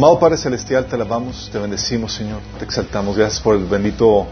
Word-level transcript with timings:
Amado 0.00 0.18
Padre 0.18 0.38
Celestial, 0.38 0.86
te 0.86 0.94
alabamos, 0.94 1.50
te 1.52 1.58
bendecimos, 1.58 2.14
Señor, 2.14 2.40
te 2.58 2.64
exaltamos. 2.64 3.18
Gracias 3.18 3.38
por 3.38 3.54
el 3.54 3.66
bendito 3.66 4.26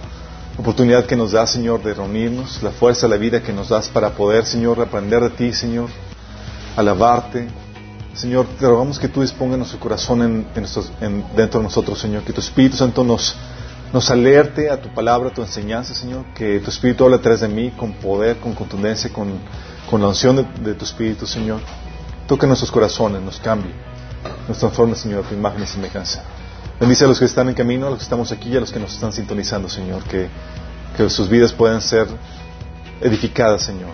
oportunidad 0.56 1.04
que 1.04 1.14
nos 1.14 1.32
da, 1.32 1.46
Señor, 1.46 1.82
de 1.82 1.92
reunirnos, 1.92 2.62
la 2.62 2.70
fuerza, 2.70 3.06
la 3.06 3.18
vida 3.18 3.42
que 3.42 3.52
nos 3.52 3.68
das 3.68 3.90
para 3.90 4.12
poder, 4.12 4.46
Señor, 4.46 4.80
aprender 4.80 5.20
de 5.22 5.28
ti, 5.28 5.52
Señor, 5.52 5.90
alabarte. 6.74 7.48
Señor, 8.14 8.46
te 8.58 8.66
rogamos 8.66 8.98
que 8.98 9.08
tú 9.08 9.20
dispongas 9.20 9.58
nuestro 9.58 9.78
corazón 9.78 10.22
en, 10.22 11.24
dentro 11.36 11.60
de 11.60 11.64
nosotros, 11.64 11.98
Señor, 11.98 12.22
que 12.22 12.32
tu 12.32 12.40
Espíritu 12.40 12.78
Santo 12.78 13.04
nos, 13.04 13.36
nos 13.92 14.10
alerte 14.10 14.70
a 14.70 14.80
tu 14.80 14.88
palabra, 14.94 15.28
a 15.28 15.34
tu 15.34 15.42
enseñanza, 15.42 15.92
Señor, 15.92 16.24
que 16.34 16.60
tu 16.60 16.70
Espíritu 16.70 17.04
hable 17.04 17.16
a 17.16 17.20
través 17.20 17.40
de 17.40 17.48
mí 17.48 17.72
con 17.72 17.92
poder, 17.92 18.38
con 18.38 18.54
contundencia, 18.54 19.12
con, 19.12 19.34
con 19.90 20.00
la 20.00 20.08
unción 20.08 20.36
de, 20.36 20.42
de 20.42 20.74
tu 20.74 20.84
Espíritu, 20.84 21.26
Señor. 21.26 21.60
Toque 22.26 22.46
nuestros 22.46 22.70
corazones, 22.70 23.22
nos 23.22 23.38
cambie 23.40 23.88
nos 24.48 24.58
transforme, 24.58 24.94
Señor, 24.94 25.24
a 25.24 25.28
tu 25.28 25.34
imagen 25.34 25.62
y 25.62 25.66
semejanza. 25.66 26.22
Bendice 26.80 27.04
a 27.04 27.08
los 27.08 27.18
que 27.18 27.24
están 27.24 27.48
en 27.48 27.54
camino, 27.54 27.86
a 27.86 27.90
los 27.90 27.98
que 27.98 28.04
estamos 28.04 28.32
aquí 28.32 28.50
y 28.50 28.56
a 28.56 28.60
los 28.60 28.72
que 28.72 28.78
nos 28.78 28.94
están 28.94 29.12
sintonizando, 29.12 29.68
Señor, 29.68 30.02
que, 30.04 30.28
que 30.96 31.10
sus 31.10 31.28
vidas 31.28 31.52
puedan 31.52 31.82
ser 31.82 32.06
edificadas, 33.00 33.62
Señor, 33.62 33.90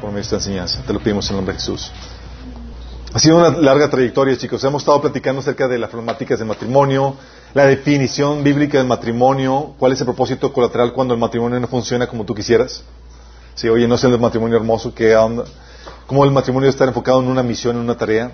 por 0.00 0.10
medio 0.10 0.16
de 0.16 0.22
esta 0.22 0.36
enseñanza. 0.36 0.82
Te 0.86 0.92
lo 0.92 1.00
pedimos 1.00 1.26
en 1.26 1.32
el 1.32 1.36
nombre 1.36 1.54
de 1.54 1.60
Jesús. 1.60 1.90
Ha 3.12 3.18
sido 3.18 3.38
una 3.38 3.50
larga 3.50 3.88
trayectoria, 3.88 4.36
chicos. 4.36 4.62
Hemos 4.64 4.82
estado 4.82 5.00
platicando 5.00 5.40
acerca 5.40 5.66
de 5.66 5.78
las 5.78 5.90
problemáticas 5.90 6.38
del 6.38 6.48
matrimonio, 6.48 7.16
la 7.54 7.66
definición 7.66 8.44
bíblica 8.44 8.78
del 8.78 8.86
matrimonio, 8.86 9.74
cuál 9.78 9.92
es 9.92 10.00
el 10.00 10.04
propósito 10.04 10.52
colateral 10.52 10.92
cuando 10.92 11.14
el 11.14 11.20
matrimonio 11.20 11.58
no 11.58 11.66
funciona 11.66 12.06
como 12.06 12.24
tú 12.24 12.34
quisieras. 12.34 12.82
Si, 13.58 13.68
oye, 13.68 13.88
no 13.88 13.96
es 13.96 14.04
el 14.04 14.16
matrimonio 14.20 14.56
hermoso, 14.56 14.94
que 14.94 15.16
cómo 16.06 16.24
el 16.24 16.30
matrimonio 16.30 16.70
está 16.70 16.84
enfocado 16.84 17.20
en 17.20 17.26
una 17.26 17.42
misión, 17.42 17.74
en 17.74 17.82
una 17.82 17.98
tarea. 17.98 18.30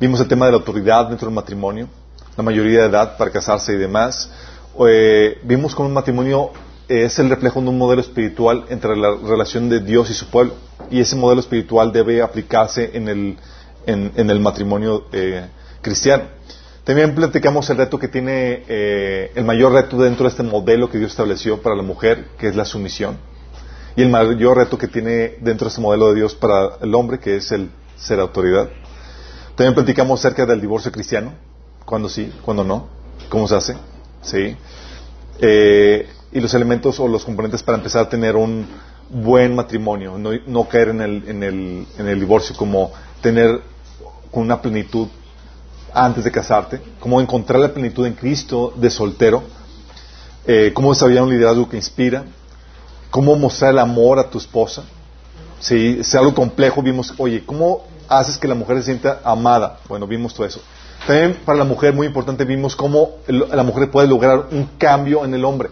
Vimos 0.00 0.20
el 0.20 0.26
tema 0.26 0.46
de 0.46 0.52
la 0.52 0.56
autoridad 0.56 1.06
dentro 1.08 1.26
del 1.26 1.34
matrimonio, 1.34 1.86
la 2.34 2.42
mayoría 2.42 2.80
de 2.80 2.88
edad 2.88 3.18
para 3.18 3.30
casarse 3.30 3.74
y 3.74 3.76
demás. 3.76 4.30
Eh, 4.88 5.38
vimos 5.42 5.74
cómo 5.74 5.88
un 5.88 5.94
matrimonio 5.94 6.50
es 6.88 7.18
el 7.18 7.28
reflejo 7.28 7.60
de 7.60 7.68
un 7.68 7.76
modelo 7.76 8.00
espiritual 8.00 8.64
entre 8.70 8.96
la 8.96 9.14
relación 9.22 9.68
de 9.68 9.80
Dios 9.80 10.08
y 10.08 10.14
su 10.14 10.24
pueblo. 10.28 10.54
Y 10.90 11.00
ese 11.00 11.14
modelo 11.14 11.40
espiritual 11.40 11.92
debe 11.92 12.22
aplicarse 12.22 12.90
en 12.94 13.08
el, 13.08 13.36
en, 13.84 14.30
el 14.30 14.40
matrimonio 14.40 15.08
eh, 15.12 15.44
cristiano. 15.82 16.24
También 16.84 17.14
platicamos 17.14 17.68
el 17.68 17.76
reto 17.76 17.98
que 17.98 18.08
tiene, 18.08 18.64
eh, 18.66 19.30
el 19.34 19.44
mayor 19.44 19.72
reto 19.72 19.98
dentro 19.98 20.24
de 20.24 20.30
este 20.30 20.42
modelo 20.42 20.88
que 20.88 20.96
Dios 20.96 21.10
estableció 21.10 21.60
para 21.60 21.76
la 21.76 21.82
mujer, 21.82 22.28
que 22.38 22.48
es 22.48 22.56
la 22.56 22.64
sumisión. 22.64 23.30
Y 23.96 24.02
el 24.02 24.08
mayor 24.08 24.56
reto 24.56 24.78
que 24.78 24.88
tiene 24.88 25.36
dentro 25.40 25.66
de 25.66 25.68
este 25.68 25.80
modelo 25.80 26.08
de 26.08 26.14
Dios 26.14 26.34
para 26.34 26.76
el 26.80 26.94
hombre, 26.94 27.18
que 27.18 27.36
es 27.36 27.52
el 27.52 27.70
ser 27.96 28.20
autoridad. 28.20 28.70
También 29.54 29.74
platicamos 29.74 30.20
acerca 30.20 30.46
del 30.46 30.60
divorcio 30.60 30.90
cristiano, 30.90 31.34
cuándo 31.84 32.08
sí, 32.08 32.32
cuándo 32.42 32.64
no, 32.64 32.88
cómo 33.28 33.46
se 33.46 33.54
hace, 33.54 33.76
sí, 34.22 34.56
eh, 35.40 36.08
y 36.32 36.40
los 36.40 36.54
elementos 36.54 36.98
o 37.00 37.06
los 37.06 37.24
componentes 37.24 37.62
para 37.62 37.76
empezar 37.76 38.06
a 38.06 38.08
tener 38.08 38.34
un 38.36 38.66
buen 39.10 39.54
matrimonio, 39.54 40.16
no, 40.18 40.68
caer 40.68 40.88
en 40.88 41.00
el, 41.02 41.28
en, 41.28 41.42
el, 41.42 41.86
en 41.98 42.08
el 42.08 42.18
divorcio, 42.18 42.56
como 42.56 42.92
tener 43.20 43.60
una 44.32 44.62
plenitud 44.62 45.08
antes 45.92 46.24
de 46.24 46.30
casarte, 46.30 46.80
cómo 46.98 47.20
encontrar 47.20 47.60
la 47.60 47.74
plenitud 47.74 48.06
en 48.06 48.14
Cristo 48.14 48.72
de 48.74 48.88
soltero, 48.88 49.42
eh, 50.46 50.72
cómo 50.72 50.94
desarrollar 50.94 51.24
un 51.24 51.30
liderazgo 51.30 51.68
que 51.68 51.76
inspira, 51.76 52.24
cómo 53.12 53.36
mostrar 53.36 53.70
el 53.70 53.78
amor 53.78 54.18
a 54.18 54.28
tu 54.28 54.38
esposa. 54.38 54.82
Sí, 55.60 55.98
es 56.00 56.12
algo 56.16 56.34
complejo. 56.34 56.82
Vimos, 56.82 57.14
oye, 57.18 57.44
¿cómo 57.46 57.84
haces 58.08 58.38
que 58.38 58.48
la 58.48 58.54
mujer 58.54 58.78
se 58.78 58.84
sienta 58.84 59.20
amada. 59.24 59.78
Bueno, 59.88 60.06
vimos 60.06 60.34
todo 60.34 60.46
eso. 60.46 60.60
También 61.06 61.40
para 61.44 61.58
la 61.58 61.64
mujer, 61.64 61.94
muy 61.94 62.06
importante, 62.06 62.44
vimos 62.44 62.76
cómo 62.76 63.16
la 63.26 63.62
mujer 63.62 63.90
puede 63.90 64.06
lograr 64.06 64.46
un 64.50 64.70
cambio 64.78 65.24
en 65.24 65.34
el 65.34 65.44
hombre. 65.44 65.70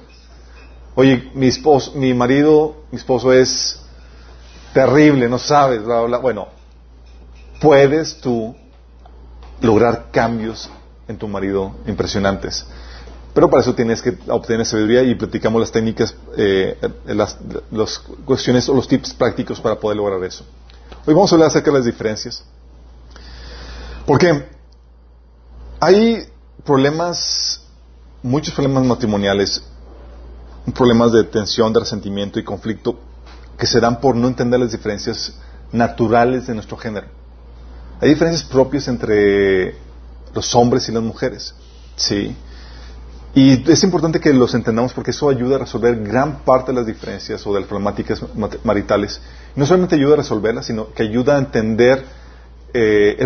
Oye, 0.95 1.31
mi 1.35 1.47
esposo, 1.47 1.93
mi 1.95 2.13
marido, 2.15 2.77
mi 2.91 2.99
esposo 2.99 3.33
es 3.33 3.81
terrible, 4.73 5.29
no 5.29 5.39
sabes, 5.39 5.83
Bueno, 5.85 6.49
puedes 7.61 8.21
tú 8.21 8.57
lograr 9.61 10.07
cambios 10.11 10.69
en 11.07 11.17
tu 11.17 11.29
marido 11.29 11.73
impresionantes. 11.87 12.67
Pero 13.33 13.49
para 13.49 13.63
eso 13.63 13.75
tienes 13.75 14.03
que 14.03 14.19
obtener 14.29 14.67
sabiduría 14.67 15.03
y 15.03 15.15
platicamos 15.15 15.61
las 15.61 15.71
técnicas, 15.71 16.15
eh, 16.37 16.77
las, 17.07 17.39
las 17.71 17.99
cuestiones 18.25 18.69
o 18.69 18.75
los 18.75 18.89
tips 18.89 19.15
prácticos 19.15 19.61
para 19.61 19.77
poder 19.77 19.97
lograr 19.97 20.23
eso. 20.25 20.45
Hoy 21.07 21.15
vamos 21.15 21.31
a 21.31 21.37
hablar 21.37 21.49
acerca 21.49 21.71
de 21.71 21.79
las 21.79 21.87
diferencias. 21.87 22.45
Porque 24.05 24.45
hay 25.79 26.27
problemas, 26.65 27.61
muchos 28.23 28.53
problemas 28.53 28.85
matrimoniales, 28.85 29.63
problemas 30.75 31.13
de 31.13 31.25
tensión, 31.25 31.73
de 31.73 31.81
resentimiento 31.81 32.39
y 32.41 32.45
conflicto 32.45 32.99
que 33.57 33.67
se 33.67 33.79
dan 33.79 34.01
por 34.01 34.17
no 34.17 34.27
entender 34.27 34.59
las 34.59 34.73
diferencias 34.73 35.35
naturales 35.71 36.47
de 36.49 36.55
nuestro 36.55 36.77
género. 36.77 37.07
Hay 38.01 38.09
diferencias 38.09 38.49
propias 38.49 38.89
entre 38.89 39.77
los 40.35 40.55
hombres 40.55 40.89
y 40.89 40.93
las 40.93 41.03
mujeres. 41.03 41.55
Sí. 41.97 42.35
Y 43.35 43.71
es 43.71 43.85
importante 43.85 44.19
que 44.19 44.33
los 44.33 44.55
entendamos 44.55 44.93
porque 44.93 45.13
eso 45.13 45.29
ayuda 45.29 45.57
a 45.57 45.59
resolver 45.61 46.03
gran 46.03 46.41
parte 46.41 46.73
de 46.73 46.79
las 46.79 46.87
diferencias 46.87 47.47
o 47.47 47.55
de 47.55 47.61
las 47.61 47.69
problemáticas 47.69 48.23
maritales. 48.65 49.21
No 49.55 49.67
solamente 49.67 49.95
ayuda 49.95 50.15
a 50.15 50.17
resolverlas, 50.19 50.67
sino 50.67 50.93
que 50.93 51.05
ayuda 51.05 51.37
a 51.37 51.39
entender, 51.39 52.05
eh, 52.75 53.25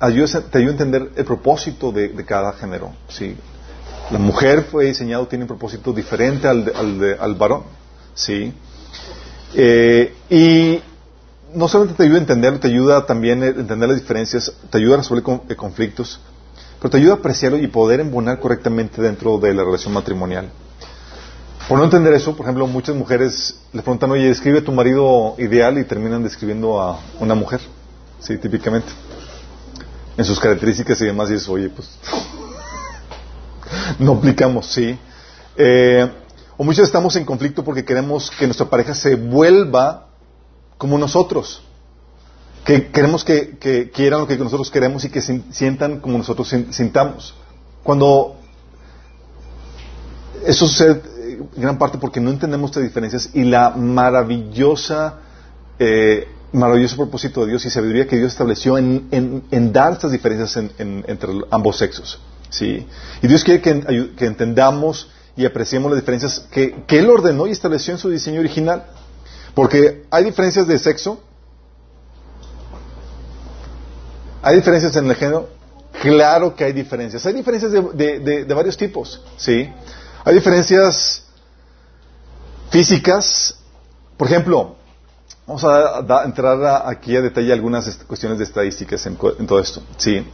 ayuda, 0.00 0.40
te 0.40 0.58
ayuda 0.58 0.70
a 0.70 0.72
entender 0.72 1.10
el 1.14 1.24
propósito 1.24 1.92
de, 1.92 2.12
cada 2.24 2.52
género. 2.54 2.92
¿sí? 3.08 3.36
La 4.10 4.18
mujer 4.18 4.66
fue 4.70 4.86
diseñada, 4.86 5.28
tiene 5.28 5.44
un 5.44 5.48
propósito 5.48 5.92
diferente 5.92 6.48
al, 6.48 6.72
al, 6.74 7.16
al 7.20 7.34
varón. 7.36 7.62
¿sí? 8.14 8.52
Eh, 9.54 10.14
y 10.30 10.80
no 11.54 11.68
solamente 11.68 11.96
te 11.96 12.02
ayuda 12.02 12.18
a 12.18 12.20
entender, 12.20 12.58
te 12.58 12.68
ayuda 12.68 13.06
también 13.06 13.42
a 13.42 13.46
entender 13.46 13.88
las 13.88 14.00
diferencias, 14.00 14.52
te 14.70 14.78
ayuda 14.78 14.94
a 14.94 14.96
resolver 14.98 15.40
eh, 15.48 15.54
conflictos, 15.54 16.20
pero 16.84 16.90
te 16.90 16.98
ayuda 16.98 17.14
a 17.14 17.16
apreciarlo 17.16 17.56
y 17.56 17.66
poder 17.66 18.00
embonar 18.00 18.38
correctamente 18.38 19.00
dentro 19.00 19.38
de 19.38 19.54
la 19.54 19.64
relación 19.64 19.94
matrimonial. 19.94 20.50
Por 21.66 21.78
no 21.78 21.84
entender 21.84 22.12
eso, 22.12 22.36
por 22.36 22.44
ejemplo, 22.44 22.66
muchas 22.66 22.94
mujeres 22.94 23.58
le 23.72 23.80
preguntan, 23.80 24.10
oye, 24.10 24.28
describe 24.28 24.60
tu 24.60 24.70
marido 24.70 25.34
ideal 25.38 25.78
y 25.78 25.84
terminan 25.84 26.22
describiendo 26.22 26.78
a 26.78 27.00
una 27.20 27.34
mujer, 27.34 27.62
sí, 28.20 28.36
típicamente. 28.36 28.88
En 30.18 30.26
sus 30.26 30.38
características 30.38 31.00
y 31.00 31.06
demás, 31.06 31.30
y 31.30 31.32
dices, 31.32 31.48
oye, 31.48 31.70
pues, 31.70 31.88
no 33.98 34.12
aplicamos, 34.12 34.66
sí. 34.66 34.98
Eh, 35.56 36.06
o 36.58 36.64
muchos 36.64 36.84
estamos 36.84 37.16
en 37.16 37.24
conflicto 37.24 37.64
porque 37.64 37.82
queremos 37.82 38.30
que 38.30 38.44
nuestra 38.44 38.68
pareja 38.68 38.94
se 38.94 39.14
vuelva 39.14 40.08
como 40.76 40.98
nosotros 40.98 41.62
que 42.64 42.90
queremos 42.90 43.24
que, 43.24 43.90
quieran 43.94 44.20
lo 44.20 44.26
que 44.26 44.36
nosotros 44.38 44.70
queremos 44.70 45.04
y 45.04 45.10
que 45.10 45.20
sientan 45.20 46.00
como 46.00 46.16
nosotros 46.18 46.48
sintamos. 46.70 47.34
Cuando 47.82 48.36
eso 50.46 50.66
sucede 50.66 51.02
en 51.56 51.62
gran 51.62 51.78
parte 51.78 51.98
porque 51.98 52.20
no 52.20 52.30
entendemos 52.30 52.70
estas 52.70 52.84
diferencias 52.84 53.30
y 53.34 53.44
la 53.44 53.70
maravillosa, 53.70 55.18
eh, 55.78 56.26
maravilloso 56.52 56.96
propósito 56.96 57.42
de 57.42 57.48
Dios 57.50 57.64
y 57.66 57.70
sabiduría 57.70 58.06
que 58.06 58.16
Dios 58.16 58.32
estableció 58.32 58.78
en, 58.78 59.72
dar 59.72 59.92
estas 59.92 60.12
diferencias 60.12 60.56
entre 60.56 61.32
ambos 61.50 61.76
sexos. 61.76 62.18
¿sí? 62.48 62.86
Y 63.20 63.26
Dios 63.26 63.44
quiere 63.44 63.60
que, 63.60 64.26
entendamos 64.26 65.10
y 65.36 65.44
apreciemos 65.44 65.90
las 65.90 66.00
diferencias 66.00 66.40
que, 66.50 66.84
que 66.86 66.98
Él 67.00 67.10
ordenó 67.10 67.46
y 67.46 67.50
estableció 67.50 67.92
en 67.92 67.98
su 67.98 68.08
diseño 68.08 68.40
original. 68.40 68.86
Porque 69.54 70.06
hay 70.10 70.24
diferencias 70.24 70.66
de 70.66 70.78
sexo 70.78 71.20
¿Hay 74.44 74.56
diferencias 74.56 74.94
en 74.96 75.08
el 75.08 75.16
género? 75.16 75.48
Claro 76.02 76.54
que 76.54 76.64
hay 76.64 76.74
diferencias. 76.74 77.24
Hay 77.24 77.32
diferencias 77.32 77.72
de, 77.72 78.54
varios 78.54 78.76
tipos, 78.76 79.22
¿sí? 79.38 79.72
Hay 80.22 80.34
diferencias 80.34 81.22
físicas. 82.68 83.56
Por 84.18 84.28
ejemplo, 84.28 84.76
vamos 85.46 85.64
a, 85.64 86.24
entrar 86.24 86.84
aquí 86.86 87.16
a 87.16 87.22
detalle 87.22 87.54
algunas 87.54 87.88
cuestiones 88.06 88.36
de 88.36 88.44
estadísticas 88.44 89.06
en, 89.06 89.16
todo 89.16 89.58
esto, 89.58 89.82
¿sí? 89.96 90.26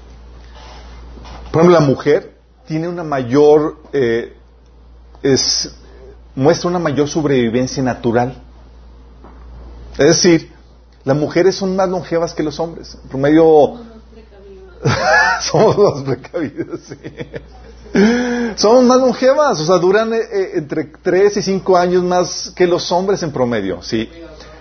Por 1.53 1.63
ejemplo, 1.63 1.79
la 1.79 1.87
mujer 1.87 2.35
tiene 2.67 2.89
una 2.89 3.05
mayor, 3.05 3.77
eh, 3.93 4.37
es, 5.23 5.71
muestra 6.35 6.69
una 6.69 6.81
mayor 6.81 7.09
sobrevivencia 7.09 7.81
natural. 7.81 8.43
Es 9.93 10.07
decir, 10.07 10.53
las 11.05 11.17
mujeres 11.17 11.55
son 11.55 11.77
más 11.77 11.89
longevas 11.89 12.35
que 12.35 12.43
los 12.43 12.59
hombres. 12.59 12.99
En 13.05 13.09
promedio 13.09 13.90
Somos 15.41 15.77
más 15.79 16.03
precavidos, 16.05 16.81
sí. 16.81 16.97
Somos 18.55 18.85
más 18.85 18.99
longevas, 18.99 19.61
o 19.61 19.65
sea, 19.65 19.77
duran 19.79 20.13
eh, 20.13 20.21
eh, 20.33 20.51
entre 20.55 20.85
3 20.85 21.37
y 21.39 21.43
5 21.43 21.77
años 21.77 22.05
más 22.05 22.53
que 22.55 22.67
los 22.67 22.91
hombres 22.93 23.23
en 23.23 23.33
promedio, 23.33 23.83
sí. 23.83 24.09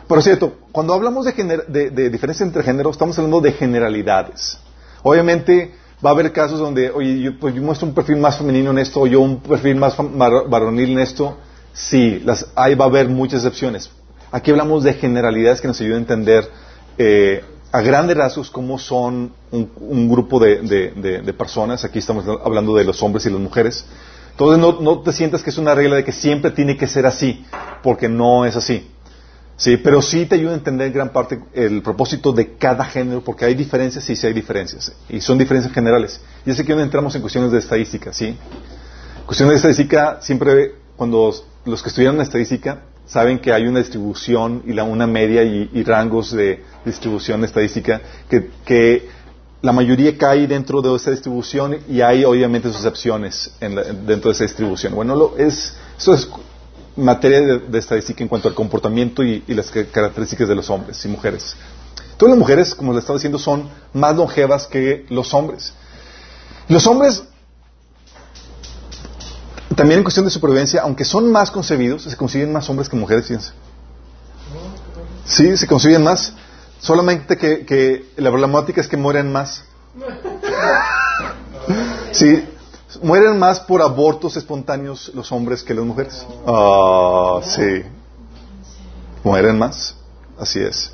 Por 0.08 0.24
cierto, 0.24 0.54
cuando 0.72 0.94
hablamos 0.94 1.26
de, 1.26 1.92
de, 1.92 2.10
diferencia 2.10 2.44
entre 2.44 2.64
géneros, 2.64 2.94
estamos 2.94 3.18
hablando 3.20 3.42
de 3.42 3.52
generalidades. 3.52 4.58
Obviamente 5.04 5.76
va 6.04 6.10
a 6.10 6.14
haber 6.14 6.32
casos 6.32 6.58
donde, 6.58 6.90
oye, 6.90 7.22
yo, 7.22 7.40
pues, 7.40 7.54
yo 7.54 7.62
muestro 7.62 7.88
un 7.88 7.94
perfil 7.94 8.18
más 8.18 8.38
femenino 8.38 8.72
en 8.72 8.80
esto, 8.80 9.02
o 9.02 9.08
yo 9.08 9.22
un 9.22 9.40
perfil 9.40 9.76
más 9.76 9.96
varonil 9.98 10.94
en 10.94 11.00
esto. 11.00 11.38
Sí, 11.74 12.22
las, 12.26 12.48
ahí 12.56 12.74
va 12.74 12.86
a 12.86 12.88
haber 12.88 13.08
muchas 13.08 13.46
excepciones. 13.46 13.92
Aquí 14.32 14.50
hablamos 14.50 14.84
de 14.84 14.96
generalidades 14.96 15.62
que 15.62 15.68
nos 15.68 15.80
ayudan 15.80 15.98
a 15.98 16.02
entender 16.02 16.50
eh, 16.98 17.44
a 17.72 17.82
grandes 17.82 18.18
rasgos 18.18 18.50
cómo 18.50 18.80
son 18.80 19.32
un, 19.52 20.10
grupo 20.10 20.40
de, 20.40 21.34
personas. 21.38 21.86
Aquí 21.86 22.00
estamos 22.00 22.26
hablando 22.44 22.76
de 22.76 22.84
los 22.84 23.02
hombres 23.04 23.26
y 23.26 23.30
las 23.30 23.40
mujeres. 23.40 23.86
Entonces 24.32 24.60
no, 24.60 24.80
no 24.80 25.02
te 25.02 25.12
sientas 25.12 25.44
que 25.44 25.50
es 25.50 25.58
una 25.58 25.76
regla 25.76 25.98
de 25.98 26.04
que 26.04 26.12
siempre 26.12 26.52
tiene 26.52 26.78
que 26.78 26.88
ser 26.88 27.06
así, 27.06 27.46
porque 27.84 28.08
no 28.08 28.46
es 28.46 28.56
así. 28.56 28.90
Sí, 29.58 29.76
pero 29.76 30.02
sí 30.02 30.26
te 30.26 30.36
ayuda 30.36 30.52
a 30.52 30.56
entender 30.56 30.88
en 30.88 30.94
gran 30.94 31.10
parte 31.12 31.38
el 31.54 31.82
propósito 31.82 32.32
de 32.32 32.56
cada 32.56 32.86
género, 32.86 33.22
porque 33.22 33.44
hay 33.44 33.56
diferencias 33.56 34.10
y 34.10 34.16
sí 34.16 34.26
hay 34.26 34.32
diferencias, 34.32 34.94
y 35.10 35.20
son 35.20 35.38
diferencias 35.38 35.74
generales. 35.74 36.22
Y 36.46 36.52
es 36.52 36.60
aquí 36.62 36.70
donde 36.70 36.86
entramos 36.86 37.14
en 37.16 37.22
cuestiones 37.22 37.52
de 37.52 37.60
estadística, 37.60 38.14
¿sí? 38.14 38.38
Cuestiones 39.26 39.56
de 39.56 39.58
estadística, 39.58 40.20
siempre 40.22 40.76
cuando 40.96 41.36
los 41.66 41.84
que 41.84 41.90
estudian 41.90 42.22
estadística 42.22 42.84
saben 43.10 43.40
que 43.40 43.52
hay 43.52 43.66
una 43.68 43.80
distribución 43.80 44.64
y 44.66 44.74
la, 44.74 44.84
una 44.84 45.08
media 45.08 45.44
y, 45.44 45.84
rangos 45.84 46.32
de 46.32 46.64
distribución 46.86 47.44
estadística 47.44 48.02
que, 48.30 49.20
la 49.62 49.74
mayoría 49.74 50.18
cae 50.18 50.48
dentro 50.48 50.82
de 50.82 50.96
esa 50.96 51.12
distribución 51.12 51.80
y 51.90 52.00
hay 52.00 52.24
obviamente 52.24 52.70
sus 52.70 52.78
excepciones 52.78 53.52
dentro 53.60 54.30
de 54.30 54.32
esa 54.32 54.46
distribución. 54.46 54.96
Bueno, 54.96 55.18
lo, 55.18 55.38
es, 55.38 55.76
eso 55.98 56.14
es 56.14 56.30
materia 56.96 57.42
de, 57.42 57.78
estadística 57.78 58.24
en 58.24 58.30
cuanto 58.30 58.48
al 58.48 58.54
comportamiento 58.54 59.22
y, 59.22 59.44
las 59.48 59.70
características 59.70 60.48
de 60.48 60.56
los 60.56 60.70
hombres 60.70 61.04
y 61.04 61.10
mujeres. 61.10 61.58
Todas 62.16 62.32
las 62.32 62.40
mujeres, 62.40 62.74
como 62.74 62.94
les 62.94 63.02
estaba 63.02 63.18
diciendo, 63.18 63.38
son 63.38 63.68
más 63.92 64.16
longevas 64.16 64.66
que 64.66 65.06
los 65.10 65.34
hombres. 65.34 65.74
Los 66.70 66.88
hombres, 66.88 67.24
también 69.80 70.00
en 70.00 70.04
cuestión 70.04 70.26
de 70.26 70.32
supervivencia, 70.32 70.82
aunque 70.82 71.06
son 71.06 71.32
más 71.32 71.52
concebidos, 71.52 72.04
se 72.04 72.18
consiguen 72.18 72.52
más 72.52 72.70
hombres 72.70 72.90
que 72.90 72.98
mujeres, 72.98 73.28
fíjense. 73.28 73.54
Sí, 75.24 75.56
se 75.56 75.68
consiguen 75.68 76.04
más. 76.04 76.34
Solamente 76.80 77.38
que, 77.38 77.66
que 77.66 78.12
la 78.18 78.30
problemática 78.30 78.82
es 78.82 78.90
que 78.90 78.98
mueren 78.98 79.32
más. 79.32 79.64
Sí, 82.12 82.44
Mueren 83.02 83.40
más 83.40 83.62
por 83.62 83.82
abortos 83.82 84.36
espontáneos 84.36 85.12
los 85.14 85.32
hombres 85.32 85.64
que 85.64 85.74
las 85.74 85.86
mujeres. 85.86 86.26
Ah, 86.46 87.40
sí. 87.44 87.84
Mueren 89.24 89.58
más. 89.58 89.96
Así 90.38 90.60
es. 90.60 90.92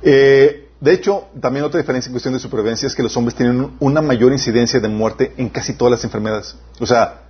Eh, 0.00 0.70
de 0.80 0.92
hecho, 0.92 1.24
también 1.40 1.64
otra 1.64 1.78
diferencia 1.78 2.08
en 2.08 2.12
cuestión 2.14 2.34
de 2.34 2.40
supervivencia 2.40 2.86
es 2.86 2.94
que 2.94 3.02
los 3.02 3.14
hombres 3.16 3.34
tienen 3.34 3.72
una 3.80 4.00
mayor 4.00 4.32
incidencia 4.32 4.80
de 4.80 4.88
muerte 4.88 5.34
en 5.36 5.50
casi 5.50 5.74
todas 5.74 5.92
las 5.92 6.04
enfermedades. 6.04 6.56
O 6.80 6.86
sea, 6.86 7.23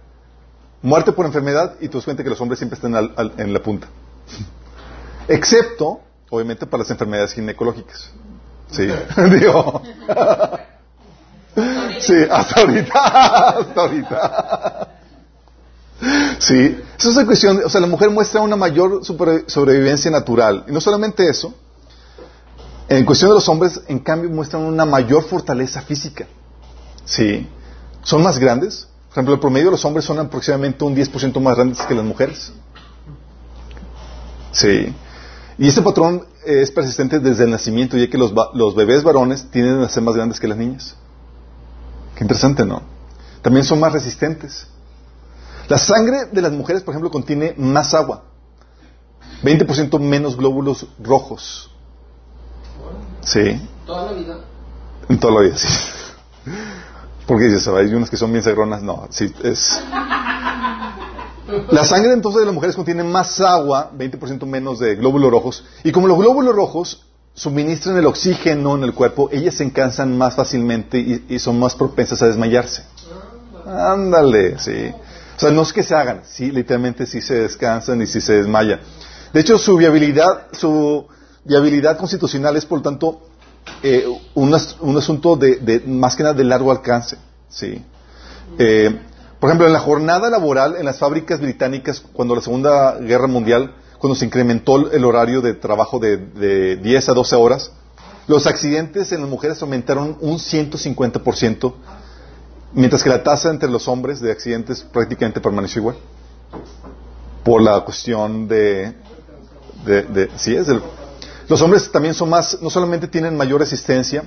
muerte 0.85 1.13
por 1.13 1.25
enfermedad 1.25 1.77
y 1.81 1.89
tú 1.89 1.99
das 1.99 2.05
cuenta 2.05 2.23
que 2.23 2.29
los 2.29 2.41
hombres 2.41 2.59
siempre 2.59 2.77
están 2.77 2.95
en 3.39 3.53
la 3.53 3.61
punta. 3.61 3.89
Excepto, 5.27 6.01
obviamente, 6.29 6.67
para 6.67 6.83
las 6.83 6.91
enfermedades 6.91 7.33
ginecológicas. 7.33 8.11
Sí, 8.71 8.87
digo. 9.41 9.83
Sí, 12.01 12.15
hasta 12.31 12.61
ahorita, 12.61 12.93
hasta 13.59 13.81
ahorita. 13.81 14.89
Sí, 16.39 16.79
eso 16.99 17.11
es 17.11 17.17
la 17.17 17.25
cuestión, 17.25 17.63
o 17.65 17.69
sea, 17.71 17.81
la 17.81 17.87
mujer 17.87 18.11
muestra 18.11 18.43
una 18.43 18.57
mayor 18.57 19.01
sobrevivencia 19.05 20.11
natural. 20.11 20.65
Y 20.69 20.73
no 20.73 20.83
solamente 20.83 21.27
eso, 21.27 21.55
en 22.91 23.07
cuestión 23.07 23.31
de 23.31 23.37
los 23.37 23.49
hombres, 23.49 23.81
en 23.89 24.01
cambio, 24.01 24.29
muestran 24.29 24.63
una 24.65 24.85
mayor 24.85 25.25
fortaleza 25.25 25.81
física. 25.81 26.27
Sí, 27.07 27.49
son 28.03 28.23
más 28.23 28.39
grandes. 28.39 28.89
Por 29.15 29.21
ejemplo, 29.21 29.35
el 29.35 29.41
promedio 29.41 29.67
de 29.67 29.71
los 29.71 29.85
hombres 29.85 30.05
son 30.05 30.19
aproximadamente 30.19 30.83
un 30.83 30.97
10% 30.97 31.41
más 31.41 31.55
grandes 31.55 31.81
que 31.83 31.95
las 31.95 32.05
mujeres. 32.05 32.53
Sí. 34.51 34.93
Y 35.57 35.69
ese 35.69 35.83
patrón 35.83 36.27
es 36.45 36.73
persistente 36.73 37.21
desde 37.21 37.45
el 37.45 37.51
nacimiento, 37.51 37.97
ya 37.97 38.11
que 38.11 38.19
los, 38.19 38.35
los 38.55 38.75
bebés 38.75 39.05
varones 39.05 39.49
tienden 39.53 39.81
a 39.83 39.89
ser 39.89 40.03
más 40.03 40.17
grandes 40.17 40.41
que 40.41 40.49
las 40.49 40.59
niñas. 40.59 40.97
Qué 42.17 42.25
interesante, 42.25 42.67
¿no? 42.67 42.83
También 43.41 43.65
son 43.65 43.79
más 43.79 43.93
resistentes. 43.93 44.67
La 45.69 45.79
sangre 45.79 46.25
de 46.33 46.43
las 46.43 46.51
mujeres, 46.51 46.83
por 46.83 46.93
ejemplo, 46.93 47.13
contiene 47.13 47.55
más 47.57 47.95
agua. 47.95 48.25
20% 49.45 49.97
menos 50.01 50.37
glóbulos 50.37 50.89
rojos. 51.01 51.71
Sí. 53.21 53.63
¿Toda 53.87 54.11
la 54.11 54.19
vida? 54.19 54.41
En 55.09 55.21
toda 55.21 55.35
la 55.35 55.41
vida, 55.43 55.57
sí. 55.57 55.69
Porque 57.27 57.45
dices, 57.45 57.67
hay 57.69 57.95
unas 57.95 58.11
que 58.11 58.17
son 58.17 58.33
bien 58.33 58.43
sagronas. 58.45 58.83
No, 58.83 59.07
sí, 59.11 59.33
es. 59.43 59.81
La 61.71 61.85
sangre 61.85 62.13
entonces 62.13 62.41
de 62.41 62.47
las 62.47 62.55
mujeres 62.55 62.75
contiene 62.75 63.05
más 63.05 63.41
agua, 63.41 63.91
20% 63.97 64.47
menos 64.47 64.79
de 64.79 64.97
glóbulos 64.97 65.31
rojos. 65.31 65.65
Y 65.83 65.93
como 65.93 66.09
los 66.09 66.19
glóbulos 66.19 66.55
rojos 66.55 67.05
suministran 67.35 67.97
el 67.97 68.07
oxígeno 68.07 68.77
en 68.77 68.85
el 68.85 68.95
cuerpo, 68.95 69.29
ellas 69.33 69.55
se 69.55 69.71
cansan 69.73 70.17
más 70.17 70.37
fácilmente 70.37 70.99
y, 71.29 71.39
son 71.39 71.59
más 71.59 71.75
propensas 71.75 72.23
a 72.23 72.27
desmayarse. 72.27 72.85
Ándale, 73.67 74.59
sí. 74.59 74.93
O 75.37 75.41
sea, 75.41 75.51
no 75.51 75.63
es 75.63 75.73
que 75.73 75.83
se 75.83 75.95
hagan, 75.95 76.23
sí, 76.25 76.51
literalmente 76.51 77.07
sí 77.07 77.21
se 77.21 77.35
descansan 77.35 78.01
y 78.03 78.07
sí 78.07 78.21
se 78.21 78.35
desmayan. 78.35 78.81
De 79.33 79.41
hecho, 79.41 79.59
su 79.59 79.77
viabilidad, 79.77 80.47
su 80.53 81.07
viabilidad 81.45 81.99
constitucional 81.99 82.57
es, 82.57 82.65
por 82.65 82.79
lo 82.79 82.83
tanto, 82.83 83.21
eh, 83.83 84.07
un, 84.35 84.55
asunto 84.55 85.37
de, 85.37 85.83
más 85.87 86.17
que 86.17 86.23
nada 86.23 86.35
de 86.35 86.45
largo 86.45 86.71
alcance, 86.71 87.17
sí. 87.49 87.83
Eh, 88.59 88.99
por 89.41 89.51
ejemplo, 89.51 89.67
en 89.67 89.75
la 89.75 89.81
jornada 89.81 90.31
laboral 90.31 90.77
en 90.77 90.87
las 90.87 90.99
fábricas 90.99 91.41
británicas, 91.41 92.03
cuando 92.15 92.35
la 92.35 92.41
Segunda 92.41 92.99
Guerra 92.99 93.27
Mundial, 93.27 93.75
cuando 93.99 94.15
se 94.15 94.25
incrementó 94.25 94.91
el 94.91 95.05
horario 95.05 95.43
de 95.43 95.53
trabajo 95.53 95.99
de, 95.99 96.77
10 96.77 97.09
a 97.09 97.13
12 97.13 97.37
horas, 97.37 97.71
los 98.27 98.47
accidentes 98.47 99.13
en 99.13 99.21
las 99.21 99.29
mujeres 99.29 99.61
aumentaron 99.61 100.17
un 100.21 100.39
150%, 100.39 101.75
mientras 102.73 103.03
que 103.03 103.11
la 103.11 103.23
tasa 103.23 103.51
entre 103.51 103.69
los 103.69 103.87
hombres 103.87 104.21
de 104.21 104.33
accidentes 104.33 104.83
prácticamente 104.83 105.43
permaneció 105.43 105.81
igual. 105.81 105.97
Por 107.45 107.61
la 107.61 107.81
cuestión 107.85 108.49
de... 108.49 108.95
de, 109.85 110.31
sí, 110.37 110.57
es 110.57 110.69
los 111.49 111.61
hombres 111.63 111.91
también 111.91 112.15
son 112.15 112.31
más, 112.31 112.61
no 112.61 112.71
solamente 112.71 113.09
tienen 113.09 113.37
mayor 113.37 113.61
resistencia, 113.61 114.25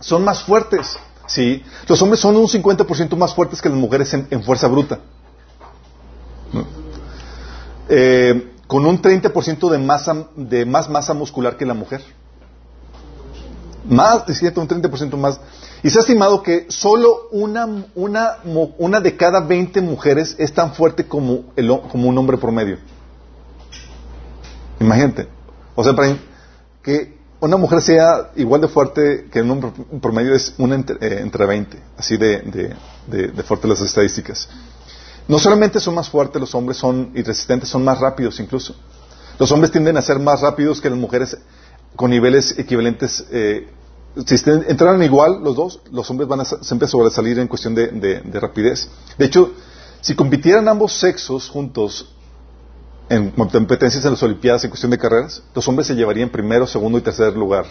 son 0.00 0.24
más 0.24 0.42
fuertes. 0.42 0.96
¿sí? 1.26 1.62
Los 1.86 2.00
hombres 2.02 2.20
son 2.20 2.36
un 2.36 2.46
50% 2.46 3.16
más 3.16 3.34
fuertes 3.34 3.62
que 3.62 3.68
las 3.68 3.78
mujeres 3.78 4.12
en, 4.12 4.42
fuerza 4.42 4.66
bruta. 4.66 4.98
Eh, 7.88 8.52
con 8.66 8.84
un 8.84 9.00
30% 9.00 9.70
de, 9.70 9.78
masa, 9.78 10.26
de 10.36 10.66
más 10.66 10.88
masa 10.90 11.14
muscular 11.14 11.56
que 11.56 11.64
la 11.64 11.74
mujer. 11.74 12.02
Más, 13.88 14.28
es 14.28 14.42
un 14.42 14.68
30% 14.68 15.16
más. 15.16 15.40
Y 15.82 15.90
se 15.90 15.98
ha 15.98 16.00
estimado 16.00 16.42
que 16.42 16.66
solo 16.68 17.28
una, 17.30 17.66
una, 17.94 18.38
una 18.78 19.00
de 19.00 19.16
cada 19.16 19.40
20 19.40 19.80
mujeres 19.80 20.34
es 20.38 20.52
tan 20.52 20.74
fuerte 20.74 21.06
como, 21.06 21.44
el, 21.56 21.68
como 21.90 22.08
un 22.08 22.18
hombre 22.18 22.36
promedio. 22.36 22.78
Imagínate. 24.80 25.28
O 25.74 25.84
sea, 25.84 25.94
para 25.94 26.16
que 26.82 27.18
una 27.40 27.56
mujer 27.56 27.80
sea 27.80 28.30
igual 28.36 28.60
de 28.60 28.68
fuerte 28.68 29.28
que 29.30 29.42
un 29.42 29.50
hombre 29.50 29.72
promedio 30.00 30.34
es 30.34 30.54
una 30.58 30.74
entre, 30.74 30.96
eh, 30.96 31.20
entre 31.20 31.46
20. 31.46 31.78
Así 31.96 32.16
de, 32.16 32.40
de, 32.42 32.76
de, 33.06 33.28
de 33.28 33.42
fuerte 33.42 33.68
las 33.68 33.80
estadísticas. 33.80 34.48
No 35.28 35.38
solamente 35.38 35.78
son 35.78 35.94
más 35.94 36.08
fuertes 36.08 36.40
los 36.40 36.54
hombres, 36.54 36.78
son 36.78 37.12
y 37.14 37.22
resistentes, 37.22 37.68
son 37.68 37.84
más 37.84 38.00
rápidos 38.00 38.40
incluso. 38.40 38.74
Los 39.38 39.52
hombres 39.52 39.70
tienden 39.70 39.96
a 39.96 40.02
ser 40.02 40.18
más 40.18 40.40
rápidos 40.40 40.80
que 40.80 40.90
las 40.90 40.98
mujeres 40.98 41.36
con 41.94 42.10
niveles 42.10 42.58
equivalentes. 42.58 43.24
Eh, 43.30 43.68
si 44.26 44.34
entraran 44.68 45.02
igual 45.02 45.42
los 45.44 45.54
dos, 45.54 45.80
los 45.92 46.10
hombres 46.10 46.28
van 46.28 46.40
a 46.40 46.44
siempre 46.44 46.88
sobresalir 46.88 47.38
en 47.38 47.46
cuestión 47.46 47.74
de, 47.74 48.22
rapidez. 48.40 48.88
De 49.16 49.26
hecho, 49.26 49.52
si 50.00 50.14
compitieran 50.14 50.66
ambos 50.66 50.92
sexos 50.94 51.48
juntos 51.48 52.14
en 53.08 53.30
competencias 53.30 54.04
en 54.04 54.12
las 54.12 54.22
Olimpiadas 54.22 54.64
en 54.64 54.70
cuestión 54.70 54.90
de 54.90 54.98
carreras, 54.98 55.42
los 55.54 55.66
hombres 55.68 55.86
se 55.86 55.94
llevarían 55.94 56.28
primero, 56.28 56.66
segundo 56.66 56.98
y 56.98 57.00
tercer 57.00 57.34
lugar 57.34 57.66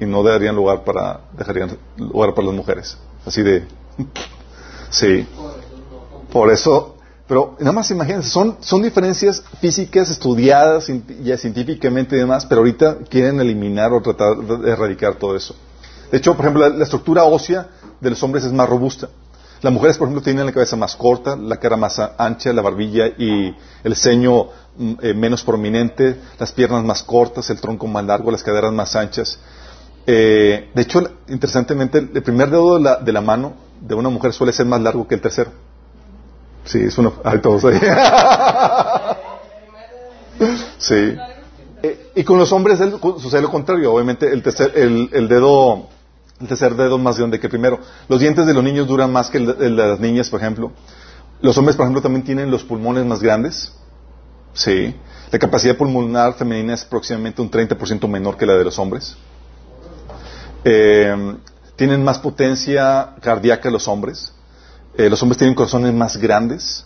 y 0.00 0.06
no 0.06 0.22
darían 0.22 0.56
lugar 0.56 0.82
para 0.82 1.20
dejarían 1.36 1.76
lugar 1.96 2.34
para 2.34 2.46
las 2.46 2.56
mujeres. 2.56 2.96
Así 3.24 3.42
de 3.42 3.64
sí. 4.90 5.26
Por 6.32 6.50
eso, 6.50 6.96
pero 7.26 7.56
nada 7.58 7.72
más 7.72 7.90
imagínense, 7.90 8.30
son, 8.30 8.56
son 8.60 8.82
diferencias 8.82 9.42
físicas 9.60 10.10
estudiadas 10.10 10.86
ya 11.22 11.36
científicamente 11.36 12.16
y 12.16 12.20
demás, 12.20 12.46
pero 12.46 12.60
ahorita 12.60 12.98
quieren 13.08 13.40
eliminar 13.40 13.92
o 13.92 14.00
tratar 14.00 14.36
de 14.36 14.70
erradicar 14.70 15.16
todo 15.16 15.36
eso. 15.36 15.54
De 16.10 16.18
hecho, 16.18 16.34
por 16.34 16.44
ejemplo, 16.44 16.68
la, 16.68 16.82
estructura 16.84 17.24
ósea 17.24 17.68
de 18.00 18.10
los 18.10 18.22
hombres 18.22 18.44
es 18.44 18.52
más 18.52 18.68
robusta. 18.68 19.08
Las 19.62 19.72
mujeres, 19.72 19.98
por 19.98 20.08
ejemplo, 20.08 20.22
tienen 20.22 20.46
la 20.46 20.52
cabeza 20.52 20.76
más 20.76 20.96
corta, 20.96 21.36
la 21.36 21.58
cara 21.58 21.76
más 21.76 22.00
ancha, 22.16 22.52
la 22.52 22.62
barbilla 22.62 23.08
y 23.08 23.54
el 23.84 23.94
ceño 23.94 24.46
mm, 24.76 24.92
eh, 25.02 25.14
menos 25.14 25.44
prominente, 25.44 26.16
las 26.38 26.50
piernas 26.52 26.82
más 26.82 27.02
cortas, 27.02 27.50
el 27.50 27.60
tronco 27.60 27.86
más 27.86 28.04
largo, 28.04 28.30
las 28.30 28.42
caderas 28.42 28.72
más 28.72 28.96
anchas. 28.96 29.38
Eh, 30.06 30.70
de 30.74 30.82
hecho, 30.82 31.02
interesantemente, 31.28 31.98
el 31.98 32.22
primer 32.22 32.48
dedo 32.48 32.78
de 32.78 33.12
la, 33.12 33.20
mano 33.20 33.52
de 33.80 33.94
una 33.94 34.08
mujer 34.08 34.32
suele 34.32 34.54
ser 34.54 34.64
más 34.64 34.80
largo 34.80 35.06
que 35.06 35.16
el 35.16 35.20
tercero. 35.20 35.50
Sí, 36.64 36.80
es 36.80 36.96
uno. 36.96 37.14
Hay 37.22 37.40
todos 37.40 37.62
ahí. 37.66 37.78
sí. 40.78 41.16
Eh, 41.82 42.12
y 42.14 42.24
con 42.24 42.38
los 42.38 42.50
hombres 42.52 42.78
sucede 43.18 43.42
lo 43.42 43.50
contrario. 43.50 43.92
Obviamente, 43.92 44.32
el, 44.32 44.42
tercer, 44.42 44.72
el 44.74 45.28
dedo 45.28 45.88
el 46.40 46.48
tercer 46.48 46.74
dedo 46.74 46.98
más 46.98 47.18
grande 47.18 47.38
que 47.38 47.48
primero. 47.48 47.80
Los 48.08 48.20
dientes 48.20 48.46
de 48.46 48.54
los 48.54 48.64
niños 48.64 48.86
duran 48.86 49.12
más 49.12 49.28
que 49.28 49.38
el 49.38 49.46
de 49.58 49.70
las 49.70 50.00
niñas, 50.00 50.30
por 50.30 50.40
ejemplo. 50.40 50.72
Los 51.42 51.56
hombres, 51.58 51.76
por 51.76 51.84
ejemplo, 51.84 52.02
también 52.02 52.24
tienen 52.24 52.50
los 52.50 52.64
pulmones 52.64 53.04
más 53.04 53.20
grandes. 53.20 53.72
Sí. 54.54 54.94
La 55.30 55.38
capacidad 55.38 55.76
pulmonar 55.76 56.34
femenina 56.34 56.74
es 56.74 56.84
aproximadamente 56.84 57.42
un 57.42 57.50
30% 57.50 58.08
menor 58.08 58.36
que 58.36 58.46
la 58.46 58.54
de 58.54 58.64
los 58.64 58.78
hombres. 58.78 59.16
Eh, 60.64 61.36
tienen 61.76 62.02
más 62.02 62.18
potencia 62.18 63.14
cardíaca 63.20 63.70
los 63.70 63.86
hombres. 63.86 64.32
Eh, 64.96 65.08
los 65.08 65.22
hombres 65.22 65.38
tienen 65.38 65.54
corazones 65.54 65.92
más 65.94 66.16
grandes. 66.16 66.84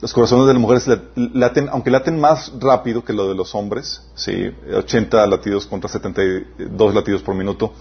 Los 0.00 0.12
corazones 0.12 0.46
de 0.46 0.54
las 0.54 0.60
mujeres 0.60 0.88
laten, 1.14 1.68
aunque 1.68 1.90
laten 1.90 2.18
más 2.18 2.52
rápido 2.58 3.04
que 3.04 3.12
lo 3.12 3.28
de 3.28 3.36
los 3.36 3.54
hombres, 3.54 4.02
sí, 4.16 4.50
80 4.74 5.24
latidos 5.28 5.66
contra 5.66 5.88
72 5.88 6.92
latidos 6.92 7.22
por 7.22 7.36
minuto 7.36 7.72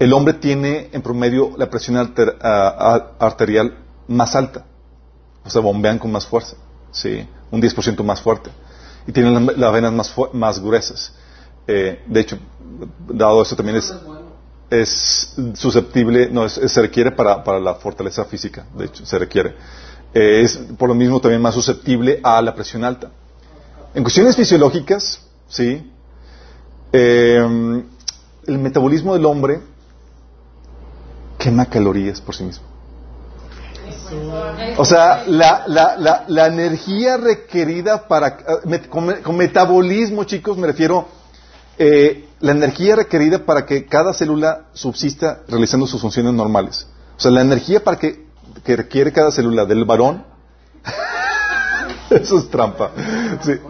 el 0.00 0.14
hombre 0.14 0.34
tiene 0.34 0.88
en 0.92 1.02
promedio 1.02 1.52
la 1.58 1.68
presión 1.68 1.98
arterial 1.98 3.78
más 4.08 4.34
alta. 4.34 4.64
O 5.44 5.50
sea, 5.50 5.60
bombean 5.60 5.98
con 5.98 6.10
más 6.10 6.26
fuerza. 6.26 6.56
Sí, 6.90 7.28
un 7.50 7.60
10% 7.60 8.02
más 8.02 8.22
fuerte. 8.22 8.50
Y 9.06 9.12
tienen 9.12 9.46
las, 9.56 9.72
venas 9.72 9.92
más, 9.92 10.14
más 10.32 10.58
gruesas. 10.58 11.12
Eh, 11.66 12.02
de 12.06 12.20
hecho, 12.20 12.38
dado 13.08 13.42
eso 13.42 13.54
también 13.54 13.76
es, 13.76 13.94
es 14.70 15.34
susceptible, 15.54 16.30
no, 16.30 16.48
se 16.48 16.80
requiere 16.80 17.12
para, 17.12 17.44
para, 17.44 17.60
la 17.60 17.74
fortaleza 17.74 18.24
física, 18.24 18.64
de 18.74 18.86
hecho, 18.86 19.04
se 19.04 19.18
requiere. 19.18 19.54
Eh, 20.14 20.40
es 20.42 20.56
por 20.78 20.88
lo 20.88 20.94
mismo 20.94 21.20
también 21.20 21.42
más 21.42 21.54
susceptible 21.54 22.20
a 22.22 22.40
la 22.40 22.54
presión 22.54 22.84
alta. 22.84 23.10
En 23.94 24.02
cuestiones 24.02 24.34
fisiológicas, 24.34 25.20
sí, 25.46 25.92
eh, 26.90 27.82
el 28.46 28.58
metabolismo 28.58 29.12
del 29.12 29.26
hombre 29.26 29.60
quema 31.40 31.66
calorías 31.66 32.20
por 32.20 32.36
sí 32.36 32.44
mismo. 32.44 32.64
O 34.76 34.84
sea, 34.84 35.24
la, 35.26 35.64
la, 35.66 35.96
la, 35.96 36.24
la 36.28 36.46
energía 36.46 37.16
requerida 37.16 38.06
para... 38.06 38.36
Con, 38.88 39.36
metabolismo, 39.36 40.24
chicos, 40.24 40.56
me 40.56 40.66
refiero... 40.68 41.08
Eh, 41.78 42.26
la 42.40 42.52
energía 42.52 42.96
requerida 42.96 43.44
para 43.44 43.64
que 43.66 43.86
cada 43.86 44.12
célula 44.12 44.66
subsista 44.72 45.40
realizando 45.48 45.86
sus 45.86 46.00
funciones 46.00 46.32
normales. 46.34 46.86
O 47.16 47.20
sea, 47.20 47.30
la 47.30 47.40
energía 47.40 47.82
para 47.82 47.98
que, 47.98 48.26
que 48.64 48.76
requiere 48.76 49.12
cada 49.12 49.32
célula 49.32 49.64
del 49.64 49.84
varón... 49.84 50.24
Eso 52.10 52.38
es 52.38 52.50
trampa. 52.50 52.90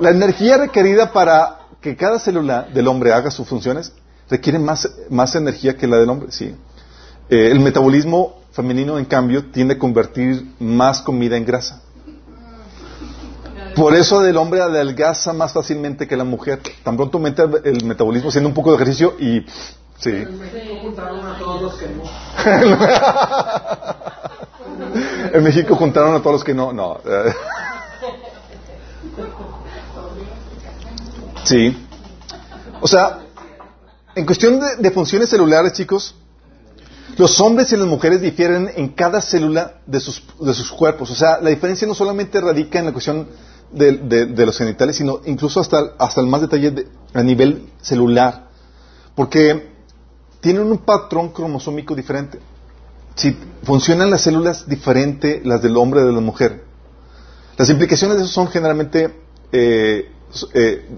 La 0.00 0.10
energía 0.10 0.56
requerida 0.56 1.12
para 1.12 1.60
que 1.80 1.94
cada 1.94 2.18
célula 2.18 2.62
del 2.72 2.88
hombre 2.88 3.12
haga 3.12 3.30
sus 3.30 3.46
funciones 3.46 3.92
requiere 4.30 4.58
más, 4.58 4.88
más 5.10 5.34
energía 5.34 5.76
que 5.76 5.86
la 5.86 5.98
del 5.98 6.08
hombre, 6.08 6.30
sí. 6.30 6.54
Eh, 7.30 7.50
el 7.52 7.60
metabolismo 7.60 8.40
femenino, 8.50 8.98
en 8.98 9.04
cambio, 9.04 9.50
tiende 9.52 9.74
a 9.74 9.78
convertir 9.78 10.44
más 10.58 11.00
comida 11.00 11.36
en 11.36 11.44
grasa. 11.46 11.80
Por 13.76 13.94
eso 13.94 14.26
el 14.26 14.36
hombre 14.36 14.60
adelgaza 14.60 15.32
más 15.32 15.52
fácilmente 15.52 16.08
que 16.08 16.16
la 16.16 16.24
mujer. 16.24 16.60
Tan 16.82 16.96
pronto 16.96 17.18
aumenta 17.18 17.44
el 17.64 17.84
metabolismo 17.84 18.30
haciendo 18.30 18.48
un 18.48 18.54
poco 18.54 18.70
de 18.70 18.76
ejercicio 18.76 19.14
y... 19.18 19.46
Sí. 19.98 20.10
En 20.10 20.38
México 20.40 20.74
juntaron 20.82 21.26
a 21.26 21.38
todos 21.38 21.62
los 21.62 21.74
que 21.74 21.86
no. 21.88 22.02
en 25.34 25.44
México 25.44 25.76
juntaron 25.76 26.14
a 26.14 26.18
todos 26.20 26.32
los 26.32 26.44
que 26.44 26.54
no. 26.54 26.72
No. 26.72 26.98
sí. 31.44 31.86
O 32.80 32.88
sea, 32.88 33.18
en 34.14 34.24
cuestión 34.24 34.58
de 34.78 34.90
funciones 34.90 35.28
celulares, 35.28 35.74
chicos, 35.74 36.14
los 37.16 37.40
hombres 37.40 37.72
y 37.72 37.76
las 37.76 37.86
mujeres 37.86 38.20
difieren 38.20 38.70
en 38.76 38.88
cada 38.88 39.20
célula 39.20 39.80
de 39.86 40.00
sus, 40.00 40.22
de 40.40 40.54
sus 40.54 40.70
cuerpos. 40.70 41.10
O 41.10 41.14
sea, 41.14 41.40
la 41.40 41.50
diferencia 41.50 41.86
no 41.86 41.94
solamente 41.94 42.40
radica 42.40 42.78
en 42.78 42.86
la 42.86 42.92
cuestión 42.92 43.28
de, 43.72 44.46
los 44.46 44.56
genitales, 44.56 44.96
sino 44.96 45.20
incluso 45.26 45.60
hasta, 45.60 45.92
hasta 45.98 46.20
el 46.20 46.26
más 46.26 46.40
detalle 46.40 46.86
a 47.12 47.22
nivel 47.22 47.68
celular. 47.80 48.48
Porque 49.14 49.70
tienen 50.40 50.62
un 50.62 50.78
patrón 50.78 51.30
cromosómico 51.30 51.94
diferente. 51.94 52.38
Si 53.14 53.36
funcionan 53.62 54.10
las 54.10 54.22
células 54.22 54.68
diferente 54.68 55.42
las 55.44 55.62
del 55.62 55.76
hombre 55.76 56.00
y 56.00 56.04
de 56.04 56.12
la 56.12 56.20
mujer. 56.20 56.64
Las 57.56 57.68
implicaciones 57.68 58.16
de 58.16 58.24
eso 58.24 58.32
son 58.32 58.48
generalmente 58.48 59.14
eh, 59.52 60.10
eh, 60.54 60.88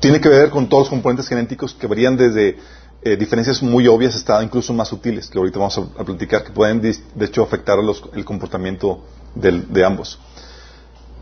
tiene 0.00 0.20
que 0.20 0.28
ver 0.28 0.50
con 0.50 0.68
todos 0.68 0.82
los 0.82 0.90
componentes 0.90 1.28
genéticos 1.28 1.74
que 1.74 1.86
varían 1.86 2.16
desde 2.16 2.56
eh, 3.04 3.16
diferencias 3.16 3.60
muy 3.64 3.88
obvias 3.88 4.14
hasta 4.14 4.40
incluso 4.44 4.72
más 4.72 4.86
sutiles, 4.86 5.28
que 5.28 5.36
ahorita 5.36 5.58
vamos 5.58 5.76
a, 5.76 6.04
platicar, 6.04 6.44
que 6.44 6.52
pueden 6.52 6.80
de 6.80 7.24
hecho 7.24 7.42
afectar 7.42 7.76
el 8.14 8.24
comportamiento 8.24 9.02
de 9.34 9.84
ambos. 9.84 10.20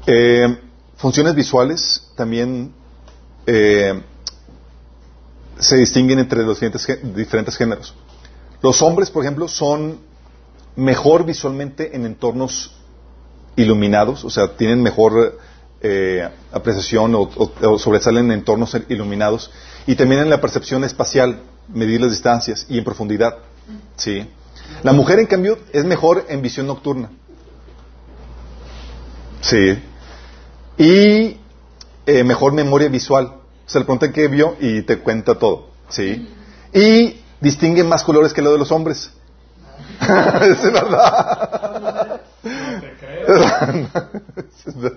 Eh, 0.07 0.59
funciones 0.97 1.35
visuales 1.35 2.07
también 2.17 2.75
eh, 3.47 3.99
se 5.59 5.77
distinguen 5.79 6.19
entre 6.19 6.43
los 6.43 6.61
diferentes, 6.61 7.57
géneros. 7.57 7.95
Los 8.61 8.83
hombres, 8.83 9.11
por 9.11 9.25
ejemplo, 9.25 9.49
son 9.49 10.01
mejor 10.77 11.25
visualmente 11.25 11.97
en 11.97 12.05
entornos 12.05 12.75
iluminados, 13.57 14.23
o 14.23 14.29
sea, 14.29 14.55
tienen 14.55 14.83
mejor 14.83 15.39
apreciación 16.53 17.15
o, 17.15 17.79
sobresalen 17.79 18.27
en 18.27 18.33
entornos 18.33 18.77
iluminados 18.91 19.51
y 19.87 19.95
también 19.95 20.23
en 20.23 20.31
la 20.31 20.41
percepción 20.41 20.85
espacial 20.85 21.41
medir 21.69 22.01
las 22.01 22.11
distancias 22.11 22.67
y 22.69 22.79
en 22.79 22.85
profundidad. 22.85 23.37
¿sí? 23.97 24.29
La 24.83 24.93
mujer, 24.93 25.19
en 25.19 25.27
cambio, 25.27 25.59
es 25.73 25.85
mejor 25.85 26.27
en 26.29 26.43
visión 26.43 26.67
nocturna. 26.67 27.11
Sí. 29.41 29.83
Y 30.79 31.37
eh, 32.07 32.25
mejor 32.25 32.53
memoria 32.53 32.89
visual. 32.89 33.35
Se 33.67 33.79
le 33.79 33.85
pregunta 33.85 34.13
qué 34.13 34.29
vio 34.29 34.57
y 34.61 34.83
te 34.83 34.99
cuenta 34.99 35.39
todo. 35.39 35.69
¿sí? 35.89 36.29
Y 36.73 37.21
distingue 37.41 37.85
más 37.85 38.05
colores 38.05 38.33
que 38.33 38.43
lo 38.43 38.53
de 38.53 38.59
los 38.59 38.73
hombres. 38.73 39.11
es 40.01 40.73
verdad. 40.73 42.21
No 42.43 42.81
te 42.81 42.97
creo. 42.99 43.89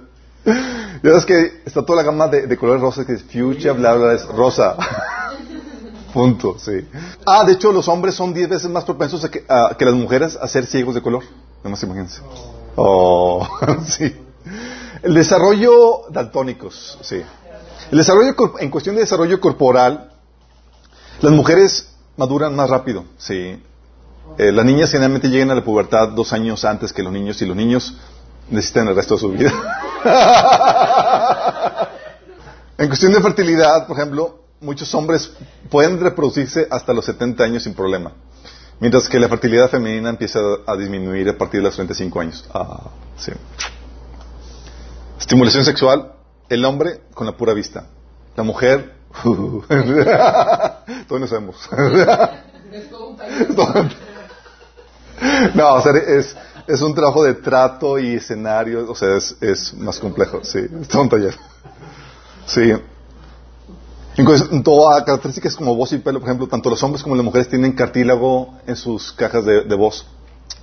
Ya 0.45 1.11
es 1.11 1.25
que 1.25 1.61
está 1.65 1.85
toda 1.85 1.97
la 1.97 2.03
gama 2.03 2.27
de, 2.27 2.57
colores 2.57 2.81
rosas 2.81 3.05
que 3.05 3.13
es 3.13 3.23
fuchsia, 3.23 3.73
bla, 3.73 3.93
bla, 3.93 4.13
es 4.13 4.25
rosa. 4.25 4.75
Punto, 6.13 6.57
sí. 6.59 6.87
Ah, 7.25 7.43
de 7.43 7.53
hecho, 7.53 7.71
los 7.71 7.87
hombres 7.87 8.15
son 8.15 8.33
diez 8.33 8.47
veces 8.47 8.69
más 8.69 8.83
propensos 8.83 9.23
a 9.25 9.29
que, 9.29 9.45
las 9.85 9.93
mujeres 9.95 10.37
a 10.39 10.47
ser 10.47 10.65
ciegos 10.65 10.95
de 10.95 11.01
color. 11.01 11.23
No 11.63 11.69
más 11.69 11.81
imagínense. 11.83 12.21
Oh, 12.75 13.47
sí. 13.85 14.15
El 15.01 15.13
desarrollo 15.13 16.03
daltónicos, 16.09 16.97
sí. 17.01 17.21
El 17.91 17.97
desarrollo, 17.97 18.35
en 18.59 18.69
cuestión 18.69 18.95
de 18.95 19.01
desarrollo 19.01 19.39
corporal, 19.39 20.11
las 21.21 21.31
mujeres 21.31 21.89
maduran 22.15 22.55
más 22.55 22.69
rápido, 22.69 23.05
sí. 23.17 23.61
Eh, 24.37 24.51
las 24.51 24.65
niñas 24.65 24.91
generalmente 24.91 25.29
llegan 25.29 25.51
a 25.51 25.55
la 25.55 25.63
pubertad 25.63 26.09
dos 26.09 26.31
años 26.33 26.63
antes 26.63 26.93
que 26.93 27.03
los 27.03 27.11
niños 27.11 27.41
y 27.41 27.45
los 27.45 27.55
niños 27.55 27.97
necesitan 28.49 28.87
el 28.87 28.95
resto 28.95 29.15
de 29.15 29.19
su 29.19 29.29
vida. 29.29 29.51
en 32.77 32.87
cuestión 32.87 33.13
de 33.13 33.21
fertilidad, 33.21 33.87
por 33.87 33.97
ejemplo, 33.97 34.41
muchos 34.59 34.93
hombres 34.95 35.31
pueden 35.69 35.99
reproducirse 35.99 36.67
hasta 36.69 36.93
los 36.93 37.05
70 37.05 37.43
años 37.43 37.63
sin 37.63 37.73
problema, 37.73 38.13
mientras 38.79 39.09
que 39.09 39.19
la 39.19 39.27
fertilidad 39.29 39.69
femenina 39.69 40.09
empieza 40.09 40.39
a 40.65 40.75
disminuir 40.75 41.29
a 41.29 41.37
partir 41.37 41.59
de 41.59 41.65
los 41.65 41.75
35 41.75 42.19
años. 42.19 42.43
Ah, 42.53 42.89
sí. 43.17 43.31
Estimulación 45.19 45.63
sexual, 45.63 46.13
el 46.49 46.65
hombre 46.65 47.01
con 47.13 47.27
la 47.27 47.37
pura 47.37 47.53
vista, 47.53 47.85
la 48.35 48.43
mujer, 48.43 48.95
todos 49.23 51.21
lo 51.21 51.27
sabemos. 51.27 51.69
no, 55.53 55.75
o 55.75 55.81
sea, 55.81 55.93
es, 55.93 56.35
es 56.67 56.81
un 56.81 56.93
trabajo 56.93 57.23
de 57.23 57.35
trato 57.35 57.99
y 57.99 58.15
escenario, 58.15 58.89
o 58.89 58.95
sea, 58.95 59.17
es, 59.17 59.35
es 59.41 59.73
más 59.75 59.99
complejo, 59.99 60.43
sí, 60.43 60.59
es 60.59 60.95
un 60.95 61.09
taller. 61.09 61.35
Sí. 62.45 62.73
En 64.15 64.63
todas 64.63 65.03
características 65.03 65.55
como 65.55 65.75
voz 65.75 65.91
y 65.91 65.97
pelo, 65.97 66.19
por 66.19 66.29
ejemplo, 66.29 66.47
tanto 66.47 66.69
los 66.69 66.81
hombres 66.83 67.01
como 67.01 67.15
las 67.15 67.25
mujeres 67.25 67.49
tienen 67.49 67.71
cartílago 67.71 68.53
en 68.67 68.75
sus 68.75 69.11
cajas 69.11 69.43
de, 69.43 69.75
voz. 69.75 70.05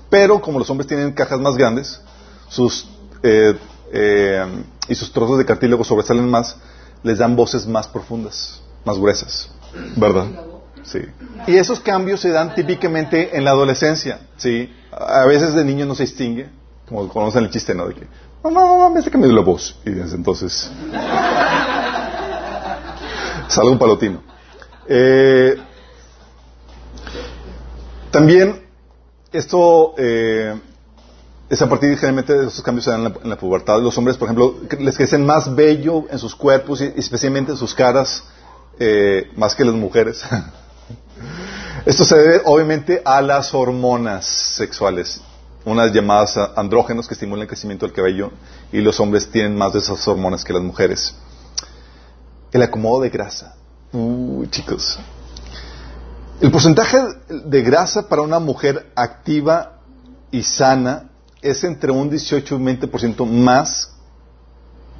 Pero 0.08 0.40
como 0.40 0.58
los 0.58 0.70
hombres 0.70 0.86
tienen 0.86 1.12
cajas 1.12 1.40
más 1.40 1.56
grandes, 1.56 2.00
sus 2.48 2.88
eh, 3.22 3.58
eh, 3.92 4.64
y 4.88 4.94
sus 4.94 5.12
trozos 5.12 5.38
de 5.38 5.44
cartílago 5.44 5.82
sobresalen 5.82 6.28
más, 6.28 6.56
les 7.02 7.18
dan 7.18 7.34
voces 7.34 7.66
más 7.66 7.88
profundas, 7.88 8.60
más 8.84 8.98
gruesas, 8.98 9.50
¿verdad? 9.96 10.26
Sí. 10.82 11.00
Y 11.46 11.56
esos 11.56 11.80
cambios 11.80 12.20
se 12.20 12.30
dan 12.30 12.54
típicamente 12.54 13.36
en 13.36 13.44
la 13.44 13.50
adolescencia, 13.50 14.20
¿sí? 14.36 14.72
A 14.90 15.24
veces 15.26 15.54
de 15.54 15.64
niño 15.64 15.86
no 15.86 15.94
se 15.94 16.02
distingue, 16.04 16.48
como 16.88 17.08
conocen 17.08 17.44
el 17.44 17.50
chiste, 17.50 17.74
¿no? 17.74 17.88
De 17.88 17.94
que, 17.94 18.06
mamá, 18.42 18.64
mamá, 18.64 18.90
me 18.90 19.00
me 19.00 19.26
dio 19.26 19.36
la 19.36 19.42
voz. 19.42 19.78
Y 19.84 19.90
entonces... 19.90 20.70
Salgo 23.48 23.72
un 23.72 23.78
palotino. 23.78 24.22
Eh, 24.86 25.56
también 28.10 28.66
esto 29.32 29.94
eh, 29.98 30.54
es 31.48 31.62
a 31.62 31.68
partir 31.68 31.90
generalmente 31.96 32.32
de 32.32 32.46
esos 32.46 32.62
cambios 32.62 32.84
se 32.84 32.90
dan 32.90 33.12
en 33.22 33.30
la, 33.30 33.36
pubertad. 33.36 33.80
Los 33.80 33.96
hombres, 33.98 34.16
por 34.16 34.26
ejemplo, 34.26 34.56
les 34.78 34.96
crecen 34.96 35.26
más 35.26 35.54
bello 35.54 36.04
en 36.10 36.18
sus 36.18 36.34
cuerpos 36.34 36.80
y 36.80 36.92
especialmente 36.96 37.52
en 37.52 37.58
sus 37.58 37.74
caras, 37.74 38.24
eh, 38.78 39.30
más 39.36 39.54
que 39.54 39.64
las 39.64 39.74
mujeres. 39.74 40.22
Esto 41.86 42.04
se 42.04 42.16
debe 42.16 42.42
obviamente 42.44 43.00
a 43.04 43.22
las 43.22 43.54
hormonas 43.54 44.26
sexuales, 44.26 45.20
unas 45.64 45.92
llamadas 45.92 46.36
andrógenos 46.56 47.08
que 47.08 47.14
estimulan 47.14 47.42
el 47.42 47.48
crecimiento 47.48 47.86
del 47.86 47.94
cabello 47.94 48.32
y 48.70 48.80
los 48.80 49.00
hombres 49.00 49.30
tienen 49.30 49.56
más 49.56 49.72
de 49.72 49.78
esas 49.78 50.06
hormonas 50.06 50.44
que 50.44 50.52
las 50.52 50.62
mujeres. 50.62 51.14
El 52.52 52.62
acomodo 52.62 53.00
de 53.02 53.10
grasa. 53.10 53.54
Uy, 53.92 54.48
chicos. 54.50 54.98
El 56.40 56.50
porcentaje 56.50 56.98
de 57.28 57.62
grasa 57.62 58.08
para 58.08 58.22
una 58.22 58.38
mujer 58.38 58.90
activa 58.94 59.78
y 60.30 60.42
sana 60.42 61.10
es 61.40 61.64
entre 61.64 61.92
un 61.92 62.10
18 62.10 62.54
y 62.54 62.58
un 62.58 62.66
20% 62.66 63.26
más 63.26 63.92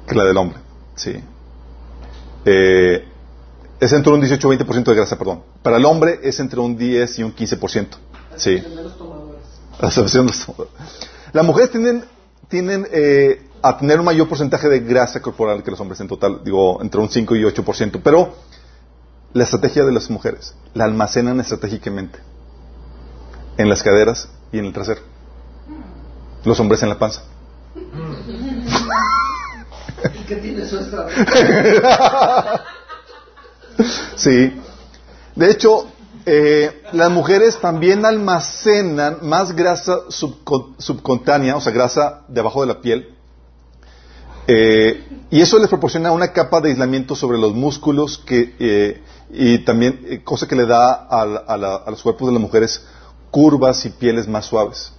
que 0.07 0.15
la 0.15 0.23
del 0.23 0.37
hombre. 0.37 0.59
Sí. 0.95 1.23
Eh, 2.45 3.10
es 3.81 3.91
entre 3.93 4.13
un 4.13 4.21
18 4.21 4.53
y 4.53 4.55
un 4.55 4.59
20% 4.59 4.83
de 4.83 4.95
grasa, 4.95 5.17
perdón. 5.17 5.41
Para 5.63 5.77
el 5.77 5.85
hombre 5.85 6.19
es 6.21 6.39
entre 6.39 6.59
un 6.59 6.77
10 6.77 7.17
y 7.17 7.23
un 7.23 7.35
15%. 7.35 7.87
Sí. 8.35 8.63
Las 11.33 11.45
mujeres 11.45 11.71
tienden, 11.71 12.05
tienden 12.47 12.87
eh, 12.91 13.41
a 13.63 13.79
tener 13.79 13.99
un 13.99 14.05
mayor 14.05 14.29
porcentaje 14.29 14.69
de 14.69 14.81
grasa 14.81 15.19
corporal 15.19 15.63
que 15.63 15.71
los 15.71 15.79
hombres 15.79 15.99
en 15.99 16.07
total, 16.07 16.43
digo, 16.43 16.79
entre 16.83 17.01
un 17.01 17.09
5 17.09 17.35
y 17.35 17.41
8%. 17.41 18.01
Pero 18.03 18.35
la 19.33 19.45
estrategia 19.45 19.83
de 19.83 19.91
las 19.91 20.11
mujeres 20.11 20.53
la 20.75 20.85
almacenan 20.85 21.39
estratégicamente 21.39 22.19
en 23.57 23.67
las 23.67 23.81
caderas 23.81 24.29
y 24.51 24.59
en 24.59 24.65
el 24.65 24.73
trasero. 24.73 25.01
Los 26.45 26.59
hombres 26.59 26.83
en 26.83 26.89
la 26.89 26.99
panza. 26.99 27.23
¿Y 30.13 30.19
qué 30.25 30.35
tiene 30.35 30.67
su 30.67 30.77
estrategia? 30.77 32.61
sí. 34.15 34.53
De 35.35 35.51
hecho, 35.51 35.87
eh, 36.25 36.83
las 36.91 37.09
mujeres 37.09 37.59
también 37.59 38.05
almacenan 38.05 39.17
más 39.21 39.55
grasa 39.55 39.99
subcutánea, 40.09 41.55
o 41.55 41.61
sea, 41.61 41.71
grasa 41.71 42.21
debajo 42.27 42.61
de 42.61 42.67
la 42.67 42.81
piel, 42.81 43.15
eh, 44.47 45.03
y 45.29 45.41
eso 45.41 45.59
les 45.59 45.69
proporciona 45.69 46.11
una 46.11 46.33
capa 46.33 46.59
de 46.61 46.69
aislamiento 46.69 47.15
sobre 47.15 47.37
los 47.37 47.53
músculos 47.53 48.17
que, 48.17 48.55
eh, 48.59 49.01
y 49.29 49.59
también, 49.59 50.01
eh, 50.09 50.23
cosa 50.23 50.47
que 50.47 50.55
le 50.55 50.65
da 50.65 51.07
a, 51.09 51.87
los 51.89 52.01
cuerpos 52.01 52.27
de 52.27 52.33
las 52.33 52.41
mujeres 52.41 52.83
curvas 53.29 53.85
y 53.85 53.91
pieles 53.91 54.27
más 54.27 54.45
suaves 54.45 54.91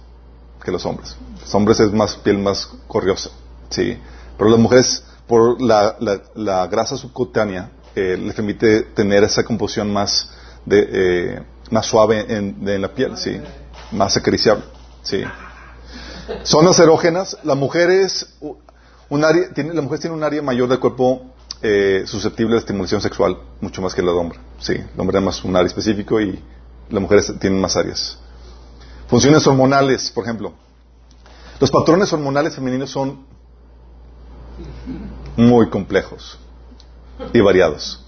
que 0.63 0.71
los 0.71 0.85
hombres. 0.85 1.15
Los 1.41 1.53
hombres 1.53 1.79
es 1.81 1.91
más 1.91 2.15
piel 2.15 2.37
más 2.37 2.67
corriosa, 2.87 3.29
sí. 3.69 3.97
Pero 4.37 4.49
las 4.49 4.59
mujeres, 4.59 5.03
por 5.27 5.61
la, 5.61 6.67
grasa 6.67 6.97
subcutánea, 6.97 7.69
les 7.95 8.33
permite 8.33 8.81
tener 8.81 9.23
esa 9.23 9.43
composición 9.43 9.91
más, 9.91 10.29
de, 10.65 11.41
más 11.69 11.85
suave 11.85 12.25
en, 12.27 12.81
la 12.81 12.93
piel, 12.93 13.17
sí. 13.17 13.39
Más 13.91 14.17
acariciable, 14.17 14.63
sí. 15.03 15.23
Zonas 16.43 16.79
erógenas, 16.79 17.37
las 17.43 17.57
mujeres 17.57 18.35
un 19.09 19.23
área, 19.23 19.49
tiene, 19.53 19.73
la 19.73 19.81
mujer 19.81 19.99
tiene 19.99 20.15
un 20.15 20.23
área 20.23 20.41
mayor 20.41 20.67
del 20.67 20.79
cuerpo 20.79 21.21
eh, 21.61 22.03
susceptible 22.05 22.53
de 22.53 22.59
estimulación 22.59 23.01
sexual, 23.01 23.37
mucho 23.61 23.81
más 23.81 23.93
que 23.93 24.01
del 24.01 24.09
hombre. 24.09 24.39
Sí, 24.59 24.73
el 24.73 24.99
hombre 24.99 25.19
es 25.19 25.23
más 25.23 25.43
un 25.43 25.55
área 25.55 25.67
específico 25.67 26.19
y 26.19 26.41
las 26.89 27.01
mujeres 27.01 27.31
tienen 27.39 27.61
más 27.61 27.77
áreas. 27.77 28.17
Funciones 29.07 29.45
hormonales, 29.45 30.09
por 30.11 30.23
ejemplo. 30.23 30.53
Los 31.59 31.69
patrones 31.69 32.11
hormonales 32.11 32.55
femeninos 32.55 32.89
son 32.89 33.25
muy 35.37 35.69
complejos 35.69 36.39
y 37.33 37.39
variados. 37.41 38.03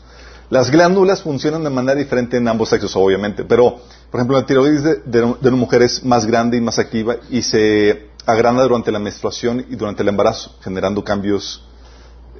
Las 0.49 0.69
glándulas 0.69 1.23
funcionan 1.23 1.63
de 1.63 1.69
manera 1.69 1.95
diferente 1.95 2.37
en 2.37 2.47
ambos 2.47 2.69
sexos, 2.69 2.95
obviamente, 2.95 3.43
pero, 3.43 3.79
por 4.11 4.19
ejemplo, 4.19 4.39
la 4.39 4.45
tiroides 4.45 4.99
de, 5.05 5.23
una 5.23 5.57
mujer 5.57 5.81
es 5.81 6.03
más 6.03 6.25
grande 6.25 6.57
y 6.57 6.61
más 6.61 6.77
activa 6.77 7.15
y 7.29 7.41
se 7.41 8.09
agranda 8.25 8.63
durante 8.63 8.91
la 8.91 8.99
menstruación 8.99 9.65
y 9.69 9.75
durante 9.75 10.03
el 10.03 10.09
embarazo, 10.09 10.55
generando 10.61 11.03
cambios 11.03 11.63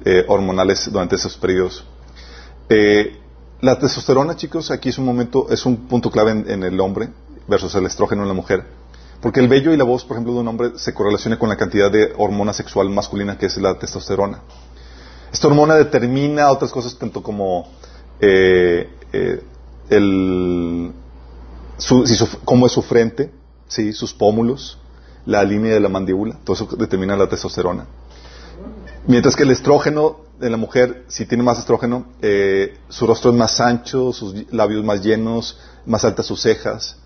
eh, 0.04 0.24
hormonales 0.28 0.90
durante 0.90 1.16
esos 1.16 1.36
periodos. 1.36 1.84
Eh, 2.68 3.18
la 3.60 3.78
testosterona, 3.78 4.36
chicos, 4.36 4.70
aquí 4.70 4.90
es 4.90 4.98
un 4.98 5.04
momento, 5.04 5.48
es 5.50 5.66
un 5.66 5.88
punto 5.88 6.10
clave 6.10 6.30
en, 6.30 6.62
el 6.62 6.78
hombre 6.80 7.08
versus 7.48 7.74
el 7.74 7.86
estrógeno 7.86 8.22
en 8.22 8.28
la 8.28 8.34
mujer. 8.34 8.64
Porque 9.20 9.40
el 9.40 9.48
vello 9.48 9.72
y 9.72 9.76
la 9.76 9.84
voz, 9.84 10.04
por 10.04 10.16
ejemplo, 10.16 10.34
de 10.34 10.40
un 10.40 10.48
hombre 10.48 10.72
se 10.76 10.92
correlaciona 10.94 11.38
con 11.38 11.48
la 11.48 11.56
cantidad 11.56 11.90
de 11.90 12.12
hormona 12.18 12.52
sexual 12.52 12.90
masculina 12.90 13.38
que 13.38 13.46
es 13.46 13.56
la 13.56 13.78
testosterona. 13.78 14.42
Esta 15.32 15.48
hormona 15.48 15.74
determina 15.74 16.50
otras 16.50 16.70
cosas 16.70 16.96
tanto 16.98 17.22
como 17.22 17.68
eh, 18.20 18.88
el, 19.90 20.92
cómo 22.44 22.66
es 22.66 22.72
su 22.72 22.82
frente, 22.82 23.32
¿sí? 23.68 23.92
sus 23.92 24.14
pómulos, 24.14 24.78
la 25.24 25.42
línea 25.44 25.74
de 25.74 25.80
la 25.80 25.88
mandíbula, 25.88 26.38
todo 26.44 26.54
eso 26.54 26.76
determina 26.76 27.16
la 27.16 27.28
testosterona. 27.28 27.86
Mientras 29.06 29.36
que 29.36 29.42
el 29.42 29.50
estrógeno 29.50 30.20
de 30.38 30.50
la 30.50 30.56
mujer, 30.56 31.04
si 31.08 31.26
tiene 31.26 31.44
más 31.44 31.58
estrógeno, 31.58 32.06
eh, 32.22 32.78
su 32.88 33.06
rostro 33.06 33.30
es 33.30 33.36
más 33.36 33.60
ancho, 33.60 34.12
sus 34.12 34.52
labios 34.52 34.84
más 34.84 35.02
llenos, 35.02 35.58
más 35.86 36.04
altas 36.04 36.26
sus 36.26 36.42
cejas. 36.42 36.96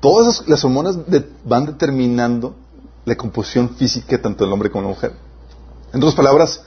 Todas 0.00 0.46
las 0.48 0.64
hormonas 0.64 0.98
van 1.44 1.66
determinando 1.66 2.54
la 3.04 3.16
composición 3.16 3.70
física 3.70 4.20
tanto 4.20 4.44
del 4.44 4.52
hombre 4.52 4.70
como 4.70 4.82
de 4.82 4.88
la 4.88 4.94
mujer. 4.94 5.12
En 5.92 6.00
otras 6.00 6.14
palabras, 6.14 6.62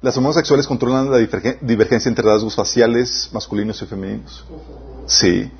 las 0.00 0.16
hormonas 0.16 0.36
sexuales 0.36 0.66
controlan 0.66 1.10
la 1.10 1.18
divergencia 1.18 2.08
entre 2.08 2.24
rasgos 2.24 2.54
faciales 2.54 3.30
masculinos 3.32 3.80
y 3.82 3.86
femeninos. 3.86 4.44
Sí. 5.06 5.50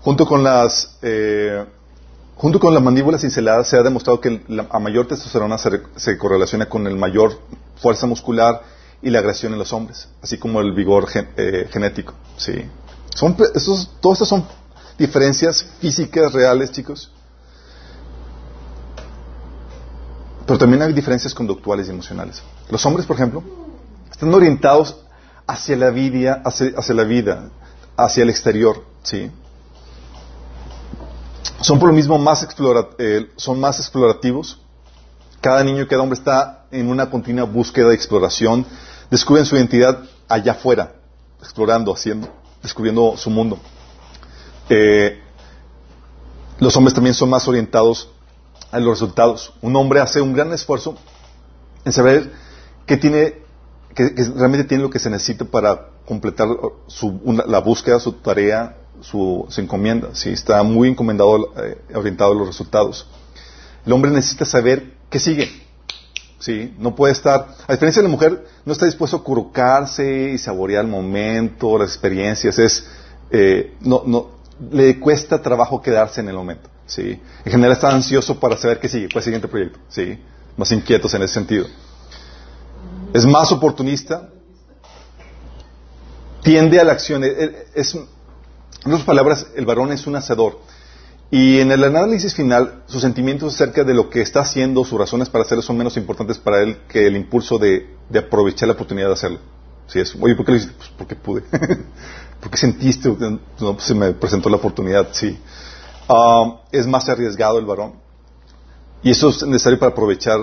Junto 0.00 0.26
con 0.26 0.42
las 0.42 0.96
eh, 1.02 1.64
Junto 2.36 2.60
con 2.60 2.74
la 2.74 2.80
mandíbula 2.80 3.18
cincelada 3.18 3.64
se 3.64 3.78
ha 3.78 3.82
demostrado 3.82 4.20
que 4.20 4.42
la, 4.48 4.66
a 4.70 4.78
mayor 4.78 5.08
testosterona 5.08 5.56
se, 5.56 6.18
correlaciona 6.18 6.68
con 6.68 6.86
el 6.86 6.94
mayor 6.94 7.40
fuerza 7.80 8.06
muscular 8.06 8.60
y 9.00 9.08
la 9.08 9.20
agresión 9.20 9.54
en 9.54 9.58
los 9.58 9.72
hombres, 9.72 10.08
así 10.22 10.36
como 10.36 10.60
el 10.60 10.72
vigor 10.72 11.08
eh, 11.14 11.66
genético. 11.72 12.12
Sí. 12.36 12.62
Son, 13.14 13.34
estos, 13.54 13.90
todas 14.00 14.16
estas 14.16 14.28
son 14.28 14.46
diferencias 14.98 15.66
físicas 15.80 16.34
reales, 16.34 16.72
chicos. 16.72 17.10
Pero 20.46 20.58
también 20.58 20.82
hay 20.82 20.92
diferencias 20.92 21.34
conductuales 21.34 21.88
y 21.88 21.90
emocionales. 21.90 22.42
Los 22.68 22.84
hombres, 22.84 23.06
por 23.06 23.16
ejemplo, 23.16 23.42
están 24.10 24.32
orientados 24.34 24.96
hacia 25.46 25.76
la 25.76 25.90
vida, 25.90 26.42
hacia, 26.44 26.72
hacia 26.76 26.94
la 26.94 27.04
vida, 27.04 27.50
hacia 27.96 28.22
el 28.22 28.30
exterior, 28.30 28.84
¿sí? 29.02 29.30
son 31.60 31.78
por 31.78 31.88
lo 31.88 31.94
mismo 31.94 32.18
más, 32.18 32.46
eh, 32.98 33.30
son 33.36 33.60
más 33.60 33.78
explorativos. 33.78 34.60
Cada 35.40 35.62
niño 35.62 35.82
y 35.82 35.86
cada 35.86 36.02
hombre 36.02 36.18
está 36.18 36.66
en 36.70 36.88
una 36.88 37.08
continua 37.10 37.44
búsqueda 37.44 37.88
de 37.88 37.94
exploración. 37.94 38.66
Descubren 39.10 39.44
su 39.44 39.56
identidad 39.56 40.02
allá 40.28 40.52
afuera, 40.52 40.94
explorando, 41.40 41.92
haciendo, 41.92 42.28
descubriendo 42.62 43.16
su 43.16 43.30
mundo. 43.30 43.58
Eh, 44.68 45.20
los 46.58 46.76
hombres 46.76 46.94
también 46.94 47.14
son 47.14 47.30
más 47.30 47.46
orientados 47.46 48.10
a 48.70 48.80
los 48.80 48.90
resultados. 48.90 49.52
Un 49.62 49.76
hombre 49.76 50.00
hace 50.00 50.20
un 50.20 50.32
gran 50.32 50.52
esfuerzo 50.52 50.96
en 51.84 51.92
saber 51.92 52.32
que 52.86 52.96
tiene, 52.96 53.42
que, 53.96 54.12
realmente 54.36 54.64
tiene 54.64 54.84
lo 54.84 54.90
que 54.90 54.98
se 54.98 55.08
necesita 55.10 55.46
para 55.46 55.88
completar 56.04 56.48
la 57.46 57.58
búsqueda, 57.60 57.98
su 57.98 58.12
tarea, 58.12 58.76
su, 59.00 59.48
encomienda, 59.56 60.10
¿sí? 60.12 60.30
está 60.30 60.62
muy 60.62 60.90
encomendado, 60.90 61.52
eh, 61.56 61.78
orientado 61.94 62.32
a 62.32 62.34
los 62.34 62.46
resultados. 62.46 63.08
El 63.84 63.92
hombre 63.92 64.10
necesita 64.10 64.44
saber 64.44 64.92
qué 65.08 65.18
sigue. 65.18 65.48
¿sí? 66.38 66.74
No 66.78 66.94
puede 66.94 67.14
estar, 67.14 67.48
a 67.66 67.72
diferencia 67.72 68.02
de 68.02 68.08
la 68.08 68.12
mujer, 68.12 68.46
no 68.66 68.72
está 68.72 68.84
dispuesto 68.84 69.16
a 69.16 69.24
curcarse 69.24 70.32
y 70.34 70.38
saborear 70.38 70.84
el 70.84 70.90
momento, 70.90 71.78
las 71.78 71.88
experiencias. 71.88 72.58
Es, 72.58 72.86
eh, 73.30 73.74
no, 73.80 74.02
no, 74.04 74.28
le 74.70 75.00
cuesta 75.00 75.40
trabajo 75.40 75.80
quedarse 75.80 76.20
en 76.20 76.28
el 76.28 76.34
momento. 76.34 76.68
¿sí? 76.84 77.18
En 77.46 77.50
general 77.50 77.72
está 77.72 77.90
ansioso 77.90 78.38
para 78.38 78.58
saber 78.58 78.78
qué 78.78 78.90
sigue, 78.90 79.08
cuál 79.08 79.20
es 79.20 79.26
el 79.26 79.32
siguiente 79.32 79.48
proyecto, 79.48 79.78
¿sí? 79.88 80.18
Más 80.58 80.70
inquietos 80.72 81.14
en 81.14 81.22
ese 81.22 81.34
sentido. 81.34 81.66
Es 83.12 83.26
más 83.26 83.52
oportunista, 83.52 84.30
tiende 86.42 86.80
a 86.80 86.84
la 86.84 86.92
acción. 86.92 87.24
E, 87.24 87.26
e, 87.26 87.66
es, 87.74 87.94
en 87.94 88.06
otras 88.84 89.04
palabras, 89.04 89.46
el 89.56 89.66
varón 89.66 89.92
es 89.92 90.06
un 90.06 90.16
hacedor. 90.16 90.60
Y 91.30 91.58
en 91.58 91.72
el 91.72 91.82
análisis 91.82 92.34
final, 92.34 92.84
sus 92.86 93.02
sentimientos 93.02 93.54
acerca 93.54 93.82
de 93.82 93.94
lo 93.94 94.08
que 94.08 94.20
está 94.20 94.40
haciendo, 94.40 94.84
sus 94.84 94.98
razones 94.98 95.28
para 95.28 95.44
hacerlo 95.44 95.62
son 95.62 95.76
menos 95.76 95.96
importantes 95.96 96.38
para 96.38 96.62
él 96.62 96.78
que 96.88 97.06
el 97.06 97.16
impulso 97.16 97.58
de, 97.58 97.96
aprovechar 98.16 98.68
la 98.68 98.74
oportunidad 98.74 99.08
de 99.08 99.14
hacerlo. 99.14 99.38
Si 99.88 99.98
es, 99.98 100.16
oye, 100.20 100.36
¿por 100.36 100.46
qué 100.46 100.52
lo 100.52 100.58
hiciste? 100.58 100.76
Pues 100.76 100.90
porque 100.96 101.16
pude. 101.16 101.42
¿Por 102.40 102.50
qué 102.50 102.56
sentiste? 102.56 103.08
No, 103.08 103.40
pues 103.74 103.84
se 103.84 103.94
me 103.94 104.12
presentó 104.12 104.48
la 104.48 104.56
oportunidad, 104.56 105.08
sí. 105.12 105.36
Ah, 106.08 106.60
es 106.70 106.86
más 106.86 107.08
arriesgado 107.08 107.58
el 107.58 107.66
varón. 107.66 107.94
Y 109.02 109.10
eso 109.10 109.30
es 109.30 109.42
necesario 109.42 109.78
para 109.80 109.92
aprovechar 109.92 110.38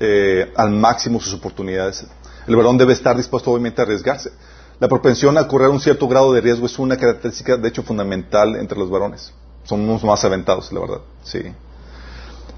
eh, 0.00 0.52
al 0.56 0.70
máximo 0.70 1.20
sus 1.20 1.34
oportunidades. 1.34 2.06
El 2.46 2.56
varón 2.56 2.78
debe 2.78 2.92
estar 2.92 3.16
dispuesto, 3.16 3.50
obviamente, 3.50 3.80
a 3.80 3.84
arriesgarse. 3.84 4.30
La 4.78 4.88
propensión 4.88 5.38
a 5.38 5.48
correr 5.48 5.68
un 5.68 5.80
cierto 5.80 6.06
grado 6.06 6.32
de 6.32 6.40
riesgo 6.40 6.66
es 6.66 6.78
una 6.78 6.96
característica, 6.96 7.56
de 7.56 7.68
hecho, 7.68 7.82
fundamental 7.82 8.56
entre 8.56 8.78
los 8.78 8.90
varones 8.90 9.32
somos 9.66 10.04
más 10.04 10.24
aventados, 10.24 10.72
la 10.72 10.80
verdad. 10.80 11.00
Sí. 11.24 11.40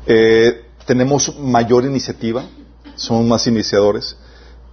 Eh, 0.07 0.65
tenemos 0.87 1.39
mayor 1.39 1.85
iniciativa, 1.85 2.45
somos 2.97 3.27
más 3.27 3.47
iniciadores. 3.47 4.17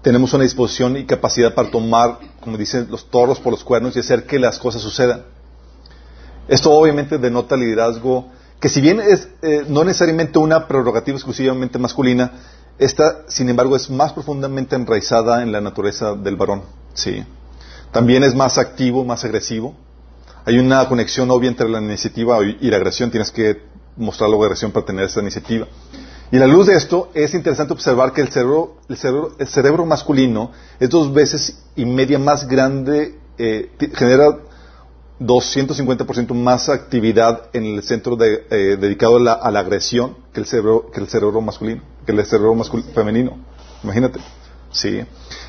Tenemos 0.01 0.33
una 0.33 0.43
disposición 0.43 0.97
y 0.97 1.05
capacidad 1.05 1.53
para 1.55 1.71
tomar, 1.71 2.19
como 2.41 2.57
dicen, 2.57 2.87
los 2.91 3.09
toros 3.09 3.39
por 3.39 3.53
los 3.53 3.63
cuernos 3.63 3.95
y 3.95 3.99
hacer 3.99 4.25
que 4.25 4.37
las 4.37 4.59
cosas 4.59 4.81
sucedan. 4.81 5.23
Esto 6.47 6.71
obviamente 6.71 7.17
denota 7.17 7.55
liderazgo 7.55 8.29
que 8.59 8.69
si 8.69 8.81
bien 8.81 8.99
es 8.99 9.27
eh, 9.41 9.65
no 9.67 9.83
necesariamente 9.83 10.39
una 10.39 10.67
prerrogativa 10.67 11.15
exclusivamente 11.15 11.77
masculina, 11.77 12.31
esta, 12.77 13.23
sin 13.27 13.49
embargo, 13.49 13.75
es 13.75 13.89
más 13.89 14.13
profundamente 14.13 14.75
enraizada 14.75 15.41
en 15.41 15.51
la 15.51 15.61
naturaleza 15.61 16.13
del 16.15 16.35
varón. 16.35 16.63
Sí. 16.93 17.23
También 17.91 18.23
es 18.23 18.35
más 18.35 18.57
activo, 18.57 19.05
más 19.05 19.23
agresivo. 19.23 19.75
Hay 20.45 20.59
una 20.59 20.87
conexión 20.89 21.31
obvia 21.31 21.49
entre 21.49 21.69
la 21.69 21.79
iniciativa 21.79 22.37
y 22.43 22.69
la 22.69 22.77
agresión. 22.77 23.11
Tienes 23.11 23.31
que 23.31 23.61
mostrar 23.95 24.29
la 24.29 24.37
agresión 24.37 24.71
para 24.71 24.85
tener 24.85 25.05
esa 25.05 25.21
iniciativa. 25.21 25.67
Y 26.31 26.37
a 26.37 26.39
la 26.39 26.47
luz 26.47 26.67
de 26.67 26.75
esto, 26.75 27.11
es 27.13 27.33
interesante 27.33 27.73
observar 27.73 28.11
que 28.11 28.21
el 28.21 28.29
cerebro, 28.29 28.77
el 28.89 29.47
cerebro, 29.47 29.85
masculino 29.85 30.51
es 30.79 30.89
dos 30.89 31.13
veces 31.13 31.63
y 31.75 31.85
media 31.85 32.19
más 32.19 32.47
grande, 32.47 33.19
eh, 33.37 33.71
genera 33.93 34.37
250% 35.19 36.33
más 36.33 36.67
actividad 36.69 37.49
en 37.53 37.65
el 37.65 37.83
centro 37.83 38.17
eh, 38.21 38.77
dedicado 38.79 39.17
a 39.17 39.19
la, 39.19 39.33
a 39.33 39.49
la, 39.51 39.59
agresión 39.59 40.17
que 40.33 40.41
el 40.41 40.45
cerebro, 40.45 40.91
que 40.91 40.99
el 40.99 41.07
cerebro 41.07 41.39
masculino, 41.41 41.81
que 42.05 42.11
el 42.11 42.25
cerebro 42.25 42.55
femenino. 42.93 43.37
Imagínate. 43.83 44.19
Sí. 44.71 45.01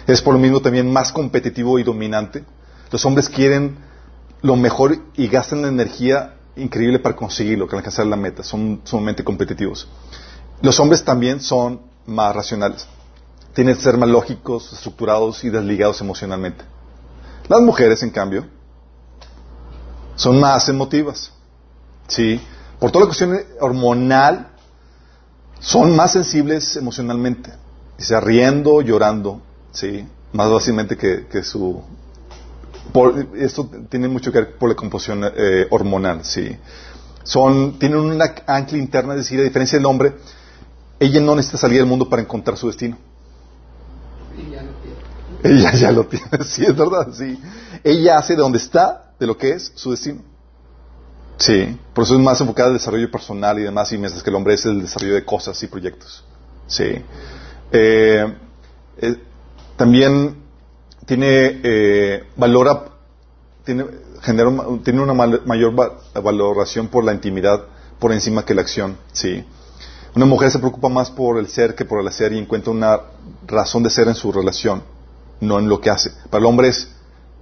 Es 0.07 0.23
por 0.23 0.35
lo 0.35 0.41
mismo 0.41 0.61
también 0.61 0.93
más 0.93 1.11
competitivo 1.11 1.79
y 1.79 1.83
dominante. 1.83 2.45
Los 2.93 3.05
hombres 3.05 3.29
quieren 3.29 3.79
lo 4.43 4.55
mejor 4.55 4.97
y 5.17 5.27
gastan 5.27 5.65
energía 5.65 6.35
increíble 6.55 7.01
para 7.01 7.17
conseguirlo, 7.17 7.67
para 7.67 7.79
alcanzar 7.79 8.07
la 8.07 8.17
meta. 8.17 8.45
Son 8.45 8.81
sumamente 8.85 9.25
competitivos. 9.25 9.89
Los 10.63 10.79
hombres 10.79 11.05
también 11.05 11.41
son 11.41 11.81
más 12.07 12.35
racionales. 12.35 12.87
Tienen 13.53 13.75
que 13.75 13.83
ser 13.83 13.97
más 13.97 14.09
lógicos, 14.09 14.73
estructurados 14.73 15.43
y 15.43 15.51
desligados 15.51 16.01
emocionalmente. 16.01 16.65
Las 17.49 17.61
mujeres, 17.63 18.03
en 18.03 18.11
cambio, 18.11 18.47
son 20.17 20.41
más 20.41 20.69
emotivas. 20.69 21.31
¿Sí? 22.09 22.41
Por 22.81 22.91
toda 22.91 23.05
la 23.05 23.07
cuestión 23.07 23.39
hormonal, 23.61 24.49
son 25.61 25.95
más 25.95 26.13
sensibles 26.13 26.77
emocionalmente. 26.77 27.53
sea 27.99 28.21
riendo, 28.21 28.83
llorando, 28.83 29.41
¿sí? 29.73 30.07
Más 30.33 30.51
fácilmente 30.51 30.97
que 30.97 31.43
su 31.43 31.83
esto 33.39 33.69
tiene 33.89 34.09
mucho 34.09 34.33
que 34.33 34.39
ver 34.39 34.57
por 34.57 34.69
la 34.69 34.75
composición 34.75 35.25
eh, 35.25 35.67
hormonal, 35.71 36.25
sí. 36.25 36.57
Son, 37.23 37.79
tienen 37.79 37.99
una 37.99 38.35
ancla 38.47 38.79
interna, 38.79 39.15
es 39.15 39.21
decir, 39.21 39.41
a 39.41 39.43
diferencia 39.43 39.79
del 39.79 39.87
hombre, 39.87 40.15
ella 40.99 41.21
no 41.21 41.35
necesita 41.35 41.59
salir 41.59 41.79
del 41.79 41.87
mundo 41.87 42.09
para 42.09 42.23
encontrar 42.23 42.57
su 42.57 42.69
destino. 42.69 42.97
Ella 44.37 44.63
lo 44.63 44.73
tiene. 44.81 45.59
Ella 45.61 45.73
ya 45.73 45.91
lo 45.91 46.07
tiene, 46.07 46.27
sí, 46.45 46.65
es 46.65 46.77
verdad, 46.77 47.09
sí. 47.13 47.39
Ella 47.83 48.19
hace 48.19 48.35
de 48.35 48.41
donde 48.41 48.59
está, 48.59 49.06
de 49.19 49.27
lo 49.27 49.37
que 49.37 49.51
es, 49.51 49.73
su 49.75 49.91
destino. 49.91 50.21
Sí, 51.39 51.79
por 51.93 52.05
eso 52.05 52.15
es 52.15 52.21
más 52.21 52.41
enfocada 52.41 52.69
al 52.69 52.75
desarrollo 52.75 53.11
personal 53.11 53.59
y 53.59 53.63
demás, 53.63 53.93
y 53.93 53.99
mientras 53.99 54.23
que 54.23 54.31
el 54.31 54.37
hombre 54.37 54.55
es 54.55 54.65
el 54.65 54.81
desarrollo 54.81 55.15
de 55.15 55.25
cosas 55.25 55.63
y 55.63 55.67
proyectos. 55.67 56.25
Sí. 56.67 57.03
Eh, 57.73 58.35
eh, 58.99 59.17
también 59.77 60.37
tiene 61.05 61.61
eh, 61.63 62.25
valora, 62.37 62.85
tiene, 63.65 63.85
genera, 64.23 64.51
tiene 64.83 65.03
una 65.03 65.13
mayor 65.13 65.75
valoración 66.15 66.89
por 66.89 67.05
la 67.05 67.13
intimidad 67.13 67.65
por 67.99 68.13
encima 68.13 68.45
que 68.45 68.55
la 68.55 68.63
acción, 68.63 68.97
sí. 69.13 69.45
Una 70.15 70.25
mujer 70.25 70.51
se 70.51 70.59
preocupa 70.59 70.89
más 70.89 71.11
por 71.11 71.39
el 71.39 71.49
ser 71.49 71.75
que 71.75 71.85
por 71.85 72.01
el 72.01 72.09
hacer 72.09 72.33
y 72.33 72.39
encuentra 72.39 72.73
una 72.73 73.01
razón 73.47 73.83
de 73.83 73.91
ser 73.91 74.09
en 74.09 74.15
su 74.15 74.33
relación, 74.33 74.83
no 75.41 75.59
en 75.59 75.69
lo 75.69 75.81
que 75.81 75.91
hace. 75.91 76.11
Para 76.31 76.41
el 76.41 76.47
hombre 76.47 76.69
es, 76.69 76.89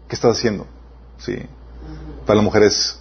¿qué 0.08 0.16
estás 0.16 0.36
haciendo? 0.36 0.66
Sí. 1.18 1.36
Para 2.26 2.36
la 2.36 2.42
mujer 2.42 2.62
es, 2.64 2.98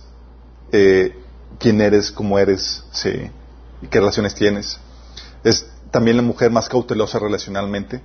eh, 0.71 1.15
quién 1.59 1.81
eres, 1.81 2.11
cómo 2.11 2.37
eres, 2.39 2.83
sí. 2.91 3.29
Y 3.81 3.87
qué 3.87 3.99
relaciones 3.99 4.35
tienes. 4.35 4.79
Es 5.43 5.65
también 5.91 6.17
la 6.17 6.23
mujer 6.23 6.51
más 6.51 6.69
cautelosa 6.69 7.19
relacionalmente. 7.19 8.01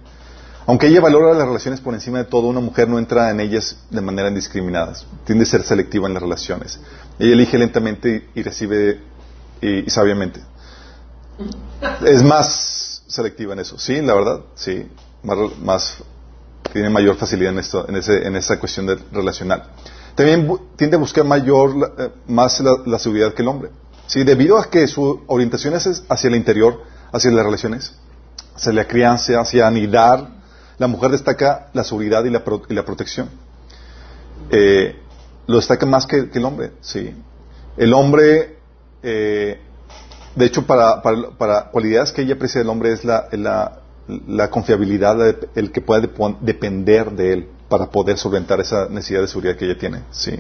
Aunque 0.67 0.89
ella 0.89 1.01
valora 1.01 1.33
las 1.33 1.47
relaciones 1.47 1.81
por 1.81 1.95
encima 1.95 2.19
de 2.19 2.25
todo, 2.25 2.47
una 2.47 2.61
mujer 2.61 2.91
no 2.91 2.99
entra 2.99 3.31
en 3.31 3.41
ellas 3.41 3.79
de 3.89 4.03
manera 4.03 4.29
indiscriminada. 4.29 4.93
Tiende 5.25 5.45
a 5.45 5.47
ser 5.47 5.63
selectiva 5.63 6.07
en 6.07 6.13
las 6.13 6.23
relaciones. 6.23 6.79
Ella 7.19 7.33
elige 7.33 7.57
lentamente 7.57 8.29
y, 8.35 8.43
recibe 8.43 9.01
y, 9.63 9.89
sabiamente. 9.89 10.41
Es 12.05 12.23
más 12.23 13.03
selectiva 13.07 13.55
en 13.55 13.61
eso, 13.61 13.79
sí, 13.79 14.03
la 14.03 14.15
verdad, 14.15 14.41
sí. 14.57 14.87
Más, 15.23 16.03
tiene 16.71 16.91
mayor 16.91 17.17
facilidad 17.17 17.53
en 17.53 17.61
esto, 17.61 17.87
en, 17.89 18.37
esa 18.37 18.61
cuestión 18.61 18.87
de 18.87 18.97
relacional. 19.11 19.71
También 20.19 20.53
tiende 20.75 20.97
a 20.97 20.99
buscar 20.99 21.25
mayor, 21.25 21.95
eh, 21.97 22.09
más 22.27 22.61
la, 22.61 22.99
seguridad 22.99 23.35
que 23.35 23.43
el 23.43 23.47
hombre. 23.47 23.71
Sí, 24.09 24.25
debido 24.25 24.59
a 24.59 24.69
que 24.69 24.89
su 24.89 25.23
orientación 25.29 25.75
es 25.75 26.03
hacia 26.09 26.27
el 26.27 26.35
interior, 26.35 26.83
hacia 27.13 27.31
las 27.31 27.45
relaciones, 27.45 27.95
hacia 28.57 28.73
la 28.73 28.89
crianza, 28.89 29.41
hacia 29.41 29.69
anidar 29.69 30.29
la 30.77 30.89
mujer 30.89 31.13
destaca 31.13 31.69
la 31.73 31.85
seguridad 31.85 32.25
y 32.25 32.31
la, 32.31 32.45
protección. 32.85 33.31
Eh, 34.51 34.97
lo 35.47 35.57
destaca 35.59 35.87
más 35.87 36.05
que, 36.05 36.29
el 36.33 36.45
hombre, 36.45 36.73
sí. 36.81 37.15
El 37.77 37.95
hombre, 37.95 38.59
eh, 39.05 39.61
de 40.35 40.45
hecho, 40.45 40.67
para, 40.67 41.01
cualidades 41.71 42.11
que 42.11 42.23
ella 42.23 42.35
aprecia 42.35 42.61
del 42.61 42.71
hombre 42.71 42.93
es 42.93 43.05
la, 43.05 44.49
confiabilidad, 44.51 45.17
el 45.55 45.71
que 45.71 45.81
pueda 45.81 46.09
depender 46.41 47.13
de 47.13 47.33
él 47.35 47.49
para 47.69 47.91
poder 47.91 48.19
solventar 48.19 48.61
esa 48.61 48.89
necesidad 48.89 49.21
de 49.21 49.29
seguridad 49.29 49.57
que 49.57 49.67
ella 49.67 49.79
tiene, 49.79 50.03
sí. 50.11 50.39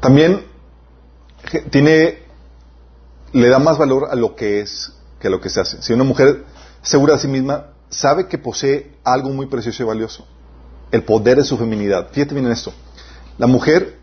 También 0.00 0.44
tiene, 1.70 2.22
le 3.32 3.48
da 3.48 3.58
más 3.58 3.78
valor 3.78 4.08
a 4.10 4.14
lo 4.14 4.34
que 4.34 4.60
es 4.60 4.92
que 5.20 5.28
a 5.28 5.30
lo 5.30 5.40
que 5.40 5.48
se 5.48 5.60
hace. 5.60 5.82
Si 5.82 5.92
una 5.92 6.04
mujer 6.04 6.44
segura 6.82 7.14
de 7.14 7.20
sí 7.20 7.28
misma, 7.28 7.66
sabe 7.88 8.26
que 8.26 8.38
posee 8.38 8.92
algo 9.04 9.30
muy 9.30 9.46
precioso 9.46 9.82
y 9.82 9.86
valioso, 9.86 10.26
el 10.90 11.02
poder 11.02 11.38
de 11.38 11.44
su 11.44 11.56
feminidad. 11.56 12.08
Fíjate 12.10 12.34
bien 12.34 12.46
en 12.46 12.52
esto. 12.52 12.72
La 13.38 13.46
mujer, 13.46 13.98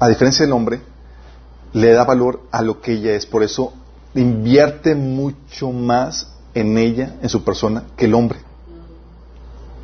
a 0.00 0.08
diferencia 0.08 0.44
del 0.44 0.52
hombre, 0.52 0.80
le 1.72 1.92
da 1.92 2.04
valor 2.04 2.42
a 2.50 2.62
lo 2.62 2.80
que 2.80 2.92
ella 2.92 3.12
es. 3.12 3.26
Por 3.26 3.42
eso 3.42 3.72
invierte 4.14 4.94
mucho 4.94 5.70
más 5.70 6.32
en 6.54 6.78
ella, 6.78 7.16
en 7.22 7.28
su 7.28 7.44
persona, 7.44 7.84
que 7.96 8.06
el 8.06 8.14
hombre. 8.14 8.40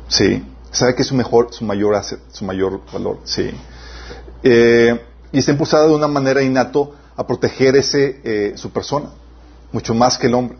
Sí. 0.07 0.43
Sabe 0.71 0.95
que 0.95 1.03
es 1.03 1.07
su 1.07 1.15
mejor, 1.15 1.53
su 1.53 1.63
mayor 1.63 2.01
su 2.31 2.45
mayor 2.45 2.81
valor. 2.91 3.19
Sí. 3.23 3.51
Eh, 4.43 5.01
y 5.31 5.39
está 5.39 5.51
impulsada 5.51 5.87
de 5.87 5.93
una 5.93 6.07
manera 6.07 6.41
innato 6.41 6.93
a 7.15 7.25
proteger 7.25 7.75
ese, 7.75 8.21
eh, 8.23 8.53
su 8.57 8.71
persona, 8.71 9.09
mucho 9.71 9.93
más 9.93 10.17
que 10.17 10.27
el 10.27 10.33
hombre. 10.33 10.57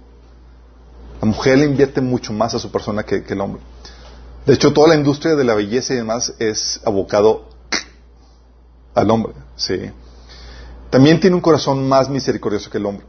La 1.21 1.27
mujer 1.27 1.57
le 1.57 1.65
invierte 1.65 2.01
mucho 2.01 2.33
más 2.33 2.53
a 2.55 2.59
su 2.59 2.71
persona 2.71 3.03
que, 3.03 3.23
el 3.27 3.41
hombre. 3.41 3.61
De 4.45 4.53
hecho, 4.53 4.73
toda 4.73 4.89
la 4.89 4.95
industria 4.95 5.35
de 5.35 5.43
la 5.43 5.55
belleza 5.55 5.93
y 5.93 5.97
demás 5.97 6.33
es 6.39 6.79
abocado 6.85 7.49
al 8.93 9.09
hombre. 9.11 9.33
Sí. 9.55 9.91
También 10.89 11.19
tiene 11.19 11.35
un 11.35 11.41
corazón 11.41 11.87
más 11.87 12.09
misericordioso 12.09 12.69
que 12.69 12.77
el 12.77 12.85
hombre. 12.85 13.05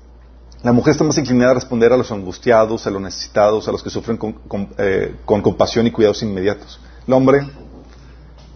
La 0.66 0.72
mujer 0.72 0.90
está 0.90 1.04
más 1.04 1.16
inclinada 1.16 1.52
a 1.52 1.54
responder 1.54 1.92
a 1.92 1.96
los 1.96 2.10
angustiados, 2.10 2.88
a 2.88 2.90
los 2.90 3.00
necesitados, 3.00 3.68
a 3.68 3.70
los 3.70 3.84
que 3.84 3.88
sufren 3.88 4.16
con, 4.16 4.68
eh, 4.78 5.14
compasión 5.24 5.86
y 5.86 5.92
cuidados 5.92 6.24
inmediatos. 6.24 6.80
El 7.06 7.14
hombre 7.14 7.48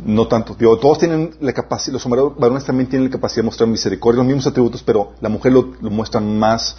no 0.05 0.27
tanto. 0.27 0.57
Todos 0.57 0.99
tienen 0.99 1.37
la 1.39 1.53
capacidad, 1.53 1.93
los 1.93 2.05
varones 2.37 2.65
también 2.65 2.89
tienen 2.89 3.07
la 3.07 3.13
capacidad 3.13 3.45
de 3.45 3.47
mostrar 3.47 3.69
misericordia, 3.69 4.17
los 4.17 4.27
mismos 4.27 4.49
atributos, 4.49 4.83
pero 4.83 5.13
la 5.21 5.29
mujer 5.29 5.53
lo, 5.53 5.63
muestra 5.83 6.21
más, 6.21 6.75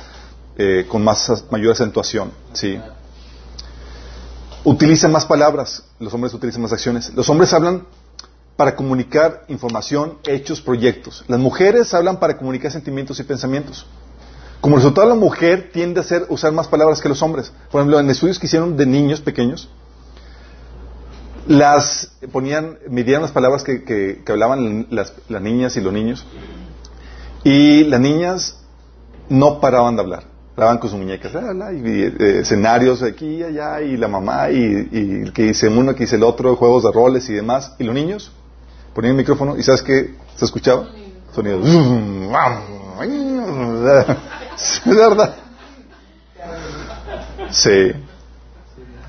eh, 0.58 0.86
con 0.90 1.02
más, 1.02 1.46
mayor 1.50 1.72
acentuación, 1.72 2.34
¿sí? 2.52 2.78
Utilizan 4.66 5.14
más 5.14 5.26
palabras, 5.26 5.82
los 5.98 6.14
hombres 6.14 6.34
utilizan 6.34 6.62
más 6.62 6.74
acciones. 6.74 7.14
Los 7.14 7.30
hombres 7.30 7.54
hablan 7.54 7.88
para 8.58 8.76
comunicar 8.76 9.46
información, 9.48 10.18
hechos, 10.26 10.60
proyectos. 10.60 11.24
Las 11.30 11.40
mujeres 11.40 11.94
hablan 11.94 12.20
para 12.20 12.38
comunicar 12.38 12.70
sentimientos 12.70 13.18
y 13.22 13.24
pensamientos. 13.24 13.86
Como 14.62 14.76
resultado, 14.76 15.10
la 15.10 15.16
mujer 15.16 15.72
tiende 15.74 16.00
a 16.00 16.04
hacer, 16.04 16.28
usar 16.30 16.54
más 16.54 16.68
palabras 16.68 17.02
que 17.02 17.10
los 17.10 17.22
hombres. 17.24 17.52
Por 17.72 17.82
ejemplo, 17.82 18.00
en 18.00 18.08
estudios 18.12 18.38
que 18.38 18.46
hicieron 18.46 18.78
de 18.78 18.86
niños 18.86 19.20
pequeños, 19.20 19.68
las 21.48 22.12
ponían, 22.32 22.78
midían 22.88 23.24
las 23.24 23.32
palabras 23.32 23.64
que, 23.64 24.22
hablaban 24.28 24.86
las, 24.92 25.14
niñas 25.42 25.76
y 25.78 25.82
los 25.82 25.92
niños, 25.92 26.28
y 27.44 27.86
las 27.86 28.00
niñas 28.00 28.60
no 29.30 29.60
paraban 29.60 29.96
de 29.96 30.04
hablar. 30.04 30.24
Hablaban 30.56 30.78
con 30.78 30.92
sus 30.92 31.00
muñecas, 31.00 31.32
y, 31.34 32.04
eh, 32.04 32.42
escenarios 32.42 33.02
aquí 33.02 33.38
y 33.38 33.44
allá, 33.44 33.82
y 33.82 33.98
la 33.98 34.08
mamá, 34.08 34.52
y, 34.52 34.90
y 34.92 35.32
que 35.32 35.44
dice 35.44 35.70
uno, 35.70 35.96
que 35.96 36.04
dice 36.04 36.18
el 36.18 36.24
otro, 36.24 36.56
juegos 36.56 36.84
de 36.84 36.92
roles 36.92 37.28
y 37.30 37.34
demás. 37.34 37.74
Y 37.80 37.84
los 37.84 37.96
niños 37.96 38.32
ponían 38.94 39.14
el 39.14 39.18
micrófono, 39.18 39.58
¿y 39.58 39.64
sabes 39.64 39.82
qué 39.82 40.14
se 40.36 40.46
escuchaba? 40.46 40.88
Sonido. 41.34 41.62
¿Es 44.62 44.96
verdad? 44.96 45.36
Sí. 47.50 47.92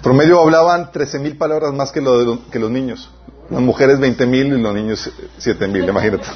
Promedio 0.02 0.40
hablaban 0.40 0.90
13.000 0.90 1.38
palabras 1.38 1.72
más 1.72 1.92
que, 1.92 2.00
lo 2.00 2.50
que 2.50 2.58
los 2.58 2.70
niños. 2.70 3.10
Las 3.50 3.60
mujeres 3.60 3.98
20.000 3.98 4.58
y 4.58 4.60
los 4.60 4.74
niños 4.74 5.10
7.000, 5.38 5.88
imagínate. 5.88 6.26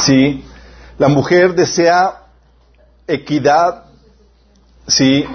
Sí. 0.00 0.44
La 0.98 1.08
mujer 1.08 1.54
desea 1.54 2.22
equidad. 3.06 3.84
Sí. 4.86 5.26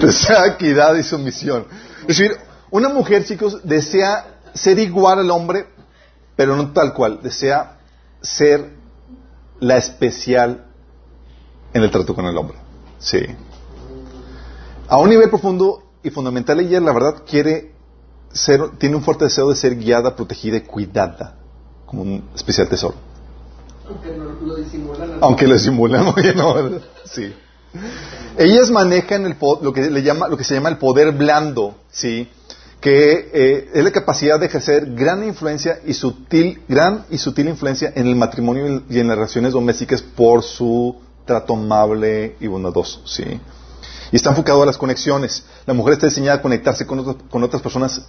desea 0.00 0.46
equidad 0.46 0.94
y 0.96 1.02
sumisión. 1.02 1.66
Es 2.02 2.18
decir, 2.18 2.36
una 2.70 2.88
mujer, 2.88 3.24
chicos, 3.24 3.60
desea 3.64 4.31
ser 4.54 4.78
igual 4.78 5.18
al 5.18 5.30
hombre, 5.30 5.66
pero 6.36 6.56
no 6.56 6.72
tal 6.72 6.94
cual. 6.94 7.20
Desea 7.22 7.78
ser 8.20 8.70
la 9.60 9.76
especial 9.76 10.66
en 11.72 11.82
el 11.82 11.90
trato 11.90 12.14
con 12.14 12.26
el 12.26 12.36
hombre. 12.36 12.56
Sí. 12.98 13.20
A 14.88 14.98
un 14.98 15.08
nivel 15.08 15.30
profundo 15.30 15.82
y 16.02 16.10
fundamental, 16.10 16.60
ella, 16.60 16.80
la 16.80 16.92
verdad, 16.92 17.22
quiere 17.26 17.72
ser, 18.32 18.76
tiene 18.78 18.96
un 18.96 19.02
fuerte 19.02 19.24
deseo 19.24 19.48
de 19.48 19.56
ser 19.56 19.76
guiada, 19.76 20.16
protegida 20.16 20.56
y 20.56 20.62
cuidada 20.62 21.36
como 21.86 22.02
un 22.02 22.28
especial 22.34 22.68
tesoro. 22.68 22.94
Aunque 23.88 24.12
lo 24.12 24.56
disimulan. 24.56 25.18
Aunque 25.20 25.46
lo 25.46 25.54
disimulan, 25.54 26.04
no, 26.36 26.54
sí. 27.04 27.34
Ellas 28.36 28.70
manejan 28.70 29.24
el, 29.24 29.36
lo 29.62 29.72
que 29.72 29.90
le 29.90 30.02
llama, 30.02 30.28
lo 30.28 30.36
que 30.36 30.44
se 30.44 30.54
llama 30.54 30.68
el 30.68 30.78
poder 30.78 31.12
blando, 31.12 31.74
sí 31.90 32.28
que 32.82 33.30
eh, 33.32 33.70
es 33.74 33.84
la 33.84 33.92
capacidad 33.92 34.40
de 34.40 34.46
ejercer 34.46 34.92
gran 34.92 35.22
influencia 35.22 35.78
y 35.86 35.94
sutil, 35.94 36.64
gran 36.68 37.06
y 37.10 37.16
sutil 37.16 37.48
influencia 37.48 37.92
en 37.94 38.08
el 38.08 38.16
matrimonio 38.16 38.82
y 38.90 38.98
en 38.98 39.06
las 39.06 39.16
relaciones 39.16 39.52
domésticas 39.52 40.02
por 40.02 40.42
su 40.42 41.00
trato 41.24 41.54
amable 41.54 42.34
y 42.40 42.48
bondadoso, 42.48 43.06
¿sí? 43.06 43.40
Y 44.10 44.16
está 44.16 44.30
enfocado 44.30 44.64
a 44.64 44.66
las 44.66 44.76
conexiones. 44.76 45.44
La 45.64 45.74
mujer 45.74 45.92
está 45.92 46.08
diseñada 46.08 46.38
a 46.38 46.42
conectarse 46.42 46.84
con, 46.84 46.98
otras 47.44 47.62
personas 47.62 48.04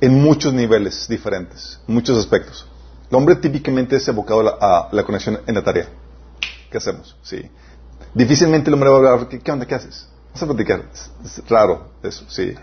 en 0.00 0.14
muchos 0.22 0.54
niveles 0.54 1.08
diferentes, 1.08 1.80
en 1.88 1.94
muchos 1.94 2.16
aspectos. 2.16 2.64
El 3.10 3.16
hombre 3.16 3.34
típicamente 3.34 3.96
es 3.96 4.06
evocado 4.06 4.56
a 4.62 4.88
la, 4.92 5.02
conexión 5.02 5.40
en 5.48 5.54
la 5.56 5.64
tarea. 5.64 5.88
¿Qué 6.70 6.78
hacemos? 6.78 7.16
Sí. 7.22 7.42
Difícilmente 8.14 8.70
el 8.70 8.74
hombre 8.74 8.88
va 8.88 8.94
a 8.94 8.98
hablar, 9.14 9.28
¿qué, 9.28 9.50
onda? 9.50 9.66
¿Qué 9.66 9.74
haces? 9.74 10.06
Vas 10.32 10.44
a 10.44 10.46
platicar. 10.46 10.88
es 11.24 11.42
raro 11.48 11.90
eso, 12.04 12.24
sí. 12.28 12.54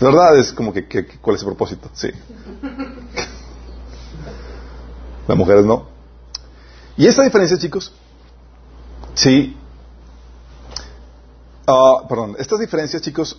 Verdad 0.00 0.38
es 0.38 0.52
como 0.52 0.72
que, 0.72 0.86
¿cuál 1.20 1.36
es 1.36 1.42
el 1.42 1.46
propósito? 1.46 1.88
Sí. 1.94 2.10
Las 5.28 5.38
mujeres 5.38 5.64
no. 5.64 5.88
Y 6.96 7.06
esta 7.06 7.22
diferencia, 7.22 7.58
chicos, 7.58 7.92
sí. 9.14 9.56
Uh, 11.66 12.06
perdón, 12.08 12.36
estas 12.38 12.60
diferencias, 12.60 13.02
chicos, 13.02 13.38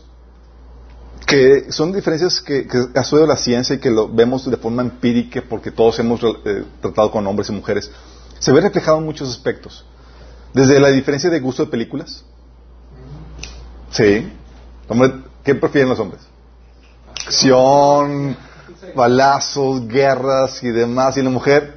que 1.25 1.71
son 1.71 1.91
diferencias 1.91 2.41
que, 2.41 2.67
que 2.67 2.87
ha 2.95 3.25
la 3.25 3.37
ciencia 3.37 3.75
y 3.75 3.79
que 3.79 3.89
lo 3.89 4.07
vemos 4.07 4.49
de 4.49 4.57
forma 4.57 4.81
empírica 4.81 5.43
porque 5.47 5.71
todos 5.71 5.97
hemos 5.99 6.21
eh, 6.23 6.65
tratado 6.81 7.11
con 7.11 7.25
hombres 7.27 7.49
y 7.49 7.51
mujeres, 7.51 7.91
se 8.39 8.51
ve 8.51 8.61
reflejado 8.61 8.97
en 8.97 9.05
muchos 9.05 9.29
aspectos. 9.29 9.85
Desde 10.53 10.79
la 10.79 10.89
diferencia 10.89 11.29
de 11.29 11.39
gusto 11.39 11.65
de 11.65 11.71
películas. 11.71 12.23
Sí. 13.91 14.31
¿Qué 15.43 15.55
prefieren 15.55 15.89
los 15.89 15.99
hombres? 15.99 16.21
Acción, 17.25 18.35
balazos, 18.95 19.87
guerras 19.87 20.63
y 20.63 20.69
demás. 20.69 21.17
Y 21.17 21.21
la 21.21 21.29
mujer, 21.29 21.75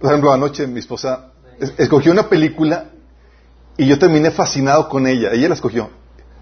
por 0.00 0.10
ejemplo, 0.10 0.32
anoche 0.32 0.66
mi 0.66 0.80
esposa 0.80 1.30
escogió 1.78 2.12
una 2.12 2.28
película 2.28 2.86
y 3.76 3.86
yo 3.86 3.98
terminé 3.98 4.30
fascinado 4.30 4.88
con 4.88 5.06
ella. 5.06 5.30
Ella 5.32 5.48
la 5.48 5.54
escogió. 5.54 5.90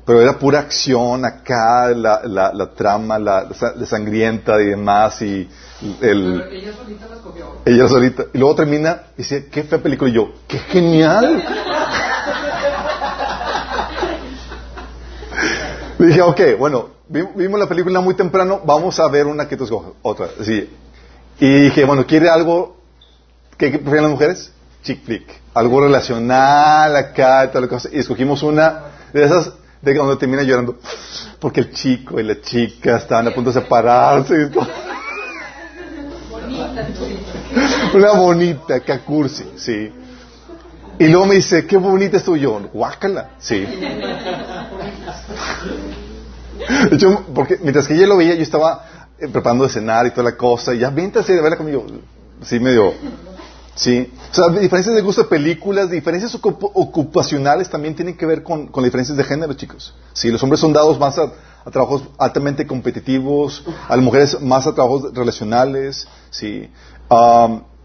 Pero 0.05 0.21
era 0.21 0.37
pura 0.37 0.59
acción 0.59 1.25
acá, 1.25 1.91
la, 1.95 2.23
la, 2.25 2.53
la 2.53 2.75
trama, 2.75 3.21
la, 3.21 3.49
la, 3.77 3.87
sangrienta 3.87 4.61
y 4.61 4.67
demás. 4.67 5.23
Y 5.23 5.49
el, 6.01 6.43
ella 6.51 6.73
solita 6.73 7.07
la 7.09 7.17
escogió. 7.17 7.57
Ella 7.65 7.89
solita. 7.89 8.25
Y 8.35 8.39
luego 8.39 8.57
termina 8.57 9.03
y 9.17 9.23
dice, 9.23 9.47
qué 9.47 9.63
fea 9.63 9.81
película. 9.81 10.11
Y 10.11 10.15
yo, 10.15 10.33
qué 10.49 10.59
genial. 10.59 11.45
dije, 16.07 16.23
ok, 16.23 16.41
bueno, 16.59 16.89
vimos 17.09 17.61
la 17.61 17.67
película 17.67 18.01
muy 18.01 18.15
temprano, 18.15 18.61
vamos 18.65 18.99
a 18.99 19.09
ver 19.09 19.27
una 19.27 19.47
que 19.49 19.57
tú 19.57 19.65
escoges, 19.65 19.93
otra. 20.03 20.29
Sí. 20.43 20.69
Y 21.39 21.61
dije, 21.65 21.85
bueno, 21.85 22.07
¿quiere 22.07 22.29
algo 22.29 22.77
que 23.57 23.71
prefieren 23.71 24.03
las 24.03 24.13
mujeres? 24.13 24.53
Chick 24.83 25.05
flick. 25.05 25.41
Algo 25.55 25.81
relacional 25.81 26.97
acá, 26.97 27.51
tal 27.53 27.69
cosa. 27.69 27.89
Y 27.93 27.99
escogimos 27.99 28.43
una 28.43 28.85
de 29.13 29.25
esas 29.25 29.53
de 29.81 29.95
donde 29.95 30.17
termina 30.17 30.43
llorando. 30.43 30.79
Porque 31.39 31.61
el 31.61 31.73
chico 31.73 32.19
y 32.19 32.23
la 32.23 32.41
chica 32.41 32.97
estaban 32.97 33.29
a 33.29 33.31
punto 33.35 33.53
de 33.53 33.61
separarse. 33.61 34.51
Bonita, 36.31 36.89
una 37.95 38.13
bonita, 38.13 38.81
que 38.81 38.99
cursi, 39.01 39.45
sí. 39.57 39.93
Y 40.99 41.09
luego 41.09 41.27
me 41.27 41.37
dice, 41.37 41.67
qué 41.67 41.77
bonita 41.77 42.17
es 42.17 42.25
tu. 42.25 42.37
Guácala, 42.73 43.31
sí. 43.39 43.61
De 46.91 46.97
hecho, 46.97 47.25
porque 47.35 47.59
mientras 47.61 47.89
que 47.89 47.95
ella 47.95 48.07
lo 48.07 48.17
veía, 48.17 48.35
yo 48.35 48.43
estaba 48.43 48.85
eh, 49.19 49.29
preparando 49.29 49.65
de 49.65 49.71
cenar 49.71 50.07
y 50.07 50.11
toda 50.11 50.25
la 50.25 50.37
cosa, 50.37 50.75
y 50.75 50.79
ya 50.79 50.89
así 50.89 51.33
de 51.33 51.41
verla 51.41 51.57
conmigo. 51.57 51.87
Sí, 52.43 52.61
medio. 52.61 52.93
Sí. 53.75 54.13
O 54.31 54.35
sea, 54.35 54.49
diferencias 54.49 54.95
de 54.95 55.01
gusto 55.01 55.23
de 55.23 55.29
películas, 55.29 55.91
diferencias 55.91 56.35
ocupacionales 56.35 57.71
también 57.71 57.95
tienen 57.95 58.17
que 58.17 58.27
ver 58.27 58.43
con, 58.43 58.67
con 58.67 58.85
diferencias 58.85 59.17
de 59.17 59.25
género, 59.25 59.55
chicos. 59.55 59.95
Sí, 60.13 60.31
los 60.31 60.43
hombres 60.43 60.61
son 60.61 60.73
dados 60.73 60.99
más 60.99 61.19
a, 61.19 61.33
trabajos 61.71 62.03
altamente 62.19 62.67
competitivos, 62.67 63.65
a 63.89 63.97
las 63.97 64.05
mujeres 64.05 64.41
más 64.41 64.67
a 64.67 64.75
trabajos 64.75 65.15
relacionales, 65.15 66.07
sí. 66.31 66.69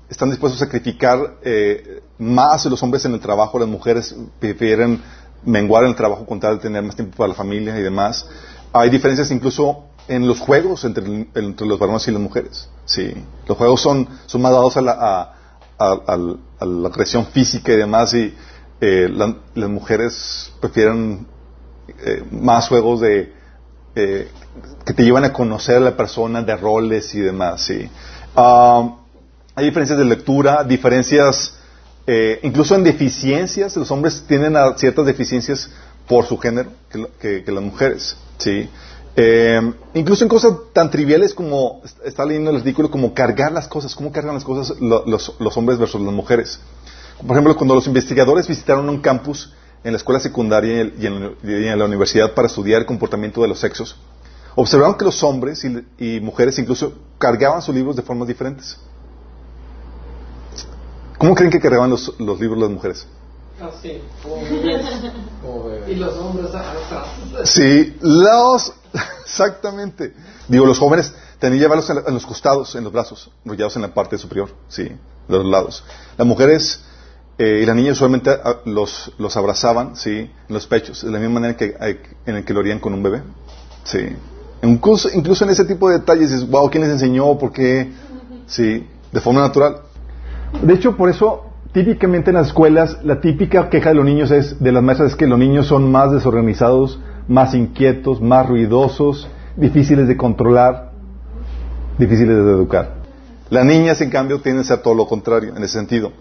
Están 0.10 0.30
dispuestos 0.30 0.62
a 0.62 0.66
sacrificar 0.66 1.38
eh, 1.42 2.02
más 2.18 2.66
los 2.66 2.82
hombres 2.84 3.06
en 3.06 3.14
el 3.14 3.20
trabajo, 3.20 3.60
las 3.60 3.68
mujeres 3.68 4.16
prefieren 4.40 5.02
menguar 5.44 5.84
en 5.84 5.92
el 5.92 5.96
trabajo 5.96 6.26
con 6.26 6.40
tal 6.40 6.58
de 6.58 6.64
tener 6.64 6.84
más 6.84 6.96
tiempo 6.96 7.18
para 7.18 7.30
la 7.30 7.36
familia 7.36 7.78
y 7.78 7.82
demás. 7.82 8.28
Hay 8.74 8.90
diferencias 8.90 9.32
incluso 9.32 9.86
en 10.08 10.28
los 10.28 10.40
juegos 10.40 10.86
entre, 10.86 11.28
entre 11.36 11.68
los 11.68 11.80
varones 11.80 12.08
y 12.08 12.12
las 12.12 12.22
mujeres. 12.22 12.70
Sí. 12.86 13.14
Los 13.48 13.58
juegos 13.58 13.82
son, 13.82 14.08
son 14.26 14.42
más 14.42 14.52
dados 14.52 14.78
a 14.78 14.82
la, 14.82 15.34
a, 15.78 16.18
la 16.66 16.90
creación 16.90 17.26
física 17.28 17.74
y 17.74 17.78
demás, 17.78 18.14
y 18.14 18.34
eh, 18.82 19.10
las 19.10 19.70
mujeres 19.70 20.54
prefieren 20.60 21.28
eh, 22.06 22.24
más 22.32 22.68
juegos 22.68 23.02
de 23.02 23.34
eh, 23.96 24.30
que 24.86 24.94
te 24.94 25.04
llevan 25.04 25.26
a 25.26 25.34
conocer 25.34 25.78
a 25.78 25.80
la 25.80 25.98
persona, 25.98 26.42
de 26.42 26.56
roles 26.56 27.14
y 27.16 27.20
demás. 27.20 27.62
Sí. 27.62 27.90
Ah, 28.36 28.98
hay 29.58 29.66
diferencias 29.66 29.98
de 29.98 30.06
lectura, 30.06 30.64
diferencias 30.64 31.56
incluso 32.44 32.76
en 32.76 32.84
deficiencias. 32.84 33.76
Los 33.76 33.90
hombres 33.92 34.24
tienen 34.28 34.54
ciertas 34.78 35.06
deficiencias 35.06 35.70
por 36.08 36.26
su 36.26 36.38
género 36.38 36.70
que 37.20 37.44
las 37.48 37.64
mujeres. 37.64 38.16
¿sí? 38.38 38.70
Eh, 39.20 39.60
incluso 39.96 40.24
en 40.24 40.30
cosas 40.30 40.54
tan 40.74 40.92
triviales 40.92 41.34
como, 41.34 41.82
está 42.06 42.24
leyendo 42.24 42.52
el 42.52 42.58
artículo, 42.58 42.92
como 42.92 43.16
cargar 43.16 43.52
las 43.52 43.68
cosas, 43.68 43.96
cómo 43.96 44.12
cargan 44.12 44.36
las 44.36 44.44
cosas 44.44 44.80
los, 44.80 45.58
hombres 45.58 45.80
versus 45.80 46.00
las 46.00 46.14
mujeres. 46.14 46.60
Por 47.26 47.32
ejemplo, 47.32 47.58
cuando 47.58 47.74
los 47.74 47.88
investigadores 47.88 48.48
visitaron 48.48 48.88
un 48.88 49.02
campus 49.02 49.56
en 49.84 49.94
la 49.94 49.98
escuela 49.98 50.20
secundaria 50.20 50.92
y 51.00 51.08
en 51.08 51.80
la 51.80 51.86
universidad 51.86 52.36
para 52.36 52.48
estudiar 52.48 52.82
el 52.82 52.86
comportamiento 52.86 53.42
de 53.42 53.48
los 53.48 53.60
sexos, 53.60 53.98
observaron 54.54 54.96
que 54.96 55.06
los 55.06 55.24
hombres 55.24 55.66
y, 55.98 56.20
mujeres 56.20 56.60
incluso 56.60 56.94
cargaban 57.18 57.64
sus 57.64 57.74
libros 57.74 57.96
de 57.96 58.04
formas 58.04 58.28
diferentes. 58.28 58.78
¿Cómo 61.18 61.34
creen 61.34 61.52
que 61.52 61.60
cargaban 61.60 61.90
los, 61.90 62.14
libros 62.20 62.60
las 62.60 62.70
mujeres? 62.70 63.08
Así, 63.60 64.02
como 64.22 65.72
Y 65.88 65.96
los 65.96 66.16
hombres 66.18 66.50
atrás. 66.54 67.08
Sí, 67.46 67.96
los, 68.02 68.74
exactamente. 69.26 70.14
Digo, 70.48 70.66
los 70.66 70.78
jóvenes 70.78 71.14
tenían 71.40 71.58
que 71.58 71.64
llevarlos 71.64 71.90
en, 71.90 72.14
los 72.14 72.26
costados, 72.26 72.76
en 72.76 72.84
los 72.84 72.94
brazos, 72.94 73.32
enrollados 73.44 73.76
en 73.76 73.82
la 73.82 73.94
parte 73.94 74.18
superior, 74.18 74.50
sí, 74.68 74.84
de 74.84 74.98
los 75.28 75.46
lados. 75.46 75.84
Las 76.18 76.28
mujeres 76.28 76.82
eh, 77.40 77.62
y 77.64 77.66
las 77.66 77.76
niñas 77.76 77.98
usualmente 77.98 78.30
ah, 78.30 78.58
los, 78.66 79.12
los 79.18 79.36
abrazaban, 79.38 79.96
sí, 79.96 80.12
en 80.20 80.54
los 80.54 80.68
pechos, 80.68 81.04
de 81.04 81.12
la 81.12 81.18
misma 81.18 81.40
manera 81.40 81.58
que, 81.58 81.76
en 82.26 82.36
el 82.36 82.46
que 82.46 82.54
lo 82.54 82.60
harían 82.60 82.80
con 82.80 82.94
un 82.94 83.02
bebé, 83.02 83.24
sí. 83.84 84.08
Incluso, 84.62 85.10
incluso 85.14 85.44
en 85.46 85.52
ese 85.52 85.66
tipo 85.66 85.90
de 85.90 86.00
detalles 86.00 86.48
wow, 86.48 86.70
¿quién 86.70 86.84
les 86.84 86.92
enseñó? 86.92 87.38
¿Por 87.38 87.52
qué? 87.52 87.92
Sí, 88.48 88.88
de 89.12 89.22
forma 89.22 89.42
natural. 89.42 89.82
De 90.62 90.74
hecho, 90.74 90.96
por 90.96 91.10
eso, 91.10 91.46
típicamente 91.74 92.32
en 92.32 92.36
las 92.36 92.48
escuelas, 92.48 92.98
la 93.04 93.20
típica 93.22 93.70
queja 93.70 93.90
de 93.90 93.96
los 93.96 94.06
niños 94.06 94.32
es, 94.32 94.60
de 94.62 94.72
las 94.72 94.84
maestras 94.84 95.12
es 95.12 95.16
que 95.16 95.28
los 95.28 95.38
niños 95.38 95.68
son 95.68 95.92
más 95.92 96.12
desorganizados, 96.12 97.00
más 97.28 97.54
inquietos, 97.54 98.22
más 98.22 98.48
ruidosos, 98.48 99.28
difíciles 99.56 100.08
de 100.08 100.18
controlar, 100.18 100.92
difíciles 101.98 102.36
de 102.36 102.52
educar. 102.52 102.96
Las 103.50 103.66
niñas, 103.66 104.02
en 104.02 104.10
cambio, 104.10 104.40
tienen 104.42 104.62
que 104.62 104.68
ser 104.68 104.80
todo 104.80 104.94
lo 104.94 105.08
contrario, 105.08 105.56
en 105.56 105.64
ese 105.64 105.74
sentido. 105.74 106.12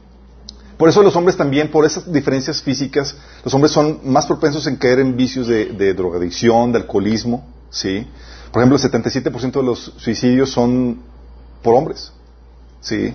Por 0.76 0.88
eso 0.88 1.02
los 1.02 1.16
hombres 1.16 1.36
también, 1.36 1.70
por 1.70 1.84
esas 1.84 2.12
diferencias 2.12 2.62
físicas, 2.62 3.16
los 3.44 3.54
hombres 3.54 3.72
son 3.72 4.00
más 4.04 4.26
propensos 4.26 4.66
en 4.66 4.76
caer 4.76 5.00
en 5.00 5.16
vicios 5.16 5.46
de, 5.46 5.66
de 5.66 5.94
drogadicción, 5.94 6.72
de 6.72 6.78
alcoholismo, 6.78 7.46
¿sí? 7.70 8.06
Por 8.52 8.62
ejemplo, 8.62 8.76
el 8.76 8.82
77% 8.82 9.52
de 9.52 9.62
los 9.62 9.92
suicidios 9.96 10.50
son 10.50 11.00
por 11.62 11.74
hombres. 11.74 12.12
¿Sí? 12.80 13.12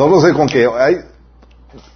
Todos 0.00 0.24
los 0.24 0.32
con 0.32 0.46
que 0.46 0.66
hay, 0.66 0.98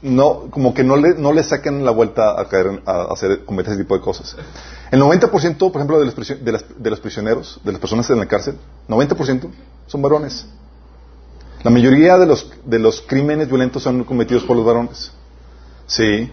no, 0.02 0.50
como 0.50 0.74
que 0.74 0.84
no 0.84 0.94
le, 0.94 1.14
no 1.14 1.32
le 1.32 1.42
saquen 1.42 1.86
la 1.86 1.90
vuelta 1.90 2.38
a 2.38 2.46
caer, 2.50 2.82
a 2.84 3.04
hacer, 3.04 3.46
cometer 3.46 3.72
ese 3.72 3.82
tipo 3.82 3.94
de 3.96 4.02
cosas. 4.02 4.36
El 4.90 5.00
90%, 5.00 5.56
por 5.56 5.76
ejemplo, 5.76 5.98
de 5.98 6.04
los, 6.04 6.14
de, 6.14 6.52
las, 6.52 6.66
de 6.76 6.90
los 6.90 7.00
prisioneros, 7.00 7.58
de 7.64 7.72
las 7.72 7.80
personas 7.80 8.10
en 8.10 8.18
la 8.18 8.26
cárcel, 8.26 8.58
90% 8.90 9.48
son 9.86 10.02
varones. 10.02 10.44
La 11.62 11.70
mayoría 11.70 12.18
de 12.18 12.26
los, 12.26 12.52
de 12.66 12.78
los 12.78 13.00
crímenes 13.00 13.48
violentos 13.48 13.82
son 13.82 14.04
cometidos 14.04 14.44
por 14.44 14.54
los 14.54 14.66
varones. 14.66 15.10
Sí. 15.86 16.30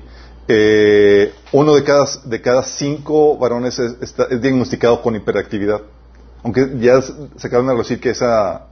Eh, 0.49 1.33
uno 1.53 1.73
de 1.73 1.85
cada, 1.85 2.05
de 2.25 2.41
cada 2.41 2.63
cinco 2.63 3.37
varones 3.37 3.79
es, 3.79 4.13
diagnosticado 4.41 5.01
con 5.01 5.15
hiperactividad. 5.15 5.79
Aunque 6.43 6.69
ya 6.81 7.01
se 7.01 7.47
acaban 7.47 7.67
de 7.67 7.75
decir 7.75 8.01
que 8.01 8.09
esa, 8.09 8.67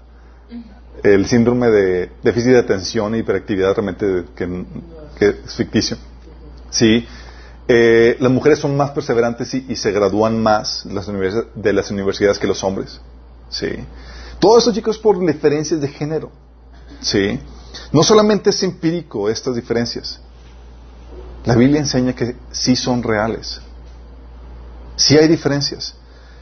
el 1.04 1.26
síndrome 1.28 1.70
de 1.70 2.12
déficit 2.24 2.52
de 2.52 2.60
atención 2.60 3.14
e 3.16 3.20
hiperactividad 3.20 3.74
realmente 3.76 4.26
que, 4.36 4.66
es 5.20 5.56
ficticio. 5.56 5.98
Sí. 6.70 7.06
Eh, 7.68 8.18
las 8.20 8.32
mujeres 8.32 8.60
son 8.60 8.76
más 8.76 8.92
perseverantes 8.92 9.54
y, 9.54 9.76
se 9.76 9.92
gradúan 9.92 10.42
más 10.42 10.86
de 11.56 11.74
las 11.74 11.92
universidades 11.92 12.40
que 12.40 12.48
los 12.48 12.64
hombres. 12.64 13.00
Sí. 13.50 13.68
Todo 14.40 14.58
eso, 14.58 14.74
chicos, 14.74 14.98
por 14.98 15.20
diferencias 15.20 15.80
de 15.82 15.88
género. 15.88 16.32
Sí. 17.02 17.40
No 17.92 18.04
solamente 18.04 18.50
es 18.50 18.64
empírico 18.64 19.30
estas 19.30 19.56
diferencias. 19.56 20.20
La 21.46 21.56
Biblia 21.56 21.80
enseña 21.80 22.14
que 22.14 22.36
sí 22.52 22.76
son 22.76 23.04
reales. 23.04 23.62
Sí 24.96 25.18
hay 25.18 25.28
diferencias. 25.28 25.96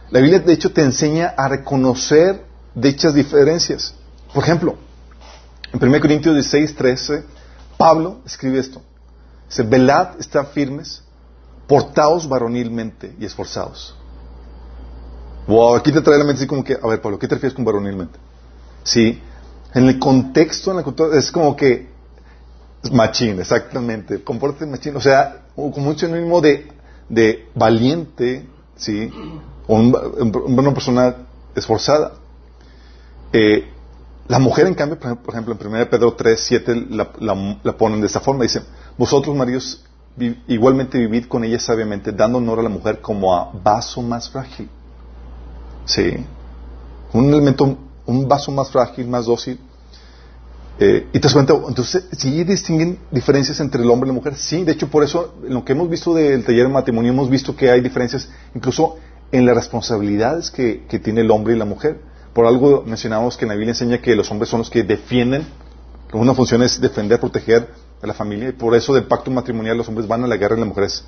La 0.10 0.20
Biblia, 0.20 0.40
de 0.40 0.54
hecho, 0.54 0.72
te 0.72 0.82
enseña 0.82 1.34
a 1.38 1.48
reconocer 1.48 2.44
dichas 2.74 3.14
diferencias. 3.14 3.94
Por 4.34 4.44
ejemplo, 4.44 4.76
en 5.74 5.84
1 5.84 6.00
Corintios 6.02 6.36
16, 6.36 6.76
13, 6.76 7.24
Pablo 7.78 8.20
escribe 8.26 8.60
esto. 8.60 8.82
Dice, 9.48 9.64
velad, 9.64 10.20
estad 10.20 10.48
firmes, 10.48 11.04
portaos 11.68 12.28
varonilmente 12.28 13.16
y 13.20 13.26
esforzados. 13.26 13.96
Wow, 15.48 15.76
aquí 15.76 15.92
te 15.92 16.02
trae 16.02 16.18
la 16.18 16.26
mente 16.26 16.40
así 16.40 16.48
como 16.48 16.64
que, 16.64 16.74
a 16.82 16.88
ver, 16.88 17.02
Pablo, 17.02 17.18
¿qué 17.18 17.28
te 17.28 17.36
refieres 17.36 17.56
con 17.56 17.64
varonilmente? 17.64 18.20
Sí, 18.84 19.22
en 19.74 19.88
el 19.88 20.00
contexto, 20.00 20.72
en 20.72 20.78
la 20.78 20.84
cultura, 20.84 21.18
es 21.18 21.32
como 21.32 21.56
que 21.56 21.98
Machín, 22.92 23.40
exactamente. 23.40 24.24
Compórtate 24.24 24.66
machín. 24.66 24.96
O 24.96 25.02
sea, 25.02 25.46
como 25.56 25.90
un 25.90 25.98
sinónimo 25.98 26.42
de, 26.42 26.68
de 27.10 27.50
valiente, 27.56 28.48
¿sí? 28.76 29.12
O 29.68 29.76
una 29.78 30.74
persona 30.74 31.16
esforzada. 31.56 32.14
Eh, 33.34 33.68
la 34.28 34.40
mujer, 34.40 34.68
en 34.68 34.76
cambio, 34.76 35.00
por 35.00 35.34
ejemplo, 35.34 35.58
en 35.60 35.68
1 35.68 35.90
Pedro 35.90 36.14
3, 36.14 36.40
7 36.40 36.88
la, 36.90 37.12
la, 37.64 37.78
ponen 37.78 38.02
de 38.02 38.08
esta 38.08 38.20
forma. 38.20 38.44
Dice, 38.44 38.62
vosotros, 38.98 39.36
maridos, 39.36 39.84
igualmente 40.48 40.98
vivid 40.98 41.26
con 41.26 41.44
ella 41.44 41.60
sabiamente, 41.60 42.12
dando 42.12 42.38
honor 42.40 42.60
a 42.60 42.64
la 42.64 42.70
mujer 42.70 43.00
como 43.02 43.36
a 43.36 43.52
vaso 43.52 44.02
más 44.02 44.30
frágil. 44.30 44.70
Sí. 45.86 46.26
Un 47.14 47.30
elemento, 47.30 47.78
un 48.06 48.28
vaso 48.28 48.52
más 48.52 48.70
frágil, 48.70 49.08
más 49.08 49.26
dócil, 49.26 49.60
eh, 50.80 51.08
y 51.12 51.14
te 51.14 51.20
das 51.20 51.34
cuenta, 51.34 51.54
entonces, 51.68 52.06
¿sí 52.12 52.44
distinguen 52.44 53.00
diferencias 53.10 53.60
entre 53.62 53.82
el 53.82 53.90
hombre 53.90 54.08
y 54.08 54.12
la 54.12 54.14
mujer? 54.14 54.36
Sí, 54.36 54.64
de 54.64 54.74
hecho, 54.74 54.90
por 54.90 55.04
eso, 55.04 55.36
en 55.44 55.54
lo 55.54 55.66
que 55.66 55.74
hemos 55.74 55.90
visto 55.90 56.14
del 56.14 56.44
taller 56.44 56.68
de 56.68 56.74
matrimonio, 56.74 57.12
hemos 57.12 57.30
visto 57.30 57.56
que 57.56 57.72
hay 57.72 57.82
diferencias 57.82 58.30
incluso 58.54 58.96
en 59.32 59.46
las 59.46 59.56
responsabilidades 59.56 60.52
que, 60.52 60.86
tiene 61.04 61.22
el 61.22 61.32
hombre 61.32 61.56
y 61.56 61.58
la 61.58 61.66
mujer. 61.66 62.00
Por 62.38 62.46
algo 62.46 62.84
mencionamos 62.86 63.36
que 63.36 63.46
en 63.46 63.50
la 63.50 63.56
Biblia 63.56 63.72
enseña 63.72 63.98
que 63.98 64.16
los 64.16 64.30
hombres 64.30 64.48
son 64.48 64.60
los 64.60 64.70
que 64.70 64.84
defienden, 64.84 65.48
una 66.14 66.36
función 66.36 66.62
es 66.62 66.80
defender, 66.80 67.20
proteger 67.20 67.68
a 68.00 68.06
la 68.06 68.14
familia, 68.14 68.50
y 68.50 68.52
por 68.52 68.76
eso 68.76 68.94
del 68.94 69.06
pacto 69.06 69.32
matrimonial 69.32 69.76
los 69.76 69.88
hombres 69.88 70.08
van 70.08 70.24
a 70.24 70.28
la 70.28 70.38
guerra 70.38 70.56
y 70.56 70.60
las 70.60 70.68
mujeres 70.68 71.04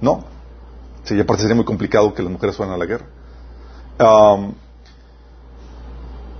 no. 0.00 0.24
Sí, 1.04 1.20
aparte 1.20 1.42
sería 1.42 1.54
muy 1.54 1.64
complicado 1.64 2.12
que 2.12 2.24
las 2.24 2.32
mujeres 2.32 2.56
fueran 2.56 2.74
a 2.74 2.78
la 2.78 2.86
guerra. 2.86 3.06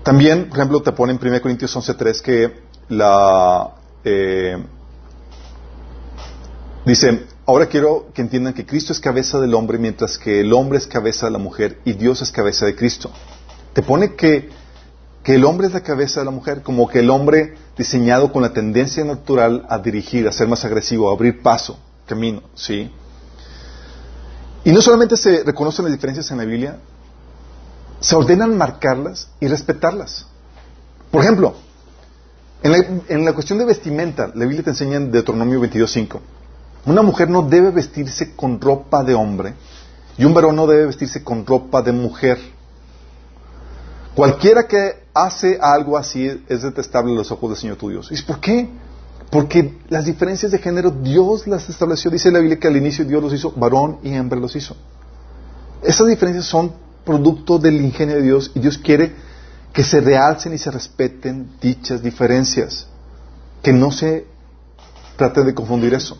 también, 0.02 0.48
por 0.48 0.58
ejemplo, 0.58 0.82
te 0.82 0.90
pone 0.90 1.12
en 1.12 1.20
1 1.24 1.40
Corintios 1.40 1.76
11.3 1.76 2.20
que 2.20 2.60
la... 2.88 3.70
Eh, 4.02 4.60
dice, 6.84 7.24
ahora 7.46 7.66
quiero 7.66 8.08
que 8.12 8.20
entiendan 8.20 8.52
que 8.52 8.66
Cristo 8.66 8.92
es 8.92 8.98
cabeza 8.98 9.38
del 9.38 9.54
hombre 9.54 9.78
mientras 9.78 10.18
que 10.18 10.40
el 10.40 10.52
hombre 10.52 10.78
es 10.78 10.88
cabeza 10.88 11.26
de 11.26 11.30
la 11.30 11.38
mujer 11.38 11.78
y 11.84 11.92
Dios 11.92 12.20
es 12.20 12.32
cabeza 12.32 12.66
de 12.66 12.74
Cristo. 12.74 13.12
Te 13.74 13.82
pone 13.82 14.14
que, 14.14 14.48
el 15.24 15.44
hombre 15.44 15.66
es 15.66 15.72
la 15.72 15.82
cabeza 15.82 16.20
de 16.20 16.26
la 16.26 16.30
mujer, 16.30 16.62
como 16.62 16.88
que 16.88 17.00
el 17.00 17.10
hombre 17.10 17.54
diseñado 17.76 18.32
con 18.32 18.42
la 18.42 18.52
tendencia 18.52 19.04
natural 19.04 19.66
a 19.68 19.78
dirigir, 19.78 20.28
a 20.28 20.32
ser 20.32 20.48
más 20.48 20.64
agresivo, 20.64 21.10
a 21.10 21.12
abrir 21.12 21.42
paso, 21.42 21.78
camino, 22.06 22.42
¿sí? 22.54 22.90
Y 24.64 24.72
no 24.72 24.80
solamente 24.80 25.16
se 25.16 25.42
reconocen 25.44 25.84
las 25.84 25.92
diferencias 25.92 26.30
en 26.30 26.38
la 26.38 26.44
Biblia, 26.44 26.78
se 28.00 28.16
ordenan 28.16 28.56
marcarlas 28.56 29.28
y 29.40 29.48
respetarlas. 29.48 30.26
Por 31.10 31.22
ejemplo, 31.22 31.54
en 32.62 33.24
la, 33.24 33.32
cuestión 33.34 33.58
de 33.58 33.66
vestimenta, 33.66 34.30
la 34.34 34.46
Biblia 34.46 34.62
te 34.62 34.70
enseña 34.70 34.96
en 34.96 35.10
Deuteronomio 35.10 35.60
22.5, 35.60 36.20
una 36.86 37.02
mujer 37.02 37.28
no 37.28 37.42
debe 37.42 37.70
vestirse 37.70 38.34
con 38.34 38.60
ropa 38.60 39.04
de 39.04 39.14
hombre 39.14 39.54
y 40.16 40.24
un 40.24 40.32
varón 40.32 40.56
no 40.56 40.66
debe 40.66 40.86
vestirse 40.86 41.22
con 41.22 41.44
ropa 41.44 41.82
de 41.82 41.92
mujer. 41.92 42.38
Cualquiera 44.14 44.68
que 44.68 45.04
hace 45.12 45.58
algo 45.60 45.96
así 45.98 46.26
es 46.48 46.62
detestable 46.62 47.12
a 47.12 47.16
los 47.16 47.32
ojos 47.32 47.50
del 47.50 47.58
Señor 47.58 47.76
tu 47.76 47.88
Dios. 47.88 48.10
¿Y 48.12 48.22
por 48.22 48.40
qué? 48.40 48.68
Porque 49.30 49.78
las 49.88 50.04
diferencias 50.04 50.52
de 50.52 50.58
género 50.58 50.90
Dios 50.90 51.46
las 51.46 51.68
estableció. 51.68 52.10
Dice 52.10 52.30
la 52.30 52.38
Biblia 52.38 52.58
que 52.58 52.68
al 52.68 52.76
inicio 52.76 53.04
Dios 53.04 53.22
los 53.22 53.32
hizo, 53.32 53.52
varón 53.52 53.98
y 54.02 54.14
hembra 54.14 54.38
los 54.38 54.54
hizo. 54.54 54.76
Esas 55.82 56.06
diferencias 56.06 56.46
son 56.46 56.72
producto 57.04 57.58
del 57.58 57.80
ingenio 57.80 58.16
de 58.16 58.22
Dios 58.22 58.52
y 58.54 58.60
Dios 58.60 58.78
quiere 58.78 59.14
que 59.72 59.82
se 59.82 60.00
realcen 60.00 60.54
y 60.54 60.58
se 60.58 60.70
respeten 60.70 61.56
dichas 61.60 62.00
diferencias, 62.00 62.86
que 63.62 63.72
no 63.72 63.90
se 63.90 64.26
traten 65.16 65.46
de 65.46 65.54
confundir 65.54 65.92
eso. 65.94 66.16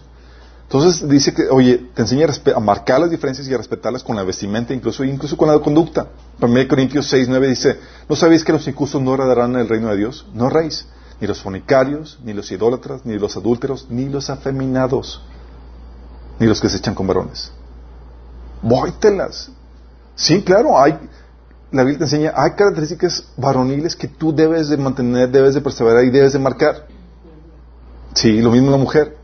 Entonces 0.74 1.08
dice 1.08 1.32
que, 1.32 1.44
oye, 1.50 1.86
te 1.94 2.02
enseña 2.02 2.26
a, 2.56 2.58
marcar 2.58 2.98
las 2.98 3.08
diferencias 3.08 3.46
y 3.46 3.54
a 3.54 3.56
respetarlas 3.56 4.02
con 4.02 4.16
la 4.16 4.24
vestimenta, 4.24 4.74
incluso, 4.74 5.04
incluso 5.04 5.36
con 5.36 5.48
la 5.48 5.56
conducta. 5.60 6.08
1 6.40 6.68
Corintios 6.68 7.06
6, 7.06 7.28
9 7.28 7.46
dice, 7.46 7.78
¿no 8.08 8.16
sabéis 8.16 8.42
que 8.42 8.50
los 8.50 8.66
injustos 8.66 9.00
no 9.00 9.14
heredarán 9.14 9.54
el 9.54 9.68
reino 9.68 9.88
de 9.90 9.96
Dios? 9.98 10.26
No 10.34 10.50
reis, 10.50 10.88
ni 11.20 11.28
los 11.28 11.40
fornicarios, 11.40 12.18
ni 12.24 12.32
los 12.32 12.50
idólatras, 12.50 13.06
ni 13.06 13.16
los 13.20 13.36
adúlteros, 13.36 13.86
ni 13.88 14.08
los 14.08 14.30
afeminados, 14.30 15.22
ni 16.40 16.48
los 16.48 16.60
que 16.60 16.68
se 16.68 16.78
echan 16.78 16.96
con 16.96 17.06
varones. 17.06 17.52
Vóytelas. 18.60 19.52
Sí, 20.16 20.42
claro, 20.42 20.76
hay, 20.76 20.98
la 21.70 21.84
Biblia 21.84 21.98
te 21.98 22.04
enseña, 22.06 22.32
hay 22.34 22.50
características 22.56 23.28
varoniles 23.36 23.94
que 23.94 24.08
tú 24.08 24.34
debes 24.34 24.70
de 24.70 24.76
mantener, 24.76 25.30
debes 25.30 25.54
de 25.54 25.60
perseverar 25.60 26.02
y 26.02 26.10
debes 26.10 26.32
de 26.32 26.40
marcar. 26.40 26.88
Sí, 28.14 28.40
lo 28.42 28.50
mismo 28.50 28.72
la 28.72 28.76
mujer. 28.76 29.22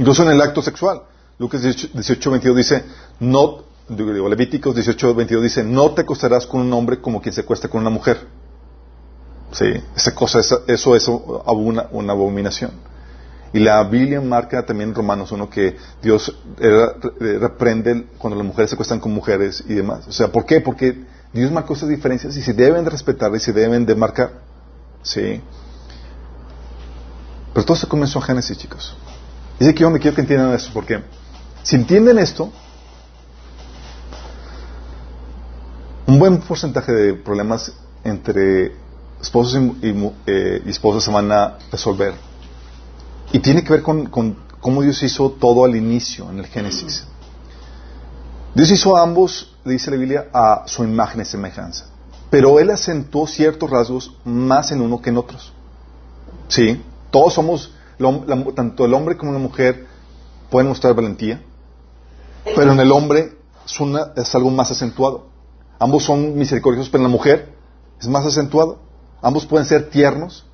Incluso 0.00 0.22
en 0.22 0.30
el 0.30 0.40
acto 0.40 0.62
sexual. 0.62 1.02
Lucas 1.38 1.60
18, 1.60 2.30
22 2.30 2.56
dice, 2.56 2.84
no, 3.20 3.64
Levíticos 3.86 4.74
18, 4.74 5.14
22 5.14 5.42
dice, 5.42 5.62
no 5.62 5.90
te 5.90 6.00
acostarás 6.00 6.46
con 6.46 6.62
un 6.62 6.72
hombre 6.72 7.02
como 7.02 7.20
quien 7.20 7.34
se 7.34 7.42
acuesta 7.42 7.68
con 7.68 7.82
una 7.82 7.90
mujer. 7.90 8.26
Sí, 9.52 9.66
esa 9.94 10.14
cosa, 10.14 10.40
eso 10.66 10.96
es 10.96 11.06
una, 11.06 11.82
abominación. 12.12 12.70
Y 13.52 13.58
la 13.58 13.84
Biblia 13.84 14.22
marca 14.22 14.64
también 14.64 14.88
en 14.88 14.94
Romanos 14.94 15.32
1 15.32 15.50
que 15.50 15.76
Dios 16.00 16.34
reprende 16.58 18.06
cuando 18.16 18.38
las 18.38 18.46
mujeres 18.46 18.70
se 18.70 18.76
acuestan 18.76 19.00
con 19.00 19.12
mujeres 19.12 19.62
y 19.68 19.74
demás. 19.74 20.08
O 20.08 20.12
sea, 20.12 20.32
¿por 20.32 20.46
qué? 20.46 20.62
Porque 20.62 21.04
Dios 21.34 21.52
marcó 21.52 21.74
esas 21.74 21.90
diferencias 21.90 22.34
y 22.38 22.42
se 22.42 22.54
deben 22.54 22.84
de 22.84 22.90
respetar 22.90 23.34
y 23.34 23.38
se 23.38 23.52
deben 23.52 23.84
de 23.84 23.94
marcar. 23.94 24.32
Sí. 25.02 25.42
Pero 27.52 27.66
todo 27.66 27.76
se 27.76 27.86
comenzó 27.86 28.18
en 28.20 28.24
Génesis, 28.24 28.56
chicos. 28.56 28.96
Y 29.60 29.64
es 29.64 29.70
aquí 29.70 29.84
donde 29.84 30.00
quiero 30.00 30.14
que 30.14 30.22
entiendan 30.22 30.52
esto, 30.54 30.70
porque 30.72 31.02
si 31.62 31.76
entienden 31.76 32.18
esto, 32.18 32.50
un 36.06 36.18
buen 36.18 36.40
porcentaje 36.40 36.90
de 36.90 37.14
problemas 37.14 37.72
entre 38.02 38.72
esposos 39.20 39.60
y, 39.82 40.12
eh, 40.26 40.62
esposas 40.66 41.04
se 41.04 41.10
van 41.10 41.30
a 41.30 41.58
resolver. 41.70 42.14
Y 43.32 43.38
tiene 43.38 43.62
que 43.62 43.74
ver 43.74 43.82
con, 43.82 44.06
cómo 44.60 44.82
Dios 44.82 45.02
hizo 45.02 45.30
todo 45.30 45.64
al 45.64 45.76
inicio, 45.76 46.30
en 46.30 46.38
el 46.38 46.46
Génesis. 46.46 47.04
Dios 48.54 48.70
hizo 48.70 48.96
a 48.96 49.02
ambos, 49.02 49.54
dice 49.64 49.90
la 49.90 49.96
Biblia, 49.98 50.28
a 50.32 50.64
su 50.66 50.82
imagen 50.84 51.20
y 51.20 51.24
semejanza. 51.24 51.84
Pero 52.30 52.58
Él 52.58 52.70
acentuó 52.70 53.26
ciertos 53.26 53.70
rasgos 53.70 54.16
más 54.24 54.72
en 54.72 54.80
uno 54.80 55.00
que 55.00 55.10
en 55.10 55.18
otros. 55.18 55.52
Sí, 56.48 56.82
todos 57.10 57.34
somos, 57.34 57.72
tanto 58.54 58.84
el 58.84 58.94
hombre 58.94 59.16
como 59.16 59.32
la 59.32 59.38
mujer 59.38 59.86
pueden 60.50 60.68
mostrar 60.68 60.94
valentía, 60.94 61.42
pero 62.56 62.72
en 62.72 62.80
el 62.80 62.90
hombre 62.92 63.36
es, 64.16 64.34
algo 64.34 64.50
más 64.50 64.70
acentuado. 64.70 65.26
Ambos 65.78 66.04
son 66.04 66.36
misericordiosos, 66.36 66.90
pero 66.90 67.04
en 67.04 67.10
la 67.10 67.16
mujer 67.16 67.54
es 68.00 68.08
más 68.08 68.26
acentuado. 68.26 68.78
Ambos 69.22 69.46
pueden 69.46 69.66
ser 69.66 69.90
tiernos, 69.90 70.46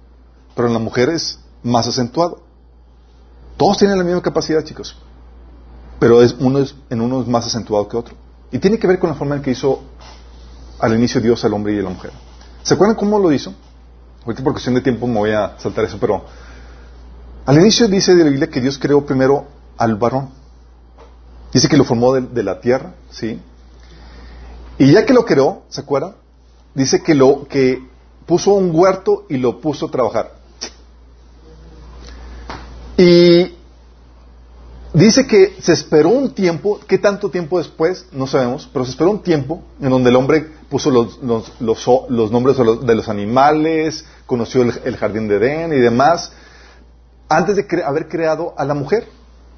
pero 0.55 0.68
en 0.68 0.74
la 0.74 0.80
mujer 0.80 1.09
es 1.09 1.38
más 1.62 1.86
acentuado. 1.86 2.42
Todos 3.57 3.78
tienen 3.78 3.99
la 3.99 4.05
misma 4.05 4.22
capacidad, 4.22 4.62
chicos, 4.62 4.97
pero 5.99 6.22
es, 6.22 6.36
uno 6.38 6.59
es, 6.59 6.74
en 6.90 7.01
uno 7.01 7.22
es 7.22 7.28
más 7.28 7.47
acentuado 7.47 7.88
que 7.88 7.97
otro. 7.97 8.14
Y 8.53 8.59
tiene 8.59 8.78
que 8.78 8.86
ver 8.86 8.99
con 8.99 9.11
la 9.11 9.16
forma 9.16 9.36
en 9.36 9.42
que 9.42 9.53
hizo 9.53 9.82
al 10.78 10.94
inicio 10.94 11.20
Dios 11.20 11.44
al 11.44 11.55
hombre 11.55 11.74
y 11.74 11.78
a 11.78 11.82
la 11.82 11.90
mujer. 11.90 12.12
¿Se 12.62 12.74
acuerdan 12.74 12.97
cómo 12.97 13.18
lo 13.18 13.32
hizo? 13.32 13.55
Ahorita 14.24 14.42
por 14.42 14.53
cuestión 14.53 14.74
de 14.74 14.80
tiempo 14.80 15.07
me 15.07 15.18
voy 15.18 15.30
a 15.30 15.57
saltar 15.59 15.84
eso, 15.84 15.99
pero 16.01 16.24
al 17.47 17.59
inicio 17.59 17.86
dice 17.88 18.14
de 18.14 18.24
la 18.24 18.30
Biblia 18.30 18.51
que 18.51 18.61
Dios 18.61 18.78
creó 18.78 19.07
primero 19.07 19.47
al 19.78 19.94
varón. 19.94 20.30
Dice 21.53 21.68
que 21.68 21.76
lo 21.76 21.84
formó 21.84 22.12
de, 22.12 22.42
la 22.42 22.61
tierra, 22.61 22.94
¿sí? 23.11 23.40
Y 24.78 24.92
ya 24.92 25.07
que 25.07 25.14
lo 25.14 25.24
creó, 25.24 25.62
¿se 25.68 25.80
acuerdan? 25.80 26.16
Dice 26.74 27.03
que 27.03 27.14
lo 27.14 27.47
que 27.49 27.82
puso 28.26 28.53
un 28.53 28.70
huerto 28.74 29.24
y 29.28 29.36
lo 29.38 29.61
puso 29.61 29.86
a 29.86 29.90
trabajar. 29.90 30.32
Y 32.99 33.55
dice 34.92 35.26
que 35.26 35.57
se 35.61 35.72
esperó 35.72 36.09
un 36.09 36.34
tiempo, 36.34 36.80
¿qué 36.86 36.99
tanto 36.99 37.30
tiempo 37.30 37.59
después? 37.59 38.07
No 38.12 38.26
sabemos, 38.26 38.68
pero 38.72 38.84
se 38.84 38.90
esperó 38.90 39.11
un 39.11 39.22
tiempo 39.22 39.62
en 39.80 39.90
donde 39.90 40.11
el 40.11 40.16
hombre 40.16 40.51
puso 40.68 40.90
los, 40.90 41.22
nombres 41.22 42.57
de 42.57 42.94
los, 42.94 43.09
animales, 43.09 44.05
conoció 44.26 44.62
el, 44.62 44.97
jardín 44.97 45.28
de 45.28 45.36
Edén 45.36 45.72
y 45.72 45.78
demás, 45.78 46.32
antes 47.28 47.56
de 47.56 47.66
haber 47.84 48.08
creado 48.08 48.54
a 48.56 48.64
la 48.64 48.74
mujer. 48.74 49.08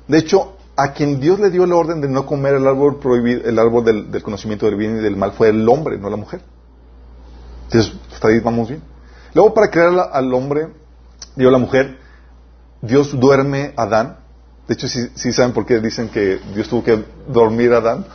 De 0.07 0.19
hecho, 0.19 0.57
a 0.77 0.93
quien 0.93 1.21
Dios 1.21 1.41
le 1.41 1.51
dio 1.51 1.67
la 1.67 1.77
orden 1.77 2.01
de 2.01 2.09
no 2.09 2.25
comer 2.25 2.55
el 2.55 2.67
árbol 2.67 2.99
prohibido, 2.99 3.49
el 3.49 3.59
árbol 3.59 3.85
del, 3.85 4.23
conocimiento 4.23 4.67
del 4.67 4.77
bien 4.77 4.99
y 4.99 5.01
del 5.01 5.17
mal 5.17 5.33
fue 5.33 5.49
el 5.49 5.69
hombre, 5.69 5.99
no 5.99 6.09
la 6.09 6.17
mujer. 6.17 6.41
Entonces, 7.65 7.95
hasta 8.13 8.29
ahí 8.29 8.41
vamos 8.41 8.69
bien. 8.69 8.83
Luego, 9.35 9.53
para 9.53 9.71
crear 9.71 10.11
al 10.13 10.33
hombre, 10.33 10.69
dio 11.37 11.51
la 11.51 11.59
mujer, 11.59 11.99
Dios 12.81 13.19
duerme 13.19 13.75
a 13.77 13.83
Adán. 13.83 14.19
De 14.67 14.75
hecho, 14.75 14.89
si 14.89 15.33
saben 15.33 15.53
por 15.53 15.67
qué 15.67 15.81
dicen 15.81 16.09
que 16.09 16.41
Dios 16.55 16.69
tuvo 16.69 16.85
que 16.85 17.05
dormir 17.27 17.73
a 17.73 17.79
Adán. 17.79 18.07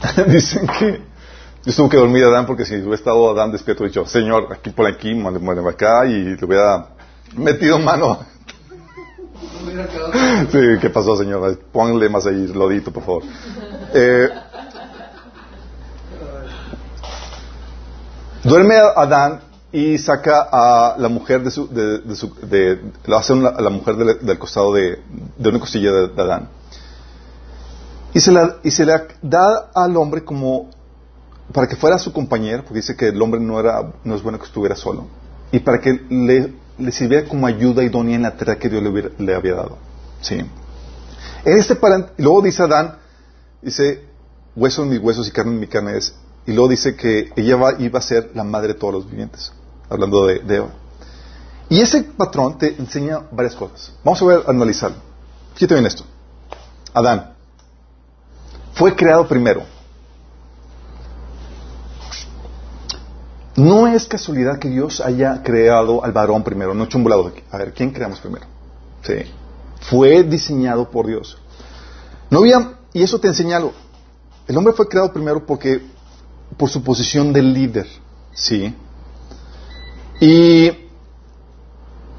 dicen 0.26 0.66
que 0.66 1.02
Dios 1.64 1.76
tuvo 1.76 1.90
que 1.90 1.98
dormir 1.98 2.24
a 2.24 2.28
Adán 2.28 2.46
porque 2.46 2.64
si 2.64 2.74
hubiera 2.76 2.94
estado 2.94 3.30
Adán 3.30 3.52
despierto, 3.52 3.84
dicho, 3.84 4.06
Señor, 4.06 4.48
aquí 4.50 4.70
por 4.70 4.86
aquí, 4.86 5.14
muéveme 5.14 5.68
acá 5.68 6.06
y 6.06 6.36
le 6.36 6.44
hubiera 6.44 6.86
metido 7.36 7.78
mano. 7.78 8.18
Sí, 10.50 10.58
¿qué 10.80 10.90
pasó, 10.90 11.16
Señor? 11.16 11.58
Pónganle 11.70 12.08
más 12.08 12.26
ahí, 12.26 12.46
lodito, 12.48 12.90
por 12.90 13.02
favor. 13.04 13.22
Eh, 13.94 14.28
duerme 18.42 18.74
Adán 18.96 19.40
y 19.70 19.98
saca 19.98 20.48
a 20.50 20.96
la 20.98 21.08
mujer 21.08 21.42
de 21.42 21.50
su, 21.50 21.68
de, 21.68 22.14
su, 22.16 22.34
lo 23.06 23.16
hace 23.16 23.32
a 23.34 23.60
la 23.60 23.70
mujer 23.70 23.96
del, 23.96 24.38
costado 24.38 24.72
de, 24.74 25.02
de 25.36 25.48
una 25.48 25.60
costilla 25.60 25.92
de, 25.92 26.22
Adán. 26.22 26.48
Y 28.12 28.20
se, 28.20 28.32
la, 28.32 28.56
y 28.62 28.70
se 28.70 28.84
la 28.84 29.04
da 29.22 29.70
al 29.74 29.96
hombre 29.96 30.24
como 30.24 30.70
para 31.52 31.66
que 31.66 31.76
fuera 31.76 31.98
su 31.98 32.12
compañero, 32.12 32.62
porque 32.62 32.80
dice 32.80 32.96
que 32.96 33.08
el 33.08 33.20
hombre 33.20 33.40
no, 33.40 33.58
era, 33.58 33.92
no 34.04 34.14
es 34.14 34.22
bueno 34.22 34.38
que 34.38 34.46
estuviera 34.46 34.76
solo, 34.76 35.06
y 35.52 35.60
para 35.60 35.80
que 35.80 36.00
le, 36.08 36.54
sirviera 36.92 37.28
como 37.28 37.46
ayuda 37.46 37.82
idónea 37.82 38.16
en 38.16 38.22
la 38.22 38.36
tarea 38.36 38.58
que 38.58 38.68
Dios 38.68 38.82
le, 38.82 39.12
le 39.18 39.34
había 39.34 39.54
dado. 39.54 39.78
¿sí? 40.20 40.40
Este 41.44 41.76
luego 42.18 42.42
dice 42.42 42.62
Adán, 42.62 42.96
dice, 43.62 44.04
hueso 44.54 44.82
en 44.82 44.90
mis 44.90 45.00
huesos 45.00 45.28
y 45.28 45.30
carne 45.30 45.52
en 45.52 45.60
mi 45.60 45.66
carne 45.66 45.96
es, 45.96 46.14
y 46.46 46.52
luego 46.52 46.68
dice 46.68 46.94
que 46.94 47.32
ella 47.36 47.56
iba 47.78 47.98
a 47.98 48.02
ser 48.02 48.30
la 48.34 48.44
madre 48.44 48.68
de 48.68 48.74
todos 48.74 48.94
los 48.94 49.10
vivientes, 49.10 49.52
hablando 49.88 50.26
de, 50.26 50.40
de 50.40 50.56
Eva. 50.56 50.70
Y 51.68 51.80
ese 51.80 52.02
patrón 52.02 52.58
te 52.58 52.74
enseña 52.76 53.20
varias 53.30 53.54
cosas. 53.54 53.92
Vamos 54.02 54.20
a 54.22 54.24
ver, 54.24 54.42
analizarlo. 54.48 54.96
Fíjate 55.54 55.74
bien 55.74 55.86
esto. 55.86 56.04
Adán 56.92 57.34
fue 58.74 58.96
creado 58.96 59.28
primero 59.28 59.62
No 63.60 63.86
es 63.86 64.06
casualidad 64.06 64.58
que 64.58 64.70
Dios 64.70 65.02
haya 65.02 65.42
creado 65.42 66.02
al 66.02 66.12
varón 66.12 66.42
primero, 66.42 66.72
no 66.72 66.88
volado. 67.02 67.30
A 67.50 67.58
ver, 67.58 67.74
¿quién 67.74 67.90
creamos 67.90 68.18
primero? 68.18 68.46
Sí. 69.02 69.16
Fue 69.82 70.22
diseñado 70.22 70.90
por 70.90 71.06
Dios. 71.06 71.36
No 72.30 72.38
había, 72.38 72.78
y 72.94 73.02
eso 73.02 73.20
te 73.20 73.28
enseña 73.28 73.58
algo. 73.58 73.74
El 74.48 74.56
hombre 74.56 74.72
fue 74.72 74.88
creado 74.88 75.12
primero 75.12 75.44
porque, 75.44 75.82
por 76.56 76.70
su 76.70 76.82
posición 76.82 77.34
de 77.34 77.42
líder. 77.42 77.86
Sí. 78.32 78.74
Y, 80.20 80.70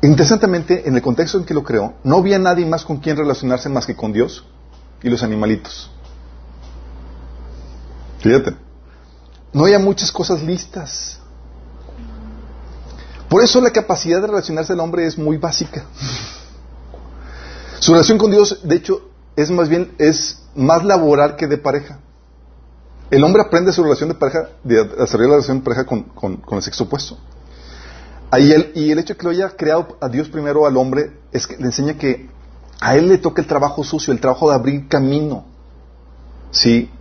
interesantemente, 0.03 0.87
en 0.87 0.95
el 0.95 1.01
contexto 1.01 1.39
en 1.39 1.45
que 1.45 1.55
lo 1.55 1.63
creó, 1.63 1.95
no 2.03 2.17
había 2.17 2.37
nadie 2.37 2.67
más 2.67 2.85
con 2.85 2.97
quien 2.97 3.17
relacionarse 3.17 3.67
más 3.67 3.87
que 3.87 3.95
con 3.95 4.13
Dios 4.13 4.45
y 5.01 5.09
los 5.09 5.23
animalitos. 5.23 5.89
Fíjate. 8.19 8.55
No 9.53 9.63
había 9.63 9.79
muchas 9.79 10.11
cosas 10.11 10.43
listas. 10.43 11.20
Por 13.31 13.41
eso 13.41 13.61
la 13.61 13.71
capacidad 13.71 14.19
de 14.19 14.27
relacionarse 14.27 14.73
del 14.73 14.81
hombre 14.81 15.05
es 15.05 15.17
muy 15.17 15.37
básica. 15.37 15.85
Su 17.79 17.93
relación 17.93 18.17
con 18.17 18.29
Dios, 18.29 18.59
de 18.61 18.75
hecho, 18.75 19.09
es 19.37 19.49
más 19.49 19.69
bien 19.69 19.93
es 19.99 20.39
más 20.53 20.83
laboral 20.83 21.37
que 21.37 21.47
de 21.47 21.57
pareja. 21.57 21.99
El 23.09 23.23
hombre 23.23 23.41
aprende 23.41 23.71
su 23.71 23.83
relación 23.83 24.09
de 24.09 24.15
pareja, 24.15 24.49
de 24.65 24.83
desarrollar 24.83 25.29
la 25.29 25.35
relación 25.35 25.59
de 25.59 25.63
pareja 25.63 25.85
con, 25.85 26.41
el 26.51 26.61
sexo 26.61 26.83
opuesto. 26.83 27.17
Ahí 28.31 28.53
y 28.75 28.91
el 28.91 28.99
hecho 28.99 29.13
de 29.13 29.17
que 29.17 29.23
lo 29.23 29.29
haya 29.29 29.55
creado 29.55 29.97
a 30.01 30.09
Dios 30.09 30.27
primero 30.27 30.65
al 30.65 30.75
hombre 30.75 31.13
es 31.31 31.47
que 31.47 31.55
le 31.55 31.67
enseña 31.67 31.93
que 31.93 32.29
a 32.81 32.97
él 32.97 33.07
le 33.07 33.17
toca 33.17 33.41
el 33.41 33.47
trabajo 33.47 33.85
sucio, 33.85 34.11
el 34.11 34.19
trabajo 34.19 34.49
de 34.49 34.55
abrir 34.55 34.89
camino. 34.89 35.45
Sí, 36.51 36.91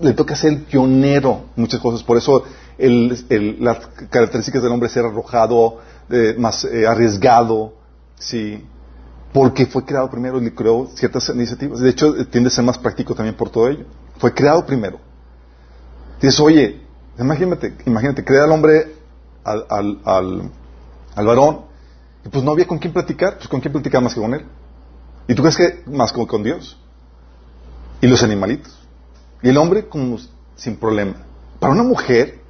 le 0.00 0.14
toca 0.14 0.34
ser 0.34 0.54
el 0.54 0.62
pionero 0.62 1.44
muchas 1.56 1.78
cosas. 1.78 2.02
Por 2.02 2.16
eso 2.16 2.42
las 2.78 3.86
características 4.10 4.62
del 4.62 4.72
hombre 4.72 4.88
ser 4.88 5.04
arrojado, 5.04 5.78
más 6.38 6.64
eh, 6.64 6.86
arriesgado, 6.86 7.74
sí, 8.18 8.64
porque 9.32 9.66
fue 9.66 9.84
creado 9.84 10.08
primero 10.08 10.40
y 10.40 10.50
creó 10.52 10.86
ciertas 10.94 11.28
iniciativas. 11.28 11.80
De 11.80 11.90
hecho, 11.90 12.14
tiende 12.26 12.48
a 12.48 12.50
ser 12.50 12.64
más 12.64 12.78
práctico 12.78 13.14
también 13.14 13.36
por 13.36 13.50
todo 13.50 13.68
ello. 13.68 13.84
Fue 14.18 14.32
creado 14.32 14.64
primero. 14.64 15.00
Dices, 16.20 16.38
oye, 16.40 16.82
imagínate, 17.18 17.74
imagínate, 17.84 18.24
crea 18.24 18.44
al 18.44 18.52
hombre, 18.52 18.94
al, 19.42 19.66
al, 19.68 20.50
al, 21.14 21.26
varón, 21.26 21.62
y 22.24 22.28
pues 22.28 22.44
no 22.44 22.52
había 22.52 22.66
con 22.66 22.78
quién 22.78 22.92
platicar, 22.92 23.36
pues 23.36 23.48
con 23.48 23.60
quién 23.60 23.72
platicar 23.72 24.02
más 24.02 24.14
que 24.14 24.20
con 24.20 24.34
él. 24.34 24.46
¿Y 25.26 25.34
tú 25.34 25.42
crees 25.42 25.56
que 25.56 25.82
más 25.90 26.12
con, 26.12 26.26
con 26.26 26.42
Dios? 26.42 26.78
Y 28.00 28.06
los 28.06 28.22
animalitos. 28.22 28.78
Y 29.42 29.48
el 29.48 29.56
hombre 29.56 29.88
como 29.88 30.18
sin 30.54 30.76
problema. 30.76 31.16
Para 31.58 31.72
una 31.72 31.82
mujer, 31.82 32.40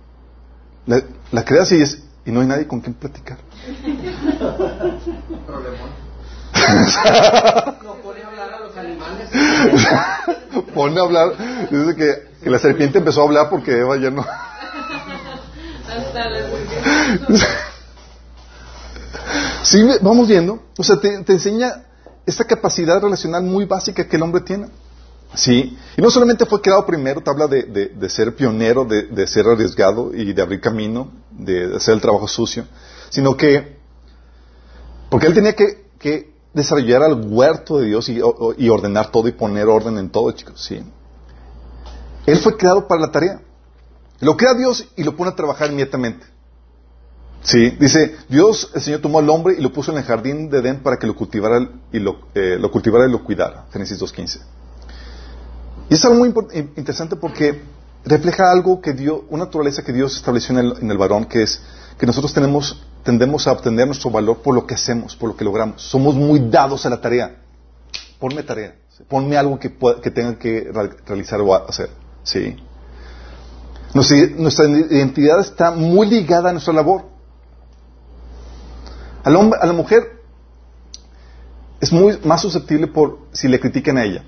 la, 0.87 1.03
la 1.33 1.45
crea 1.45 1.63
así 1.63 1.81
es, 1.81 2.03
y 2.27 2.31
no 2.31 2.41
hay 2.41 2.47
nadie 2.47 2.67
con 2.67 2.81
quien 2.81 2.95
platicar. 2.95 3.39
no 7.83 7.95
pone 8.03 8.23
a 8.23 8.29
hablar 8.29 8.55
a 8.55 8.61
los 8.61 8.77
animales. 8.77 9.31
pone 10.75 11.01
a 11.01 11.03
hablar. 11.03 11.69
Dice 11.71 11.97
que, 11.97 12.29
que, 12.43 12.51
la 12.51 12.59
serpiente 12.59 12.99
empezó 12.99 13.23
a 13.23 13.25
hablar 13.25 13.51
porque 13.51 13.79
Eva 13.79 13.97
ya 13.97 14.11
no. 14.11 14.25
sí, 19.63 19.83
vamos 20.01 20.29
viendo. 20.29 20.63
O 20.79 20.83
sea, 20.83 20.97
te, 20.97 21.23
te 21.25 21.33
enseña 21.33 21.85
esta 22.27 22.45
capacidad 22.45 23.01
relacional 23.01 23.43
muy 23.43 23.65
básica 23.67 24.07
que 24.07 24.17
el 24.17 24.23
hombre 24.23 24.43
tiene. 24.43 24.69
Sí, 25.35 25.77
y 25.97 26.03
no 26.03 26.11
solamente 26.11 26.47
fue 26.47 26.61
creado 26.61 26.87
primero, 26.87 27.21
te 27.21 27.31
habla 27.31 27.49
de, 27.49 28.09
ser 28.09 28.35
pionero, 28.37 28.85
de, 28.85 29.27
ser 29.27 29.47
arriesgado 29.47 30.15
y 30.15 30.33
de 30.33 30.43
abrir 30.43 30.61
camino, 30.61 31.11
de, 31.31 31.77
hacer 31.77 31.95
el 31.95 32.01
trabajo 32.01 32.29
sucio, 32.29 32.65
sino 33.11 33.37
que, 33.37 33.77
porque 35.11 35.27
él 35.27 35.35
tenía 35.35 35.55
que, 35.55 35.87
que 35.99 36.33
desarrollar 36.53 37.03
al 37.03 37.29
huerto 37.29 37.79
de 37.79 37.87
Dios 37.87 38.09
y, 38.09 38.21
y, 38.59 38.69
ordenar 38.69 39.11
todo 39.11 39.29
y 39.29 39.33
poner 39.33 39.67
orden 39.67 39.99
en 39.99 40.11
todo, 40.11 40.31
chicos, 40.33 40.63
sí. 40.63 40.83
Él 42.27 42.39
fue 42.39 42.57
creado 42.57 42.87
para 42.89 43.03
la 43.03 43.11
tarea. 43.11 43.41
Lo 44.21 44.37
crea 44.37 44.55
Dios 44.55 44.87
y 44.97 45.03
lo 45.03 45.15
pone 45.17 45.33
a 45.33 45.37
trabajar 45.37 45.71
inmediatamente. 45.71 46.25
Sí, 47.43 47.71
dice, 47.79 48.17
Dios, 48.31 48.71
el 48.75 48.81
Señor 48.81 49.01
tomó 49.01 49.19
al 49.19 49.29
hombre 49.29 49.57
y 49.59 49.61
lo 49.61 49.71
puso 49.71 49.93
en 49.93 49.99
el 49.99 50.05
jardín 50.05 50.49
de 50.49 50.61
Edén 50.61 50.83
para 50.83 50.97
que 50.97 51.07
lo 51.07 51.15
cultivara 51.15 51.69
y 51.93 51.99
lo, 51.99 52.29
eh, 52.35 52.57
lo 52.59 52.71
cultivara 52.71 53.07
y 53.07 53.11
lo 53.11 53.23
cuidara. 53.23 53.67
Génesis 53.71 54.01
2.15. 54.01 54.41
Y 55.89 55.95
es 55.95 56.05
algo 56.05 56.19
muy 56.19 56.33
interesante 56.77 57.17
porque 57.17 57.61
refleja 58.05 58.51
algo 58.51 58.81
que 58.81 58.93
dio, 58.93 59.25
una 59.31 59.45
naturaleza 59.45 59.83
que 59.83 59.93
Dios 59.93 60.17
estableció 60.17 60.59
en 60.59 60.91
el, 60.91 60.99
varón, 60.99 61.27
que 61.27 61.43
es 61.43 61.61
que 61.99 62.07
nosotros 62.07 62.33
tenemos, 62.33 62.85
tendemos 63.03 63.47
a 63.47 63.53
obtener 63.53 63.87
nuestro 63.87 64.11
valor 64.11 64.39
por 64.39 64.55
lo 64.55 64.67
que 64.67 64.75
hacemos, 64.75 65.17
por 65.17 65.31
lo 65.31 65.37
que 65.37 65.45
logramos. 65.45 65.83
Somos 65.83 66.15
muy 66.15 66.51
dados 66.51 66.85
a 66.87 66.91
la 66.91 67.01
tarea. 67.01 67.37
Ponme 68.19 68.43
tarea. 68.43 68.77
Ponme 69.09 69.37
algo 69.37 69.59
que, 69.59 69.77
que 70.03 70.11
tenga 70.11 70.39
que 70.39 70.71
realizar 71.07 71.41
o 71.41 71.55
hacer. 71.55 71.91
¿Sí? 72.23 72.57
Nuestra, 73.93 74.67
identidad 74.67 75.41
está 75.41 75.71
muy 75.71 76.09
ligada 76.09 76.51
a 76.51 76.53
nuestra 76.53 76.73
labor. 76.73 77.05
A 79.23 79.31
la 79.31 79.73
mujer 79.73 80.23
es 81.81 81.93
muy 81.93 82.19
más 82.25 82.43
susceptible 82.43 82.87
por 82.87 83.19
si 83.33 83.49
le 83.49 83.61
critican 83.61 83.99
a 83.99 84.05
ella. 84.05 84.25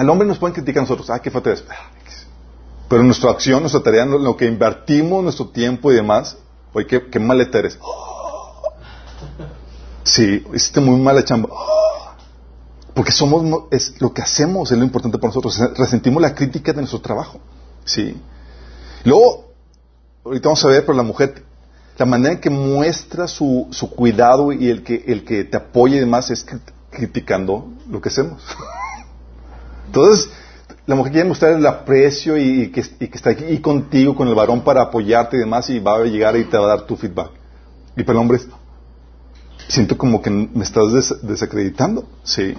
Al 0.00 0.08
hombre 0.08 0.26
nos 0.26 0.38
pueden 0.38 0.54
criticar 0.54 0.80
a 0.80 0.84
nosotros, 0.84 1.10
ah, 1.10 1.18
qué 1.20 1.30
falta 1.30 1.52
es. 1.52 1.62
Pero 2.88 3.02
nuestra 3.02 3.32
acción, 3.32 3.60
nuestra 3.60 3.82
tarea, 3.82 4.06
lo 4.06 4.34
que 4.34 4.46
invertimos, 4.46 5.22
nuestro 5.22 5.48
tiempo 5.48 5.92
y 5.92 5.94
demás, 5.94 6.38
oye, 6.72 6.86
qué, 6.86 7.10
qué 7.10 7.20
maleta 7.20 7.58
eres. 7.58 7.78
Sí, 10.02 10.42
hiciste 10.54 10.80
muy 10.80 10.98
mala 10.98 11.22
chamba. 11.22 11.50
Porque 12.94 13.12
somos, 13.12 13.64
es 13.70 14.00
lo 14.00 14.14
que 14.14 14.22
hacemos 14.22 14.72
es 14.72 14.78
lo 14.78 14.84
importante 14.84 15.18
para 15.18 15.28
nosotros. 15.28 15.58
Resentimos 15.76 16.22
la 16.22 16.34
crítica 16.34 16.72
de 16.72 16.78
nuestro 16.78 17.02
trabajo. 17.02 17.38
Sí. 17.84 18.18
Luego, 19.04 19.52
ahorita 20.24 20.48
vamos 20.48 20.64
a 20.64 20.68
ver, 20.68 20.86
pero 20.86 20.96
la 20.96 21.02
mujer, 21.02 21.44
la 21.98 22.06
manera 22.06 22.36
en 22.36 22.40
que 22.40 22.48
muestra 22.48 23.28
su, 23.28 23.68
su 23.70 23.90
cuidado 23.90 24.50
y 24.50 24.70
el 24.70 24.82
que, 24.82 25.04
el 25.08 25.26
que 25.26 25.44
te 25.44 25.58
apoya 25.58 25.96
y 25.96 26.00
demás 26.00 26.30
es 26.30 26.46
criticando 26.90 27.68
lo 27.86 28.00
que 28.00 28.08
hacemos. 28.08 28.42
Entonces, 29.90 30.30
la 30.86 30.94
mujer 30.94 31.12
quiere 31.12 31.28
mostrar 31.28 31.52
el 31.52 31.66
aprecio 31.66 32.36
y, 32.36 32.70
que, 32.70 32.80
está 32.80 33.30
aquí 33.30 33.58
contigo, 33.58 34.14
con 34.14 34.28
el 34.28 34.36
varón 34.36 34.60
para 34.60 34.82
apoyarte 34.82 35.36
y 35.36 35.40
demás, 35.40 35.68
y 35.68 35.80
va 35.80 35.96
a 35.96 36.04
llegar 36.04 36.36
y 36.36 36.44
te 36.44 36.56
va 36.56 36.66
a 36.66 36.76
dar 36.76 36.86
tu 36.86 36.94
feedback. 36.94 37.32
Y 37.96 38.04
para 38.04 38.16
el 38.16 38.22
hombre, 38.22 38.38
siento 39.66 39.98
como 39.98 40.22
que 40.22 40.30
me 40.30 40.62
estás 40.62 41.20
desacreditando. 41.22 42.08
Sí. 42.22 42.54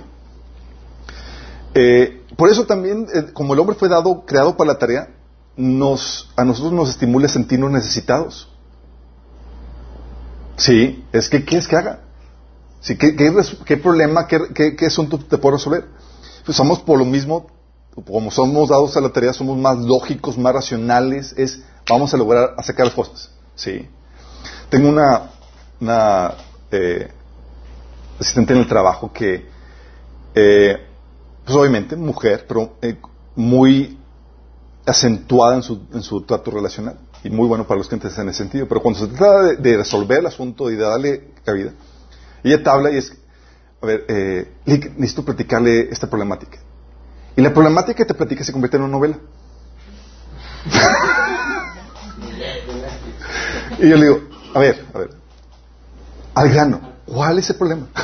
Eh, 1.74 2.22
por 2.36 2.50
eso 2.50 2.66
también, 2.66 3.08
eh, 3.14 3.28
como 3.32 3.54
el 3.54 3.62
hombre 3.62 3.78
fue 3.78 3.88
dado, 3.88 4.26
creado 4.26 4.58
para 4.58 4.74
la 4.74 4.78
tarea, 4.78 5.08
nos, 5.56 6.34
a 6.36 6.44
nosotros 6.44 6.74
nos 6.74 6.90
estimula 6.90 7.30
sentirnos 7.30 7.72
necesitados. 7.72 8.50
Sí, 10.58 11.06
es 11.14 11.30
que, 11.30 11.46
¿qué 11.46 11.56
es 11.56 11.68
que 11.70 11.78
haga? 11.78 12.02
Sí, 12.82 12.98
¿qué, 12.98 13.16
qué, 13.16 13.78
problema, 13.78 14.28
qué, 14.28 14.76
qué 14.76 14.86
asunto 14.86 15.18
te 15.18 15.38
puedo 15.38 15.56
resolver? 15.56 16.01
Pues 16.46 16.58
somos 16.58 16.80
por 16.80 16.98
lo 16.98 17.06
mismo, 17.06 17.48
como 18.08 18.32
somos 18.32 18.70
dados 18.70 18.96
a 18.98 19.02
la 19.02 19.10
tarea, 19.10 19.34
somos 19.34 19.58
más 19.58 19.78
lógicos, 19.78 20.38
más 20.38 20.54
racionales, 20.54 21.34
es 21.38 21.62
vamos 21.90 22.14
a 22.14 22.18
lograr 22.18 22.56
a 22.58 22.64
sacar 22.64 22.86
las 22.86 22.96
cosas. 22.96 23.32
¿sí? 23.56 23.88
Tengo 24.70 24.90
una, 24.90 26.34
eh, 26.72 27.10
asistente 28.20 28.54
en 28.54 28.60
el 28.60 28.68
trabajo 28.68 29.12
que, 29.12 29.46
eh, 30.34 30.78
pues 31.44 31.58
obviamente, 31.58 31.96
mujer, 31.96 32.46
pero 32.48 32.74
eh, 32.82 32.98
muy 33.36 33.98
acentuada 34.86 35.56
en 35.56 35.64
su, 35.64 35.82
en 35.94 36.02
su 36.02 36.22
trato 36.22 36.52
relacional 36.52 36.98
y 37.24 37.30
muy 37.30 37.48
bueno 37.48 37.68
para 37.68 37.78
los 37.78 37.88
clientes 37.88 38.18
en 38.18 38.30
ese 38.30 38.40
sentido. 38.40 38.68
Pero 38.68 38.82
cuando 38.82 39.00
se 39.00 39.08
trata 39.08 39.44
de, 39.44 39.56
de 39.58 39.78
resolver 39.78 40.20
el 40.20 40.28
asunto 40.28 40.70
y 40.72 40.76
de 40.76 40.84
darle 40.84 41.32
cabida, 41.44 41.72
ella 42.44 42.64
te 42.64 42.70
habla 42.70 42.92
y 42.92 42.98
es, 42.98 43.14
a 43.82 43.86
ver, 43.86 44.06
eh, 44.08 44.54
necesito 44.66 45.26
platicarle 45.26 45.90
esta 45.90 46.08
problemática. 46.08 46.60
Y 47.36 47.42
la 47.42 47.54
problemática 47.54 47.96
que 47.96 48.06
te 48.06 48.14
platica 48.14 48.44
se 48.44 48.52
convierte 48.52 48.78
en 48.78 48.84
una 48.84 48.92
novela. 48.92 49.18
y 53.80 53.90
yo 53.90 53.96
le 53.96 54.04
digo, 54.04 54.22
a 54.54 54.60
ver, 54.60 54.86
a 54.94 55.00
ver, 55.00 55.10
al 56.36 56.50
grano, 56.50 56.80
¿cuál 57.06 57.40
es 57.40 57.50
el 57.50 57.56
problema? 57.56 57.88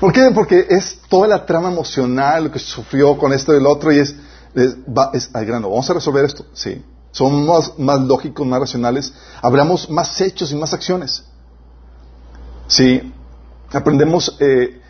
¿Por 0.00 0.12
qué? 0.12 0.30
Porque 0.34 0.66
es 0.70 0.98
toda 1.08 1.28
la 1.28 1.44
trama 1.44 1.70
emocional, 1.70 2.44
lo 2.44 2.50
que 2.50 2.58
sufrió 2.58 3.18
con 3.18 3.32
esto 3.32 3.52
y 3.52 3.58
el 3.58 3.66
otro, 3.66 3.92
y 3.92 3.98
es, 3.98 4.14
es, 4.54 4.76
es 5.12 5.30
al 5.34 5.44
grano. 5.44 5.68
Vamos 5.68 5.90
a 5.90 5.94
resolver 5.94 6.24
esto, 6.24 6.46
sí. 6.54 6.82
Somos 7.12 7.46
más, 7.46 7.78
más 7.78 8.00
lógicos, 8.00 8.46
más 8.46 8.60
racionales, 8.60 9.12
hablamos 9.42 9.90
más 9.90 10.18
hechos 10.20 10.50
y 10.50 10.56
más 10.56 10.72
acciones. 10.72 11.24
Sí, 12.72 13.12
aprendemos, 13.70 14.34
eh, 14.40 14.80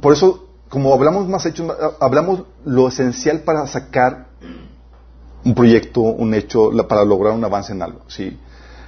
por 0.00 0.12
eso, 0.12 0.48
como 0.68 0.92
hablamos 0.92 1.28
más 1.28 1.46
hechos, 1.46 1.72
hablamos 2.00 2.42
lo 2.64 2.88
esencial 2.88 3.42
para 3.42 3.64
sacar 3.68 4.26
un 5.44 5.54
proyecto, 5.54 6.00
un 6.00 6.34
hecho, 6.34 6.72
para 6.88 7.04
lograr 7.04 7.32
un 7.32 7.44
avance 7.44 7.72
en 7.72 7.80
algo. 7.80 8.00
Sí, 8.08 8.36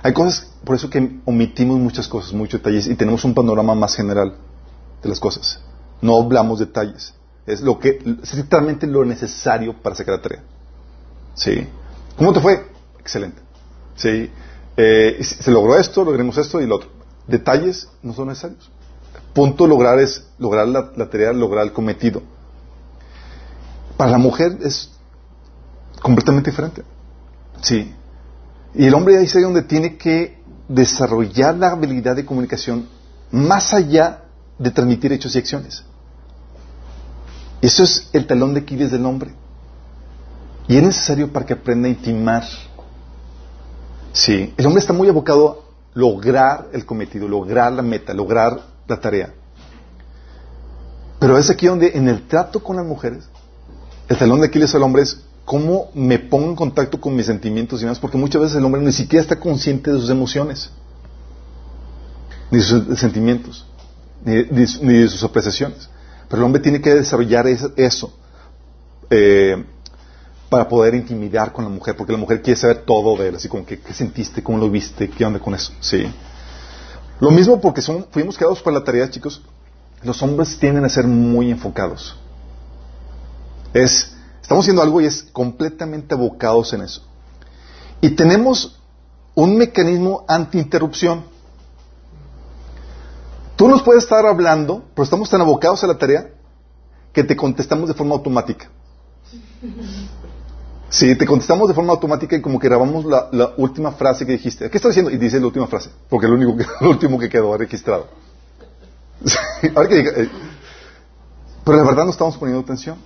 hay 0.03 0.13
cosas, 0.13 0.51
por 0.65 0.75
eso 0.75 0.91
que 0.91 1.21
omitimos 1.25 1.79
muchas 1.79 2.09
cosas, 2.09 2.33
muchos 2.33 2.61
detalles 2.61 2.89
y 2.89 2.97
tenemos 2.97 3.25
un 3.25 3.35
panorama 3.35 3.77
más 3.77 3.95
general 3.95 4.35
de 5.01 5.09
las 5.09 5.21
cosas. 5.21 5.61
No 6.03 6.17
hablamos 6.17 6.59
detalles. 6.59 7.15
Es 7.47 7.61
lo 7.61 7.79
que, 7.79 8.01
es 8.21 8.35
literalmente 8.35 8.89
lo 8.89 9.05
necesario 9.05 9.81
para 9.81 9.95
sacar 9.95 10.17
la 10.17 10.23
tarea. 10.23 10.43
Sí. 11.35 11.69
¿Cómo 12.17 12.33
te 12.33 12.41
fue? 12.41 12.67
Excelente. 12.99 13.41
Sí. 13.95 14.29
Eh, 14.77 15.19
se 15.23 15.51
logró 15.53 15.79
esto, 15.79 16.05
logremos 16.05 16.37
esto 16.37 16.61
y 16.61 16.67
lo 16.67 16.77
otro 16.77 17.04
detalles 17.27 17.89
no 18.03 18.13
son 18.13 18.29
necesarios. 18.29 18.71
punto 19.33 19.67
lograr 19.67 19.99
es 19.99 20.27
lograr 20.39 20.69
la, 20.69 21.11
tarea, 21.11 21.33
lograr 21.33 21.65
el 21.65 21.73
cometido. 21.73 22.23
Para 23.97 24.11
la 24.11 24.19
mujer 24.19 24.59
es 24.63 24.91
completamente 26.03 26.51
diferente. 26.51 26.83
Sí. 27.63 27.93
Y 28.75 28.87
el 28.87 28.95
hombre 28.95 29.19
ahí 29.19 29.25
es 29.25 29.43
donde 29.43 29.63
tiene 29.63 29.97
que 29.97 30.39
desarrollar 30.69 31.57
la 31.57 31.71
habilidad 31.71 32.17
de 32.17 32.25
comunicación 32.25 32.89
más 33.31 33.73
allá 33.75 34.25
de 34.59 34.71
transmitir 34.71 35.13
hechos 35.13 35.35
y 35.35 35.39
acciones. 35.39 35.85
Eso 37.61 37.83
es 37.83 38.11
el 38.13 38.27
talón 38.27 38.55
de 38.55 38.61
Aquiles 38.61 38.91
del 38.91 39.07
hombre. 39.07 39.33
Y 40.69 40.77
es 40.77 40.83
necesario 40.83 41.33
para 41.33 41.47
que 41.47 41.55
aprenda 41.55 41.89
a 41.89 41.91
intimar. 41.91 42.45
Sí, 44.13 44.55
el 44.57 44.67
hombre 44.67 44.81
está 44.81 44.93
muy 44.93 45.09
abocado 45.09 45.64
lograr 45.95 46.69
el 46.73 46.85
cometido, 46.85 47.29
lograr 47.29 47.73
la 47.73 47.83
meta, 47.83 48.13
lograr 48.13 48.61
la 48.87 49.01
tarea. 49.01 49.33
Pero 51.19 51.39
es 51.39 51.49
aquí 51.49 51.67
donde 51.67 51.93
en 51.95 52.09
el 52.09 52.27
trato 52.27 52.63
con 52.63 52.77
las 52.77 52.85
mujeres, 52.85 53.25
el 54.09 54.19
talón 54.19 54.41
de 54.41 54.49
Aquiles 54.49 54.75
al 54.75 54.83
hombre 54.83 55.03
es 55.03 55.23
cómo 55.45 55.91
me 55.95 56.19
pongo 56.19 56.51
en 56.51 56.57
contacto 56.57 57.01
con 57.01 57.15
mis 57.15 57.27
sentimientos 57.27 57.81
y 57.81 57.85
demás, 57.85 57.99
porque 57.99 58.19
muchas 58.19 58.43
veces 58.43 58.59
el 58.59 58.65
hombre 58.65 58.83
ni 58.83 58.93
siquiera 58.93 59.23
está 59.23 59.39
consciente 59.39 59.93
de 59.93 60.01
sus 60.01 60.11
emociones, 60.11 60.71
ni 62.51 62.59
de 62.59 62.65
sus 62.65 62.99
sentimientos, 62.99 63.67
ni 64.25 64.43
de, 64.43 65.09
sus 65.09 65.23
apreciaciones. 65.23 65.89
Pero 66.29 66.43
el 66.43 66.47
hombre 66.47 66.61
tiene 66.61 66.81
que 66.81 66.95
desarrollar 66.95 67.47
eso. 67.47 68.13
Eh, 69.11 69.65
para 70.55 70.69
poder 70.69 70.95
intimidar 70.95 71.53
con 71.53 71.65
la 71.65 71.69
mujer, 71.69 71.97
porque 71.97 72.13
la 72.13 72.19
mujer 72.19 72.41
quiere 72.41 72.57
saber 72.57 72.85
todo 72.85 73.17
de 73.17 73.27
él, 73.27 73.35
así 73.35 73.49
como 73.49 73.67
que, 73.67 73.81
qué 73.81 73.93
sentiste, 73.93 74.41
cómo 74.41 74.57
lo 74.57 74.71
viste, 74.71 75.11
qué 75.11 75.25
onda 75.25 75.41
con 75.41 75.53
eso, 75.53 75.73
sí. 75.81 76.07
Lo 77.19 77.33
mismo 77.33 77.61
porque 77.61 77.83
fuimos 77.83 78.39
quedados 78.39 78.63
para 78.63 78.79
la 78.79 78.85
tarea, 78.85 79.11
chicos, 79.11 79.43
los 80.05 80.23
hombres 80.23 80.57
tienden 80.61 80.85
a 80.85 80.89
ser 80.89 81.09
muy 81.09 81.51
enfocados. 81.51 82.17
Es, 83.73 84.13
estamos 84.41 84.63
haciendo 84.63 84.81
algo 84.81 85.01
y 85.01 85.07
es 85.07 85.25
completamente 85.25 86.15
abocados 86.15 86.73
en 86.73 86.83
eso. 86.83 87.03
Y 88.01 88.11
tenemos 88.11 88.79
un 89.35 89.57
mecanismo 89.57 90.25
anti-interrupción. 90.29 91.25
Tú 93.57 93.67
nos 93.67 93.83
puedes 93.83 94.05
estar 94.05 94.25
hablando, 94.25 94.85
pero 94.95 95.03
estamos 95.03 95.29
tan 95.29 95.41
abocados 95.41 95.83
a 95.83 95.89
la 95.89 95.99
tarea 95.99 96.31
que 97.13 97.25
te 97.25 97.35
contestamos 97.35 97.89
de 97.89 97.95
forma 97.95 98.15
automática. 98.15 98.71
Sí, 100.95 101.17
te 101.17 101.27
contestamos 101.27 101.67
de 101.67 101.75
forma 101.75 101.93
automática 101.93 102.37
y 102.37 102.41
como 102.41 102.61
que 102.61 102.69
grabamos 102.69 103.05
la, 103.05 103.53
última 103.57 103.91
frase 103.91 104.25
que 104.25 104.31
dijiste. 104.31 104.71
¿Qué 104.71 104.77
estás 104.77 104.91
diciendo? 104.91 105.11
Y 105.11 105.17
dices 105.17 105.41
la 105.41 105.49
última 105.49 105.67
frase, 105.67 105.91
porque 106.09 106.27
es 106.27 106.31
lo, 106.31 106.37
único 106.37 106.57
que, 106.57 106.65
lo 106.85 106.91
último 106.91 107.19
que 107.19 107.29
quedó 107.29 107.57
registrado. 107.57 108.07
Eh, 109.63 110.29
pero 111.65 111.79
la 111.79 111.85
verdad 111.85 112.05
no 112.05 112.11
estamos 112.11 112.37
poniendo 112.37 112.61
atención. 112.61 112.99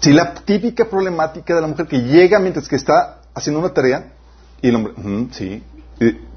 Si 0.00 0.12
la 0.12 0.34
típica 0.34 0.84
problemática 0.86 1.54
de 1.54 1.60
la 1.62 1.66
mujer 1.66 1.86
que 1.86 1.98
llega 2.00 2.40
mientras 2.40 2.68
que 2.68 2.76
está 2.76 3.20
haciendo 3.32 3.60
una 3.60 3.72
tarea 3.72 4.12
y 4.60 4.68
el 4.68 4.74
hombre, 4.74 4.94
sí, 5.30 5.62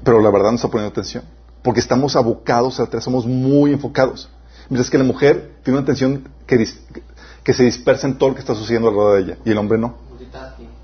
pero 0.02 0.20
la 0.20 0.30
verdad 0.30 0.50
no 0.50 0.56
está 0.56 0.68
poniendo 0.68 0.90
atención, 0.90 1.24
porque 1.62 1.80
estamos 1.80 2.16
abocados 2.16 2.78
a 2.78 2.84
la 2.84 2.86
tarea, 2.86 3.02
somos 3.02 3.26
muy 3.26 3.72
enfocados. 3.72 4.30
Mientras 4.70 4.88
que 4.88 4.96
la 4.96 5.04
mujer 5.04 5.56
tiene 5.64 5.78
una 5.78 5.82
atención 5.82 6.28
que, 6.46 6.64
que 7.42 7.52
se 7.52 7.64
dispersa 7.64 8.06
en 8.06 8.16
todo 8.16 8.30
lo 8.30 8.34
que 8.36 8.40
está 8.40 8.54
sucediendo 8.54 8.88
alrededor 8.88 9.16
de 9.16 9.22
ella 9.22 9.38
y 9.44 9.50
el 9.50 9.58
hombre 9.58 9.76
no. 9.76 10.11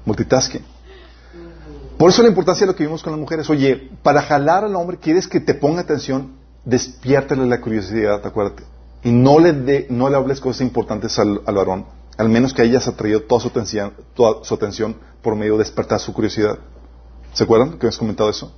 Multitasking. 0.04 0.62
Por 1.98 2.10
eso 2.10 2.22
la 2.22 2.28
importancia 2.28 2.64
de 2.64 2.72
lo 2.72 2.76
que 2.76 2.84
vimos 2.84 3.02
con 3.02 3.12
las 3.12 3.20
mujeres. 3.20 3.50
Oye, 3.50 3.90
para 4.02 4.22
jalar 4.22 4.64
al 4.64 4.76
hombre, 4.76 4.98
quieres 4.98 5.26
que 5.26 5.40
te 5.40 5.54
ponga 5.54 5.80
atención, 5.80 6.36
despiértale 6.64 7.44
la 7.46 7.60
curiosidad, 7.60 8.24
acuérdate. 8.24 8.62
Y 9.02 9.10
no 9.10 9.38
le, 9.38 9.52
de, 9.52 9.86
no 9.90 10.08
le 10.08 10.16
hables 10.16 10.40
cosas 10.40 10.60
importantes 10.60 11.18
al, 11.18 11.40
varón, 11.40 11.86
al 12.16 12.28
menos 12.28 12.54
que 12.54 12.62
hayas 12.62 12.86
atraído 12.86 13.22
toda 13.22 13.40
su, 13.40 13.48
atención, 13.48 13.94
toda 14.14 14.44
su 14.44 14.54
atención 14.54 14.96
por 15.22 15.34
medio 15.34 15.54
de 15.54 15.60
despertar 15.60 15.98
su 15.98 16.12
curiosidad. 16.12 16.58
¿Se 17.32 17.44
acuerdan 17.44 17.78
que 17.78 17.86
has 17.86 17.98
comentado 17.98 18.30
eso? 18.30 18.52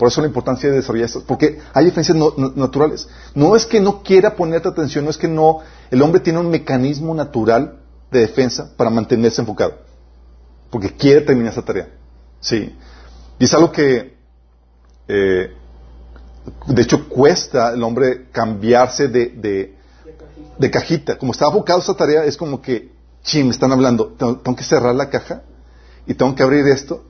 Por 0.00 0.08
eso 0.08 0.22
la 0.22 0.28
importancia 0.28 0.70
de 0.70 0.76
desarrollar 0.76 1.04
esto, 1.04 1.22
porque 1.26 1.58
hay 1.74 1.84
diferencias 1.84 2.16
naturales. 2.56 3.06
No 3.34 3.54
es 3.54 3.66
que 3.66 3.80
no 3.80 4.02
quiera 4.02 4.34
ponerte 4.34 4.66
atención, 4.66 5.04
no 5.04 5.10
es 5.10 5.18
que 5.18 5.28
no, 5.28 5.58
el 5.90 6.00
hombre 6.00 6.22
tiene 6.22 6.38
un 6.38 6.48
mecanismo 6.48 7.14
natural 7.14 7.80
de 8.10 8.20
defensa 8.20 8.70
para 8.78 8.88
mantenerse 8.88 9.42
enfocado, 9.42 9.74
porque 10.70 10.94
quiere 10.94 11.22
terminar 11.22 11.52
esa 11.52 11.62
tarea. 11.62 11.88
Sí. 12.40 12.74
Y 13.38 13.44
es 13.44 13.54
algo 13.54 13.72
que, 13.72 14.16
eh, 15.08 15.52
de 16.66 16.82
hecho, 16.82 17.08
cuesta 17.08 17.68
al 17.68 17.82
hombre 17.82 18.28
cambiarse 18.30 19.08
de, 19.08 19.74
de, 20.58 20.70
cajita. 20.70 21.18
Como 21.18 21.32
está 21.32 21.46
enfocado 21.46 21.80
a 21.80 21.82
esa 21.82 21.94
tarea, 21.94 22.24
es 22.24 22.36
como 22.36 22.62
que, 22.62 22.92
ching, 23.22 23.46
me 23.46 23.50
están 23.50 23.72
hablando, 23.72 24.14
tengo 24.16 24.56
que 24.56 24.62
cerrar 24.64 24.94
la 24.94 25.10
caja 25.10 25.42
y 26.06 26.14
tengo 26.14 26.34
que 26.34 26.42
abrir 26.42 26.66
esto, 26.68 27.04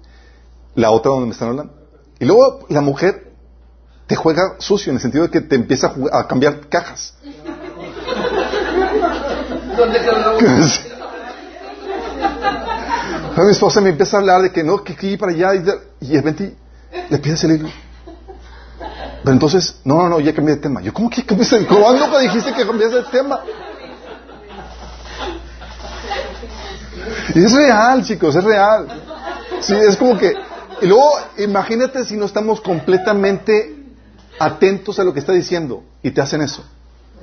la 0.74 0.90
otra 0.90 1.10
donde 1.10 1.26
me 1.26 1.32
están 1.32 1.48
hablando. 1.48 1.74
Y 2.18 2.24
luego 2.24 2.66
la 2.68 2.80
mujer 2.80 3.32
te 4.06 4.16
juega 4.16 4.56
sucio 4.58 4.90
en 4.90 4.96
el 4.96 5.02
sentido 5.02 5.24
de 5.24 5.30
que 5.30 5.40
te 5.40 5.56
empieza 5.56 5.92
a, 6.12 6.26
cambiar 6.26 6.68
cajas. 6.68 7.14
¿Dónde 9.76 9.98
mi 13.36 13.50
esposa 13.50 13.80
me 13.80 13.90
empieza 13.90 14.16
a 14.16 14.20
hablar 14.20 14.42
de 14.42 14.52
que 14.52 14.62
no, 14.62 14.82
que 14.82 14.92
aquí 14.92 15.16
para 15.16 15.32
allá 15.32 15.54
y, 15.54 15.60
de 16.08 16.16
repente 16.16 16.56
le 17.08 17.18
pides 17.18 17.44
el 17.44 17.52
hilo. 17.52 17.68
Pero 19.22 19.32
entonces, 19.32 19.80
no, 19.84 19.96
no, 19.96 20.08
no, 20.08 20.20
ya 20.20 20.34
cambié 20.34 20.56
de 20.56 20.60
tema. 20.60 20.80
Yo, 20.80 20.92
¿cómo 20.92 21.10
que 21.10 21.24
cambiaste? 21.24 21.66
¿Cuándo 21.66 22.18
dijiste 22.18 22.52
que 22.54 22.66
cambiaste 22.66 22.96
de 22.96 23.04
tema? 23.04 23.40
Y 27.34 27.44
es 27.44 27.52
real, 27.52 28.04
chicos, 28.04 28.34
es 28.34 28.44
real. 28.44 28.86
Sí, 29.60 29.74
es 29.74 29.96
como 29.96 30.16
que 30.18 30.34
y 30.82 30.86
luego, 30.86 31.10
imagínate 31.38 32.04
si 32.04 32.16
no 32.16 32.24
estamos 32.26 32.60
completamente 32.60 33.76
atentos 34.38 34.98
a 34.98 35.04
lo 35.04 35.12
que 35.12 35.20
está 35.20 35.32
diciendo 35.32 35.84
y 36.02 36.10
te 36.10 36.20
hacen 36.20 36.40
eso. 36.40 36.64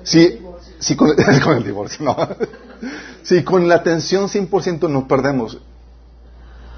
Sí, 0.04 0.40
sí 0.80 0.96
con, 0.96 1.10
el 1.10 1.64
divorcio, 1.64 2.06
no. 2.06 2.16
Sí, 3.24 3.44
con 3.44 3.68
la 3.68 3.76
atención 3.76 4.28
100% 4.28 4.90
nos 4.90 5.04
perdemos. 5.06 5.58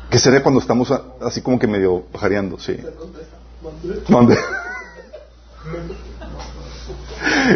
Que 0.09 0.19
sería 0.19 0.41
cuando 0.41 0.59
estamos 0.59 0.91
así 1.21 1.41
como 1.41 1.59
que 1.59 1.67
medio 1.67 2.03
pajareando, 2.11 2.59
sí. 2.59 2.77
¿Dónde? 4.07 4.37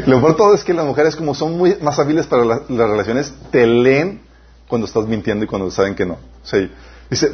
Lo 0.05 0.21
peor 0.21 0.35
todo 0.35 0.53
es 0.53 0.63
que 0.63 0.73
las 0.73 0.85
mujeres, 0.85 1.15
como 1.15 1.33
son 1.33 1.57
muy 1.57 1.77
más 1.81 1.97
hábiles 1.99 2.27
para 2.27 2.45
las 2.45 2.67
relaciones, 2.67 3.33
te 3.51 3.65
leen 3.65 4.21
cuando 4.67 4.87
estás 4.87 5.07
mintiendo 5.07 5.45
y 5.45 5.47
cuando 5.47 5.71
saben 5.71 5.95
que 5.95 6.05
no. 6.05 6.17
Sí. 6.43 6.69
Dice, 7.09 7.27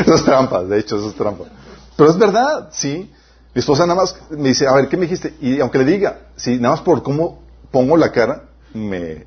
eso 0.00 0.14
es 0.14 0.24
trampa, 0.24 0.62
de 0.62 0.78
hecho, 0.78 0.96
eso 0.96 1.08
es 1.08 1.14
trampa. 1.14 1.44
Pero 1.96 2.10
es 2.10 2.18
verdad, 2.18 2.68
sí. 2.72 3.10
Mi 3.54 3.60
esposa 3.60 3.86
nada 3.86 4.02
más 4.02 4.16
me 4.30 4.48
dice, 4.48 4.66
a 4.66 4.72
ver, 4.72 4.88
¿qué 4.88 4.96
me 4.96 5.06
dijiste? 5.06 5.34
Y 5.40 5.60
aunque 5.60 5.78
le 5.78 5.84
diga, 5.84 6.20
sí, 6.36 6.56
nada 6.56 6.76
más 6.76 6.82
por 6.82 7.02
cómo 7.02 7.42
pongo 7.70 7.96
la 7.96 8.12
cara, 8.12 8.44
me, 8.74 9.26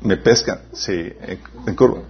me 0.00 0.16
pescan, 0.16 0.60
sí, 0.72 1.12
en, 1.66 1.74
curva. 1.74 2.02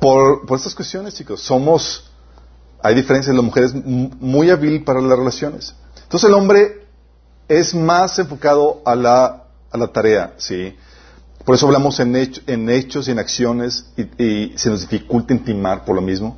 Por, 0.00 0.42
estas 0.54 0.74
cuestiones, 0.74 1.14
chicos, 1.14 1.42
somos, 1.42 2.10
hay 2.82 2.94
diferencias, 2.94 3.34
la 3.34 3.42
mujer 3.42 3.64
es 3.64 3.74
muy 3.74 4.50
hábil 4.50 4.84
para 4.84 5.00
las 5.00 5.18
relaciones. 5.18 5.74
Entonces 6.02 6.28
el 6.28 6.34
hombre 6.34 6.86
es 7.48 7.74
más 7.74 8.18
enfocado 8.18 8.82
a 8.84 8.94
la, 8.94 9.44
a 9.70 9.78
la 9.78 9.88
tarea, 9.88 10.34
sí. 10.36 10.74
Por 11.44 11.54
eso 11.54 11.66
hablamos 11.66 11.98
en, 12.00 12.14
hechos 12.68 13.08
y 13.08 13.10
en 13.10 13.18
acciones 13.18 13.86
y, 13.96 14.52
se 14.56 14.68
nos 14.68 14.82
dificulta 14.82 15.32
intimar 15.32 15.84
por 15.84 15.96
lo 15.96 16.02
mismo, 16.02 16.36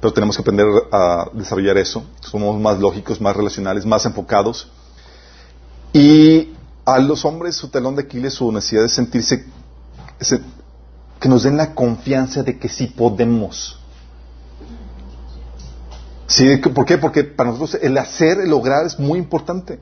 pero 0.00 0.12
tenemos 0.12 0.36
que 0.36 0.42
aprender 0.42 0.66
a 0.92 1.28
desarrollar 1.32 1.78
eso. 1.78 2.04
Somos 2.20 2.60
más 2.60 2.78
lógicos, 2.78 3.20
más 3.20 3.36
relacionales, 3.36 3.84
más 3.84 4.06
enfocados. 4.06 4.70
Y 5.92 6.52
a 6.84 7.00
los 7.00 7.24
hombres 7.24 7.56
su 7.56 7.70
talón 7.70 7.96
de 7.96 8.02
Aquiles, 8.02 8.34
su 8.34 8.52
necesidad 8.52 8.82
de 8.82 8.88
sentirse, 8.88 9.44
que 11.22 11.28
nos 11.28 11.44
den 11.44 11.56
la 11.56 11.72
confianza 11.72 12.42
de 12.42 12.58
que 12.58 12.68
sí 12.68 12.88
podemos. 12.88 13.78
Sí, 16.26 16.56
¿Por 16.56 16.84
qué? 16.84 16.98
Porque 16.98 17.22
para 17.22 17.52
nosotros 17.52 17.80
el 17.80 17.96
hacer, 17.96 18.40
el 18.40 18.50
lograr 18.50 18.84
es 18.86 18.98
muy 18.98 19.20
importante. 19.20 19.78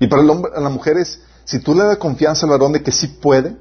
Y 0.00 0.06
para 0.06 0.22
el 0.22 0.30
hombre, 0.30 0.52
a 0.56 0.60
la 0.60 0.70
mujer 0.70 0.96
es, 0.96 1.20
si 1.44 1.58
tú 1.58 1.74
le 1.74 1.84
das 1.84 1.98
confianza 1.98 2.46
al 2.46 2.52
varón 2.52 2.72
de 2.72 2.82
que 2.82 2.90
sí 2.90 3.06
puede, 3.06 3.54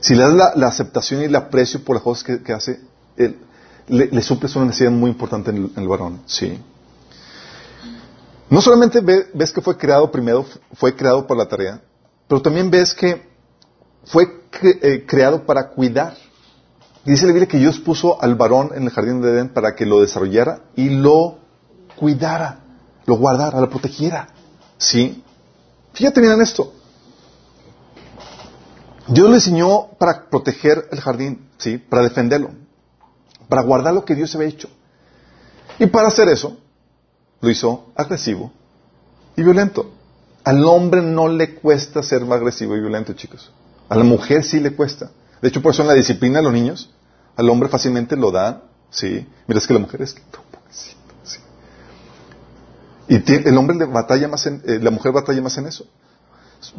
si 0.00 0.14
le 0.14 0.22
das 0.24 0.54
la, 0.54 0.66
aceptación 0.66 1.22
y 1.22 1.24
el 1.24 1.34
aprecio 1.34 1.82
por 1.82 1.96
las 1.96 2.02
cosas 2.02 2.24
que, 2.24 2.52
hace, 2.52 2.80
le, 3.16 4.06
le, 4.06 4.20
suples 4.20 4.54
una 4.56 4.66
necesidad 4.66 4.90
muy 4.90 5.10
importante 5.10 5.50
en 5.50 5.72
el, 5.76 5.88
varón. 5.88 6.20
Sí. 6.26 6.60
No 8.50 8.60
solamente 8.60 9.00
ves 9.00 9.50
que 9.50 9.62
fue 9.62 9.78
creado 9.78 10.10
primero, 10.10 10.44
fue 10.74 10.94
creado 10.94 11.26
por 11.26 11.38
la 11.38 11.48
tarea, 11.48 11.80
pero 12.28 12.42
también 12.42 12.70
ves 12.70 12.92
que 12.92 13.29
fue 14.04 14.44
eh, 14.62 15.04
creado 15.06 15.44
para 15.44 15.68
cuidar. 15.68 16.14
Dice 17.04 17.26
la 17.26 17.32
Biblia 17.32 17.48
que 17.48 17.58
Dios 17.58 17.78
puso 17.78 18.22
al 18.22 18.34
varón 18.34 18.70
en 18.74 18.84
el 18.84 18.90
jardín 18.90 19.20
de 19.20 19.30
Edén 19.30 19.48
para 19.48 19.74
que 19.74 19.86
lo 19.86 20.00
desarrollara 20.00 20.62
y 20.76 20.90
lo 20.90 21.38
cuidara, 21.96 22.60
lo 23.06 23.16
guardara, 23.16 23.60
lo 23.60 23.70
protegiera. 23.70 24.28
¿Sí? 24.76 25.22
Fíjate 25.92 26.20
bien 26.20 26.34
en 26.34 26.42
esto. 26.42 26.72
Dios 29.08 29.28
le 29.28 29.36
enseñó 29.36 29.88
para 29.98 30.28
proteger 30.30 30.88
el 30.92 31.00
jardín, 31.00 31.48
¿sí? 31.58 31.78
Para 31.78 32.02
defenderlo, 32.02 32.50
para 33.48 33.62
guardar 33.62 33.92
lo 33.92 34.04
que 34.04 34.14
Dios 34.14 34.34
había 34.34 34.48
hecho. 34.48 34.68
Y 35.80 35.86
para 35.86 36.08
hacer 36.08 36.28
eso, 36.28 36.56
lo 37.40 37.50
hizo 37.50 37.86
agresivo 37.96 38.52
y 39.36 39.42
violento. 39.42 39.90
Al 40.44 40.64
hombre 40.64 41.02
no 41.02 41.28
le 41.28 41.56
cuesta 41.56 42.02
ser 42.02 42.22
agresivo 42.22 42.76
y 42.76 42.80
violento, 42.80 43.12
chicos. 43.14 43.50
A 43.90 43.96
la 43.96 44.04
mujer 44.04 44.44
sí 44.44 44.60
le 44.60 44.74
cuesta. 44.74 45.10
De 45.42 45.48
hecho, 45.48 45.60
por 45.60 45.74
eso 45.74 45.82
en 45.82 45.88
la 45.88 45.94
disciplina 45.94 46.38
de 46.38 46.44
los 46.44 46.52
niños, 46.52 46.90
al 47.36 47.50
hombre 47.50 47.68
fácilmente 47.68 48.16
lo 48.16 48.30
da, 48.30 48.62
¿sí? 48.88 49.28
Mira, 49.46 49.58
es 49.58 49.66
que 49.66 49.74
la 49.74 49.80
mujer 49.80 50.00
es 50.00 50.14
que... 50.14 50.22
¿sí? 50.70 51.40
Y 53.08 53.48
el 53.48 53.58
hombre 53.58 53.84
batalla 53.84 54.28
más 54.28 54.46
en, 54.46 54.62
eh, 54.64 54.78
la 54.80 54.90
mujer 54.90 55.12
batalla 55.12 55.42
más 55.42 55.58
en 55.58 55.66
eso. 55.66 55.84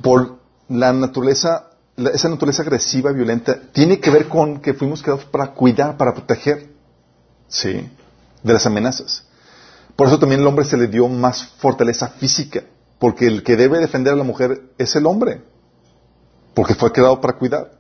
Por 0.02 0.40
la 0.70 0.94
naturaleza 0.94 1.68
esa 1.98 2.30
naturaleza 2.30 2.64
agresiva, 2.64 3.12
violenta, 3.12 3.60
tiene 3.72 4.00
que 4.00 4.10
ver 4.10 4.28
con 4.28 4.62
que 4.62 4.74
fuimos 4.74 5.02
creados 5.02 5.26
para 5.26 5.48
cuidar, 5.54 5.98
para 5.98 6.14
proteger, 6.14 6.70
¿sí? 7.48 7.90
De 8.44 8.54
las 8.54 8.66
amenazas. 8.66 9.26
Por 9.96 10.08
eso 10.08 10.18
también 10.18 10.42
el 10.42 10.48
hombre 10.48 10.66
se 10.66 10.78
le 10.78 10.88
dio 10.88 11.08
más 11.08 11.44
fortaleza 11.58 12.08
física, 12.08 12.64
porque 12.98 13.28
el 13.28 13.44
que 13.44 13.56
debe 13.56 13.80
defender 13.80 14.14
a 14.14 14.16
la 14.16 14.24
mujer 14.24 14.62
es 14.78 14.96
el 14.96 15.06
hombre, 15.06 15.44
porque 16.54 16.76
fue 16.76 16.92
creado 16.92 17.20
para 17.22 17.34
cuidar. 17.34 17.72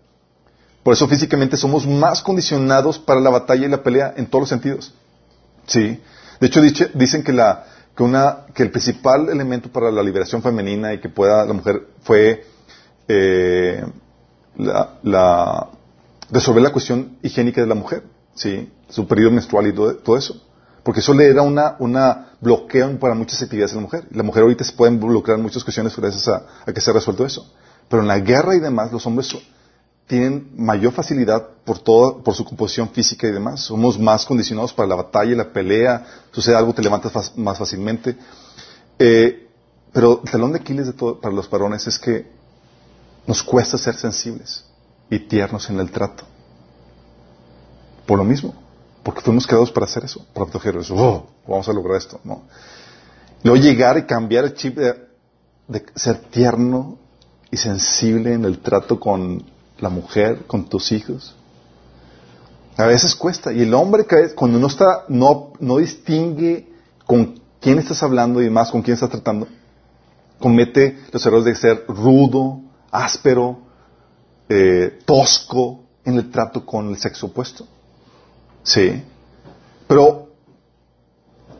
Por 0.84 0.93
eso 0.93 1.07
físicamente 1.07 1.57
somos 1.57 1.86
más 1.86 2.22
condicionados 2.22 2.97
para 2.97 3.19
la 3.19 3.30
batalla 3.30 3.65
y 3.65 3.69
la 3.69 3.84
pelea 3.84 4.13
en 4.17 4.26
todos 4.26 4.43
los 4.43 4.49
sentidos. 4.49 4.93
¿Sí? 5.67 5.99
De 6.39 6.47
hecho, 6.47 6.59
dicen 6.95 7.24
que, 7.24 7.34
la, 7.34 7.65
que, 7.95 8.01
una, 8.01 8.45
que 8.53 8.63
el 8.63 8.72
principal 8.72 9.30
elemento 9.30 9.72
para 9.72 9.91
la 9.91 10.01
liberación 10.01 10.41
femenina 10.41 10.93
y 10.93 10.99
que 10.99 11.07
pueda 11.07 11.45
la 11.45 11.53
mujer 11.53 11.88
fue 12.01 12.43
eh, 13.07 13.86
la, 14.57 15.67
resolver 16.32 16.63
la 16.63 16.72
cuestión 16.72 17.17
higiénica 17.22 17.61
de 17.61 17.67
la 17.67 17.76
mujer. 17.76 18.03
¿sí? 18.34 18.72
Su 18.89 19.07
periodo 19.07 19.32
menstrual 19.32 19.67
y 19.67 19.74
todo, 19.74 20.17
eso. 20.17 20.41
Porque 20.84 21.01
eso 21.01 21.13
le 21.13 21.28
era 21.28 21.43
una, 21.43 21.76
una 21.78 22.30
bloqueo 22.39 22.97
para 22.99 23.13
muchas 23.13 23.39
actividades 23.43 23.72
de 23.72 23.76
la 23.76 23.82
mujer. 23.84 24.07
La 24.09 24.24
mujer 24.24 24.41
ahorita 24.41 24.63
se 24.63 24.74
puede 24.74 24.93
involucrar 24.93 25.38
en 25.38 25.43
muchas 25.43 25.63
cuestiones 25.63 25.95
gracias 25.95 26.28
a, 26.28 26.43
a 26.65 26.74
que 26.74 26.82
se 26.82 26.89
ha 26.89 26.93
resuelto 26.93 27.24
eso. 27.24 27.53
Pero 27.92 28.04
en 28.04 28.08
la 28.08 28.20
guerra 28.20 28.56
y 28.56 28.62
demás, 28.62 28.89
los 28.89 29.06
hombres 29.06 29.36
tienen 30.08 30.52
mayor 30.56 30.94
facilidad 30.94 31.46
por 31.66 31.80
todo, 31.80 32.24
por 32.24 32.34
su 32.34 32.46
composición 32.46 32.88
física 32.88 33.28
y 33.28 33.32
demás. 33.32 33.66
Somos 33.66 34.00
más 34.00 34.26
condicionados 34.26 34.72
para 34.72 34.88
la 34.88 34.96
batalla, 34.96 35.36
la 35.36 35.52
pelea, 35.52 36.06
sucede 36.32 36.56
algo, 36.56 36.74
te 36.74 36.82
levantas 36.82 37.38
más 37.38 37.58
fácilmente. 37.58 38.16
Eh, 38.98 39.46
pero 39.92 40.22
el 40.24 40.32
talón 40.32 40.54
de 40.54 40.60
Aquiles 40.60 40.88
de 40.88 40.94
todo, 40.94 41.20
para 41.20 41.36
los 41.36 41.50
varones 41.50 41.86
es 41.86 42.00
que 42.00 42.32
nos 43.28 43.44
cuesta 43.44 43.78
ser 43.78 43.96
sensibles 43.96 44.64
y 45.10 45.20
tiernos 45.20 45.70
en 45.70 45.82
el 45.82 45.92
trato. 45.92 46.24
Por 48.06 48.18
lo 48.18 48.24
mismo, 48.24 48.56
porque 49.04 49.20
fuimos 49.20 49.46
creados 49.46 49.70
para 49.70 49.86
hacer 49.86 50.06
eso, 50.06 50.26
para 50.34 50.46
proteger 50.46 50.78
eso. 50.78 50.96
Oh, 50.96 51.30
vamos 51.46 51.68
a 51.68 51.74
lograr 51.74 51.98
esto, 51.98 52.22
¿no? 52.24 52.44
Luego 53.44 53.62
llegar 53.62 53.98
y 53.98 54.04
cambiar 54.04 54.46
el 54.46 54.54
chip 54.54 54.78
de, 54.78 54.96
de 55.68 55.86
ser 55.96 56.20
tierno 56.30 57.01
y 57.52 57.58
sensible 57.58 58.34
en 58.34 58.45
el 58.45 58.60
trato 58.60 58.99
con 58.99 59.43
la 59.80 59.89
mujer, 59.89 60.45
con 60.47 60.66
tus 60.66 60.91
hijos. 60.91 61.36
A 62.78 62.86
veces 62.86 63.16
cuesta. 63.16 63.52
Y 63.52 63.62
el 63.62 63.74
hombre, 63.74 64.06
cuando 64.36 64.58
no 64.58 64.68
está, 64.68 65.04
no, 65.10 65.52
no 65.60 65.78
distingue 65.78 66.68
con 67.06 67.41
quién 67.60 67.78
estás 67.78 68.02
hablando 68.02 68.41
y 68.41 68.49
más 68.49 68.72
con 68.72 68.82
quién 68.82 68.95
estás 68.95 69.10
tratando, 69.10 69.47
comete 70.39 70.97
los 71.12 71.26
errores 71.26 71.45
de 71.45 71.56
ser 71.56 71.86
rudo, 71.88 72.62
áspero, 72.89 73.60
eh, 74.49 74.99
tosco 75.06 75.82
en 76.06 76.16
el 76.16 76.32
trato 76.32 76.66
con 76.66 76.89
el 76.89 76.97
sexo 76.97 77.28
opuesto. 77.28 77.68
Sí. 78.64 79.04
Pero 79.88 80.30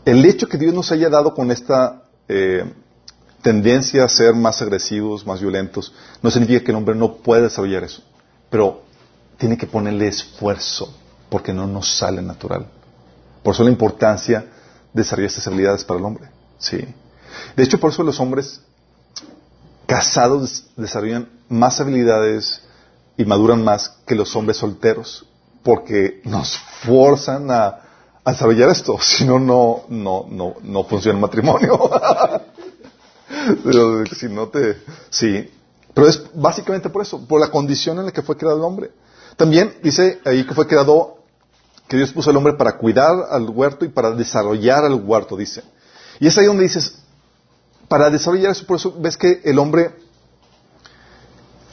el 0.06 0.26
hecho 0.26 0.48
que 0.48 0.58
Dios 0.58 0.74
nos 0.74 0.92
haya 0.92 1.10
dado 1.10 1.34
con 1.34 1.52
esta 1.52 2.04
eh, 2.28 2.74
tendencia 3.42 4.04
a 4.04 4.10
ser 4.10 4.34
más 4.34 4.62
agresivos, 4.62 5.26
más 5.26 5.42
violentos, 5.42 5.94
no 6.22 6.32
significa 6.32 6.64
que 6.64 6.72
el 6.72 6.78
hombre 6.78 6.96
no 6.96 7.16
pueda 7.16 7.44
desarrollar 7.44 7.84
eso. 7.84 8.04
Pero 8.50 8.84
tiene 9.38 9.58
que 9.58 9.68
ponerle 9.68 10.08
esfuerzo, 10.08 10.94
porque 11.30 11.54
no 11.54 11.68
nos 11.68 11.98
sale 11.98 12.22
natural. 12.22 12.68
Por 13.44 13.56
eso 13.56 13.64
la 13.64 13.72
importancia 13.72 14.46
de 14.94 15.02
desarrollar 15.02 15.30
estas 15.30 15.48
habilidades 15.48 15.84
para 15.84 16.00
el 16.00 16.06
hombre. 16.06 16.30
Sí. 16.60 16.86
De 17.56 17.64
hecho, 17.64 17.80
por 17.80 17.92
eso 17.92 18.04
los 18.04 18.20
hombres 18.20 18.62
casados 19.86 20.66
desarrollan 20.78 21.28
más 21.50 21.82
habilidades 21.82 22.62
y 23.18 23.26
maduran 23.26 23.64
más 23.64 23.90
que 24.06 24.16
los 24.16 24.36
hombres 24.36 24.58
solteros, 24.58 25.26
porque 25.64 26.22
nos 26.24 26.58
forzan 26.86 27.50
a, 27.52 27.80
desarrollar 28.26 28.70
esto, 28.70 28.98
si 29.02 29.26
no, 29.26 29.40
no, 29.40 29.86
no, 29.90 30.26
no 30.62 30.84
funciona 30.84 31.18
el 31.18 31.22
matrimonio. 31.22 31.90
Pero 33.64 34.06
si 34.06 34.28
no 34.28 34.48
te, 34.50 34.78
sí. 35.10 35.50
Pero 35.94 36.08
es 36.08 36.24
básicamente 36.34 36.90
por 36.90 37.02
eso, 37.02 37.26
por 37.28 37.40
la 37.40 37.52
condición 37.52 38.00
en 38.00 38.06
la 38.06 38.12
que 38.12 38.22
fue 38.22 38.38
creado 38.38 38.58
el 38.58 38.64
hombre. 38.64 38.92
También 39.36 39.76
dice 39.84 40.20
ahí 40.26 40.46
que 40.46 40.54
fue 40.54 40.68
creado, 40.68 41.18
que 41.88 41.98
Dios 41.98 42.14
puso 42.14 42.30
al 42.30 42.38
hombre 42.38 42.54
para 42.54 42.78
cuidar 42.78 43.26
al 43.30 43.50
huerto 43.50 43.84
y 43.84 43.90
para 43.90 44.12
desarrollar 44.12 44.86
al 44.86 44.94
huerto, 44.94 45.36
dice. 45.36 45.64
Y 46.22 46.28
es 46.28 46.38
ahí 46.38 46.46
donde 46.46 46.64
dices, 46.64 46.96
para 47.90 48.10
desarrollar 48.10 48.52
eso, 48.52 48.66
por 48.66 48.78
eso 48.78 48.96
ves 48.98 49.18
que 49.18 49.42
el 49.44 49.60
hombre, 49.60 49.94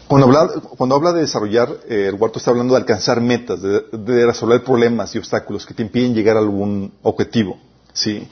cuando 0.09 0.27
habla, 0.27 0.61
cuando 0.77 0.97
habla 0.97 1.13
de 1.13 1.21
desarrollar 1.21 1.69
eh, 1.89 2.09
el 2.09 2.15
huerto, 2.15 2.41
está 2.41 2.51
hablando 2.51 2.75
de 2.75 2.81
alcanzar 2.81 3.21
metas, 3.21 3.63
de, 3.63 4.27
resolver 4.27 4.65
problemas 4.65 5.15
y 5.15 5.19
obstáculos 5.19 5.65
que 5.65 5.75
te 5.75 5.83
impiden 5.83 6.15
llegar 6.15 6.37
a 6.37 6.41
algún 6.41 6.93
objetivo. 7.03 7.61
¿sí? 7.93 8.29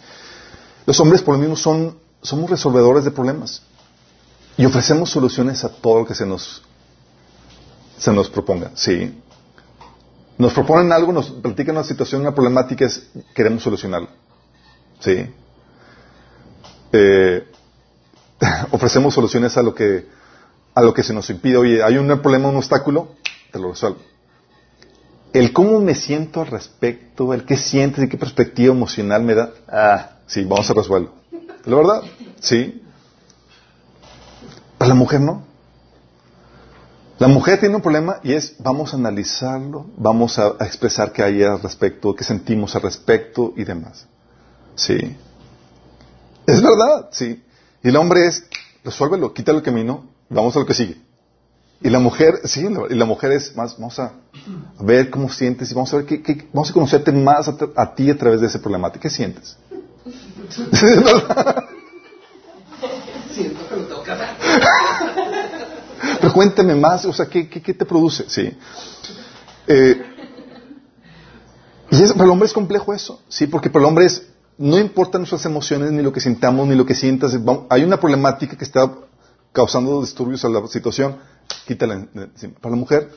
Los 0.87 0.99
hombres, 0.99 1.23
por 1.23 1.37
lo 1.37 1.41
mismo, 1.41 1.55
son, 1.55 1.97
somos 2.27 2.51
resolvedores 2.51 3.05
de 3.05 3.11
problemas. 3.11 3.63
Y 4.57 4.65
ofrecemos 4.65 5.11
soluciones 5.11 5.65
a 5.65 5.69
todo 5.69 6.01
lo 6.01 6.07
que 6.07 6.15
se 6.15 6.25
nos, 6.27 6.63
se 7.99 8.13
nos 8.13 8.31
proponga. 8.31 8.71
Sí. 8.75 9.21
Nos 10.39 10.53
proponen 10.53 10.93
algo, 10.93 11.13
nos 11.13 11.31
platican 11.31 11.77
una 11.77 11.85
situación, 11.85 12.23
una 12.23 12.35
problemática, 12.35 12.87
es, 12.87 13.09
queremos 13.35 13.63
solucionarlo. 13.63 14.09
Sí. 15.01 15.27
Eh, 16.93 17.47
ofrecemos 18.71 19.15
soluciones 19.15 19.57
a 19.57 19.63
lo 19.63 19.75
que 19.75 20.07
a 20.77 20.83
lo 20.83 20.93
que 20.93 21.03
se 21.03 21.15
nos 21.15 21.29
impide. 21.31 21.57
Oye, 21.57 21.83
hay 21.83 21.97
un 21.97 22.07
problema, 22.21 22.51
un 22.51 22.57
obstáculo, 22.57 23.15
te 23.51 23.59
lo 23.59 23.71
resuelvo. 23.71 23.99
El 25.33 25.53
cómo 25.55 25.81
me 25.81 25.95
siento 25.95 26.43
al 26.43 26.49
respecto, 26.49 27.33
el 27.33 27.47
qué 27.47 27.57
sientes 27.57 28.05
y 28.05 28.09
qué 28.11 28.19
perspectiva 28.19 28.75
emocional 28.75 29.23
me 29.23 29.35
da, 29.35 29.53
ah, 29.69 30.11
sí, 30.27 30.45
vamos 30.45 30.69
a 30.69 30.75
resolverlo. 30.75 31.15
¿La 31.67 31.77
verdad? 31.77 32.03
Sí. 32.41 32.83
Para 34.79 34.91
la 34.91 34.95
mujer 34.95 35.21
no. 35.21 35.45
La 37.19 37.29
mujer 37.29 37.59
tiene 37.59 37.75
un 37.75 37.83
problema 37.83 38.21
y 38.23 38.35
es, 38.35 38.57
vamos 38.59 38.93
a 38.93 38.97
analizarlo, 38.97 39.87
vamos 39.97 40.39
a, 40.39 40.49
expresar 40.61 41.13
qué 41.13 41.23
hay 41.23 41.43
al 41.43 41.63
respecto, 41.63 42.15
qué 42.15 42.25
sentimos 42.25 42.77
al 42.77 42.83
respecto 42.83 43.55
y 43.57 43.65
demás. 43.65 44.07
Sí. 44.75 45.17
Es 46.47 46.63
verdad, 46.63 47.09
sí. 47.11 47.43
Y 47.83 47.89
el 47.89 47.97
hombre 47.97 48.27
es, 48.27 48.45
resuélvelo, 48.85 49.33
quítalo 49.33 49.59
el 49.59 49.65
camino, 49.65 50.05
vamos 50.29 50.55
a 50.57 50.61
lo 50.61 50.67
que 50.67 50.75
sigue. 50.75 51.01
Y 51.81 51.89
la 51.89 51.99
mujer, 51.99 52.41
sí, 52.45 52.67
y 52.91 52.95
la 52.95 53.05
mujer 53.05 53.33
es 53.33 53.57
más, 53.57 53.77
vamos 53.79 53.99
a 53.99 54.13
ver 54.81 55.11
cómo 55.11 55.31
sientes 55.31 55.71
y 55.71 55.75
vamos 55.75 55.93
a 55.95 55.99
ver 55.99 56.07
qué, 56.07 56.49
vamos 56.53 56.71
a 56.71 56.73
conocerte 56.73 57.13
más 57.13 57.49
a, 57.49 57.95
ti 57.95 58.11
a 58.11 58.17
través 58.17 58.41
de 58.41 58.47
ese 58.47 58.59
problemática. 58.59 59.03
¿Qué 59.03 59.11
sientes? 59.11 59.57
Pero 66.21 66.33
cuéntame 66.33 66.75
más, 66.75 67.05
o 67.05 67.13
sea, 67.13 67.27
¿qué, 67.27 67.45
te 67.45 67.85
produce? 67.85 68.25
Sí. 68.29 68.57
Eh, 69.67 70.03
y 71.91 72.13
para 72.13 72.25
el 72.25 72.31
hombre 72.31 72.47
es 72.47 72.53
complejo 72.53 72.93
eso, 72.93 73.21
sí, 73.29 73.47
porque 73.47 73.71
para 73.71 73.85
el 73.85 73.89
hombre 73.89 74.07
es, 74.07 74.27
no 74.59 74.79
importan 74.79 75.23
nuestras 75.23 75.45
emociones, 75.47 75.93
ni 75.93 76.03
lo 76.03 76.13
que 76.13 76.21
sintamos, 76.21 76.67
ni 76.67 76.75
lo 76.75 76.87
que 76.87 76.95
sientas. 76.95 77.37
Hay 77.69 77.85
una 77.85 77.99
problemática 77.99 78.57
que 78.57 78.65
está 78.65 78.91
causando 79.53 80.01
disturbios 80.01 80.45
a 80.45 80.49
la 80.49 80.67
situación, 80.67 81.17
quítala. 81.67 82.07
Para 82.61 82.75
la 82.75 82.77
mujer, 82.77 83.11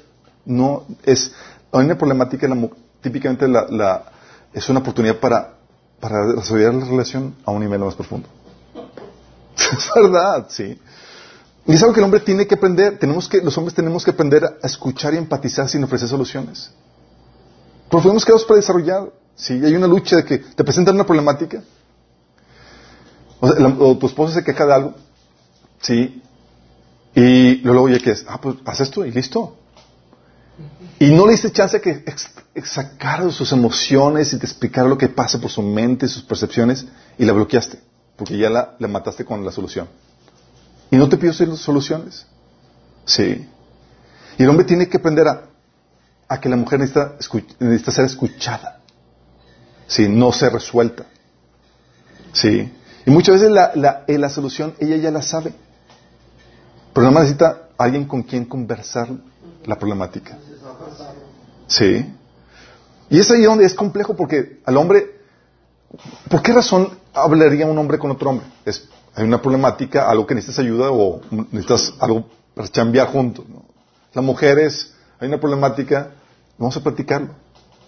no 0.45 0.85
es, 1.03 1.31
hay 1.71 1.85
una 1.85 1.97
problemática, 1.97 2.47
típicamente 3.01 3.47
la, 3.47 4.11
es 4.53 4.67
una 4.69 4.79
oportunidad 4.79 5.17
para, 5.19 5.58
para 5.99 6.25
desarrollar 6.33 6.73
la 6.73 6.85
relación 6.85 7.35
a 7.45 7.51
un 7.51 7.61
nivel 7.61 7.79
más 7.79 7.95
profundo. 7.95 8.27
es 9.55 9.89
verdad, 9.95 10.47
sí. 10.49 10.79
Y 11.65 11.73
es 11.73 11.81
algo 11.81 11.93
que 11.93 11.99
el 11.99 12.05
hombre 12.05 12.21
tiene 12.21 12.47
que 12.47 12.55
aprender. 12.55 12.97
Tenemos 12.97 13.27
que, 13.27 13.41
los 13.41 13.57
hombres 13.57 13.75
tenemos 13.75 14.03
que 14.03 14.11
aprender 14.11 14.43
a 14.43 14.65
escuchar 14.65 15.13
y 15.13 15.17
empatizar 15.17 15.69
sin 15.69 15.83
ofrecer 15.83 16.07
soluciones. 16.07 16.71
Porque 17.89 18.03
fuimos 18.03 18.23
creados 18.23 18.45
para 18.45 18.57
desarrollar. 18.57 19.11
Si 19.35 19.53
hay 19.53 19.75
una 19.75 19.87
lucha 19.87 20.17
de 20.17 20.25
que 20.25 20.39
te 20.39 20.63
presentan 20.63 20.95
una 20.95 21.05
problemática, 21.05 21.61
o, 23.39 23.97
tu 23.97 24.07
esposa 24.07 24.33
se 24.33 24.43
queja 24.43 24.65
de 24.65 24.73
algo, 24.73 24.93
¿sí? 25.79 26.21
Y 27.15 27.55
luego 27.57 27.87
ya 27.87 27.99
que 27.99 28.11
es, 28.11 28.25
ah, 28.27 28.39
pues 28.41 28.57
haz 28.65 28.81
esto 28.81 29.05
y 29.05 29.11
listo. 29.11 29.55
Y 30.99 31.11
no 31.11 31.25
le 31.25 31.33
diste 31.33 31.51
chance 31.51 31.77
a 31.77 31.81
que 32.61 32.67
sacara 32.67 33.29
sus 33.31 33.51
emociones 33.51 34.33
y 34.33 34.39
te 34.39 34.45
explicara 34.45 34.87
lo 34.87 34.97
que 34.97 35.09
pasa 35.09 35.39
por 35.39 35.49
su 35.49 35.61
mente, 35.61 36.07
sus 36.07 36.23
percepciones, 36.23 36.85
y 37.17 37.25
la 37.25 37.33
bloqueaste, 37.33 37.79
porque 38.15 38.37
ya 38.37 38.49
la, 38.49 38.75
mataste 38.87 39.25
con 39.25 39.45
la 39.45 39.51
solución. 39.51 39.87
Y 40.91 40.97
no 40.97 41.07
te 41.07 41.17
pidió 41.17 41.33
soluciones. 41.33 42.25
Sí. 43.05 43.47
Y 44.37 44.43
el 44.43 44.49
hombre 44.49 44.65
tiene 44.65 44.87
que 44.87 44.97
aprender 44.97 45.27
a, 45.27 46.39
que 46.39 46.49
la 46.49 46.55
mujer 46.55 46.79
necesita, 46.79 47.15
necesita 47.59 47.91
ser 47.91 48.05
escuchada. 48.05 48.79
Sí, 49.87 50.07
no 50.07 50.31
se 50.31 50.49
resuelta. 50.49 51.05
Sí. 52.33 52.71
Y 53.05 53.11
muchas 53.11 53.35
veces 53.35 53.51
la, 53.51 53.71
la, 53.75 54.03
eh, 54.07 54.17
la 54.17 54.29
solución 54.29 54.75
ella 54.79 54.97
ya 54.97 55.11
la 55.11 55.21
sabe. 55.21 55.53
Pero 56.93 57.03
nada 57.03 57.11
más 57.11 57.23
necesita 57.23 57.69
alguien 57.77 58.05
con 58.05 58.23
quien 58.23 58.45
conversar 58.45 59.09
la 59.65 59.77
problemática. 59.77 60.37
Sí. 61.67 62.05
Y 63.09 63.19
es 63.19 63.31
ahí 63.31 63.43
donde 63.43 63.65
es 63.65 63.73
complejo 63.73 64.15
porque 64.15 64.59
al 64.65 64.77
hombre, 64.77 65.19
¿por 66.29 66.41
qué 66.41 66.53
razón 66.53 66.89
hablaría 67.13 67.65
un 67.65 67.77
hombre 67.77 67.97
con 67.97 68.11
otro 68.11 68.29
hombre? 68.29 68.45
Hay 69.15 69.23
una 69.23 69.41
problemática, 69.41 70.09
algo 70.09 70.27
que 70.27 70.35
necesitas 70.35 70.59
ayuda 70.59 70.91
o 70.91 71.21
necesitas 71.51 71.93
algo 71.99 72.29
para 72.55 72.67
chambear 72.67 73.07
juntos. 73.07 73.45
La 74.13 74.21
mujer 74.21 74.59
es, 74.59 74.93
hay 75.19 75.27
una 75.27 75.39
problemática, 75.39 76.11
vamos 76.57 76.77
a 76.77 76.83
platicarlo. 76.83 77.33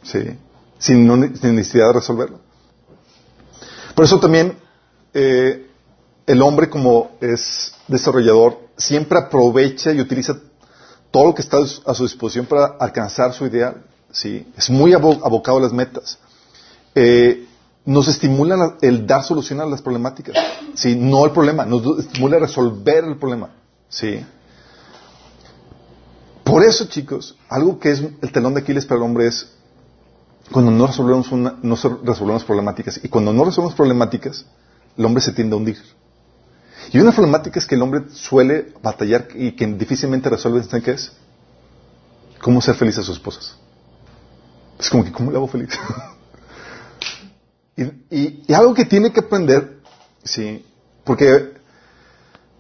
Sí 0.03 0.38
sin, 0.82 1.07
necesidad 1.55 1.88
de 1.88 1.93
resolverlo. 1.93 2.39
Por 3.95 4.05
eso 4.05 4.19
también 4.19 4.57
eh, 5.13 5.67
el 6.26 6.41
hombre 6.41 6.69
como 6.69 7.11
es 7.22 7.74
desarrollador 7.88 8.57
siempre 8.78 9.19
aprovecha 9.19 9.91
y 9.91 10.01
utiliza 10.01 10.38
todo 11.11 11.26
lo 11.26 11.36
que 11.36 11.43
está 11.43 11.57
a 11.86 11.93
su 11.93 12.03
disposición 12.03 12.47
para 12.47 12.78
alcanzar 12.80 13.34
su 13.34 13.45
ideal. 13.45 13.84
¿Sí? 14.12 14.47
Es 14.57 14.70
muy 14.70 14.93
abocado 14.93 15.57
a 15.57 15.62
las 15.62 15.74
metas. 15.74 16.20
Eh, 16.95 17.47
nos 17.86 18.07
estimula 18.07 18.78
el 18.82 19.07
dar 19.07 19.24
solución 19.24 19.59
a 19.62 19.66
las 19.66 19.82
problemáticas, 19.82 20.36
¿sí? 20.76 20.95
No 20.95 21.26
el 21.26 21.32
problema, 21.32 21.66
nos 21.66 21.99
estimula 21.99 22.38
resolver 22.38 23.03
el 23.05 23.18
problema, 23.18 23.49
¿sí? 23.89 24.24
Por 26.43 26.64
eso, 26.64 26.86
chicos, 26.86 27.38
algo 27.49 27.80
que 27.80 27.91
es 27.91 28.03
el 28.22 28.32
telón 28.32 28.53
de 28.53 28.62
Aquiles 28.62 28.86
para 28.86 28.97
el 28.97 29.03
hombre 29.03 29.28
es 29.28 29.47
cuando 30.51 30.70
no 30.70 30.86
resolvemos, 30.86 31.32
una, 31.32 31.55
no 31.62 31.76
resolvemos 32.03 32.43
problemáticas. 32.43 32.99
Y 33.03 33.07
cuando 33.07 33.32
no 33.32 33.45
resolvemos 33.45 33.74
problemáticas, 33.76 34.45
el 34.97 35.05
hombre 35.05 35.24
se 35.24 35.32
tiende 35.32 35.55
a 35.55 35.57
hundir. 35.57 35.78
Y 36.91 36.99
una 36.99 37.12
problemática 37.12 37.57
es 37.57 37.66
que 37.66 37.76
el 37.76 37.82
hombre 37.82 38.03
suele 38.12 38.74
batallar 38.82 39.30
y 39.34 39.53
que 39.53 39.66
difícilmente 39.68 40.30
resuelve, 40.30 40.64
¿saben 40.64 40.82
qué 40.82 40.91
es? 40.91 41.14
¿Cómo 42.41 42.59
ser 42.59 42.76
feliz 42.76 42.97
a 42.97 43.03
sus 43.03 43.16
esposas? 43.18 43.55
Es 44.82 44.89
como 44.89 45.03
que, 45.05 45.11
¿cómo 45.11 45.29
le 45.29 45.38
hago 45.38 45.47
feliz? 45.47 45.69
y, 47.77 48.43
y, 48.47 48.53
algo 48.53 48.73
que 48.73 48.84
tiene 48.86 49.13
que 49.13 49.19
aprender, 49.19 49.77
sí, 50.23 50.65
porque 51.03 51.53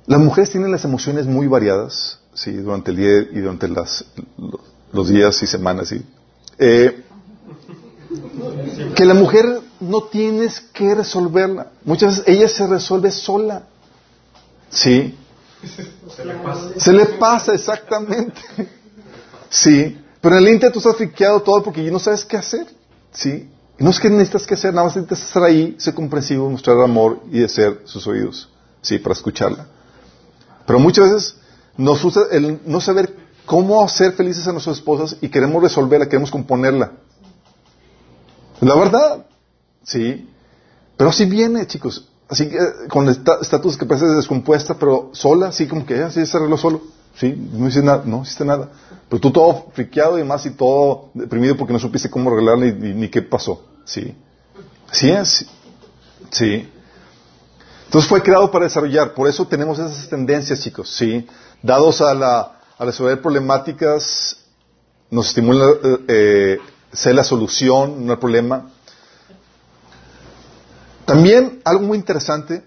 las 0.05 0.19
mujeres 0.19 0.51
tienen 0.51 0.71
las 0.71 0.85
emociones 0.85 1.25
muy 1.25 1.47
variadas, 1.47 2.19
sí, 2.35 2.51
durante 2.51 2.91
el 2.91 2.97
día 2.97 3.21
y 3.21 3.39
durante 3.39 3.67
las, 3.67 4.05
los 4.93 5.09
días 5.09 5.41
y 5.41 5.47
semanas, 5.47 5.91
y 5.91 6.05
eh, 6.59 7.03
que 8.95 9.03
la 9.05 9.15
mujer 9.15 9.59
no 9.79 10.03
tienes 10.03 10.59
que 10.59 10.93
resolverla. 10.93 11.71
Muchas 11.85 12.19
veces 12.19 12.23
ella 12.27 12.47
se 12.47 12.67
resuelve 12.67 13.09
sola. 13.09 13.63
Sí. 14.69 15.17
Se 16.15 16.23
le 16.23 16.35
pasa. 16.35 16.79
Se 16.79 16.93
le 16.93 17.05
pasa, 17.05 17.53
exactamente. 17.53 18.41
Sí. 19.49 20.00
Pero 20.21 20.37
en 20.37 20.43
el 20.43 20.53
Inter 20.53 20.71
tú 20.71 20.79
estás 20.79 20.95
friqueado 20.95 21.41
todo 21.41 21.63
porque 21.63 21.89
no 21.89 21.99
sabes 21.99 22.23
qué 22.23 22.37
hacer. 22.37 22.67
Sí. 23.11 23.49
no 23.77 23.89
es 23.89 23.99
que 23.99 24.09
necesitas 24.09 24.47
que 24.47 24.53
hacer, 24.53 24.73
nada 24.73 24.85
más 24.87 24.95
necesitas 24.95 25.27
estar 25.27 25.43
ahí, 25.43 25.75
ser 25.77 25.93
comprensivo, 25.93 26.49
mostrar 26.49 26.79
amor 26.81 27.21
y 27.31 27.43
hacer 27.43 27.81
sus 27.85 28.05
oídos. 28.07 28.49
Sí, 28.81 28.99
para 28.99 29.13
escucharla. 29.13 29.67
Pero 30.65 30.79
muchas 30.79 31.11
veces 31.11 31.35
nos 31.75 32.01
gusta 32.01 32.21
el 32.31 32.61
no 32.65 32.79
saber 32.79 33.15
cómo 33.45 33.83
hacer 33.83 34.13
felices 34.13 34.47
a 34.47 34.51
nuestras 34.51 34.77
esposas 34.77 35.17
y 35.19 35.29
queremos 35.29 35.61
resolverla, 35.61 36.05
queremos 36.05 36.31
componerla. 36.31 36.93
La 38.61 38.75
verdad, 38.75 39.25
sí. 39.83 40.29
Pero 40.95 41.09
así 41.09 41.25
viene, 41.25 41.65
chicos. 41.65 42.07
Así 42.29 42.47
que 42.47 42.55
eh, 42.55 42.87
con 42.87 43.09
estatus 43.09 43.75
que 43.75 43.85
parece 43.85 44.05
descompuesta, 44.05 44.75
pero 44.75 45.09
sola, 45.13 45.47
así 45.47 45.67
como 45.67 45.85
que 45.85 45.95
así 45.95 46.25
se 46.25 46.37
arregló 46.37 46.57
solo. 46.57 46.81
Sí, 47.15 47.35
no 47.35 47.67
hiciste 47.67 47.85
nada, 47.85 48.03
no 48.05 48.23
hiciste 48.23 48.45
nada. 48.45 48.69
Pero 49.09 49.19
tú 49.19 49.31
todo 49.31 49.67
friqueado 49.73 50.17
y 50.17 50.23
más 50.23 50.45
y 50.45 50.51
todo 50.51 51.09
deprimido 51.13 51.57
porque 51.57 51.73
no 51.73 51.79
supiste 51.79 52.09
cómo 52.09 52.31
arreglarla 52.31 52.65
ni, 52.65 53.09
qué 53.09 53.21
pasó. 53.21 53.65
Sí. 53.85 54.15
Sí 54.91 55.11
es. 55.11 55.45
Sí. 56.29 56.69
Entonces 57.85 58.09
fue 58.09 58.23
creado 58.23 58.49
para 58.49 58.65
desarrollar. 58.65 59.13
Por 59.13 59.27
eso 59.27 59.45
tenemos 59.45 59.77
esas 59.79 60.07
tendencias, 60.07 60.61
chicos. 60.61 60.89
Sí. 60.89 61.27
Dados 61.61 62.01
a 62.01 62.13
la, 62.13 62.59
a 62.77 62.85
resolver 62.85 63.21
problemáticas, 63.21 64.37
nos 65.09 65.27
estimula 65.27 65.65
eh, 65.83 65.97
eh 66.07 66.59
ser 66.93 67.15
la 67.15 67.23
solución, 67.23 68.05
no 68.05 68.13
el 68.13 68.19
problema. 68.19 68.69
También 71.05 71.61
algo 71.63 71.83
muy 71.83 71.97
interesante 71.97 72.63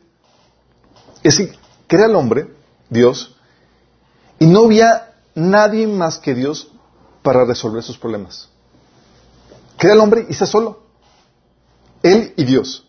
es 1.23 1.37
que 1.37 1.53
crea 1.87 2.07
al 2.07 2.17
hombre, 2.17 2.49
Dios, 2.89 3.34
y 4.39 4.47
no 4.47 4.65
había 4.65 5.15
nadie 5.35 5.87
más 5.87 6.19
que 6.19 6.35
Dios 6.35 6.69
para 7.23 7.45
resolver 7.45 7.83
sus 7.83 7.99
problemas. 7.99 8.49
Crea 9.77 9.95
al 9.95 10.01
hombre 10.01 10.27
y 10.29 10.33
está 10.33 10.47
solo. 10.47 10.85
Él 12.03 12.35
y 12.37 12.45
Dios. 12.45 12.87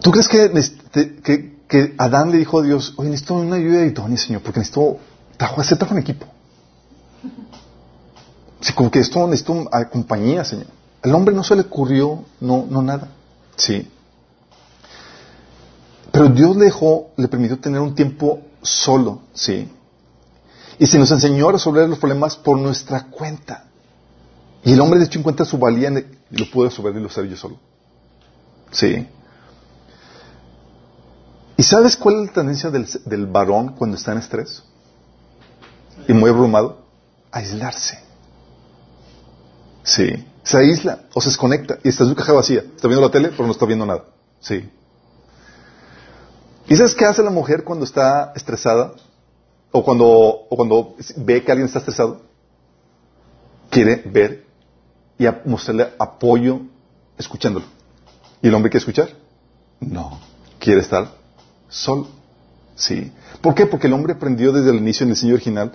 ¿Tú 0.00 0.12
crees 0.12 0.28
que, 0.28 1.58
que, 1.68 1.94
Adán 1.98 2.30
le 2.30 2.38
dijo 2.38 2.60
a 2.60 2.62
Dios, 2.62 2.94
oye, 2.96 3.10
necesito 3.10 3.34
una 3.34 3.56
ayuda 3.56 3.84
idónea, 3.84 4.16
Señor, 4.16 4.40
porque 4.40 4.60
necesito 4.60 4.98
trabajo, 5.36 5.62
se 5.62 5.76
trabajo 5.76 5.96
en 5.96 6.02
equipo. 6.02 6.26
Sí, 8.60 8.72
como 8.72 8.90
que 8.90 9.00
esto 9.00 9.26
necesito 9.26 9.68
compañía, 9.90 10.44
Señor. 10.44 10.66
Al 11.02 11.14
hombre 11.14 11.34
no 11.34 11.44
se 11.44 11.56
le 11.56 11.62
ocurrió, 11.62 12.24
no, 12.40 12.66
no 12.70 12.82
nada. 12.82 13.08
Sí. 13.56 13.86
Pero 16.18 16.30
Dios 16.30 16.56
le 16.56 16.64
dejó, 16.64 17.12
le 17.16 17.28
permitió 17.28 17.60
tener 17.60 17.80
un 17.80 17.94
tiempo 17.94 18.40
solo, 18.60 19.20
sí. 19.32 19.70
Y 20.76 20.84
se 20.84 20.98
nos 20.98 21.12
enseñó 21.12 21.48
a 21.48 21.52
resolver 21.52 21.88
los 21.88 22.00
problemas 22.00 22.34
por 22.34 22.58
nuestra 22.58 23.04
cuenta. 23.04 23.66
Y 24.64 24.72
el 24.72 24.80
hombre 24.80 24.98
de 24.98 25.04
hecho 25.04 25.20
encuentra 25.20 25.46
su 25.46 25.58
valía 25.58 25.90
y 26.28 26.36
lo 26.36 26.50
puede 26.50 26.70
resolver 26.70 26.96
y 26.96 27.00
lo 27.00 27.06
hacer 27.06 27.28
yo 27.28 27.36
solo. 27.36 27.60
Sí. 28.72 29.06
¿Y 31.56 31.62
sabes 31.62 31.94
cuál 31.94 32.16
es 32.16 32.26
la 32.26 32.32
tendencia 32.32 32.68
del, 32.70 32.88
del 33.04 33.26
varón 33.26 33.76
cuando 33.76 33.96
está 33.96 34.10
en 34.10 34.18
estrés? 34.18 34.64
y 36.08 36.12
muy 36.14 36.30
abrumado, 36.30 36.84
aislarse. 37.30 37.96
Sí, 39.84 40.26
se 40.42 40.58
aísla 40.58 41.02
o 41.14 41.20
se 41.20 41.28
desconecta 41.28 41.78
y 41.84 41.90
está 41.90 42.02
en 42.02 42.10
su 42.10 42.16
caja 42.16 42.32
vacía. 42.32 42.64
Está 42.74 42.88
viendo 42.88 43.06
la 43.06 43.12
tele, 43.12 43.28
pero 43.28 43.46
no 43.46 43.52
está 43.52 43.66
viendo 43.66 43.86
nada. 43.86 44.02
Sí. 44.40 44.68
¿Y 46.68 46.76
sabes 46.76 46.94
qué 46.94 47.04
hace 47.04 47.22
la 47.22 47.30
mujer 47.30 47.64
cuando 47.64 47.84
está 47.84 48.32
estresada? 48.36 48.92
O 49.70 49.84
cuando, 49.84 50.06
o 50.06 50.56
cuando 50.56 50.94
ve 51.16 51.42
que 51.42 51.50
alguien 51.50 51.66
está 51.66 51.80
estresado. 51.80 52.22
Quiere 53.70 54.02
ver 54.06 54.46
y 55.18 55.26
mostrarle 55.44 55.88
apoyo 55.98 56.60
escuchándolo. 57.18 57.66
¿Y 58.40 58.48
el 58.48 58.54
hombre 58.54 58.70
quiere 58.70 58.80
escuchar? 58.80 59.08
No. 59.80 60.18
Quiere 60.58 60.80
estar 60.80 61.10
solo. 61.68 62.08
Sí. 62.76 63.12
¿Por 63.40 63.54
qué? 63.54 63.66
Porque 63.66 63.88
el 63.88 63.92
hombre 63.92 64.14
aprendió 64.14 64.52
desde 64.52 64.70
el 64.70 64.76
inicio 64.76 65.04
en 65.04 65.10
el 65.10 65.14
diseño 65.14 65.34
original 65.34 65.72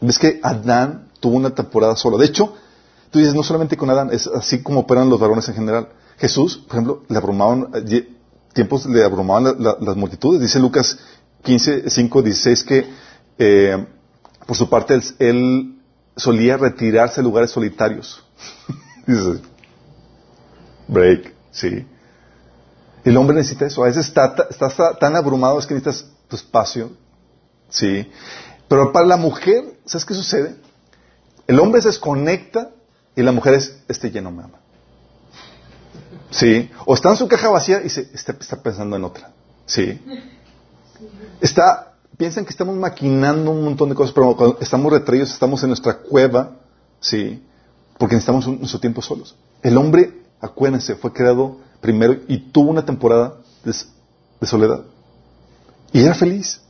Ves 0.00 0.18
que 0.18 0.40
Adán 0.42 1.08
tuvo 1.20 1.36
una 1.36 1.54
temporada 1.54 1.96
solo. 1.96 2.18
De 2.18 2.26
hecho, 2.26 2.54
tú 3.10 3.18
dices, 3.18 3.34
no 3.34 3.42
solamente 3.42 3.76
con 3.76 3.88
Adán, 3.90 4.10
es 4.12 4.26
así 4.26 4.62
como 4.62 4.80
operan 4.80 5.08
los 5.08 5.18
varones 5.18 5.48
en 5.48 5.54
general. 5.54 5.88
Jesús, 6.18 6.58
por 6.58 6.76
ejemplo, 6.76 7.02
le 7.08 7.16
abrumaban, 7.16 7.70
eh, 7.74 8.08
tiempos 8.56 8.86
le 8.86 9.04
abrumaban 9.04 9.44
las 9.58 9.96
multitudes. 9.96 10.40
Dice 10.40 10.58
Lucas 10.58 10.98
15, 11.42 11.88
5, 11.88 12.22
16 12.22 12.64
que, 12.64 12.90
eh, 13.38 13.86
por 14.46 14.56
su 14.56 14.68
parte, 14.68 14.98
él, 15.18 15.74
solía 16.16 16.56
retirarse 16.56 17.20
a 17.20 17.22
lugares 17.22 17.50
solitarios. 17.50 18.24
Dice, 19.06 19.40
break, 20.88 21.34
sí. 21.52 21.86
El 23.04 23.16
hombre 23.18 23.36
necesita 23.36 23.66
eso. 23.66 23.84
A 23.84 23.86
veces 23.86 24.06
está, 24.06 24.34
está, 24.48 24.94
tan 24.98 25.14
abrumado 25.14 25.58
es 25.58 25.66
que 25.66 25.74
necesitas 25.74 26.10
tu 26.26 26.36
espacio, 26.36 26.92
sí. 27.68 28.10
Pero 28.68 28.90
para 28.90 29.06
la 29.06 29.16
mujer, 29.18 29.78
¿sabes 29.84 30.06
qué 30.06 30.14
sucede? 30.14 30.56
El 31.46 31.60
hombre 31.60 31.82
se 31.82 31.88
desconecta 31.88 32.70
y 33.14 33.22
la 33.22 33.32
mujer 33.32 33.54
es, 33.54 33.76
este 33.86 34.10
lleno 34.10 34.32
me 34.32 34.42
ama. 34.42 34.58
¿Sí? 36.30 36.70
O 36.84 36.94
está 36.94 37.10
en 37.10 37.16
su 37.16 37.28
caja 37.28 37.48
vacía 37.48 37.82
y 37.84 37.88
se, 37.88 38.10
está, 38.12 38.34
pensando 38.62 38.96
en 38.96 39.04
otra. 39.04 39.32
¿Sí? 39.64 40.00
Está, 41.40 41.94
piensan 42.16 42.44
que 42.44 42.50
estamos 42.50 42.76
maquinando 42.76 43.50
un 43.50 43.64
montón 43.64 43.88
de 43.88 43.94
cosas, 43.94 44.12
pero 44.12 44.58
estamos 44.60 44.92
retraídos, 44.92 45.32
estamos 45.32 45.62
en 45.62 45.68
nuestra 45.68 45.98
cueva, 45.98 46.56
¿sí? 47.00 47.42
Porque 47.98 48.14
necesitamos 48.14 48.46
nuestro 48.46 48.80
tiempo 48.80 49.02
solos. 49.02 49.36
El 49.62 49.76
hombre, 49.76 50.22
acuérdense, 50.40 50.96
fue 50.96 51.12
creado 51.12 51.58
primero 51.80 52.16
y 52.28 52.38
tuvo 52.50 52.70
una 52.70 52.84
temporada 52.84 53.36
de 53.64 54.46
soledad. 54.46 54.82
Y 55.92 56.02
era 56.02 56.14
feliz. 56.14 56.60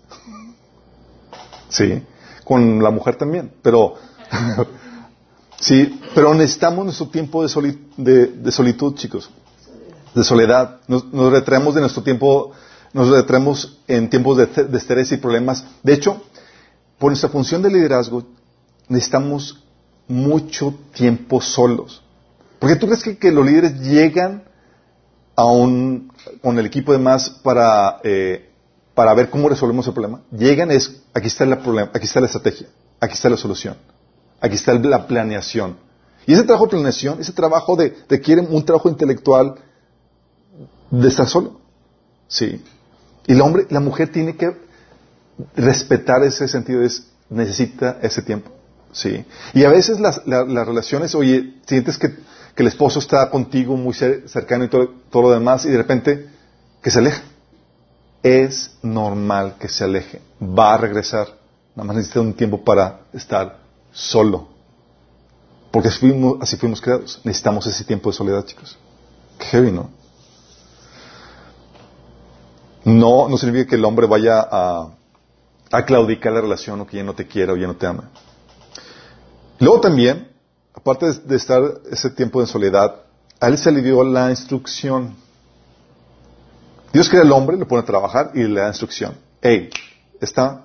Sí, 1.69 2.03
con 2.45 2.83
la 2.83 2.91
mujer 2.91 3.17
también, 3.17 3.53
pero 3.61 3.95
sí, 5.61 6.01
pero 6.15 6.33
necesitamos 6.33 6.85
nuestro 6.85 7.09
tiempo 7.09 7.45
de, 7.45 8.27
de, 8.29 8.53
solitud, 8.53 8.95
chicos, 8.95 9.31
de 10.17 10.25
soledad. 10.25 10.81
Nos, 10.89 11.05
retraemos 11.31 11.75
de 11.77 11.81
nuestro 11.83 12.03
tiempo, 12.03 12.51
nos 12.93 13.09
retraemos 13.09 13.79
en 13.87 14.11
tiempos 14.11 14.39
de, 14.39 14.47
de 14.65 14.79
estrés 14.79 15.13
y 15.13 15.19
problemas. 15.19 15.65
De 15.85 15.93
hecho, 15.93 16.21
por 16.99 17.11
nuestra 17.11 17.29
función 17.29 17.63
de 17.63 17.71
liderazgo, 17.71 18.25
necesitamos 18.89 19.63
mucho 20.09 20.75
tiempo 20.93 21.41
solos. 21.41 22.03
Porque 22.59 22.77
tú 22.77 22.87
crees 22.87 23.03
que, 23.17 23.31
los 23.31 23.47
líderes 23.47 23.81
llegan 23.81 24.43
a 25.37 25.45
un, 25.45 26.11
con 26.43 26.59
el 26.59 26.67
equipo 26.67 26.91
de 26.91 26.99
más 26.99 27.31
para 27.31 28.01
eh, 28.03 28.51
para 28.97 29.13
ver 29.13 29.29
cómo 29.29 29.51
resolvemos 29.51 29.87
el 29.87 29.93
problema. 29.93 30.23
Llegan 30.31 30.71
es, 30.71 31.03
aquí 31.13 31.27
está, 31.27 31.45
la 31.45 31.61
problema, 31.61 31.91
aquí 31.93 32.07
está 32.07 32.19
la 32.19 32.27
estrategia, 32.27 32.67
aquí 32.99 33.13
está 33.13 33.29
la 33.29 33.37
solución, 33.37 33.77
aquí 34.41 34.55
está 34.55 34.73
la 34.73 35.07
planeación. 35.07 35.77
Y 36.27 36.33
ese 36.33 36.45
trabajo 36.45 36.65
de 36.65 36.71
planeación, 36.71 37.21
ese 37.21 37.33
trabajo 37.33 37.77
de, 37.77 37.95
requiere 38.09 38.41
un 38.41 38.65
trabajo 38.65 38.89
intelectual 38.89 39.57
de 40.91 41.09
estar 41.09 41.29
solo. 41.29 41.61
Sí. 42.29 42.63
Y 43.27 43.33
el 43.33 43.41
hombre, 43.41 43.67
la 43.71 43.81
mujer 43.81 44.11
tiene 44.11 44.37
que 44.37 44.57
respetar 45.57 46.23
ese 46.23 46.49
sentido, 46.49 46.83
es 46.83 47.09
necesita 47.29 47.99
ese 48.03 48.23
tiempo. 48.23 48.51
Sí. 48.93 49.25
Y 49.53 49.65
a 49.65 49.69
veces 49.69 50.01
las, 50.01 50.25
relaciones, 50.25 51.15
oye, 51.15 51.55
sientes 51.67 51.99
que, 51.99 52.15
el 52.57 52.67
esposo 52.67 53.01
está 53.01 53.29
contigo 53.29 53.77
muy 53.77 53.93
cercano 53.93 54.65
y 54.65 54.69
todo, 54.69 54.89
todo 55.11 55.25
lo 55.25 55.31
demás 55.31 55.67
y 55.67 55.71
de 55.71 55.77
repente 55.77 56.31
que 56.83 56.91
se 56.91 57.01
aleja. 57.01 57.23
Es 58.23 58.79
normal 58.83 59.57
que 59.61 59.69
se 59.69 59.85
aleje. 59.85 60.23
Va 60.41 60.75
a 60.75 60.79
regresar. 60.79 61.29
Nada 61.75 61.87
más 61.87 61.97
necesita 61.97 62.23
un 62.23 62.33
tiempo 62.33 62.65
para 62.65 63.01
estar 63.13 63.59
solo. 63.93 64.49
Porque 65.71 65.89
así 65.89 65.99
fuimos, 65.99 66.39
así 66.41 66.57
fuimos 66.57 66.81
creados. 66.81 67.21
Necesitamos 67.25 67.67
ese 67.67 67.85
tiempo 67.85 68.11
de 68.11 68.17
soledad, 68.17 68.47
chicos. 68.47 68.79
Qué 69.39 69.45
heavy, 69.45 69.73
¿no? 69.73 69.91
No, 72.87 73.29
no 73.29 73.37
significa 73.37 73.71
que 73.71 73.75
el 73.75 73.85
hombre 73.85 74.07
vaya 74.07 74.47
a, 74.49 74.93
claudicar 75.85 76.33
la 76.33 76.41
relación 76.41 76.81
o 76.81 76.87
que 76.87 76.99
ya 76.99 77.03
no 77.03 77.15
te 77.15 77.27
quiera 77.27 77.53
o 77.53 77.57
ya 77.57 77.67
no 77.67 77.75
te 77.75 77.85
ama. 77.85 78.11
Luego 79.59 79.81
también, 79.81 80.31
aparte 80.73 81.13
de, 81.13 81.35
estar 81.35 81.63
ese 81.91 82.11
tiempo 82.11 82.41
de 82.41 82.47
soledad, 82.47 82.95
a 83.41 83.49
él 83.49 83.59
se 83.59 83.73
le 83.73 83.83
dio 83.83 84.05
la 84.05 84.31
instrucción. 84.31 85.17
Dios 86.93 87.09
crea 87.09 87.23
al 87.23 87.33
hombre, 87.33 87.57
le 87.57 87.67
pone 87.67 87.83
a 87.83 87.85
trabajar 87.85 88.31
y 88.35 88.45
le 88.45 88.61
da 88.61 88.69
instrucción. 88.69 89.17
Hey, 89.43 89.69
está 90.21 90.63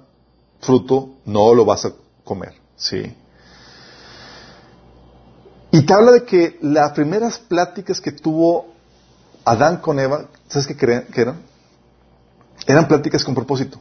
fruto 0.60 1.16
no 1.26 1.56
lo 1.56 1.66
vas 1.66 1.86
a 1.86 1.92
comer. 2.24 2.54
Sí. 2.76 3.16
Y 5.72 5.82
te 5.88 5.92
habla 5.92 6.12
de 6.12 6.24
que 6.24 6.60
las 6.62 6.92
primeras 6.92 7.40
pláticas 7.40 8.00
que 8.00 8.12
tuvo 8.12 8.68
Adán 9.44 9.78
con 9.78 10.00
Eva, 10.00 10.28
¿sabes 10.48 10.68
qué, 10.68 10.76
qué 10.76 11.22
eran? 11.22 11.51
Eran 12.66 12.88
pláticas 12.88 13.24
con 13.24 13.36
propósito. 13.36 13.80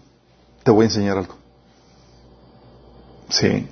Te 0.63 0.71
voy 0.71 0.85
a 0.85 0.89
enseñar 0.89 1.19
algo. 1.19 1.35
Sí. 3.29 3.67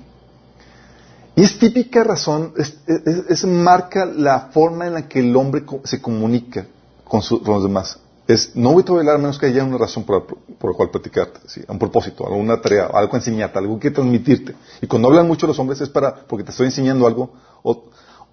Y 1.35 1.43
es 1.43 1.57
típica 1.57 2.03
razón, 2.03 2.53
es, 2.57 3.45
marca 3.45 4.05
la 4.05 4.49
forma 4.51 4.87
en 4.87 4.93
la 4.93 5.07
que 5.07 5.19
el 5.19 5.33
hombre 5.35 5.63
se 5.85 6.01
comunica 6.01 6.67
con, 7.05 7.21
los 7.45 7.63
demás. 7.63 7.97
Es, 8.27 8.55
no 8.55 8.73
voy 8.73 8.83
a 9.07 9.13
a 9.13 9.17
menos 9.17 9.39
que 9.39 9.45
haya 9.45 9.63
una 9.63 9.77
razón 9.77 10.03
por, 10.03 10.25
la 10.61 10.73
cual 10.73 10.89
platicarte, 10.89 11.39
¿sí? 11.47 11.61
un 11.67 11.79
propósito, 11.79 12.27
alguna 12.27 12.59
tarea, 12.61 12.89
algo 12.93 13.15
enseñarte, 13.15 13.57
algo 13.57 13.79
que 13.79 13.89
transmitirte. 13.89 14.53
Y 14.81 14.87
cuando 14.87 15.07
hablan 15.07 15.27
mucho 15.27 15.47
los 15.47 15.57
hombres 15.59 15.79
es 15.79 15.87
para, 15.87 16.13
porque 16.13 16.43
te 16.43 16.51
estoy 16.51 16.65
enseñando 16.65 17.07
algo, 17.07 17.31
o 17.63 17.85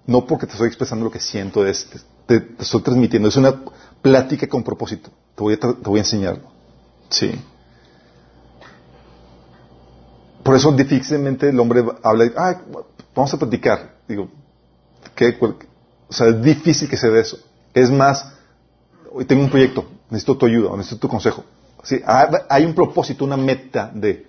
no 0.05 0.27
porque 0.27 0.45
te 0.45 0.51
estoy 0.51 0.67
expresando 0.67 1.05
lo 1.05 1.11
que 1.11 1.21
siento, 1.21 1.65
es, 1.65 1.87
te, 2.25 2.41
te 2.41 2.63
estoy 2.63 2.81
transmitiendo. 2.81 3.29
Es 3.29 3.37
una 3.37 3.55
plática 4.01 4.47
con 4.47 4.63
propósito. 4.63 5.11
Te 5.33 5.43
voy 5.43 5.53
a, 5.53 5.57
te 5.57 5.89
voy 5.89 5.99
a 5.99 6.03
enseñarlo. 6.03 6.56
Sí. 7.09 7.39
Por 10.43 10.55
eso 10.55 10.71
difícilmente 10.71 11.49
el 11.49 11.59
hombre 11.59 11.83
habla, 12.03 12.31
ah, 12.37 12.61
vamos 13.13 13.33
a 13.33 13.37
platicar. 13.37 13.95
Digo, 14.07 14.29
¿qué? 15.15 15.37
o 15.41 16.13
sea, 16.13 16.27
es 16.27 16.41
difícil 16.41 16.89
que 16.89 16.95
se 16.95 17.09
dé 17.09 17.19
eso. 17.19 17.37
Es 17.73 17.91
más, 17.91 18.33
hoy 19.11 19.25
tengo 19.25 19.43
un 19.43 19.49
proyecto, 19.49 19.85
necesito 20.09 20.37
tu 20.37 20.45
ayuda, 20.45 20.75
necesito 20.77 21.01
tu 21.01 21.09
consejo. 21.09 21.43
Sí, 21.83 22.01
hay 22.49 22.65
un 22.65 22.73
propósito, 22.73 23.25
una 23.25 23.37
meta 23.37 23.91
de. 23.93 24.27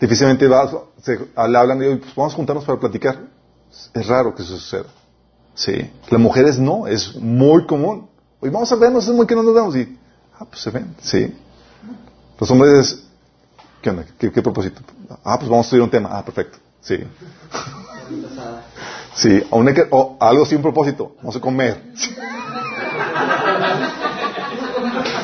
Difícilmente 0.00 0.48
vas, 0.48 0.74
se, 1.02 1.18
hablan 1.36 1.82
y 1.82 1.96
pues 1.96 2.14
vamos 2.14 2.32
a 2.32 2.36
juntarnos 2.36 2.64
para 2.64 2.80
platicar. 2.80 3.20
Es 3.94 4.06
raro 4.06 4.34
que 4.34 4.42
eso 4.42 4.56
suceda. 4.56 4.86
Sí. 5.54 5.90
Las 6.08 6.20
mujeres 6.20 6.58
no, 6.58 6.86
es 6.86 7.14
muy 7.16 7.66
común. 7.66 8.08
Hoy 8.40 8.50
vamos 8.50 8.72
a 8.72 8.76
vernos, 8.76 9.06
es 9.06 9.14
muy 9.14 9.26
que 9.26 9.34
no 9.34 9.42
nos 9.42 9.54
vemos. 9.54 9.76
Y, 9.76 9.96
ah, 10.38 10.44
pues 10.44 10.60
se 10.60 10.70
ven, 10.70 10.94
sí. 11.00 11.34
Los 12.40 12.50
hombres, 12.50 13.02
¿qué 13.82 13.90
onda? 13.90 14.06
¿Qué, 14.18 14.30
propósito? 14.30 14.80
Ah, 15.22 15.36
pues 15.38 15.50
vamos 15.50 15.66
a 15.66 15.66
estudiar 15.66 15.84
un 15.84 15.90
tema. 15.90 16.08
Ah, 16.10 16.24
perfecto. 16.24 16.58
Sí. 16.80 16.96
Sí, 19.14 19.42
o, 19.50 20.16
algo 20.18 20.46
sin 20.46 20.62
propósito. 20.62 21.14
Vamos 21.18 21.36
a 21.36 21.40
comer. 21.40 21.82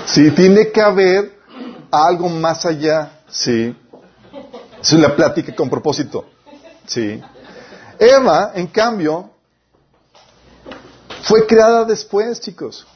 Sí, 0.06 0.30
tiene 0.32 0.70
que 0.70 0.82
haber 0.82 1.38
algo 1.90 2.28
más 2.28 2.66
allá. 2.66 3.22
Sí. 3.30 3.74
Es 4.82 4.92
la 4.92 5.16
plática 5.16 5.54
con 5.54 5.70
propósito. 5.70 6.26
Sí. 6.86 7.22
Eva, 7.98 8.52
en 8.54 8.66
cambio, 8.66 9.30
fue 11.22 11.46
creada 11.46 11.84
después, 11.84 12.40
chicos. 12.40 12.86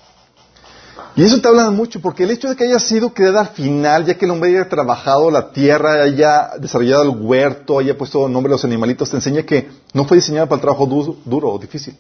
Y 1.17 1.25
eso 1.25 1.41
te 1.41 1.49
habla 1.49 1.71
mucho, 1.71 2.01
porque 2.01 2.25
el 2.25 2.31
hecho 2.31 2.49
de 2.49 2.57
que 2.57 2.65
haya 2.65 2.79
sido 2.79 3.13
creada 3.13 3.41
al 3.41 3.49
final, 3.49 4.05
ya 4.07 4.15
que 4.15 4.25
el 4.25 4.31
hombre 4.31 4.51
haya 4.51 4.69
trabajado 4.69 5.31
la 5.31 5.51
tierra, 5.51 6.03
haya 6.03 6.51
desarrollado 6.59 7.03
el 7.03 7.11
huerto, 7.11 7.79
haya 7.79 7.99
puesto 7.99 8.29
nombre 8.29 8.51
a 8.53 8.55
los 8.55 8.65
animalitos, 8.65 9.11
te 9.11 9.17
enseña 9.17 9.43
que 9.43 9.69
no 9.93 10.05
fue 10.05 10.19
diseñada 10.19 10.47
para 10.47 10.57
el 10.57 10.63
trabajo 10.63 10.87
duro, 10.87 11.51
o 11.53 11.59
difícil. 11.59 11.97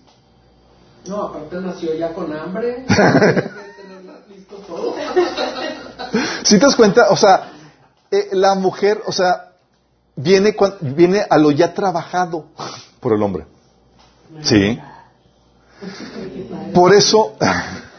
No, 1.06 1.22
aparte 1.22 1.56
nació 1.60 1.94
ya 1.94 2.12
con 2.12 2.32
hambre. 2.32 2.84
si 6.44 6.58
te 6.58 6.66
das 6.66 6.76
cuenta, 6.76 7.10
o 7.10 7.16
sea, 7.16 7.52
eh, 8.10 8.28
la 8.32 8.54
mujer, 8.54 9.02
o 9.06 9.12
sea, 9.12 9.52
viene, 10.16 10.54
viene 10.80 11.24
a 11.28 11.38
lo 11.38 11.50
ya 11.50 11.74
trabajado 11.74 12.46
por 13.00 13.14
el 13.14 13.22
hombre. 13.22 13.46
Sí. 14.42 14.78
Por 16.74 16.94
eso, 16.94 17.36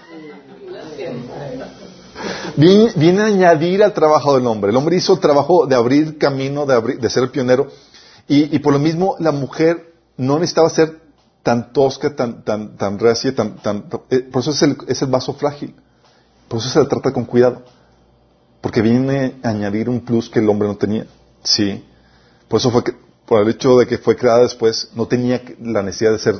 viene, 2.55 3.21
a 3.21 3.25
añadir 3.25 3.83
al 3.83 3.93
trabajo 3.93 4.35
del 4.35 4.47
hombre. 4.47 4.71
El 4.71 4.77
hombre 4.77 4.97
hizo 4.97 5.13
el 5.13 5.19
trabajo 5.19 5.65
de 5.65 5.75
abrir 5.75 6.17
camino, 6.17 6.65
de, 6.65 7.09
ser 7.09 7.23
el 7.23 7.29
pionero, 7.29 7.67
y, 8.27 8.59
por 8.59 8.73
lo 8.73 8.79
mismo 8.79 9.15
la 9.19 9.31
mujer 9.31 9.93
no 10.17 10.35
necesitaba 10.39 10.69
ser 10.69 11.01
tan 11.43 11.73
tosca, 11.73 12.15
tan, 12.15 12.43
tan, 12.43 12.77
tan 12.77 12.97
tan, 12.97 13.85
eh, 14.09 14.19
por 14.19 14.41
eso 14.41 14.51
es 14.51 15.01
el, 15.01 15.07
vaso 15.07 15.33
frágil. 15.33 15.75
Por 16.47 16.59
eso 16.59 16.69
se 16.69 16.79
le 16.79 16.85
trata 16.85 17.11
con 17.11 17.25
cuidado. 17.25 17.63
Porque 18.61 18.81
viene 18.81 19.39
a 19.43 19.49
añadir 19.49 19.89
un 19.89 20.01
plus 20.01 20.29
que 20.29 20.39
el 20.39 20.49
hombre 20.49 20.67
no 20.67 20.77
tenía. 20.77 21.07
Sí. 21.43 21.83
Por 22.47 22.59
eso 22.59 22.69
fue 22.69 22.83
que, 22.83 22.93
por 23.25 23.41
el 23.41 23.49
hecho 23.49 23.77
de 23.77 23.87
que 23.87 23.97
fue 23.97 24.15
creada 24.15 24.41
después, 24.41 24.89
no 24.93 25.07
tenía 25.07 25.41
la 25.61 25.81
necesidad 25.81 26.11
de 26.11 26.19
ser 26.19 26.35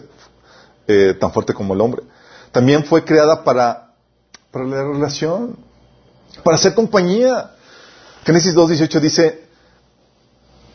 eh, 0.88 1.16
tan 1.20 1.32
fuerte 1.32 1.54
como 1.54 1.74
el 1.74 1.82
hombre. 1.82 2.04
También 2.52 2.84
fue 2.84 3.04
creada 3.04 3.44
para, 3.44 3.91
para 4.52 4.66
la 4.66 4.84
relación 4.84 5.58
para 6.44 6.56
hacer 6.56 6.74
compañía. 6.74 7.52
Génesis 8.26 8.56
2.18 8.56 9.00
dice, 9.00 9.48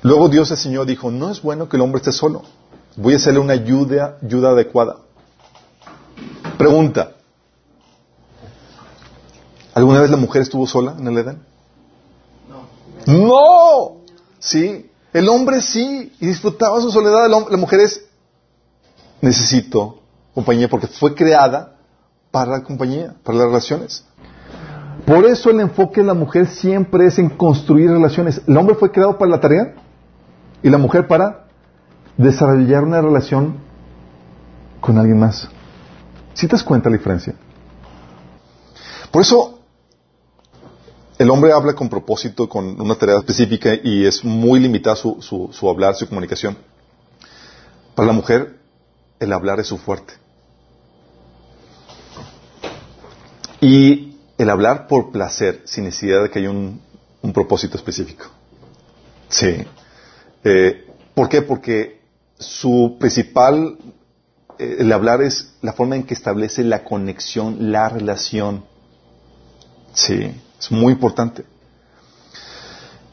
luego 0.03 0.29
Dios 0.29 0.51
el 0.51 0.57
Señor 0.57 0.87
dijo, 0.87 1.11
no 1.11 1.31
es 1.31 1.43
bueno 1.43 1.69
que 1.69 1.77
el 1.77 1.83
hombre 1.83 1.99
esté 1.99 2.13
solo, 2.13 2.43
voy 2.97 3.15
a 3.15 3.17
hacerle 3.17 3.41
una 3.41 3.53
ayuda, 3.53 4.19
ayuda 4.23 4.51
adecuada. 4.51 4.97
Pregunta, 6.59 7.13
¿alguna 9.75 10.01
vez 10.01 10.11
la 10.11 10.17
mujer 10.17 10.43
estuvo 10.43 10.67
sola 10.67 10.97
en 10.99 11.07
el 11.07 11.19
Edén? 11.19 11.43
No. 13.07 13.27
No, 13.27 13.97
sí, 14.41 14.91
el 15.13 15.29
hombre 15.29 15.61
sí, 15.61 16.13
y 16.21 16.27
disfrutaba 16.27 16.81
su 16.81 16.91
soledad, 16.91 17.29
la 17.29 17.57
mujer 17.57 17.81
es, 17.81 18.05
necesito 19.21 20.01
compañía 20.35 20.69
porque 20.69 20.89
fue 20.89 21.15
creada 21.15 21.76
para 22.37 22.59
la 22.59 22.63
compañía, 22.63 23.15
para 23.25 23.39
las 23.39 23.47
relaciones. 23.47 24.05
Por 25.07 25.25
eso 25.25 25.49
el 25.49 25.59
enfoque 25.61 26.03
de 26.03 26.07
la 26.07 26.13
mujer 26.13 26.47
siempre 26.47 27.07
es 27.07 27.19
en 27.19 27.31
construir 27.31 27.91
relaciones. 27.91 28.43
El 28.47 28.59
hombre 28.59 28.75
fue 28.75 28.93
creado 28.93 29.17
para 29.17 29.31
la 29.31 29.41
tarea 29.41 29.75
y 30.63 30.69
la 30.69 30.77
mujer 30.77 31.09
para 31.09 31.47
desarrollar 32.19 32.85
una 32.85 33.01
relación 33.01 33.57
con 34.83 34.99
alguien 34.99 35.19
más. 35.19 35.49
¿Si 36.35 36.47
te 36.47 36.53
das 36.53 36.63
cuenta 36.63 36.91
la 36.91 36.99
diferencia? 36.99 37.35
Por 39.11 39.23
eso 39.23 39.59
el 41.17 41.31
hombre 41.31 41.55
habla 41.55 41.73
con 41.73 41.89
propósito, 41.89 42.51
con 42.51 42.79
una 42.79 42.97
tarea 42.97 43.17
específica 43.17 43.71
y 43.83 44.05
es 44.05 44.23
muy 44.23 44.61
limitada 44.61 44.95
su, 44.95 45.23
su 45.23 45.71
hablar, 45.71 45.95
su 45.95 46.07
comunicación. 46.07 46.55
Para 47.95 48.09
la 48.09 48.13
mujer, 48.13 48.59
el 49.21 49.33
hablar 49.33 49.59
es 49.59 49.69
su 49.69 49.79
fuerte. 49.79 50.26
Y 53.61 54.17
el 54.39 54.51
hablar 54.51 54.87
por 54.87 55.11
placer, 55.11 55.63
sin 55.65 55.85
necesidad 55.85 56.23
de 56.23 56.31
que 56.31 56.39
haya 56.41 56.51
un, 56.51 56.85
propósito 57.35 57.77
específico. 57.77 58.27
Sí. 59.29 59.65
Eh, 60.45 60.87
¿Por 61.13 61.29
qué? 61.29 61.43
Porque 61.43 62.01
su 62.39 62.97
principal, 63.01 63.79
eh, 64.59 64.77
el 64.79 64.93
hablar 64.93 65.23
es 65.23 65.55
la 65.61 65.73
forma 65.73 65.97
en 65.97 66.05
que 66.05 66.15
establece 66.15 66.63
la 66.63 66.85
conexión, 66.85 67.73
la 67.73 67.89
relación. 67.89 68.65
Sí, 69.93 70.33
es 70.61 70.71
muy 70.71 70.93
importante. 70.93 71.45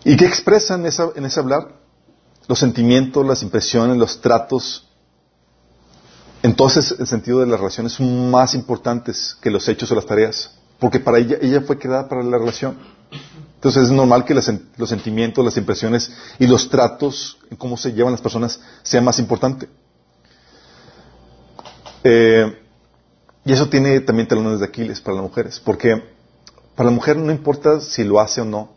¿Y 0.06 0.18
qué 0.18 0.26
expresan 0.26 0.82
en, 0.82 0.88
esa, 0.88 1.10
en 1.16 1.26
ese 1.26 1.40
hablar? 1.40 1.70
Los 2.48 2.60
sentimientos, 2.60 3.26
las 3.26 3.42
impresiones, 3.42 3.98
los 3.98 4.22
tratos. 4.22 4.88
Entonces, 6.44 6.94
el 7.00 7.08
sentido 7.08 7.40
de 7.40 7.48
las 7.48 7.58
relaciones 7.60 7.94
son 7.94 8.30
más 8.30 8.54
importantes 8.54 9.36
que 9.42 9.50
los 9.50 9.68
hechos 9.70 9.90
o 9.92 9.96
las 9.96 10.06
tareas. 10.06 10.52
Porque 10.78 11.00
para 11.00 11.18
ella, 11.18 11.38
ella 11.42 11.62
fue 11.62 11.80
creada 11.80 12.10
para 12.10 12.22
la 12.22 12.38
relación. 12.38 12.78
Entonces 13.56 13.84
es 13.84 13.92
normal 13.92 14.26
que 14.26 14.34
los 14.34 14.90
sentimientos, 14.90 15.46
las 15.46 15.56
impresiones 15.56 16.12
y 16.38 16.48
los 16.48 16.70
tratos, 16.70 17.38
cómo 17.58 17.78
se 17.78 17.94
llevan 17.94 18.12
las 18.12 18.20
personas, 18.20 18.60
sea 18.82 19.00
más 19.00 19.20
importante. 19.20 19.70
Eh, 22.04 22.62
y 23.46 23.54
eso 23.54 23.70
tiene 23.70 24.02
también 24.02 24.28
talones 24.28 24.60
de 24.60 24.66
Aquiles 24.66 25.00
para 25.00 25.16
las 25.16 25.24
mujeres, 25.24 25.62
porque 25.64 26.04
para 26.76 26.90
la 26.90 26.96
mujer 26.96 27.16
no 27.16 27.32
importa 27.32 27.80
si 27.80 28.04
lo 28.04 28.20
hace 28.20 28.42
o 28.42 28.46
no, 28.46 28.74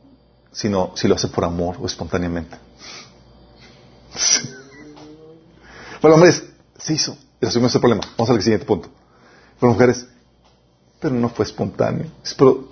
sino 0.53 0.93
si 0.95 1.09
lo 1.09 1.17
hace 1.17 1.27
por 1.27 1.45
amor 1.45 1.79
o 1.81 1.87
espontáneamente. 1.87 2.57
para 6.01 6.15
los 6.15 6.23
hombres, 6.23 6.45
se 6.79 6.95
hizo, 6.95 7.19
asumimos 7.49 7.73
ese 7.73 7.81
problema. 7.81 8.03
Vamos 8.17 8.31
al 8.31 8.43
siguiente 8.43 8.67
punto. 8.67 8.89
Las 9.61 9.73
mujeres, 9.73 10.07
pero 11.01 11.15
no 11.15 11.29
fue 11.29 11.45
espontáneo. 11.45 12.07
Pero 12.37 12.69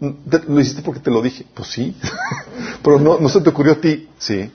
¿Lo 0.00 0.60
hiciste 0.60 0.82
porque 0.82 1.00
te 1.00 1.10
lo 1.10 1.22
dije? 1.22 1.46
Pues 1.54 1.68
sí. 1.68 1.96
Pero 2.82 3.00
no, 3.00 3.18
no 3.18 3.28
se 3.28 3.40
te 3.40 3.48
ocurrió 3.48 3.72
a 3.72 3.80
ti. 3.80 4.08
Sí. 4.18 4.52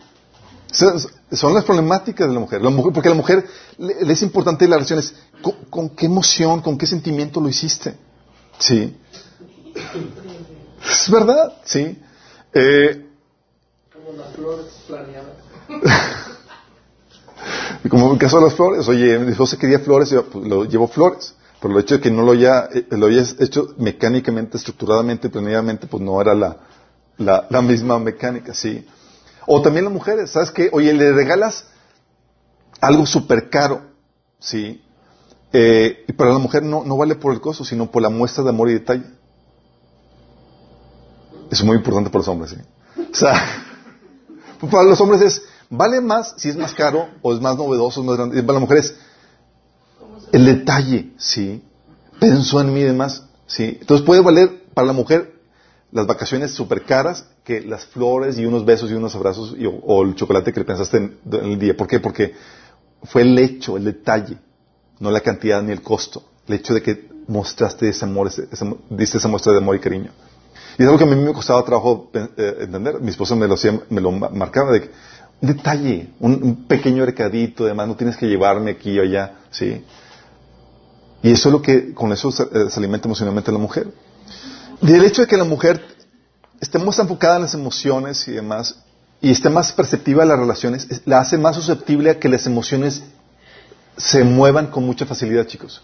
Son 0.71 1.53
las 1.53 1.65
problemáticas 1.65 2.27
de 2.27 2.33
la 2.33 2.39
mujer. 2.39 2.61
La 2.61 2.69
mujer 2.69 2.93
porque 2.93 3.09
a 3.09 3.11
la 3.11 3.17
mujer 3.17 3.45
le, 3.77 4.11
es 4.11 4.21
importante 4.21 4.67
las 4.67 4.77
relaciones. 4.77 5.15
¿Con, 5.69 5.89
qué 5.89 6.05
emoción, 6.05 6.61
con 6.61 6.77
qué 6.77 6.85
sentimiento 6.85 7.41
lo 7.41 7.49
hiciste? 7.49 7.95
Sí. 8.59 8.95
Es 10.87 11.09
verdad, 11.09 11.57
sí. 11.65 11.99
Eh, 12.53 13.09
como 13.91 14.17
las 14.17 14.35
flores 14.35 14.65
planeadas. 14.87 15.33
como 17.89 18.07
en 18.07 18.13
el 18.13 18.17
caso 18.17 18.37
de 18.37 18.45
las 18.45 18.55
flores. 18.55 18.87
Oye, 18.87 19.19
mi 19.19 19.31
esposa 19.31 19.57
quería 19.57 19.79
flores 19.79 20.11
y 20.11 20.15
yo, 20.15 20.25
pues, 20.25 20.47
lo 20.47 20.65
llevo 20.65 20.87
flores. 20.87 21.35
Pero 21.61 21.75
el 21.75 21.81
hecho 21.81 21.95
de 21.95 22.01
que 22.01 22.09
no 22.09 22.23
lo 22.23 22.31
haya, 22.31 22.65
eh, 22.73 22.87
lo 22.89 23.07
hecho 23.07 23.75
mecánicamente, 23.77 24.57
estructuradamente, 24.57 25.29
planeadamente, 25.29 25.85
pues 25.85 26.01
no 26.01 26.19
era 26.19 26.33
la, 26.33 26.57
la, 27.17 27.61
misma 27.61 27.99
mecánica, 27.99 28.53
sí. 28.53 28.85
O 29.45 29.61
también 29.61 29.85
las 29.85 29.93
mujeres, 29.93 30.31
¿sabes 30.31 30.49
qué? 30.49 30.69
Oye, 30.71 30.91
le 30.93 31.11
regalas 31.11 31.65
algo 32.79 33.05
súper 33.05 33.49
caro, 33.51 33.81
¿sí? 34.39 34.83
Eh, 35.53 36.05
y 36.07 36.13
para 36.13 36.31
la 36.31 36.39
mujer 36.39 36.63
no, 36.63 36.83
no 36.83 36.97
vale 36.97 37.15
por 37.15 37.31
el 37.31 37.41
costo, 37.41 37.63
sino 37.63 37.91
por 37.91 38.01
la 38.01 38.09
muestra 38.09 38.43
de 38.43 38.49
amor 38.49 38.69
y 38.69 38.73
detalle. 38.73 39.05
Es 41.51 41.63
muy 41.63 41.77
importante 41.77 42.09
para 42.09 42.19
los 42.19 42.27
hombres, 42.27 42.51
¿sí? 42.51 43.01
O 43.11 43.15
sea, 43.15 43.33
para 44.71 44.83
los 44.83 44.99
hombres 44.99 45.21
es, 45.21 45.43
vale 45.71 46.01
más 46.01 46.35
si 46.37 46.49
es 46.49 46.57
más 46.57 46.73
caro 46.75 47.09
o 47.23 47.33
es 47.33 47.41
más 47.41 47.57
novedoso, 47.57 48.01
es 48.01 48.05
más 48.05 48.17
grande. 48.17 48.37
Y 48.37 48.41
para 48.43 48.59
las 48.59 48.61
mujeres, 48.61 48.95
el 50.31 50.45
detalle, 50.45 51.11
¿sí? 51.17 51.63
Pensó 52.19 52.61
en 52.61 52.71
mí 52.73 52.81
y 52.81 52.83
demás, 52.83 53.23
¿sí? 53.47 53.77
Entonces 53.81 54.05
puede 54.05 54.21
valer 54.21 54.65
para 54.75 54.85
la 54.85 54.93
mujer 54.93 55.41
las 55.91 56.05
vacaciones 56.05 56.51
súper 56.51 56.83
caras 56.83 57.25
que 57.43 57.61
las 57.61 57.85
flores 57.85 58.37
y 58.37 58.45
unos 58.45 58.63
besos 58.63 58.91
y 58.91 58.93
unos 58.93 59.15
abrazos 59.15 59.55
o, 59.83 60.03
el 60.03 60.15
chocolate 60.15 60.53
que 60.53 60.63
pensaste 60.63 60.97
en, 60.97 61.17
el 61.31 61.57
día. 61.57 61.75
¿Por 61.75 61.87
qué? 61.87 61.99
Porque 61.99 62.33
fue 63.03 63.23
el 63.23 63.37
hecho, 63.39 63.77
el 63.77 63.85
detalle, 63.85 64.37
no 64.99 65.09
la 65.09 65.21
cantidad 65.21 65.61
ni 65.63 65.71
el 65.71 65.81
costo. 65.81 66.23
El 66.47 66.55
hecho 66.55 66.73
de 66.73 66.81
que 66.81 67.09
mostraste 67.27 67.89
ese 67.89 68.05
amor, 68.05 68.27
ese, 68.27 68.47
diste 68.89 69.17
esa 69.17 69.27
muestra 69.27 69.53
de 69.53 69.59
amor 69.59 69.75
y 69.75 69.79
cariño. 69.79 70.11
Y 70.77 70.83
es 70.83 70.87
algo 70.87 70.97
que 70.97 71.03
a 71.03 71.07
mí 71.07 71.15
me 71.15 71.33
costaba 71.33 71.63
trabajo 71.65 72.09
eh, 72.13 72.57
entender. 72.61 73.01
Mi 73.01 73.09
esposa 73.09 73.35
me 73.35 73.47
lo, 73.47 73.55
me 73.89 74.01
lo 74.01 74.11
marcaba 74.11 74.71
de 74.71 74.81
que, 74.81 74.91
detalle, 75.41 76.13
un, 76.19 76.65
pequeño 76.67 77.05
recadito, 77.05 77.65
además 77.65 77.87
no 77.87 77.95
tienes 77.95 78.15
que 78.15 78.27
llevarme 78.27 78.71
aquí 78.71 78.97
o 78.99 79.01
allá, 79.01 79.39
¿sí? 79.49 79.83
Y 81.23 81.31
eso 81.31 81.49
es 81.49 81.53
lo 81.53 81.61
que, 81.61 81.93
con 81.93 82.11
eso 82.11 82.31
se, 82.31 82.43
eh, 82.43 82.67
alimenta 82.75 83.07
emocionalmente 83.07 83.51
la 83.51 83.57
mujer. 83.57 83.91
Y 84.81 84.93
el 84.93 85.03
hecho 85.03 85.21
de 85.21 85.27
que 85.27 85.37
la 85.37 85.43
mujer 85.43 85.83
esté 86.59 86.79
más 86.79 86.97
enfocada 86.99 87.37
en 87.37 87.41
las 87.43 87.53
emociones 87.53 88.27
y 88.27 88.31
demás, 88.31 88.77
y 89.19 89.31
esté 89.31 89.49
más 89.49 89.71
perceptiva 89.71 90.23
de 90.23 90.29
las 90.29 90.39
relaciones, 90.39 90.87
la 91.05 91.19
hace 91.19 91.37
más 91.37 91.55
susceptible 91.55 92.11
a 92.11 92.19
que 92.19 92.29
las 92.29 92.45
emociones 92.45 93.03
se 93.97 94.23
muevan 94.23 94.67
con 94.67 94.85
mucha 94.85 95.05
facilidad, 95.05 95.45
chicos. 95.45 95.81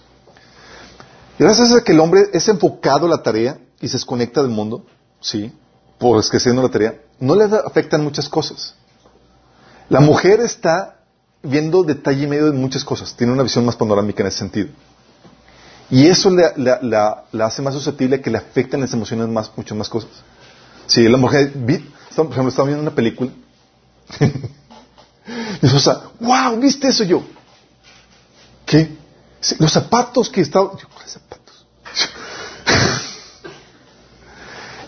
Gracias 1.38 1.72
a 1.72 1.84
que 1.84 1.92
el 1.92 2.00
hombre 2.00 2.30
es 2.34 2.48
enfocado 2.48 3.06
a 3.06 3.10
la 3.10 3.22
tarea 3.22 3.60
y 3.80 3.88
se 3.88 3.94
desconecta 3.94 4.42
del 4.42 4.50
mundo, 4.50 4.86
¿sí? 5.20 5.52
Por 6.00 6.20
esqueciendo 6.20 6.64
la 6.64 6.70
tarea, 6.70 7.00
no 7.20 7.36
le 7.36 7.44
afectan 7.44 8.04
muchas 8.04 8.28
cosas. 8.28 8.74
La 9.90 10.00
mujer 10.00 10.42
está 10.42 10.98
viendo 11.44 11.84
detalle 11.84 12.24
y 12.24 12.28
medio 12.28 12.46
de 12.46 12.58
muchas 12.58 12.84
cosas, 12.84 13.16
tiene 13.16 13.34
una 13.34 13.44
visión 13.44 13.66
más 13.66 13.76
panorámica 13.76 14.22
en 14.24 14.28
ese 14.28 14.40
sentido. 14.40 14.70
Y 15.90 16.08
eso 16.08 16.30
la, 16.30 17.24
hace 17.40 17.62
más 17.62 17.74
susceptible 17.74 18.18
a 18.18 18.22
que 18.22 18.30
le 18.30 18.38
afecten 18.38 18.82
las 18.82 18.92
emociones 18.94 19.28
más, 19.30 19.52
muchas 19.56 19.78
más 19.78 19.88
cosas. 19.88 20.10
Si 20.86 21.08
la 21.08 21.18
mujer, 21.18 21.54
por 21.54 22.26
ejemplo, 22.26 22.50
estaba 22.50 22.68
viendo 22.68 22.82
una 22.82 22.94
película. 22.96 23.32
y 25.62 25.66
esposa, 25.66 26.04
wow, 26.20 26.58
¿viste 26.60 26.90
eso 26.90 27.04
yo? 27.04 27.24
¿Qué? 28.66 28.98
Los 29.60 29.72
zapatos 29.72 30.30
que 30.30 30.42
estaba... 30.42 30.72
Yo. 30.78 30.88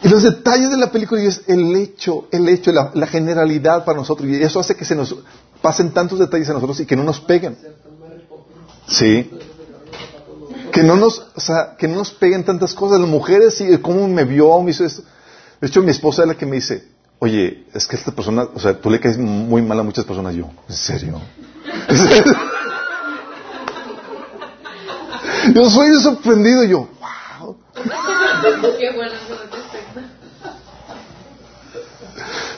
Los 0.10 0.24
detalles 0.24 0.72
de 0.72 0.78
la 0.78 0.92
película 0.92 1.22
y 1.22 1.28
es 1.28 1.42
el 1.48 1.76
hecho, 1.76 2.28
el 2.32 2.48
hecho, 2.50 2.72
la, 2.72 3.08
generalidad 3.08 3.86
para 3.86 3.98
nosotros. 3.98 4.30
Y 4.30 4.42
eso 4.42 4.60
hace 4.60 4.76
que 4.76 4.86
se 4.86 4.96
nos 4.96 5.16
pasen 5.62 5.92
tantos 5.92 6.20
detalles 6.20 6.50
a 6.50 6.54
nosotros 6.54 6.80
y 6.80 6.86
que 6.86 6.96
no 6.96 7.04
nos 7.04 7.20
peguen. 7.20 7.58
Sí 8.88 9.30
que 10.72 10.84
no 10.84 10.96
nos, 10.96 11.20
o 11.36 11.40
sea, 11.40 11.76
que 11.78 11.88
no 11.88 11.96
nos 11.96 12.12
peguen 12.12 12.44
tantas 12.44 12.74
cosas. 12.74 13.00
Las 13.00 13.10
mujeres, 13.10 13.60
y 13.62 13.78
cómo 13.80 14.08
me 14.08 14.24
vio, 14.24 14.62
me 14.62 14.72
hizo 14.72 14.86
esto. 14.86 15.04
De 15.60 15.68
hecho, 15.68 15.82
mi 15.82 15.92
esposa 15.92 16.24
es 16.24 16.28
la 16.28 16.36
que 16.36 16.46
me 16.46 16.58
dice, 16.58 16.88
oye, 17.20 17.66
es 17.74 17.86
que 17.86 17.96
esta 17.96 18.12
persona, 18.12 18.48
o 18.54 18.60
sea, 18.60 18.80
tú 18.80 18.90
le 18.90 19.00
caes 19.00 19.18
muy 19.18 19.62
mal 19.62 19.80
a 19.80 19.84
muchas 19.84 20.06
personas. 20.06 20.36
Yo, 20.36 20.50
¿en 20.68 20.76
serio? 20.76 21.22
yo 25.54 25.70
soy 25.70 26.02
sorprendido, 26.02 26.64
yo, 26.64 26.90
wow. 27.40 27.56
Qué 28.80 28.92
buena 28.96 29.16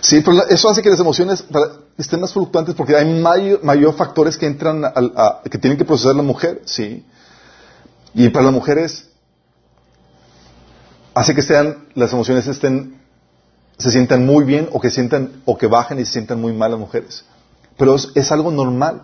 Sí, 0.02 0.22
pero 0.22 0.48
eso 0.50 0.68
hace 0.68 0.82
que 0.82 0.90
las 0.90 1.00
emociones 1.00 1.46
estén 1.98 2.20
más 2.20 2.34
fluctuantes 2.34 2.74
porque 2.74 2.96
hay 2.96 3.06
mayor, 3.22 3.64
mayor 3.64 3.94
factores 3.94 4.36
que 4.36 4.48
entran 4.48 4.84
a, 4.84 5.42
que 5.50 5.60
tienen 5.60 5.78
que 5.78 5.86
procesar 5.86 6.16
la 6.16 6.24
mujer, 6.24 6.62
sí. 6.66 7.06
Y 8.16 8.30
para 8.30 8.46
las 8.46 8.54
mujeres 8.54 9.10
hace 11.14 11.36
que 11.36 11.44
sean, 11.44 11.86
las 11.94 12.12
emociones 12.14 12.48
estén, 12.48 13.00
se 13.78 13.92
sientan 13.92 14.26
muy 14.26 14.44
bien 14.44 14.70
o 14.72 14.82
que 14.82 14.90
sientan, 14.90 15.44
o 15.46 15.56
que 15.56 15.68
bajen 15.68 16.00
y 16.00 16.06
se 16.06 16.14
sientan 16.14 16.42
muy 16.42 16.52
mal 16.52 16.72
las 16.72 16.80
mujeres. 16.80 17.24
Pero 17.78 17.96
es, 17.96 18.32
algo 18.32 18.52
normal. 18.52 19.04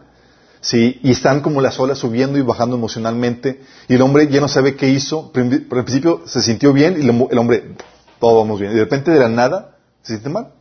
Sí, 0.62 1.00
y 1.04 1.12
están 1.12 1.42
como 1.42 1.62
las 1.62 1.80
olas 1.80 2.00
subiendo 2.00 2.40
y 2.40 2.42
bajando 2.42 2.76
emocionalmente, 2.76 3.62
y 3.88 3.94
el 3.94 4.02
hombre 4.02 4.28
ya 4.28 4.42
no 4.42 4.48
sabe 4.48 4.76
qué 4.76 4.90
hizo, 4.90 5.32
pero 5.32 5.46
al 5.46 5.86
principio 5.86 6.24
se 6.26 6.42
sintió 6.42 6.74
bien, 6.74 7.00
y 7.00 7.08
el 7.08 7.38
hombre, 7.38 7.76
todo 8.20 8.40
vamos 8.40 8.60
bien, 8.60 8.72
y 8.72 8.76
de 8.76 8.82
repente 8.82 9.12
de 9.12 9.20
la 9.20 9.30
nada 9.30 9.78
se 10.02 10.14
siente 10.14 10.30
mal. 10.30 10.57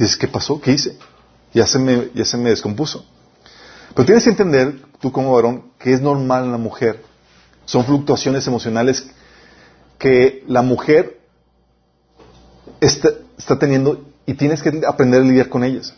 Dices, 0.00 0.16
¿qué 0.16 0.28
pasó? 0.28 0.58
¿Qué 0.58 0.72
hice? 0.72 0.96
Ya 1.52 1.66
se 1.66 1.78
me, 1.78 2.08
ya 2.14 2.24
se 2.24 2.38
me 2.38 2.48
descompuso. 2.48 3.04
Pero 3.94 4.06
tienes 4.06 4.24
que 4.24 4.30
entender, 4.30 4.80
tú 4.98 5.12
como 5.12 5.34
varón, 5.34 5.72
que 5.78 5.92
es 5.92 6.00
normal 6.00 6.44
en 6.44 6.52
la 6.52 6.58
mujer 6.58 7.04
son 7.66 7.84
fluctuaciones 7.84 8.46
emocionales 8.46 9.06
que 9.98 10.42
la 10.48 10.62
mujer 10.62 11.20
está, 12.80 13.10
teniendo 13.58 14.06
y 14.24 14.32
tienes 14.34 14.62
que 14.62 14.80
aprender 14.88 15.20
a 15.20 15.24
lidiar 15.24 15.50
con 15.50 15.64
ellas. 15.64 15.92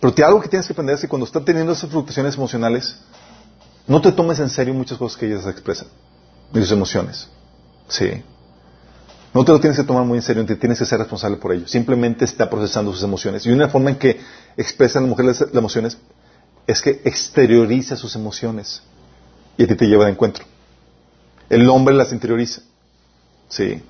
Pero 0.00 0.12
te, 0.12 0.24
algo 0.24 0.40
que 0.40 0.48
tienes 0.48 0.66
que 0.66 0.72
aprender 0.72 0.96
es 0.96 1.00
que 1.00 1.08
cuando 1.08 1.24
está 1.24 1.42
teniendo 1.44 1.72
esas 1.72 1.88
fluctuaciones 1.88 2.34
emocionales, 2.34 2.96
no 3.86 4.00
te 4.00 4.10
tomes 4.10 4.40
en 4.40 4.50
serio 4.50 4.74
muchas 4.74 4.98
cosas 4.98 5.16
que 5.16 5.26
ellas 5.26 5.46
expresan, 5.46 5.86
ni 6.52 6.62
sus 6.62 6.72
emociones. 6.72 7.28
Sí. 7.88 8.24
No 9.32 9.44
te 9.44 9.52
lo 9.52 9.60
tienes 9.60 9.78
que 9.78 9.84
tomar 9.84 10.04
muy 10.04 10.18
en 10.18 10.22
serio, 10.22 10.44
te 10.44 10.56
tienes 10.56 10.78
que 10.78 10.84
ser 10.84 10.98
responsable 10.98 11.36
por 11.36 11.52
ello. 11.52 11.68
Simplemente 11.68 12.24
está 12.24 12.50
procesando 12.50 12.92
sus 12.92 13.02
emociones. 13.02 13.46
Y 13.46 13.50
una 13.50 13.68
forma 13.68 13.90
en 13.90 13.96
que 13.96 14.20
expresa 14.56 15.00
la 15.00 15.06
mujer 15.06 15.26
las, 15.26 15.40
emociones 15.52 15.98
es 16.66 16.80
que 16.80 17.00
exterioriza 17.04 17.96
sus 17.96 18.16
emociones 18.16 18.82
y 19.56 19.64
a 19.64 19.66
ti 19.68 19.76
te 19.76 19.86
lleva 19.86 20.06
de 20.06 20.12
encuentro. 20.12 20.44
El 21.48 21.68
hombre 21.68 21.94
las 21.94 22.12
interioriza. 22.12 22.62
Sí. 23.48 23.82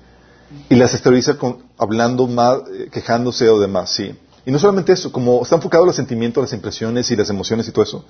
Y 0.69 0.75
las 0.75 0.93
exterioriza 0.93 1.37
con, 1.37 1.63
hablando 1.77 2.27
más, 2.27 2.59
eh, 2.71 2.89
quejándose 2.91 3.49
o 3.49 3.59
demás, 3.59 3.91
sí. 3.91 4.15
Y 4.45 4.51
no 4.51 4.59
solamente 4.59 4.93
eso, 4.93 5.11
como 5.11 5.41
está 5.41 5.55
enfocado 5.55 5.83
en 5.83 5.87
los 5.87 5.95
sentimientos, 5.95 6.43
las 6.43 6.53
impresiones 6.53 7.09
y 7.09 7.15
las 7.15 7.29
emociones 7.29 7.67
y 7.67 7.71
todo 7.71 7.83
eso, 7.83 8.05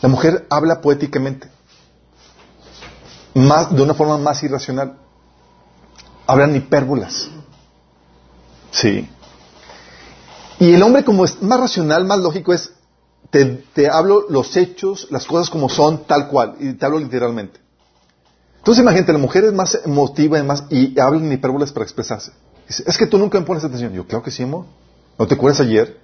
la 0.00 0.08
mujer 0.08 0.46
habla 0.50 0.80
poéticamente. 0.80 1.48
Más, 3.34 3.74
de 3.74 3.82
una 3.82 3.94
forma 3.94 4.18
más 4.18 4.42
irracional. 4.42 4.96
Hablan 6.26 6.56
hipérbolas. 6.56 7.28
Sí. 8.70 9.08
Y 10.58 10.74
el 10.74 10.82
hombre 10.82 11.04
como 11.04 11.24
es 11.24 11.42
más 11.42 11.60
racional, 11.60 12.04
más 12.04 12.20
lógico 12.20 12.52
es, 12.52 12.72
te, 13.30 13.44
te 13.74 13.88
hablo 13.88 14.26
los 14.28 14.56
hechos, 14.56 15.08
las 15.10 15.26
cosas 15.26 15.50
como 15.50 15.68
son, 15.68 16.04
tal 16.04 16.28
cual, 16.28 16.56
y 16.60 16.72
te 16.74 16.86
hablo 16.86 16.98
literalmente. 16.98 17.60
Entonces 18.58 18.82
imagínate, 18.82 19.12
la 19.12 19.18
mujer 19.18 19.44
es 19.44 19.52
más 19.52 19.80
emotiva 19.84 20.38
y, 20.38 20.42
más, 20.44 20.64
y 20.70 20.98
hablan 21.00 21.32
hipérboles 21.32 21.72
para 21.72 21.84
expresarse. 21.84 22.32
Dice, 22.68 22.84
es 22.86 22.96
que 22.96 23.06
tú 23.06 23.18
nunca 23.18 23.40
me 23.40 23.44
pones 23.44 23.64
atención. 23.64 23.92
Yo, 23.92 24.06
claro 24.06 24.22
que 24.22 24.30
sí, 24.30 24.44
amor. 24.44 24.66
¿No 25.18 25.26
te 25.26 25.34
acuerdas 25.34 25.60
ayer? 25.60 25.98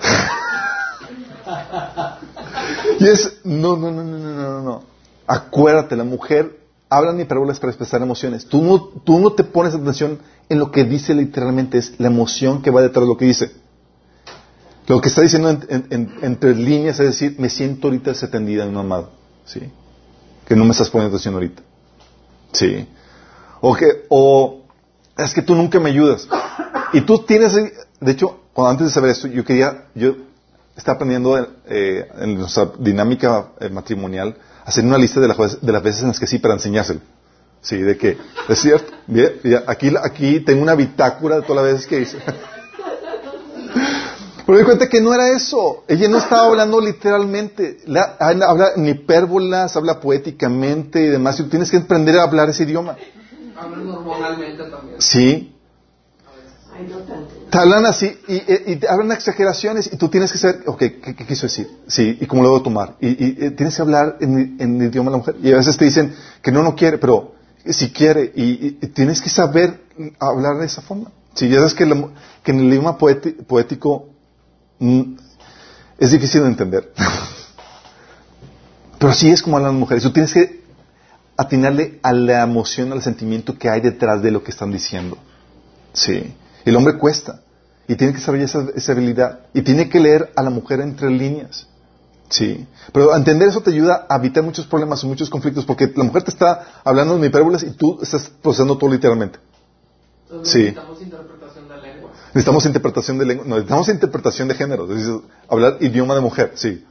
y 3.00 3.06
es, 3.06 3.40
no, 3.44 3.76
no, 3.76 3.90
no, 3.90 4.02
no, 4.02 4.18
no, 4.18 4.34
no, 4.34 4.62
no. 4.62 4.82
Acuérdate, 5.26 5.94
la 5.94 6.04
mujer 6.04 6.57
habla 6.90 7.12
ni 7.12 7.24
parábolas 7.24 7.58
para 7.58 7.70
expresar 7.70 8.02
emociones. 8.02 8.46
Tú 8.46 8.62
no, 8.62 8.80
tú 9.04 9.18
no 9.18 9.32
te 9.32 9.44
pones 9.44 9.74
atención 9.74 10.18
en 10.48 10.58
lo 10.58 10.70
que 10.70 10.84
dice 10.84 11.14
literalmente, 11.14 11.78
es 11.78 11.98
la 11.98 12.08
emoción 12.08 12.62
que 12.62 12.70
va 12.70 12.80
detrás 12.80 13.04
de 13.04 13.08
lo 13.08 13.16
que 13.16 13.26
dice. 13.26 13.52
Lo 14.86 15.00
que 15.00 15.08
está 15.08 15.20
diciendo 15.20 15.50
entre 15.50 16.54
líneas 16.54 16.98
es 17.00 17.06
decir, 17.06 17.36
me 17.38 17.50
siento 17.50 17.88
ahorita 17.88 18.10
desatendida 18.10 18.64
en 18.64 18.70
un 18.70 18.78
amado. 18.78 19.10
¿Sí? 19.44 19.60
Que 20.46 20.56
no 20.56 20.64
me 20.64 20.70
estás 20.70 20.88
poniendo 20.88 21.14
atención 21.14 21.34
ahorita. 21.34 21.62
¿Sí? 22.52 22.88
O 23.60 23.74
que, 23.74 24.06
o 24.08 24.62
es 25.16 25.34
que 25.34 25.42
tú 25.42 25.54
nunca 25.54 25.78
me 25.78 25.90
ayudas. 25.90 26.26
Y 26.94 27.02
tú 27.02 27.18
tienes, 27.18 27.54
de 27.54 28.10
hecho, 28.10 28.40
cuando 28.54 28.70
antes 28.70 28.86
de 28.86 28.92
saber 28.94 29.10
esto, 29.10 29.28
yo 29.28 29.44
quería, 29.44 29.88
yo 29.94 30.16
estaba 30.74 30.94
aprendiendo 30.94 31.36
eh, 31.66 32.08
en 32.20 32.38
nuestra 32.38 32.70
dinámica 32.78 33.48
eh, 33.60 33.68
matrimonial 33.68 34.36
hacer 34.68 34.84
una 34.84 34.98
lista 34.98 35.18
de 35.18 35.28
las, 35.28 35.60
de 35.62 35.72
las 35.72 35.82
veces 35.82 36.02
en 36.02 36.08
las 36.08 36.20
que 36.20 36.26
sí 36.26 36.38
para 36.38 36.52
enseñárselo. 36.54 37.00
Sí, 37.62 37.78
de 37.78 37.96
que, 37.96 38.18
es 38.48 38.58
cierto, 38.58 38.92
bien, 39.06 39.40
aquí, 39.66 39.92
aquí 40.00 40.40
tengo 40.40 40.62
una 40.62 40.74
bitácora 40.74 41.36
de 41.36 41.42
todas 41.42 41.62
las 41.62 41.72
veces 41.72 41.86
que 41.86 42.00
hice. 42.00 42.18
Pero 44.46 44.56
me 44.56 44.58
di 44.58 44.64
cuenta 44.64 44.88
que 44.88 45.00
no 45.00 45.12
era 45.12 45.30
eso. 45.30 45.84
Ella 45.88 46.08
no 46.08 46.18
estaba 46.18 46.46
hablando 46.46 46.80
literalmente. 46.80 47.78
habla 48.18 48.68
en 48.76 48.88
hipérbolas, 48.88 49.76
habla 49.76 50.00
poéticamente 50.00 51.02
y 51.02 51.08
demás. 51.08 51.38
Y 51.38 51.42
tú 51.42 51.50
tienes 51.50 51.70
que 51.70 51.78
aprender 51.78 52.18
a 52.18 52.22
hablar 52.22 52.48
ese 52.48 52.62
idioma. 52.62 52.96
Habla 53.56 53.76
normalmente 53.76 54.64
también. 54.70 55.00
Sí. 55.00 55.54
Hablan 57.50 57.86
así 57.86 58.16
y, 58.28 58.76
te 58.76 58.88
hablan 58.88 59.12
exageraciones 59.12 59.90
y 59.92 59.96
tú 59.96 60.08
tienes 60.08 60.30
que 60.30 60.38
saber, 60.38 60.62
ok, 60.66 60.78
¿qué, 60.78 61.26
quiso 61.26 61.46
decir? 61.46 61.68
Sí, 61.86 62.18
y 62.20 62.26
cómo 62.26 62.42
lo 62.42 62.50
debo 62.50 62.62
tomar. 62.62 62.96
Y, 63.00 63.50
tienes 63.50 63.76
que 63.76 63.82
hablar 63.82 64.18
en, 64.20 64.56
el 64.60 64.88
idioma 64.88 65.10
de 65.10 65.12
la 65.12 65.18
mujer. 65.18 65.36
Y 65.42 65.52
a 65.52 65.56
veces 65.56 65.76
te 65.76 65.84
dicen 65.84 66.14
que 66.42 66.52
no, 66.52 66.62
no 66.62 66.76
quiere, 66.76 66.98
pero 66.98 67.34
si 67.66 67.90
quiere. 67.90 68.32
Y, 68.34 68.72
tienes 68.88 69.20
que 69.20 69.30
saber 69.30 69.80
hablar 70.20 70.58
de 70.58 70.66
esa 70.66 70.82
forma. 70.82 71.10
Si 71.34 71.48
ya 71.48 71.56
sabes 71.56 71.74
que, 71.74 71.86
que 72.42 72.52
en 72.52 72.60
el 72.60 72.66
idioma 72.66 72.98
poético 72.98 74.08
Mm, 74.78 75.16
es 75.98 76.12
difícil 76.12 76.42
de 76.42 76.48
entender. 76.48 76.92
Pero 78.98 79.12
así 79.12 79.30
es 79.30 79.42
como 79.42 79.56
hablan 79.56 79.72
las 79.72 79.80
mujeres. 79.80 80.02
Tú 80.02 80.12
tienes 80.12 80.32
que 80.32 80.62
atinarle 81.36 81.98
a 82.02 82.12
la 82.12 82.42
emoción, 82.42 82.92
al 82.92 83.02
sentimiento 83.02 83.58
que 83.58 83.68
hay 83.68 83.80
detrás 83.80 84.22
de 84.22 84.30
lo 84.30 84.42
que 84.42 84.50
están 84.50 84.72
diciendo. 84.72 85.18
Sí. 85.92 86.34
El 86.68 86.76
hombre 86.76 86.98
cuesta. 86.98 87.40
Y 87.86 87.96
tiene 87.96 88.12
que 88.12 88.20
saber 88.20 88.42
esa, 88.42 88.92
habilidad. 88.92 89.40
Y 89.54 89.62
tiene 89.62 89.88
que 89.88 89.98
leer 89.98 90.30
a 90.36 90.42
la 90.42 90.50
mujer 90.50 90.80
entre 90.80 91.10
líneas. 91.10 91.66
Sí. 92.28 92.66
Pero 92.92 93.16
entender 93.16 93.48
eso 93.48 93.62
te 93.62 93.70
ayuda 93.70 94.06
a 94.08 94.16
evitar 94.16 94.42
muchos 94.42 94.66
problemas 94.66 95.02
y 95.02 95.06
muchos 95.06 95.30
conflictos. 95.30 95.64
Porque 95.64 95.90
la 95.96 96.04
mujer 96.04 96.22
te 96.22 96.30
está 96.30 96.80
hablando 96.84 97.16
en 97.16 97.24
hipérboles 97.24 97.62
y 97.62 97.70
tú 97.70 97.98
estás 98.02 98.30
procesando 98.42 98.76
todo 98.76 98.90
literalmente. 98.90 99.38
sí. 100.42 100.74
Necesitamos 102.34 102.66
interpretación 102.66 103.18
de 103.18 103.24
lengua, 103.24 103.46
no, 103.46 103.54
necesitamos 103.54 103.88
interpretación 103.88 104.48
de 104.48 104.54
género, 104.54 104.86
hablar 105.48 105.78
idioma 105.80 106.14
de 106.14 106.20
mujer, 106.20 106.52
sí. 106.54 106.84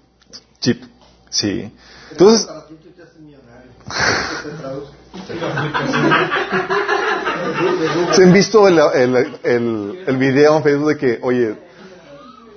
Chip, 0.59 0.83
sí. 1.29 1.71
Entonces, 2.11 2.47
¿Se 8.13 8.23
han 8.23 8.33
visto 8.33 8.67
el, 8.67 8.79
el, 9.43 9.99
el, 10.05 10.17
video 10.17 10.57
en 10.57 10.63
Facebook 10.63 10.89
de 10.89 10.97
que, 10.97 11.19
oye, 11.21 11.55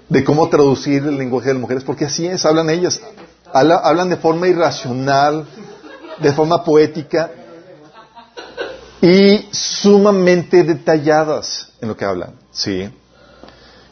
de 0.09 0.25
cómo 0.25 0.49
traducir 0.49 1.05
el 1.05 1.17
lenguaje 1.17 1.49
de 1.49 1.55
las 1.55 1.61
mujeres? 1.61 1.85
Porque 1.85 2.05
así 2.05 2.27
es, 2.27 2.45
hablan 2.45 2.71
ellas. 2.71 3.01
hablan 3.53 4.09
de 4.09 4.17
forma 4.17 4.49
irracional, 4.49 5.47
de 6.19 6.33
forma 6.33 6.65
poética 6.65 7.31
y 9.01 9.49
sumamente 9.51 10.63
detalladas 10.63 11.73
en 11.81 11.89
lo 11.89 11.97
que 11.97 12.05
hablan. 12.05 12.35
Sí. 12.53 12.89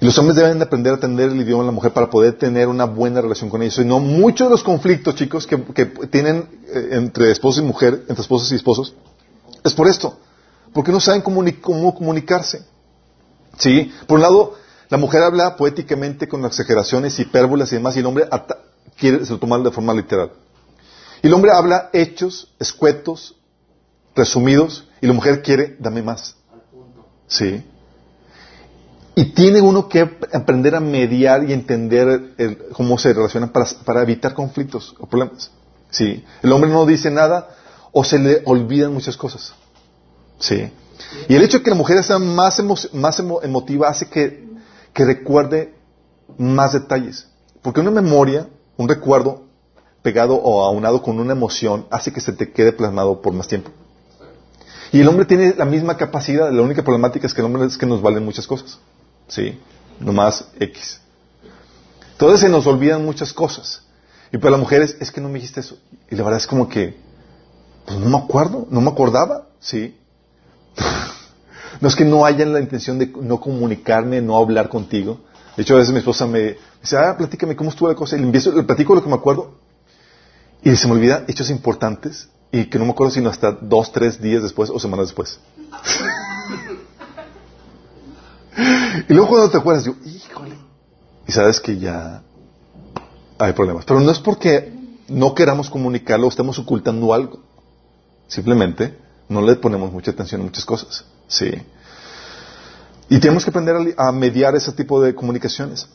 Y 0.00 0.04
los 0.04 0.16
hombres 0.18 0.36
deben 0.36 0.58
de 0.58 0.64
aprender 0.64 0.92
a 0.92 0.96
atender 0.96 1.30
el 1.30 1.40
idioma 1.40 1.64
de 1.64 1.68
la 1.68 1.72
mujer 1.72 1.92
para 1.92 2.08
poder 2.08 2.34
tener 2.34 2.68
una 2.68 2.84
buena 2.84 3.20
relación 3.20 3.50
con 3.50 3.62
ellos. 3.62 3.78
Y 3.78 3.84
no 3.84 3.98
muchos 3.98 4.46
de 4.46 4.50
los 4.50 4.62
conflictos, 4.62 5.16
chicos, 5.16 5.46
que, 5.46 5.56
tienen 6.10 6.48
eh, 6.72 6.88
entre 6.92 7.32
esposos 7.32 7.62
y 7.62 7.66
mujer, 7.66 8.04
entre 8.08 8.22
esposos 8.22 8.52
y 8.52 8.54
esposos, 8.54 8.94
es 9.64 9.74
por 9.74 9.88
esto. 9.88 10.18
Porque 10.72 10.92
no 10.92 11.00
saben 11.00 11.22
cómo, 11.22 11.42
cómo 11.60 11.94
comunicarse. 11.94 12.64
Sí. 13.58 13.92
Por 14.06 14.16
un 14.16 14.22
lado, 14.22 14.54
la 14.88 14.98
mujer 14.98 15.22
habla 15.22 15.56
poéticamente 15.56 16.28
con 16.28 16.44
exageraciones, 16.44 17.18
hipérbolas 17.18 17.72
y 17.72 17.76
demás, 17.76 17.96
y 17.96 18.00
el 18.00 18.06
hombre 18.06 18.28
quiere 18.96 19.24
se 19.24 19.32
lo 19.32 19.38
tomar 19.38 19.62
de 19.62 19.70
forma 19.70 19.94
literal. 19.94 20.32
Y 21.22 21.26
el 21.26 21.34
hombre 21.34 21.50
habla 21.52 21.90
hechos, 21.92 22.54
escuetos, 22.58 23.36
resumidos, 24.14 24.88
y 25.00 25.06
la 25.06 25.12
mujer 25.12 25.42
quiere, 25.42 25.76
dame 25.78 26.02
más. 26.02 26.36
Sí. 27.26 27.64
Y 29.14 29.24
tiene 29.32 29.60
uno 29.60 29.88
que 29.88 30.00
aprender 30.32 30.74
a 30.74 30.80
mediar 30.80 31.48
y 31.48 31.52
entender 31.52 32.34
cómo 32.72 32.98
se 32.98 33.12
relacionan 33.12 33.50
para, 33.50 34.02
evitar 34.02 34.32
conflictos 34.32 34.94
o 34.98 35.06
problemas. 35.06 35.50
Sí. 35.90 36.24
El 36.42 36.52
hombre 36.52 36.70
no 36.70 36.86
dice 36.86 37.10
nada 37.10 37.48
o 37.92 38.04
se 38.04 38.18
le 38.18 38.42
olvidan 38.44 38.94
muchas 38.94 39.16
cosas. 39.16 39.54
Sí. 40.38 40.70
Y 41.28 41.34
el 41.34 41.42
hecho 41.42 41.58
de 41.58 41.64
que 41.64 41.70
la 41.70 41.76
mujer 41.76 42.02
sea 42.02 42.18
más, 42.18 42.62
más 42.92 43.18
emotiva 43.18 43.88
hace 43.88 44.08
que, 44.08 44.48
que 44.92 45.04
recuerde 45.04 45.74
más 46.36 46.72
detalles. 46.72 47.28
Porque 47.62 47.80
una 47.80 47.90
memoria, 47.90 48.48
un 48.76 48.88
recuerdo 48.88 49.44
pegado 50.02 50.36
o 50.36 50.64
aunado 50.64 51.02
con 51.02 51.18
una 51.18 51.32
emoción 51.32 51.86
hace 51.90 52.12
que 52.12 52.20
se 52.20 52.32
te 52.32 52.52
quede 52.52 52.72
plasmado 52.72 53.20
por 53.20 53.32
más 53.32 53.48
tiempo. 53.48 53.70
Y 54.92 55.00
el 55.00 55.08
hombre 55.08 55.26
tiene 55.26 55.54
la 55.56 55.64
misma 55.64 55.96
capacidad, 55.96 56.50
la 56.50 56.62
única 56.62 56.82
problemática 56.82 57.26
es 57.26 57.34
que 57.34 57.40
el 57.40 57.46
hombre 57.46 57.66
es 57.66 57.76
que 57.76 57.86
nos 57.86 58.00
valen 58.00 58.24
muchas 58.24 58.46
cosas. 58.46 58.78
¿Sí? 59.26 59.58
Nomás 60.00 60.46
X. 60.58 61.00
Entonces 62.12 62.40
se 62.40 62.48
nos 62.48 62.66
olvidan 62.66 63.04
muchas 63.04 63.32
cosas. 63.32 63.82
Y 64.32 64.38
para 64.38 64.52
las 64.52 64.60
mujeres, 64.60 64.96
es 65.00 65.10
que 65.10 65.20
no 65.20 65.28
me 65.28 65.34
dijiste 65.34 65.60
eso. 65.60 65.78
Y 66.10 66.16
la 66.16 66.22
verdad 66.22 66.38
es 66.38 66.46
como 66.46 66.68
que, 66.68 66.96
pues 67.86 67.98
no 67.98 68.08
me 68.08 68.18
acuerdo, 68.18 68.66
no 68.70 68.80
me 68.80 68.90
acordaba, 68.90 69.48
¿sí? 69.60 69.96
No 71.80 71.88
es 71.88 71.94
que 71.94 72.04
no 72.04 72.24
hayan 72.24 72.52
la 72.52 72.60
intención 72.60 72.98
de 72.98 73.06
no 73.06 73.40
comunicarme, 73.40 74.20
no 74.20 74.36
hablar 74.36 74.68
contigo. 74.68 75.20
De 75.56 75.62
hecho, 75.62 75.74
a 75.74 75.78
veces 75.78 75.92
mi 75.92 75.98
esposa 75.98 76.26
me 76.26 76.56
dice, 76.80 76.96
ah, 76.96 77.16
platícame 77.16 77.56
cómo 77.56 77.70
estuvo 77.70 77.88
la 77.88 77.94
cosa. 77.94 78.16
Y 78.16 78.20
le, 78.20 78.26
empiezo, 78.26 78.52
le 78.52 78.62
platico 78.62 78.94
lo 78.94 79.02
que 79.02 79.08
me 79.08 79.14
acuerdo. 79.14 79.54
Y 80.62 80.74
se 80.76 80.86
me 80.86 80.94
olvida 80.94 81.24
hechos 81.28 81.50
importantes 81.50 82.28
y 82.50 82.64
que 82.66 82.78
no 82.78 82.84
me 82.84 82.92
acuerdo 82.92 83.12
sino 83.12 83.30
hasta 83.30 83.52
dos, 83.52 83.92
tres 83.92 84.20
días 84.20 84.42
después 84.42 84.70
o 84.70 84.78
semanas 84.78 85.08
después. 85.08 85.38
y 89.08 89.12
luego 89.12 89.28
cuando 89.28 89.50
te 89.50 89.58
acuerdas, 89.58 89.84
digo, 89.84 89.96
híjole. 90.04 90.56
Y 91.26 91.32
sabes 91.32 91.60
que 91.60 91.78
ya 91.78 92.22
hay 93.38 93.52
problemas. 93.52 93.84
Pero 93.84 94.00
no 94.00 94.10
es 94.10 94.18
porque 94.18 94.72
no 95.08 95.34
queramos 95.34 95.70
comunicarlo 95.70 96.26
o 96.26 96.30
estemos 96.30 96.58
ocultando 96.58 97.12
algo. 97.12 97.40
Simplemente 98.26 98.98
no 99.28 99.42
le 99.42 99.56
ponemos 99.56 99.92
mucha 99.92 100.10
atención 100.10 100.40
a 100.40 100.44
muchas 100.44 100.64
cosas. 100.64 101.04
Sí. 101.26 101.50
Y 103.08 103.20
tenemos 103.20 103.44
que 103.44 103.50
aprender 103.50 103.94
a, 103.96 104.12
mediar 104.12 104.54
ese 104.56 104.72
tipo 104.72 105.00
de 105.00 105.14
comunicaciones. 105.14 105.88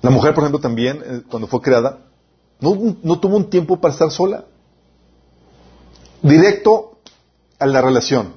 La 0.00 0.10
mujer, 0.10 0.34
por 0.34 0.44
ejemplo, 0.44 0.60
también, 0.60 1.02
eh, 1.04 1.22
cuando 1.30 1.46
fue 1.46 1.60
creada, 1.60 1.98
no, 2.60 2.96
no 3.02 3.20
tuvo 3.20 3.36
un 3.36 3.50
tiempo 3.50 3.80
para 3.80 3.92
estar 3.92 4.10
sola. 4.10 4.44
Directo 6.22 6.98
a 7.58 7.66
la 7.66 7.80
relación. 7.80 8.34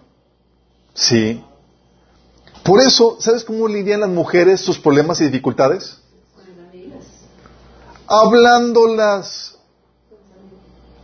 Sí. 0.93 1.43
Por 2.63 2.81
eso, 2.81 3.17
¿sabes 3.19 3.43
cómo 3.43 3.67
lidian 3.67 3.99
las 3.99 4.09
mujeres 4.09 4.61
sus 4.61 4.79
problemas 4.79 5.21
y 5.21 5.25
dificultades? 5.25 5.99
Hablándolas. 8.07 9.57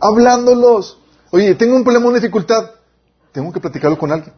Hablándolos. 0.00 0.98
Oye, 1.30 1.54
tengo 1.54 1.76
un 1.76 1.84
problema, 1.84 2.06
una 2.06 2.18
dificultad. 2.18 2.70
Tengo 3.32 3.52
que 3.52 3.60
platicarlo 3.60 3.98
con 3.98 4.12
alguien. 4.12 4.34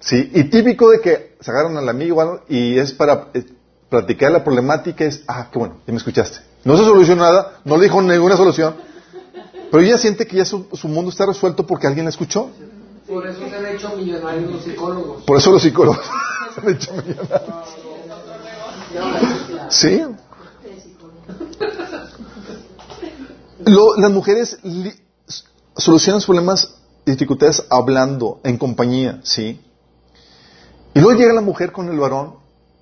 Sí. 0.00 0.30
Y 0.34 0.44
típico 0.44 0.90
de 0.90 1.00
que 1.00 1.36
se 1.40 1.50
agarran 1.50 1.76
al 1.76 1.88
amigo 1.88 2.42
y 2.48 2.78
es 2.78 2.92
para 2.92 3.28
eh, 3.34 3.44
platicar 3.88 4.32
la 4.32 4.42
problemática 4.42 5.04
es, 5.04 5.22
ah, 5.26 5.48
qué 5.52 5.58
bueno, 5.58 5.76
ya 5.86 5.92
me 5.92 5.98
escuchaste. 5.98 6.38
No 6.64 6.76
se 6.76 6.84
solucionó 6.84 7.22
nada, 7.22 7.60
no 7.64 7.76
le 7.76 7.84
dijo 7.84 8.00
ninguna 8.00 8.36
solución, 8.36 8.76
pero 9.70 9.82
ella 9.82 9.98
siente 9.98 10.26
que 10.26 10.36
ya 10.36 10.44
su, 10.44 10.66
mundo 10.84 11.10
está 11.10 11.26
resuelto 11.26 11.66
porque 11.66 11.86
alguien 11.86 12.04
la 12.04 12.10
escuchó. 12.10 12.50
Por 13.06 13.26
eso 13.26 13.48
se 13.48 13.56
han 13.56 13.66
hecho 13.66 13.96
millonarios 13.96 14.50
los 14.50 14.62
psicólogos. 14.62 15.24
Por 15.24 15.36
eso 15.38 15.50
los 15.52 15.62
psicólogos 15.62 16.00
se 16.54 16.60
han 16.60 16.74
hecho 16.74 16.92
millonarios. 16.92 17.68
Sí. 19.68 20.02
las 23.64 24.10
mujeres 24.10 24.58
solucionan 25.76 26.20
sus 26.20 26.26
problemas 26.26 26.79
dificultades 27.10 27.64
hablando, 27.70 28.40
en 28.44 28.58
compañía, 28.58 29.20
¿sí? 29.22 29.60
Y 30.94 31.00
luego 31.00 31.18
llega 31.18 31.32
la 31.32 31.40
mujer 31.40 31.72
con 31.72 31.88
el 31.88 31.98
varón 31.98 32.36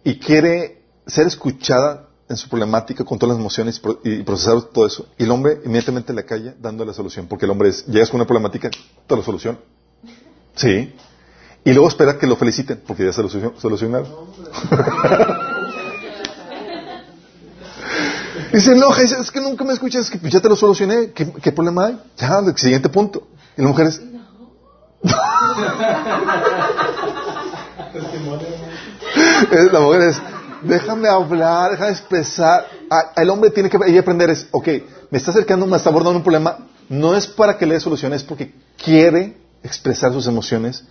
y 0.04 0.18
quiere 0.18 0.82
ser 1.06 1.26
escuchada 1.26 2.08
en 2.28 2.36
su 2.36 2.48
problemática 2.48 3.04
con 3.04 3.18
todas 3.18 3.34
las 3.34 3.40
emociones 3.40 3.80
y 4.04 4.22
procesar 4.22 4.60
todo 4.62 4.86
eso. 4.86 5.06
Y 5.18 5.24
el 5.24 5.30
hombre 5.30 5.60
inmediatamente 5.64 6.12
le 6.12 6.24
calla 6.24 6.54
dando 6.60 6.84
la 6.84 6.92
solución, 6.92 7.26
porque 7.26 7.46
el 7.46 7.50
hombre 7.50 7.70
es, 7.70 7.86
llegas 7.86 8.10
con 8.10 8.20
una 8.20 8.26
problemática, 8.26 8.70
te 9.06 9.16
lo 9.16 9.22
solución. 9.22 9.58
Sí. 10.54 10.94
Y 11.64 11.72
luego 11.72 11.88
espera 11.88 12.18
que 12.18 12.26
lo 12.26 12.36
feliciten, 12.36 12.82
porque 12.86 13.04
ya 13.04 13.12
se 13.12 13.22
lo 13.22 13.28
solucionaron. 13.28 14.08
Dice, 18.52 18.74
no, 18.74 18.94
es 18.94 19.30
que 19.30 19.40
nunca 19.40 19.64
me 19.64 19.72
escuchas, 19.74 20.10
es 20.10 20.10
que 20.10 20.30
ya 20.30 20.40
te 20.40 20.48
lo 20.48 20.56
solucioné, 20.56 21.10
¿qué, 21.12 21.30
qué 21.32 21.52
problema 21.52 21.86
hay? 21.86 22.00
Ya, 22.16 22.38
el 22.38 22.56
siguiente 22.56 22.88
punto. 22.88 23.28
Y 23.56 23.62
la 23.62 23.68
mujer 23.68 23.88
es... 23.88 24.00
la 29.72 29.80
mujer 29.80 30.02
es, 30.02 30.20
déjame 30.62 31.08
hablar, 31.08 31.70
déjame 31.72 31.90
expresar. 31.90 32.66
Ah, 32.90 33.12
el 33.16 33.30
hombre 33.30 33.50
tiene 33.50 33.70
que 33.70 33.98
aprender 33.98 34.30
es, 34.30 34.48
ok, 34.50 34.68
me 35.10 35.18
está 35.18 35.30
acercando, 35.30 35.66
me 35.66 35.76
está 35.76 35.90
abordando 35.90 36.18
un 36.18 36.22
problema, 36.22 36.58
no 36.88 37.14
es 37.14 37.26
para 37.26 37.56
que 37.56 37.66
le 37.66 37.74
dé 37.74 37.80
solución, 37.80 38.12
es 38.12 38.24
porque 38.24 38.54
quiere 38.82 39.36
expresar 39.62 40.12
sus 40.12 40.26
emociones, 40.26 40.84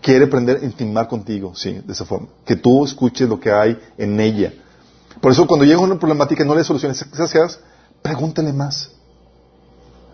quiere 0.00 0.24
aprender 0.24 0.58
a 0.62 0.64
intimar 0.64 1.08
contigo, 1.08 1.54
sí, 1.54 1.80
de 1.84 1.92
esa 1.92 2.04
forma. 2.04 2.28
Que 2.44 2.56
tú 2.56 2.84
escuches 2.84 3.28
lo 3.28 3.38
que 3.38 3.52
hay 3.52 3.78
en 3.96 4.18
ella. 4.18 4.52
Por 5.20 5.30
eso 5.30 5.46
cuando 5.46 5.64
llega 5.64 5.80
una 5.80 5.98
problemática 5.98 6.44
no 6.44 6.54
le 6.54 6.64
soluciones, 6.64 7.04
¿sabes? 7.12 7.60
Pregúntale 8.02 8.52
más. 8.52 8.90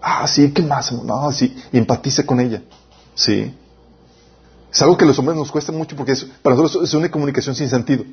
Ah, 0.03 0.27
sí, 0.29 0.53
¿qué 0.53 0.63
más? 0.63 0.93
No, 0.93 1.33
sí, 1.33 1.57
y 1.73 1.79
empatice 1.79 2.25
con 2.27 2.41
ella. 2.41 2.63
Sí. 3.19 3.53
Es 4.71 4.81
algo 4.81 4.97
que 4.97 5.05
a 5.05 5.09
los 5.09 5.19
hombres 5.19 5.37
nos 5.37 5.51
cuesta 5.51 5.73
mucho 5.73 5.97
porque 5.97 6.15
para 6.41 6.55
nosotros 6.55 6.89
es 6.89 6.95
una 6.95 7.11
comunicación 7.11 7.57
sin 7.57 7.69
sentido. 7.69 8.05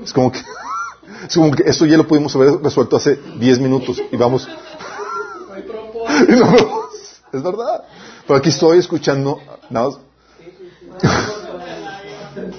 Es 0.00 0.12
como 0.12 0.30
que, 0.30 0.38
es 1.28 1.34
como 1.34 1.50
que 1.50 1.64
esto 1.64 1.84
ya 1.84 1.96
lo 1.96 2.06
pudimos 2.06 2.36
haber 2.36 2.62
resuelto 2.62 2.96
hace 2.96 3.16
10 3.16 3.58
minutos 3.58 4.00
y 4.10 4.16
vamos. 4.16 4.46
es 7.32 7.42
verdad. 7.42 7.82
Pero 8.24 8.38
aquí 8.38 8.50
estoy 8.50 8.78
escuchando. 8.78 9.40
Nada 9.68 9.88
más. 9.88 9.98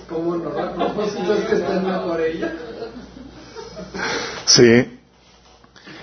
¿Cómo 0.10 0.36
no? 0.44 0.52
Sí. 4.46 5.00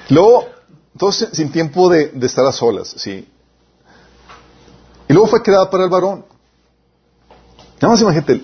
Luego, 0.08 0.48
todos 0.96 1.28
sin 1.32 1.52
tiempo 1.52 1.90
de 1.90 2.10
estar 2.22 2.46
a 2.46 2.52
solas, 2.52 2.88
sí. 2.88 3.28
Y 5.10 5.12
luego 5.12 5.26
fue 5.26 5.42
creada 5.42 5.68
para 5.68 5.82
el 5.82 5.90
varón. 5.90 6.24
Nada 7.82 7.94
más 7.94 8.00
imagínate. 8.00 8.42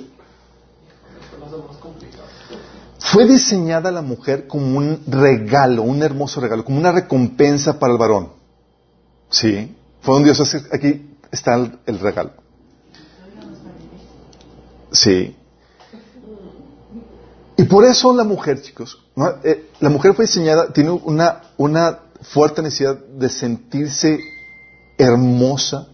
Fue 2.99 3.25
diseñada 3.25 3.93
la 3.93 4.03
mujer 4.03 4.49
como 4.49 4.77
un 4.79 5.05
regalo, 5.07 5.85
un 5.85 6.03
hermoso 6.03 6.41
regalo, 6.41 6.65
como 6.65 6.79
una 6.79 6.91
recompensa 6.91 7.79
para 7.79 7.93
el 7.93 8.01
varón. 8.01 8.33
Sí. 9.31 9.77
Fue 10.01 10.17
un 10.17 10.25
Dios, 10.25 10.41
aquí 10.73 11.09
está 11.31 11.55
el, 11.55 12.01
regalo. 12.01 12.33
Sí. 14.91 15.37
Y 17.59 17.63
por 17.63 17.85
eso 17.85 18.13
la 18.13 18.25
mujer, 18.25 18.61
chicos, 18.61 19.05
eh, 19.45 19.71
la 19.79 19.89
mujer 19.89 20.15
fue 20.15 20.25
diseñada, 20.25 20.73
tiene 20.73 20.91
una, 20.91 21.43
una 21.59 22.01
fuerte 22.23 22.61
necesidad 22.61 22.97
de 22.97 23.29
sentirse 23.29 24.19
hermosa, 24.99 25.91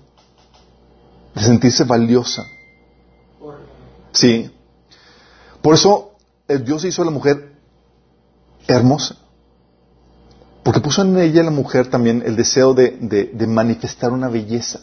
de 1.35 1.43
sentirse 1.43 1.85
valiosa. 1.85 2.45
Sí. 4.13 4.51
Por 5.63 5.75
eso 5.75 6.13
Dios 6.49 6.85
hizo 6.85 7.03
a 7.03 7.05
la 7.05 7.11
mujer 7.11 7.53
hermosa. 8.67 9.17
Porque 10.63 10.81
puso 10.81 11.03
en 11.03 11.19
ella 11.19 11.43
la 11.43 11.51
mujer 11.51 11.89
también 11.89 12.23
el 12.25 12.37
deseo 12.37 12.73
de, 12.75 13.31
de, 13.33 13.47
manifestar 13.47 14.13
una 14.13 14.29
belleza. 14.29 14.81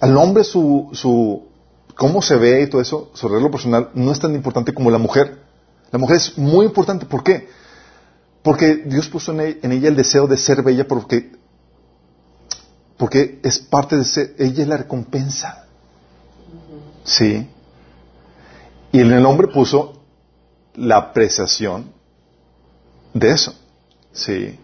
Al 0.00 0.16
hombre 0.16 0.42
su, 0.42 0.90
su, 0.92 1.46
cómo 1.94 2.20
se 2.20 2.36
ve 2.36 2.62
y 2.62 2.66
todo 2.68 2.80
eso, 2.80 3.10
su 3.14 3.26
arreglo 3.28 3.50
personal, 3.50 3.90
no 3.94 4.10
es 4.10 4.18
tan 4.18 4.34
importante 4.34 4.74
como 4.74 4.90
la 4.90 4.98
mujer. 4.98 5.38
La 5.92 5.98
mujer 5.98 6.16
es 6.16 6.36
muy 6.36 6.66
importante. 6.66 7.06
¿Por 7.06 7.22
qué? 7.22 7.48
Porque 8.42 8.74
Dios 8.86 9.08
puso 9.08 9.32
en 9.32 9.72
ella 9.72 9.88
el 9.88 9.96
deseo 9.96 10.26
de 10.26 10.36
ser 10.36 10.62
bella 10.62 10.86
porque, 10.88 11.32
porque 12.98 13.40
es 13.42 13.58
parte 13.60 13.96
de 13.96 14.04
ser, 14.04 14.34
ella 14.38 14.62
es 14.62 14.68
la 14.68 14.76
recompensa. 14.76 15.64
Sí. 17.04 17.48
Y 18.92 19.00
en 19.00 19.12
el 19.12 19.24
hombre 19.24 19.48
puso 19.48 20.02
la 20.74 20.96
apreciación 20.96 21.92
de 23.14 23.30
eso. 23.30 23.54
Sí. 24.12 24.58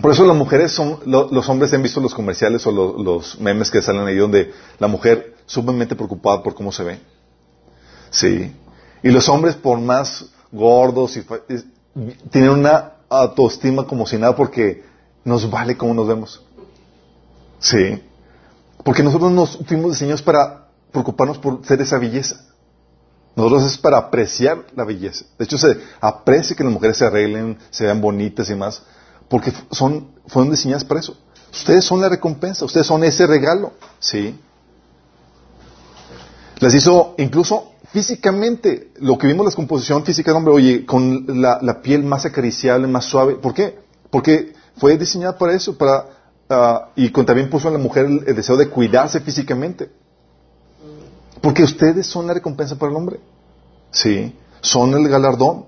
Por 0.00 0.12
eso 0.12 0.24
las 0.24 0.36
mujeres 0.36 0.72
son, 0.72 0.98
los 1.04 1.48
hombres 1.48 1.72
han 1.74 1.82
visto 1.82 2.00
los 2.00 2.14
comerciales 2.14 2.66
o 2.66 2.72
los, 2.72 3.38
memes 3.40 3.70
que 3.70 3.82
salen 3.82 4.06
ahí 4.06 4.16
donde 4.16 4.52
la 4.78 4.88
mujer 4.88 5.36
sumamente 5.46 5.94
preocupada 5.94 6.42
por 6.42 6.54
cómo 6.54 6.72
se 6.72 6.82
ve. 6.82 7.00
Sí. 8.10 8.52
Y 9.02 9.10
los 9.10 9.28
hombres 9.28 9.54
por 9.54 9.78
más 9.78 10.26
gordos 10.50 11.16
y, 11.16 11.24
tienen 12.30 12.50
una 12.50 12.92
autoestima 13.08 13.86
como 13.86 14.06
si 14.06 14.16
nada 14.16 14.34
porque 14.34 14.82
nos 15.24 15.50
vale 15.50 15.76
cómo 15.76 15.92
nos 15.94 16.08
vemos. 16.08 16.42
Sí. 17.62 18.02
Porque 18.84 19.02
nosotros 19.02 19.30
nos 19.30 19.58
fuimos 19.66 19.92
diseñados 19.92 20.20
para 20.20 20.66
preocuparnos 20.90 21.38
por 21.38 21.64
ser 21.64 21.80
esa 21.80 21.98
belleza. 21.98 22.44
Nosotros 23.34 23.64
es 23.64 23.78
para 23.78 23.96
apreciar 23.96 24.66
la 24.76 24.84
belleza. 24.84 25.24
De 25.38 25.44
hecho, 25.44 25.56
se 25.56 25.78
aprecia 26.00 26.54
que 26.54 26.64
las 26.64 26.72
mujeres 26.72 26.98
se 26.98 27.06
arreglen, 27.06 27.56
se 27.70 27.84
vean 27.84 28.00
bonitas 28.00 28.50
y 28.50 28.54
más, 28.54 28.82
porque 29.28 29.52
son, 29.70 30.08
fueron 30.26 30.50
diseñadas 30.50 30.84
para 30.84 31.00
eso. 31.00 31.16
Ustedes 31.50 31.84
son 31.84 32.00
la 32.00 32.08
recompensa, 32.08 32.64
ustedes 32.64 32.86
son 32.86 33.04
ese 33.04 33.26
regalo, 33.26 33.72
¿sí? 33.98 34.38
Les 36.58 36.74
hizo 36.74 37.14
incluso 37.18 37.72
físicamente, 37.92 38.90
lo 38.96 39.16
que 39.16 39.26
vimos 39.26 39.46
la 39.46 39.52
composición 39.52 40.04
física 40.04 40.30
del 40.30 40.38
hombre, 40.38 40.54
oye, 40.54 40.86
con 40.86 41.40
la, 41.40 41.80
piel 41.82 42.04
más 42.04 42.24
acariciable, 42.24 42.86
más 42.86 43.04
suave. 43.04 43.36
¿Por 43.36 43.54
qué? 43.54 43.78
Porque 44.10 44.52
fue 44.76 44.96
diseñada 44.98 45.38
para 45.38 45.54
eso, 45.54 45.76
para, 45.76 46.06
ah, 46.52 46.90
y 46.94 47.10
también 47.10 47.50
puso 47.50 47.68
en 47.68 47.74
la 47.74 47.80
mujer 47.80 48.06
el 48.06 48.36
deseo 48.36 48.56
de 48.56 48.68
cuidarse 48.68 49.20
físicamente. 49.20 49.90
Porque 51.40 51.64
ustedes 51.64 52.06
son 52.06 52.26
la 52.26 52.34
recompensa 52.34 52.76
para 52.76 52.90
el 52.90 52.96
hombre. 52.96 53.20
Sí. 53.90 54.36
Son 54.60 54.94
el 54.94 55.08
galardón. 55.08 55.66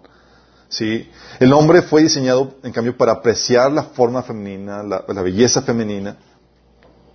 Sí. 0.68 1.10
El 1.40 1.52
hombre 1.52 1.82
fue 1.82 2.02
diseñado, 2.02 2.54
en 2.62 2.72
cambio, 2.72 2.96
para 2.96 3.12
apreciar 3.12 3.72
la 3.72 3.82
forma 3.82 4.22
femenina, 4.22 4.82
la, 4.82 5.22
belleza 5.22 5.62
femenina. 5.62 6.16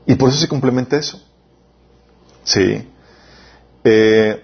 Y 0.06 0.16
por 0.16 0.30
eso 0.30 0.40
se 0.40 0.48
complementa 0.48 0.98
eso. 0.98 1.22
Sí. 2.44 2.90
Eh, 3.86 4.44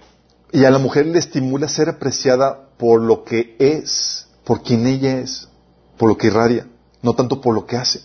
y 0.52 0.64
a 0.64 0.70
la 0.70 0.78
mujer 0.78 1.06
le 1.06 1.18
estimula 1.18 1.68
ser 1.68 1.88
apreciada 1.90 2.70
por 2.78 3.02
lo 3.02 3.24
que 3.24 3.56
es, 3.58 4.28
por 4.44 4.62
quien 4.62 4.86
ella 4.86 5.18
es, 5.18 5.48
por 5.98 6.08
lo 6.08 6.16
que 6.16 6.28
irradia, 6.28 6.66
no 7.02 7.14
tanto 7.14 7.40
por 7.40 7.54
lo 7.54 7.66
que 7.66 7.76
hace. 7.76 8.00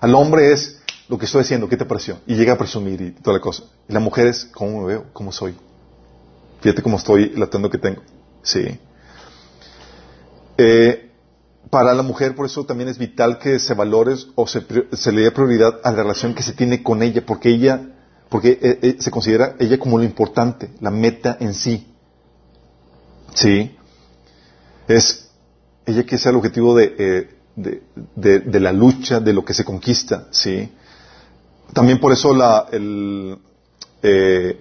Al 0.00 0.14
hombre 0.14 0.52
es, 0.52 0.80
lo 1.08 1.18
que 1.18 1.26
estoy 1.26 1.42
haciendo, 1.42 1.68
¿qué 1.68 1.76
te 1.76 1.84
pareció? 1.84 2.18
Y 2.26 2.34
llega 2.34 2.54
a 2.54 2.58
presumir 2.58 3.00
y 3.00 3.10
toda 3.12 3.36
la 3.36 3.40
cosa. 3.40 3.64
Y 3.88 3.92
la 3.92 4.00
mujer 4.00 4.26
es, 4.26 4.44
¿cómo 4.46 4.80
me 4.80 4.86
veo? 4.86 5.06
¿Cómo 5.12 5.32
soy? 5.32 5.54
Fíjate 6.60 6.82
cómo 6.82 6.96
estoy, 6.96 7.30
latando 7.30 7.70
que 7.70 7.78
tengo. 7.78 8.02
Sí. 8.42 8.78
Eh, 10.58 11.10
para 11.70 11.94
la 11.94 12.02
mujer, 12.02 12.34
por 12.34 12.46
eso 12.46 12.64
también 12.64 12.88
es 12.88 12.98
vital 12.98 13.38
que 13.38 13.58
se 13.58 13.74
valore 13.74 14.14
o 14.34 14.46
se, 14.46 14.62
le 15.12 15.20
dé 15.20 15.30
prioridad 15.30 15.80
a 15.84 15.90
la 15.90 15.98
relación 15.98 16.34
que 16.34 16.42
se 16.42 16.52
tiene 16.52 16.82
con 16.82 17.02
ella, 17.02 17.24
porque 17.24 17.50
ella, 17.50 17.80
porque 18.28 18.58
eh, 18.60 18.78
eh, 18.82 18.96
se 18.98 19.10
considera 19.10 19.56
ella 19.58 19.78
como 19.78 19.98
lo 19.98 20.04
importante, 20.04 20.70
la 20.80 20.90
meta 20.90 21.36
en 21.40 21.54
sí. 21.54 21.92
Sí. 23.34 23.76
Es 24.88 25.30
ella 25.84 26.04
que 26.04 26.16
es 26.16 26.26
el 26.26 26.36
objetivo 26.36 26.74
de, 26.76 27.35
de, 27.56 27.82
de, 28.14 28.60
la 28.60 28.72
lucha, 28.72 29.18
de 29.18 29.32
lo 29.32 29.44
que 29.44 29.54
se 29.54 29.64
conquista, 29.64 30.28
¿sí? 30.30 30.70
También 31.72 31.98
por 31.98 32.12
eso 32.12 32.34
la, 32.34 32.66
el, 32.70 33.38
eh, 34.02 34.60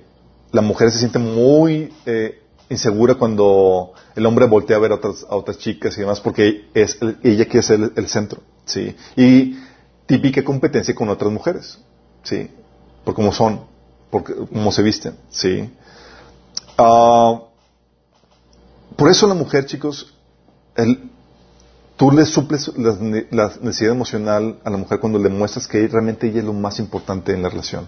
la 0.51 0.61
mujer 0.61 0.91
se 0.91 0.99
siente 0.99 1.19
muy 1.19 1.93
eh, 2.05 2.41
insegura 2.69 3.15
cuando 3.15 3.91
el 4.15 4.25
hombre 4.25 4.47
voltea 4.47 4.77
a 4.77 4.79
ver 4.79 4.91
a 4.91 4.95
otras, 4.95 5.25
a 5.29 5.35
otras 5.35 5.57
chicas 5.57 5.95
y 5.97 6.01
demás, 6.01 6.21
porque 6.21 6.69
es, 6.73 6.97
ella 7.21 7.45
quiere 7.45 7.61
ser 7.61 7.91
el, 7.95 8.07
centro, 8.07 8.41
¿sí? 8.63 8.95
Y 9.17 9.57
típica 10.05 10.43
competencia 10.43 10.95
con 10.95 11.09
otras 11.09 11.31
mujeres, 11.31 11.79
¿sí? 12.23 12.49
Por 13.03 13.13
cómo 13.13 13.33
son, 13.33 13.65
por 14.09 14.23
cómo 14.23 14.71
se 14.71 14.81
visten, 14.81 15.15
¿sí? 15.29 15.69
Ah, 16.77 17.41
por 18.95 19.11
eso 19.11 19.27
la 19.27 19.33
mujer, 19.33 19.65
chicos, 19.65 20.13
el, 20.77 21.11
Tú 21.97 22.11
le 22.11 22.25
suples 22.25 22.71
la, 22.77 23.51
necesidad 23.61 23.93
emocional 23.93 24.59
a 24.65 24.69
la 24.69 24.77
mujer 24.77 24.99
cuando 24.99 25.17
le 25.17 25.29
muestras 25.29 25.67
que 25.67 25.87
realmente 25.87 26.27
ella 26.27 26.39
es 26.39 26.45
lo 26.45 26.53
más 26.53 26.79
importante 26.79 27.33
en 27.33 27.41
la 27.41 27.49
relación. 27.49 27.87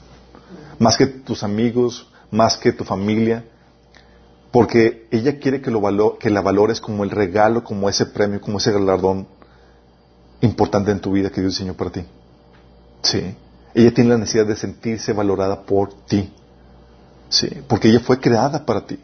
Más 0.79 0.95
que 0.95 1.07
tus 1.07 1.43
amigos, 1.43 2.07
más 2.31 2.57
que 2.57 2.71
tu 2.71 2.85
familia. 2.85 3.43
Porque 4.51 5.07
ella 5.11 5.39
quiere 5.39 5.61
que, 5.61 5.71
lo 5.71 6.17
que 6.17 6.29
la 6.29 6.41
valores 6.41 6.79
como 6.79 7.03
el 7.03 7.09
regalo, 7.09 7.65
como 7.65 7.89
ese 7.89 8.05
premio, 8.05 8.39
como 8.39 8.59
ese 8.59 8.71
galardón 8.71 9.27
importante 10.39 10.91
en 10.91 11.01
tu 11.01 11.11
vida 11.11 11.29
que 11.29 11.41
Dios 11.41 11.53
diseñó 11.53 11.73
para 11.73 11.91
ti. 11.91 12.05
Sí. 13.01 13.35
Ella 13.73 13.93
tiene 13.93 14.11
la 14.11 14.17
necesidad 14.17 14.45
de 14.45 14.55
sentirse 14.55 15.11
valorada 15.11 15.63
por 15.63 15.93
ti. 16.05 16.33
Sí. 17.27 17.49
Porque 17.67 17.89
ella 17.89 17.99
fue 17.99 18.19
creada 18.21 18.65
para 18.65 18.85
ti. 18.85 18.99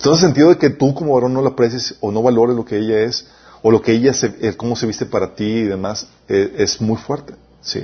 Todo 0.00 0.14
el 0.14 0.20
sentido 0.20 0.50
de 0.50 0.58
que 0.58 0.70
tú 0.70 0.94
como 0.94 1.14
varón 1.14 1.34
no 1.34 1.42
la 1.42 1.50
aprecies 1.50 1.96
o 2.00 2.12
no 2.12 2.22
valores 2.22 2.54
lo 2.54 2.64
que 2.64 2.78
ella 2.78 3.00
es, 3.00 3.26
o 3.66 3.70
lo 3.72 3.82
que 3.82 3.90
ella, 3.90 4.12
se, 4.12 4.32
eh, 4.42 4.56
cómo 4.56 4.76
se 4.76 4.86
viste 4.86 5.06
para 5.06 5.34
ti 5.34 5.44
y 5.44 5.64
demás, 5.64 6.06
eh, 6.28 6.54
es 6.58 6.80
muy 6.80 6.96
fuerte. 6.96 7.34
Sí. 7.60 7.82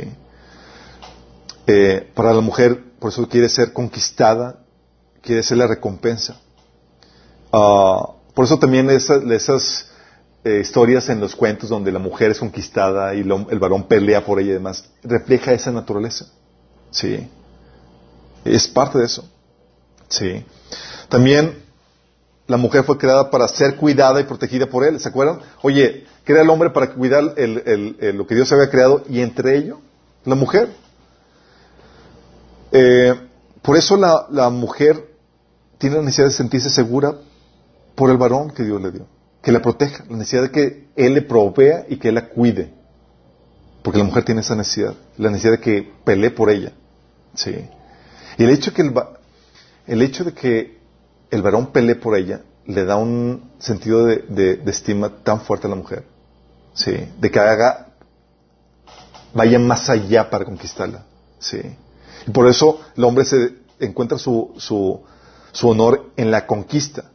Eh, 1.66 2.08
para 2.14 2.32
la 2.32 2.40
mujer, 2.40 2.84
por 3.00 3.10
eso 3.10 3.28
quiere 3.28 3.48
ser 3.48 3.72
conquistada, 3.72 4.60
quiere 5.22 5.42
ser 5.42 5.58
la 5.58 5.66
recompensa. 5.66 6.40
Ah, 7.52 8.12
por 8.32 8.44
eso 8.44 8.60
también 8.60 8.90
esas, 8.90 9.24
esas 9.24 9.88
historias 10.44 11.08
en 11.08 11.18
los 11.18 11.34
cuentos 11.34 11.68
donde 11.68 11.90
la 11.90 11.98
mujer 11.98 12.30
es 12.30 12.38
conquistada 12.38 13.12
y 13.16 13.20
el 13.22 13.58
varón 13.58 13.88
pelea 13.88 14.24
por 14.24 14.38
ella 14.38 14.50
y 14.50 14.54
demás, 14.54 14.88
refleja 15.02 15.52
esa 15.52 15.72
naturaleza. 15.72 16.26
Sí. 16.92 17.28
Es 18.44 18.68
parte 18.68 19.00
de 19.00 19.06
eso. 19.06 19.28
Sí. 20.08 20.44
También 21.08 21.60
la 22.52 22.58
mujer 22.58 22.84
fue 22.84 22.98
creada 22.98 23.30
para 23.30 23.48
ser 23.48 23.76
cuidada 23.76 24.20
y 24.20 24.24
protegida 24.24 24.66
por 24.66 24.84
él. 24.84 25.00
¿Se 25.00 25.08
acuerdan? 25.08 25.40
Oye, 25.62 26.04
crea 26.22 26.42
el 26.42 26.50
hombre 26.50 26.68
para 26.68 26.92
cuidar 26.92 27.24
lo 27.24 28.26
que 28.26 28.34
Dios 28.34 28.52
había 28.52 28.68
creado 28.68 29.04
y 29.08 29.22
entre 29.22 29.56
ello 29.56 29.80
la 30.26 30.34
mujer. 30.34 30.68
Eh, 32.70 33.14
por 33.62 33.78
eso 33.78 33.96
la, 33.96 34.50
mujer 34.50 35.02
tiene 35.78 35.96
la 35.96 36.02
necesidad 36.02 36.26
de 36.26 36.34
sentirse 36.34 36.68
segura 36.68 37.14
por 37.94 38.10
el 38.10 38.18
varón 38.18 38.50
que 38.50 38.64
Dios 38.64 38.82
le 38.82 38.90
dio, 38.90 39.06
que 39.42 39.50
la 39.50 39.62
proteja, 39.62 40.04
la 40.10 40.18
necesidad 40.18 40.42
de 40.42 40.50
que 40.50 40.88
él 40.94 41.14
le 41.14 41.22
provea 41.22 41.86
y 41.88 41.96
que 41.96 42.08
él 42.08 42.16
la 42.16 42.28
cuide. 42.28 42.70
Porque 43.82 43.98
la 43.98 44.04
mujer 44.04 44.26
tiene 44.26 44.42
esa 44.42 44.56
necesidad, 44.56 44.92
la 45.16 45.30
necesidad 45.30 45.52
de 45.52 45.60
que 45.60 45.90
pelee 46.04 46.30
por 46.30 46.50
ella. 46.50 46.72
Sí. 47.34 47.66
Y 48.36 48.44
el 48.44 48.50
hecho, 48.50 48.74
que 48.74 48.82
el, 48.82 48.92
el 49.86 50.02
hecho 50.02 50.22
de 50.24 50.34
que 50.34 50.81
el 51.32 51.42
varón 51.42 51.72
pelee 51.72 51.96
por 51.96 52.14
ella, 52.14 52.42
le 52.66 52.84
da 52.84 52.96
un 52.96 53.52
sentido 53.58 54.04
de, 54.04 54.62
estima 54.66 55.08
tan 55.24 55.40
fuerte 55.40 55.66
a 55.66 55.70
la 55.70 55.76
mujer. 55.76 56.04
Sí, 56.74 56.92
de 57.18 57.30
que 57.30 57.40
haga, 57.40 57.88
vaya 59.32 59.58
más 59.58 59.88
allá 59.88 60.28
para 60.28 60.44
conquistarla. 60.44 61.04
Sí. 61.38 61.60
Y 62.26 62.30
por 62.30 62.46
eso 62.48 62.80
el 62.96 63.04
hombre 63.04 63.24
se 63.24 63.54
encuentra 63.80 64.18
su, 64.18 64.52
su, 64.58 65.68
honor 65.68 66.12
en 66.18 66.30
la 66.30 66.46
conquista, 66.46 67.10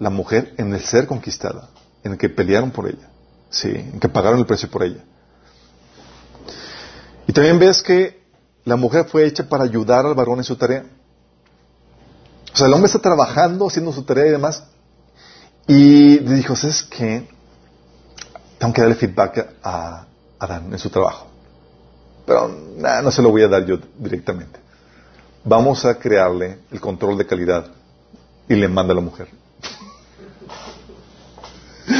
la 0.00 0.10
mujer 0.10 0.52
en 0.58 0.74
el 0.74 0.80
ser 0.80 1.06
conquistada, 1.06 1.70
en 2.02 2.12
el 2.12 2.18
que 2.18 2.28
pelearon 2.28 2.72
por 2.72 2.88
ella, 2.88 3.08
sí, 3.50 3.70
en 3.70 4.00
que 4.00 4.08
pagaron 4.08 4.40
el 4.40 4.46
precio 4.46 4.68
por 4.68 4.82
ella. 4.82 5.04
Y 7.28 7.32
también 7.32 7.60
ves 7.60 7.82
que 7.82 8.20
la 8.64 8.74
mujer 8.74 9.04
fue 9.04 9.26
hecha 9.26 9.48
para 9.48 9.62
ayudar 9.62 10.04
al 10.04 10.14
varón 10.14 10.38
en 10.38 10.44
su 10.44 10.56
tarea. 10.56 10.84
O 12.52 12.56
sea, 12.56 12.66
el 12.66 12.72
hombre 12.72 12.86
está 12.86 12.98
trabajando, 12.98 13.68
haciendo 13.68 13.92
su 13.92 14.02
tarea 14.02 14.26
y 14.26 14.30
demás. 14.30 14.64
Y 15.66 16.18
dijo, 16.18 16.56
¿sabes 16.56 16.82
qué? 16.82 17.28
Tengo 18.58 18.72
que 18.72 18.80
darle 18.80 18.96
feedback 18.96 19.54
a 19.62 20.06
Adán 20.38 20.72
en 20.72 20.78
su 20.78 20.90
trabajo. 20.90 21.28
Pero 22.26 22.48
no 22.48 23.10
se 23.10 23.22
lo 23.22 23.30
voy 23.30 23.42
a 23.42 23.48
dar 23.48 23.64
yo 23.64 23.78
directamente. 23.98 24.58
Vamos 25.44 25.84
a 25.84 25.98
crearle 25.98 26.58
el 26.70 26.80
control 26.80 27.16
de 27.18 27.26
calidad. 27.26 27.66
Y 28.48 28.54
le 28.56 28.68
manda 28.68 28.92
a 28.92 28.96
la 28.96 29.00
mujer. 29.00 29.28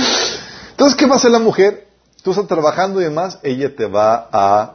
Entonces, 0.71 0.97
¿qué 0.97 1.07
va 1.07 1.15
a 1.15 1.17
hacer 1.17 1.31
la 1.31 1.39
mujer? 1.39 1.87
Tú 2.23 2.33
estás 2.33 2.49
trabajando 2.49 3.01
y 3.01 3.05
demás, 3.05 3.39
ella 3.43 3.75
te 3.75 3.87
va 3.87 4.29
a 4.33 4.75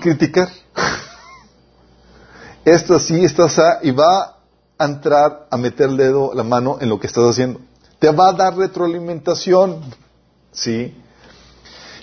criticar. 0.00 0.48
Esto 2.64 2.98
sí, 2.98 3.24
estás 3.24 3.58
a, 3.58 3.78
y 3.82 3.92
va 3.92 4.35
a 4.78 4.84
entrar 4.84 5.46
a 5.50 5.56
meter 5.56 5.88
el 5.88 5.96
dedo, 5.96 6.32
la 6.34 6.42
mano 6.42 6.78
en 6.80 6.88
lo 6.88 6.98
que 6.98 7.06
estás 7.06 7.24
haciendo. 7.24 7.60
Te 7.98 8.10
va 8.10 8.28
a 8.28 8.32
dar 8.32 8.56
retroalimentación. 8.56 9.80
¿Sí? 10.52 10.94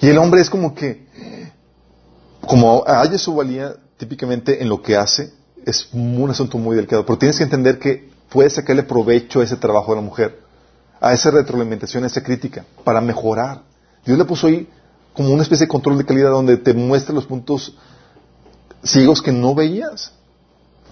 Y 0.02 0.08
el 0.10 0.18
hombre 0.18 0.42
es 0.42 0.50
como 0.50 0.76
que, 0.76 1.08
como 2.42 2.84
haya 2.86 3.18
su 3.18 3.36
valía 3.36 3.76
típicamente 3.98 4.62
en 4.62 4.70
lo 4.70 4.82
que 4.82 4.98
hace, 4.98 5.32
es 5.66 5.88
un 5.94 6.30
asunto 6.30 6.58
muy 6.58 6.76
delicado. 6.76 7.06
Pero 7.06 7.18
tienes 7.18 7.38
que 7.38 7.44
entender 7.44 7.80
que 7.80 8.10
puedes 8.30 8.54
sacarle 8.54 8.84
provecho 8.84 9.40
a 9.40 9.44
ese 9.44 9.56
trabajo 9.56 9.94
de 9.94 10.02
la 10.02 10.06
mujer, 10.06 10.40
a 11.00 11.14
esa 11.14 11.32
retroalimentación, 11.32 12.04
a 12.04 12.08
esa 12.08 12.24
crítica, 12.24 12.66
para 12.84 13.00
mejorar. 13.00 13.62
Dios 14.06 14.18
le 14.18 14.26
puso 14.26 14.48
ahí 14.48 14.68
como 15.14 15.30
una 15.30 15.44
especie 15.44 15.66
de 15.66 15.72
control 15.72 15.98
de 15.98 16.06
calidad 16.06 16.32
donde 16.32 16.58
te 16.58 16.74
muestra 16.74 17.14
los 17.14 17.26
puntos 17.26 17.78
ciegos 18.84 19.22
que 19.22 19.32
no 19.32 19.56
veías 19.56 20.12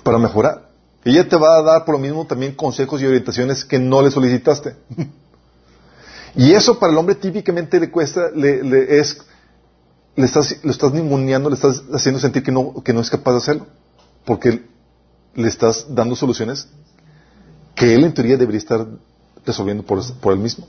para 0.03 0.17
mejorar. 0.17 0.70
Ella 1.03 1.27
te 1.27 1.35
va 1.35 1.57
a 1.57 1.61
dar 1.63 1.85
por 1.85 1.95
lo 1.95 1.99
mismo 1.99 2.25
también 2.27 2.53
consejos 2.53 3.01
y 3.01 3.05
orientaciones 3.05 3.65
que 3.65 3.79
no 3.79 4.01
le 4.01 4.11
solicitaste. 4.11 4.75
y 6.35 6.51
eso 6.53 6.77
para 6.77 6.91
el 6.91 6.97
hombre 6.97 7.15
típicamente 7.15 7.79
le 7.79 7.89
cuesta, 7.89 8.29
le, 8.35 8.99
es, 8.99 9.17
le 10.15 10.25
estás, 10.25 10.57
lo 10.63 10.71
estás 10.71 10.93
ninguneando, 10.93 11.49
le 11.49 11.55
estás 11.55 11.83
haciendo 11.91 12.19
sentir 12.19 12.43
que 12.43 12.51
no, 12.51 12.83
que 12.83 12.93
no 12.93 13.01
es 13.01 13.09
capaz 13.09 13.31
de 13.31 13.37
hacerlo. 13.37 13.67
Porque 14.25 14.63
le 15.33 15.47
estás 15.47 15.87
dando 15.89 16.15
soluciones 16.15 16.67
que 17.73 17.95
él 17.95 18.03
en 18.03 18.13
teoría 18.13 18.37
debería 18.37 18.59
estar 18.59 18.85
resolviendo 19.43 19.83
por, 19.83 19.99
por 20.19 20.33
él 20.33 20.39
mismo. 20.39 20.67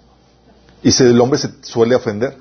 Y 0.83 0.91
el 1.03 1.21
hombre 1.21 1.39
se 1.39 1.51
suele 1.61 1.95
ofender. 1.95 2.39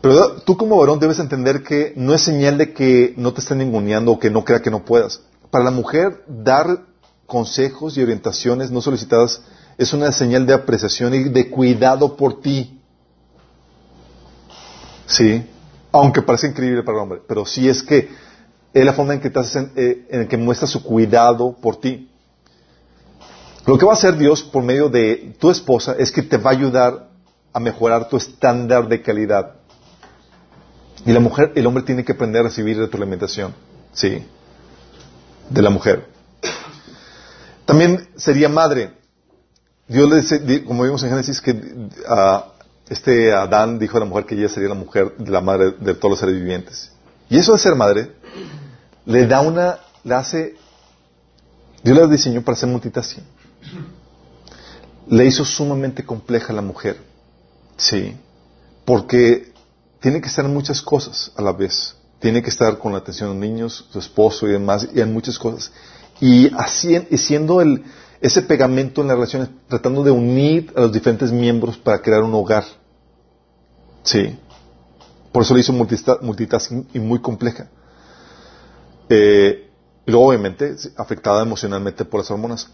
Pero 0.00 0.40
tú 0.42 0.56
como 0.56 0.78
varón 0.78 1.00
debes 1.00 1.18
entender 1.18 1.64
que 1.64 1.92
no 1.96 2.14
es 2.14 2.22
señal 2.22 2.56
de 2.56 2.72
que 2.72 3.14
no 3.16 3.32
te 3.32 3.40
estén 3.40 3.58
ninguneando 3.58 4.12
o 4.12 4.18
que 4.20 4.30
no 4.30 4.44
crea 4.44 4.62
que 4.62 4.70
no 4.70 4.84
puedas 4.84 5.22
para 5.50 5.64
la 5.64 5.70
mujer 5.70 6.24
dar 6.26 6.84
consejos 7.26 7.96
y 7.96 8.02
orientaciones 8.02 8.70
no 8.70 8.80
solicitadas 8.80 9.42
es 9.76 9.92
una 9.92 10.10
señal 10.12 10.46
de 10.46 10.54
apreciación 10.54 11.14
y 11.14 11.24
de 11.24 11.50
cuidado 11.50 12.16
por 12.16 12.40
ti. 12.40 12.80
Sí, 15.06 15.46
aunque 15.92 16.22
parece 16.22 16.48
increíble 16.48 16.82
para 16.82 16.98
el 16.98 17.02
hombre, 17.02 17.22
pero 17.26 17.46
sí 17.46 17.68
es 17.68 17.82
que 17.82 18.08
es 18.74 18.84
la 18.84 18.92
forma 18.92 19.14
en 19.14 19.20
que, 19.20 19.30
te 19.30 19.40
eh, 19.76 20.06
en, 20.10 20.28
que 20.28 20.36
muestra 20.36 20.66
su 20.66 20.82
cuidado 20.82 21.52
por 21.52 21.80
ti. 21.80 22.10
Lo 23.66 23.78
que 23.78 23.86
va 23.86 23.92
a 23.92 23.94
hacer 23.94 24.16
Dios 24.16 24.42
por 24.42 24.62
medio 24.62 24.88
de 24.88 25.34
tu 25.38 25.50
esposa 25.50 25.94
es 25.98 26.10
que 26.10 26.22
te 26.22 26.36
va 26.36 26.50
a 26.50 26.54
ayudar 26.54 27.08
a 27.52 27.60
mejorar 27.60 28.08
tu 28.08 28.16
estándar 28.16 28.88
de 28.88 29.02
calidad. 29.02 29.54
Y 31.06 31.12
la 31.12 31.20
mujer, 31.20 31.52
el 31.54 31.66
hombre 31.66 31.84
tiene 31.84 32.04
que 32.04 32.12
aprender 32.12 32.40
a 32.40 32.44
recibir 32.44 32.78
retroalimentación. 32.78 33.54
Sí 33.92 34.24
de 35.50 35.62
la 35.62 35.70
mujer. 35.70 36.06
También 37.64 38.08
sería 38.16 38.48
madre. 38.48 38.92
Dios 39.86 40.08
le 40.42 40.64
como 40.64 40.84
vimos 40.84 41.02
en 41.02 41.10
Génesis, 41.10 41.40
que 41.40 41.54
este 42.88 43.32
Adán 43.32 43.78
dijo 43.78 43.96
a 43.96 44.00
la 44.00 44.06
mujer 44.06 44.24
que 44.24 44.34
ella 44.34 44.48
sería 44.48 44.68
la 44.68 44.74
mujer, 44.74 45.14
la 45.18 45.40
madre 45.40 45.72
de 45.78 45.94
todos 45.94 46.10
los 46.10 46.18
seres 46.18 46.34
vivientes. 46.34 46.92
Y 47.28 47.38
eso 47.38 47.52
de 47.52 47.58
ser 47.58 47.74
madre 47.74 48.12
le 49.04 49.26
da 49.26 49.40
una, 49.40 49.78
le 50.04 50.14
hace, 50.14 50.56
Dios 51.82 51.96
la 51.96 52.06
diseñó 52.06 52.42
para 52.42 52.56
ser 52.56 52.68
multitasking. 52.68 53.24
Le 55.08 55.26
hizo 55.26 55.44
sumamente 55.44 56.04
compleja 56.04 56.52
a 56.52 56.56
la 56.56 56.62
mujer. 56.62 56.98
Sí. 57.76 58.16
Porque 58.84 59.52
tiene 60.00 60.20
que 60.20 60.28
en 60.40 60.52
muchas 60.52 60.80
cosas 60.82 61.32
a 61.36 61.42
la 61.42 61.52
vez 61.52 61.97
tiene 62.18 62.42
que 62.42 62.50
estar 62.50 62.78
con 62.78 62.92
la 62.92 62.98
atención 62.98 63.30
de 63.30 63.34
los 63.34 63.40
niños, 63.40 63.86
su 63.90 63.98
esposo 63.98 64.46
y 64.46 64.52
demás, 64.52 64.88
y 64.94 65.00
en 65.00 65.12
muchas 65.12 65.38
cosas. 65.38 65.72
Y, 66.20 66.52
así, 66.56 66.98
siendo 67.16 67.60
el, 67.60 67.84
ese 68.20 68.42
pegamento 68.42 69.00
en 69.00 69.08
las 69.08 69.16
relaciones, 69.16 69.50
tratando 69.68 70.02
de 70.02 70.10
unir 70.10 70.72
a 70.76 70.82
los 70.82 70.92
diferentes 70.92 71.30
miembros 71.30 71.78
para 71.78 72.02
crear 72.02 72.22
un 72.22 72.34
hogar. 72.34 72.64
Sí. 74.02 74.38
Por 75.30 75.42
eso 75.42 75.54
le 75.54 75.60
hizo 75.60 75.72
multitasking 75.72 76.88
y 76.94 76.98
muy 76.98 77.20
compleja. 77.20 77.68
Eh, 79.08 79.70
y 80.04 80.10
luego, 80.10 80.28
obviamente, 80.28 80.74
afectada 80.96 81.42
emocionalmente 81.42 82.04
por 82.04 82.20
las 82.20 82.30
hormonas, 82.30 82.68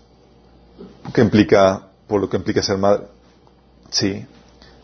que 1.13 1.21
implica, 1.21 1.89
por 2.07 2.21
lo 2.21 2.31
que 2.31 2.37
implica 2.37 2.63
ser 2.63 2.79
madre. 2.79 3.07
Sí. 3.91 4.25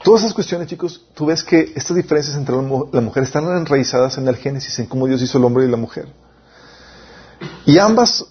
Todas 0.02 0.22
esas 0.22 0.34
cuestiones, 0.34 0.66
chicos, 0.68 1.02
tú 1.14 1.26
ves 1.26 1.44
que 1.44 1.72
estas 1.76 1.94
diferencias 1.94 2.34
entre 2.34 2.54
la 2.56 3.00
mujer 3.00 3.22
están 3.22 3.44
enraizadas 3.54 4.16
en 4.16 4.26
el 4.28 4.36
Génesis, 4.36 4.78
en 4.78 4.86
cómo 4.86 5.06
Dios 5.06 5.20
hizo 5.20 5.36
el 5.36 5.44
hombre 5.44 5.66
y 5.66 5.68
la 5.68 5.76
mujer. 5.76 6.08
Y 7.66 7.78
ambas 7.78 8.24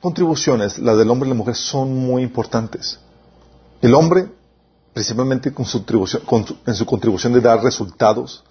contribuciones, 0.00 0.78
la 0.78 0.94
del 0.94 1.10
hombre 1.10 1.26
y 1.28 1.30
la 1.30 1.36
mujer, 1.36 1.54
son 1.54 1.94
muy 1.94 2.22
importantes. 2.22 2.98
El 3.80 3.94
hombre, 3.94 4.28
principalmente 4.92 5.52
con 5.52 5.64
su 5.64 5.82
en 6.66 6.74
su 6.74 6.84
contribución 6.84 7.32
de 7.32 7.40
dar 7.40 7.62
resultados, 7.62 8.44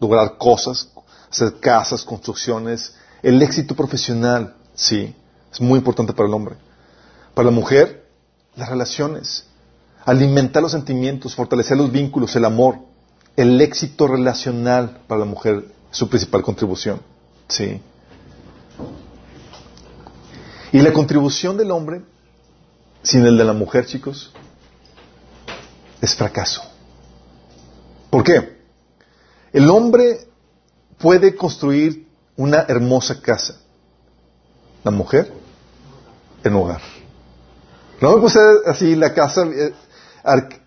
lograr 0.00 0.38
cosas, 0.38 0.88
hacer 1.30 1.60
casas, 1.60 2.04
construcciones, 2.04 2.94
el 3.22 3.42
éxito 3.42 3.74
profesional, 3.74 4.54
sí, 4.74 5.14
es 5.52 5.60
muy 5.60 5.78
importante 5.78 6.14
para 6.14 6.28
el 6.28 6.34
hombre. 6.34 6.56
Para 7.34 7.46
la 7.46 7.54
mujer, 7.54 8.08
las 8.56 8.70
relaciones, 8.70 9.44
alimentar 10.08 10.62
los 10.62 10.72
sentimientos, 10.72 11.34
fortalecer 11.34 11.76
los 11.76 11.92
vínculos, 11.92 12.34
el 12.34 12.46
amor, 12.46 12.78
el 13.36 13.60
éxito 13.60 14.08
relacional 14.08 15.02
para 15.06 15.20
la 15.20 15.26
mujer 15.26 15.66
su 15.90 16.08
principal 16.08 16.40
contribución. 16.40 17.02
Sí. 17.46 17.82
Y 20.72 20.80
la 20.80 20.94
contribución 20.94 21.58
del 21.58 21.70
hombre, 21.70 22.00
sin 23.02 23.26
el 23.26 23.36
de 23.36 23.44
la 23.44 23.52
mujer, 23.52 23.84
chicos, 23.84 24.32
es 26.00 26.14
fracaso. 26.14 26.62
¿Por 28.08 28.24
qué? 28.24 28.56
El 29.52 29.68
hombre 29.68 30.26
puede 30.96 31.36
construir 31.36 32.08
una 32.34 32.62
hermosa 32.62 33.20
casa. 33.20 33.60
La 34.84 34.90
mujer, 34.90 35.30
en 36.44 36.54
hogar. 36.54 36.80
No 38.00 38.14
me 38.14 38.22
puse 38.22 38.38
así 38.64 38.94
la 38.94 39.12
casa, 39.12 39.46
eh, 40.24 40.58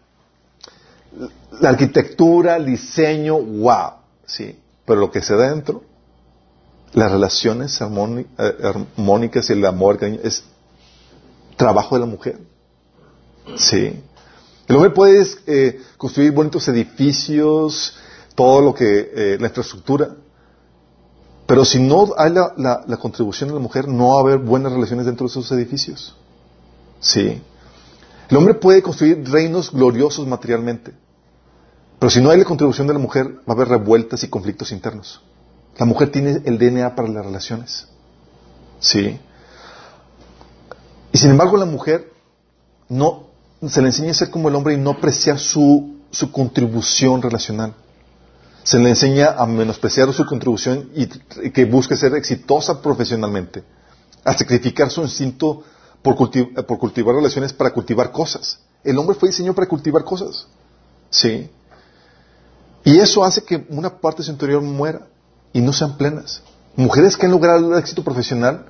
la 1.60 1.70
arquitectura, 1.70 2.58
el 2.58 2.66
diseño, 2.66 3.40
wow, 3.40 3.94
sí. 4.26 4.58
Pero 4.86 5.00
lo 5.00 5.12
que 5.12 5.22
se 5.22 5.36
da 5.36 5.50
dentro, 5.50 5.84
las 6.94 7.12
relaciones 7.12 7.80
eh, 7.82 7.86
armónicas 8.64 9.50
y 9.50 9.54
el 9.54 9.66
amor 9.66 10.00
es 10.02 10.44
trabajo 11.56 11.96
de 11.96 12.02
la 12.02 12.08
mujer. 12.08 12.40
Sí. 13.58 14.02
El 14.68 14.76
hombre 14.76 14.92
puede 14.92 15.26
eh, 15.48 15.82
construir 15.98 16.32
bonitos 16.32 16.68
edificios, 16.68 17.98
todo 18.36 18.62
lo 18.62 18.74
que, 18.74 19.38
la 19.40 19.48
infraestructura, 19.48 20.16
pero 21.52 21.66
si 21.66 21.82
no 21.82 22.14
hay 22.18 22.32
la, 22.32 22.98
contribución 22.98 23.50
de 23.50 23.56
la 23.56 23.60
mujer, 23.60 23.86
no 23.86 24.08
va 24.08 24.16
a 24.16 24.20
haber 24.22 24.38
buenas 24.38 24.72
relaciones 24.72 25.06
dentro 25.06 25.28
de 25.28 25.32
esos 25.32 25.52
edificios. 25.52 26.16
Sí. 27.02 27.42
El 28.32 28.38
hombre 28.38 28.56
puede 28.56 28.82
construir 28.82 29.30
reinos 29.30 29.72
gloriosos 29.72 30.26
materialmente. 30.26 30.94
Pero 32.00 32.10
si 32.10 32.20
no 32.20 32.32
hay 32.32 32.40
la 32.40 32.46
contribución 32.46 32.88
de 32.88 32.94
la 32.94 33.00
mujer, 33.00 33.28
va 33.28 33.50
a 33.50 33.52
haber 33.52 33.68
revueltas 33.68 34.24
y 34.24 34.30
conflictos 34.30 34.72
internos. 34.72 35.22
La 35.78 35.86
mujer 35.86 36.12
tiene 36.12 36.42
el 36.46 36.58
DNA 36.58 36.96
para 36.96 37.08
las 37.08 37.24
relaciones. 37.24 37.88
Sí. 38.80 39.20
Y 41.12 41.18
sin 41.20 41.30
embargo, 41.30 41.58
la 41.58 41.66
mujer 41.66 42.12
no 42.90 43.28
se 43.68 43.82
le 43.82 43.90
enseña 43.90 44.10
a 44.10 44.16
ser 44.16 44.32
como 44.32 44.50
el 44.50 44.56
hombre 44.56 44.74
y 44.74 44.78
no 44.78 44.90
apreciar 44.90 45.38
su, 45.38 46.00
su 46.10 46.32
contribución 46.32 47.22
relacional 47.22 47.76
se 48.64 48.80
le 48.80 48.90
enseña 48.90 49.36
a 49.38 49.46
menospreciar 49.46 50.14
su 50.14 50.26
contribución 50.26 50.90
y, 50.94 51.08
que 51.08 51.66
busque 51.66 51.96
ser 51.96 52.14
exitosa 52.16 52.82
profesionalmente, 52.82 53.64
a 54.24 54.38
sacrificar 54.38 54.90
su 54.92 55.02
instinto 55.02 55.64
por, 56.02 56.16
por, 56.16 56.80
cultivar 56.80 57.16
relaciones 57.16 57.54
para 57.54 57.72
cultivar 57.72 58.12
cosas. 58.12 58.60
El 58.84 58.98
hombre 58.98 59.16
fue 59.16 59.30
diseñado 59.30 59.56
para 59.56 59.68
cultivar 59.68 60.04
cosas. 60.04 60.48
¿Sí? 61.10 61.50
Y 62.84 63.00
eso 63.00 63.24
hace 63.24 63.44
que 63.44 63.66
una 63.70 63.90
parte 64.00 64.20
de 64.20 64.26
su 64.26 64.32
interior 64.32 64.62
muera 64.62 65.08
y 65.54 65.62
no 65.62 65.74
sean 65.74 65.98
plenas. 65.98 66.42
Mujeres 66.76 67.18
que 67.18 67.26
han 67.26 67.32
logrado 67.32 67.74
el 67.74 67.80
éxito 67.80 68.04
profesional, 68.04 68.66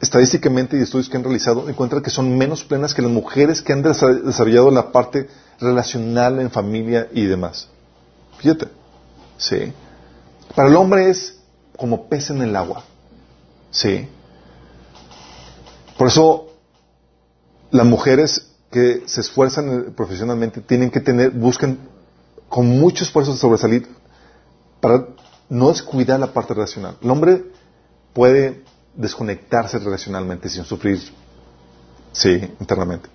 estadísticamente 0.00 0.76
y 0.76 0.82
estudios 0.82 1.08
que 1.08 1.16
han 1.16 1.22
realizado, 1.22 1.68
encuentran 1.68 2.02
que 2.02 2.10
son 2.10 2.36
menos 2.36 2.64
plenas 2.64 2.94
que 2.94 3.02
las 3.02 3.10
mujeres 3.10 3.62
que 3.62 3.72
han 3.72 3.82
desarrollado 3.82 4.70
la 4.70 4.90
parte 4.90 5.28
relacional 5.60 6.40
en 6.40 6.50
familia 6.50 7.08
y 7.12 7.26
demás. 7.26 7.68
Fíjate. 8.38 8.68
Sí. 9.38 9.72
Para 10.54 10.68
el 10.68 10.76
hombre 10.76 11.10
es 11.10 11.38
como 11.76 12.08
pez 12.08 12.30
en 12.30 12.42
el 12.42 12.56
agua. 12.56 12.82
Sí. 13.70 14.08
Por 15.98 16.08
eso 16.08 16.48
las 17.70 17.86
mujeres 17.86 18.52
que 18.70 19.04
se 19.06 19.20
esfuerzan 19.20 19.94
profesionalmente 19.96 20.60
tienen 20.60 20.90
que 20.90 21.00
tener, 21.00 21.30
buscan 21.30 21.78
con 22.48 22.66
mucho 22.66 23.04
esfuerzo 23.04 23.36
sobresalir 23.36 23.88
para 24.80 25.06
no 25.48 25.68
descuidar 25.68 26.20
la 26.20 26.32
parte 26.32 26.54
relacional. 26.54 26.96
El 27.00 27.10
hombre 27.10 27.44
puede 28.12 28.62
desconectarse 28.94 29.78
relacionalmente 29.78 30.48
sin 30.48 30.64
sufrir, 30.64 31.00
sí, 32.12 32.54
internamente. 32.60 33.08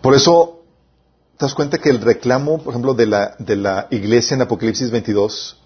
Por 0.00 0.14
eso 0.14 0.58
¿Te 1.38 1.44
das 1.44 1.54
cuenta 1.54 1.78
que 1.78 1.88
el 1.88 2.00
reclamo, 2.00 2.58
por 2.58 2.72
ejemplo, 2.72 2.94
de 2.94 3.06
la, 3.06 3.36
de 3.38 3.54
la 3.54 3.86
iglesia 3.92 4.34
en 4.34 4.42
Apocalipsis 4.42 4.90
22, 4.90 5.56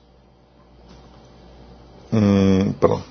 mm, 2.10 2.72
perdón, 2.72 3.02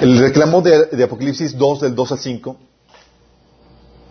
el 0.00 0.18
reclamo 0.18 0.60
de, 0.60 1.02
Apocalipsis 1.02 1.56
2, 1.56 1.80
del 1.80 1.94
2 1.94 2.12
al 2.12 2.18
5, 2.18 2.56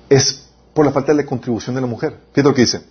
es 0.09 0.43
por 0.73 0.85
la 0.85 0.91
falta 0.91 1.11
de 1.11 1.21
la 1.21 1.25
contribución 1.25 1.75
de 1.75 1.81
la 1.81 1.87
mujer. 1.87 2.19
Fíjate 2.31 2.49
lo 2.49 2.53
que 2.53 2.61
dice. 2.61 2.81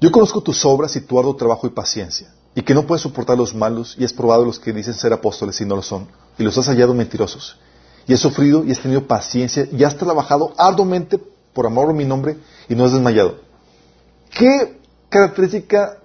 Yo 0.00 0.10
conozco 0.10 0.40
tus 0.40 0.64
obras 0.64 0.96
y 0.96 1.02
tu 1.02 1.18
arduo 1.18 1.36
trabajo 1.36 1.66
y 1.66 1.70
paciencia, 1.70 2.32
y 2.54 2.62
que 2.62 2.74
no 2.74 2.86
puedes 2.86 3.02
soportar 3.02 3.36
los 3.36 3.54
malos, 3.54 3.96
y 3.98 4.04
has 4.04 4.12
probado 4.12 4.44
los 4.44 4.58
que 4.58 4.72
dicen 4.72 4.94
ser 4.94 5.12
apóstoles 5.12 5.60
y 5.60 5.66
no 5.66 5.76
lo 5.76 5.82
son, 5.82 6.08
y 6.38 6.42
los 6.42 6.56
has 6.56 6.66
hallado 6.66 6.94
mentirosos. 6.94 7.58
Y 8.06 8.14
has 8.14 8.20
sufrido 8.20 8.64
y 8.64 8.72
has 8.72 8.80
tenido 8.80 9.06
paciencia, 9.06 9.68
y 9.70 9.84
has 9.84 9.96
trabajado 9.96 10.54
arduamente 10.56 11.20
por 11.52 11.66
amor 11.66 11.90
a 11.90 11.92
mi 11.92 12.04
nombre 12.04 12.38
y 12.68 12.74
no 12.74 12.84
has 12.84 12.92
desmayado. 12.92 13.40
¿Qué 14.30 14.78
característica 15.08 15.98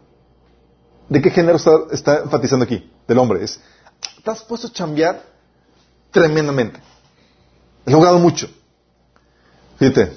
de 1.07 1.21
qué 1.21 1.29
género 1.29 1.57
está, 1.91 2.23
enfatizando 2.23 2.65
aquí? 2.65 2.91
Del 3.07 3.19
hombre. 3.19 3.43
Es, 3.43 3.59
estás 4.17 4.43
puesto 4.43 4.67
a 4.67 4.71
chambear 4.71 5.34
tremendamente. 6.15 6.79
He 7.85 7.91
logrado 7.91 8.17
mucho. 8.19 8.47
Fíjate, 9.77 10.13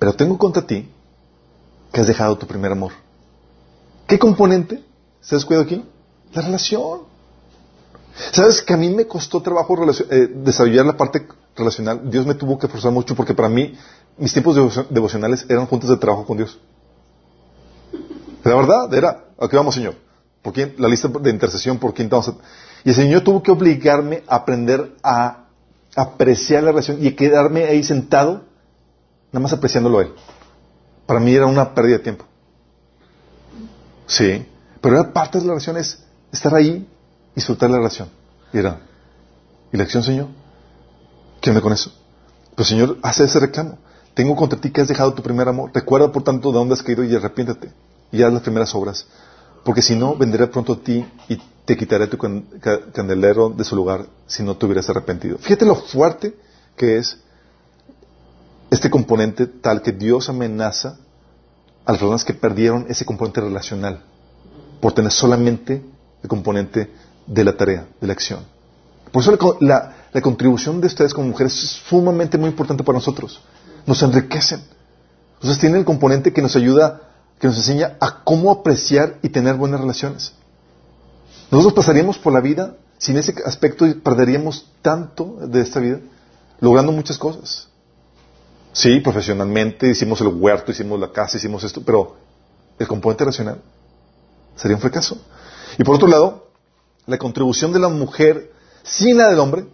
pero 0.00 0.12
tengo 0.14 0.36
contra 0.36 0.66
ti 0.66 0.90
que 1.92 2.00
has 2.00 2.08
dejado 2.08 2.36
tu 2.36 2.48
primer 2.48 2.72
amor. 2.72 2.92
¿Qué 4.08 4.18
componente 4.18 4.82
se 5.20 5.36
descuidado 5.36 5.64
aquí? 5.64 5.84
La 6.32 6.42
relación. 6.42 7.02
¿Sabes 8.32 8.60
que 8.60 8.74
a 8.74 8.76
mí 8.76 8.90
me 8.90 9.06
costó 9.06 9.40
trabajo 9.40 9.78
eh, 9.88 10.28
desarrollar 10.34 10.84
la 10.84 10.96
parte 10.96 11.28
relacional? 11.54 12.10
Dios 12.10 12.26
me 12.26 12.34
tuvo 12.34 12.58
que 12.58 12.66
forzar 12.66 12.90
mucho 12.90 13.14
porque 13.14 13.34
para 13.34 13.48
mí 13.48 13.78
mis 14.18 14.32
tiempos 14.32 14.56
devocionales 14.90 15.46
eran 15.48 15.66
juntas 15.66 15.90
de 15.90 15.96
trabajo 15.96 16.26
con 16.26 16.38
Dios. 16.38 16.58
La 18.42 18.56
verdad 18.56 18.92
era, 18.92 19.26
aquí 19.38 19.54
vamos 19.54 19.76
Señor, 19.76 19.94
¿por 20.42 20.52
quién? 20.52 20.74
La 20.78 20.88
lista 20.88 21.06
de 21.06 21.30
intercesión, 21.30 21.78
¿por 21.78 21.94
quién 21.94 22.06
estamos? 22.06 22.34
Y 22.84 22.90
el 22.90 22.94
Señor 22.94 23.22
tuvo 23.22 23.42
que 23.42 23.50
obligarme 23.50 24.22
a 24.26 24.36
aprender 24.36 24.96
a 25.02 25.44
apreciar 25.94 26.62
la 26.62 26.70
relación 26.70 27.02
y 27.02 27.08
a 27.08 27.16
quedarme 27.16 27.64
ahí 27.64 27.82
sentado, 27.84 28.44
nada 29.30 29.42
más 29.42 29.52
apreciándolo 29.52 29.98
a 29.98 30.02
Él. 30.02 30.12
Para 31.06 31.20
mí 31.20 31.34
era 31.34 31.46
una 31.46 31.74
pérdida 31.74 31.98
de 31.98 32.02
tiempo. 32.02 32.24
Sí, 34.06 34.46
pero 34.80 34.96
era 34.96 35.12
parte 35.12 35.38
de 35.38 35.44
la 35.44 35.52
relación 35.52 35.76
es 35.76 36.02
estar 36.32 36.54
ahí 36.54 36.86
y 37.34 37.40
soltar 37.40 37.70
la 37.70 37.76
relación. 37.76 38.08
Y 38.52 38.58
era, 38.58 38.80
¿y 39.72 39.76
la 39.76 39.84
acción, 39.84 40.02
Señor? 40.02 40.28
¿Qué 41.40 41.50
onda 41.50 41.62
con 41.62 41.72
eso? 41.72 41.92
Pero 42.54 42.64
Señor 42.66 42.98
hace 43.02 43.24
ese 43.24 43.40
reclamo. 43.40 43.78
Tengo 44.14 44.36
contra 44.36 44.60
ti 44.60 44.70
que 44.70 44.82
has 44.82 44.88
dejado 44.88 45.14
tu 45.14 45.22
primer 45.22 45.48
amor. 45.48 45.70
Recuerda, 45.72 46.12
por 46.12 46.22
tanto, 46.22 46.52
de 46.52 46.58
dónde 46.58 46.74
has 46.74 46.82
caído 46.82 47.02
y 47.02 47.14
arrepiéntate. 47.14 47.72
Y 48.10 48.22
haz 48.22 48.32
las 48.32 48.42
primeras 48.42 48.74
obras. 48.74 49.06
Porque 49.64 49.82
si 49.82 49.94
no, 49.94 50.16
vendré 50.16 50.46
pronto 50.48 50.74
a 50.74 50.80
ti 50.80 51.04
y 51.28 51.40
te 51.64 51.76
quitaré 51.76 52.08
tu 52.08 52.18
candelero 52.18 53.50
de 53.50 53.64
su 53.64 53.76
lugar 53.76 54.06
si 54.26 54.42
no 54.42 54.56
te 54.56 54.66
hubieras 54.66 54.88
arrepentido. 54.90 55.38
Fíjate 55.38 55.64
lo 55.64 55.76
fuerte 55.76 56.34
que 56.76 56.98
es 56.98 57.18
este 58.70 58.90
componente 58.90 59.46
tal 59.46 59.82
que 59.82 59.92
Dios 59.92 60.28
amenaza 60.28 60.98
a 61.84 61.92
las 61.92 62.00
personas 62.00 62.24
que 62.24 62.34
perdieron 62.34 62.86
ese 62.88 63.04
componente 63.04 63.40
relacional 63.40 64.02
por 64.80 64.92
tener 64.92 65.12
solamente 65.12 65.82
el 66.22 66.28
componente 66.28 66.90
de 67.26 67.44
la 67.44 67.56
tarea, 67.56 67.86
de 68.00 68.06
la 68.06 68.12
acción. 68.12 68.40
Por 69.12 69.22
eso 69.22 69.58
la, 69.60 69.96
la 70.12 70.20
contribución 70.20 70.80
de 70.80 70.86
ustedes 70.86 71.14
como 71.14 71.28
mujeres 71.28 71.54
es 71.54 71.70
sumamente 71.88 72.38
muy 72.38 72.48
importante 72.48 72.82
para 72.82 72.98
nosotros 72.98 73.40
nos 73.86 74.02
enriquecen. 74.02 74.62
Entonces 75.34 75.58
tienen 75.58 75.80
el 75.80 75.84
componente 75.84 76.32
que 76.32 76.42
nos 76.42 76.54
ayuda, 76.56 77.00
que 77.42 77.48
nos 77.48 77.56
enseña 77.56 77.96
a 77.98 78.22
cómo 78.22 78.52
apreciar 78.52 79.18
y 79.20 79.28
tener 79.28 79.56
buenas 79.56 79.80
relaciones. 79.80 80.32
Nosotros 81.50 81.74
pasaríamos 81.74 82.16
por 82.16 82.32
la 82.32 82.40
vida 82.40 82.76
sin 82.98 83.16
ese 83.16 83.34
aspecto 83.44 83.84
y 83.84 83.94
perderíamos 83.94 84.70
tanto 84.80 85.38
de 85.48 85.60
esta 85.60 85.80
vida, 85.80 85.98
logrando 86.60 86.92
muchas 86.92 87.18
cosas. 87.18 87.66
Sí, 88.72 89.00
profesionalmente 89.00 89.90
hicimos 89.90 90.20
el 90.20 90.28
huerto, 90.28 90.70
hicimos 90.70 91.00
la 91.00 91.10
casa, 91.10 91.36
hicimos 91.36 91.64
esto, 91.64 91.82
pero 91.84 92.14
el 92.78 92.86
componente 92.86 93.24
racional 93.24 93.60
sería 94.54 94.76
un 94.76 94.80
fracaso. 94.80 95.20
Y 95.76 95.82
por 95.82 95.96
otro 95.96 96.06
lado, 96.06 96.46
la 97.06 97.18
contribución 97.18 97.72
de 97.72 97.80
la 97.80 97.88
mujer 97.88 98.52
sin 98.84 99.16
la 99.16 99.28
del 99.28 99.40
hombre 99.40 99.64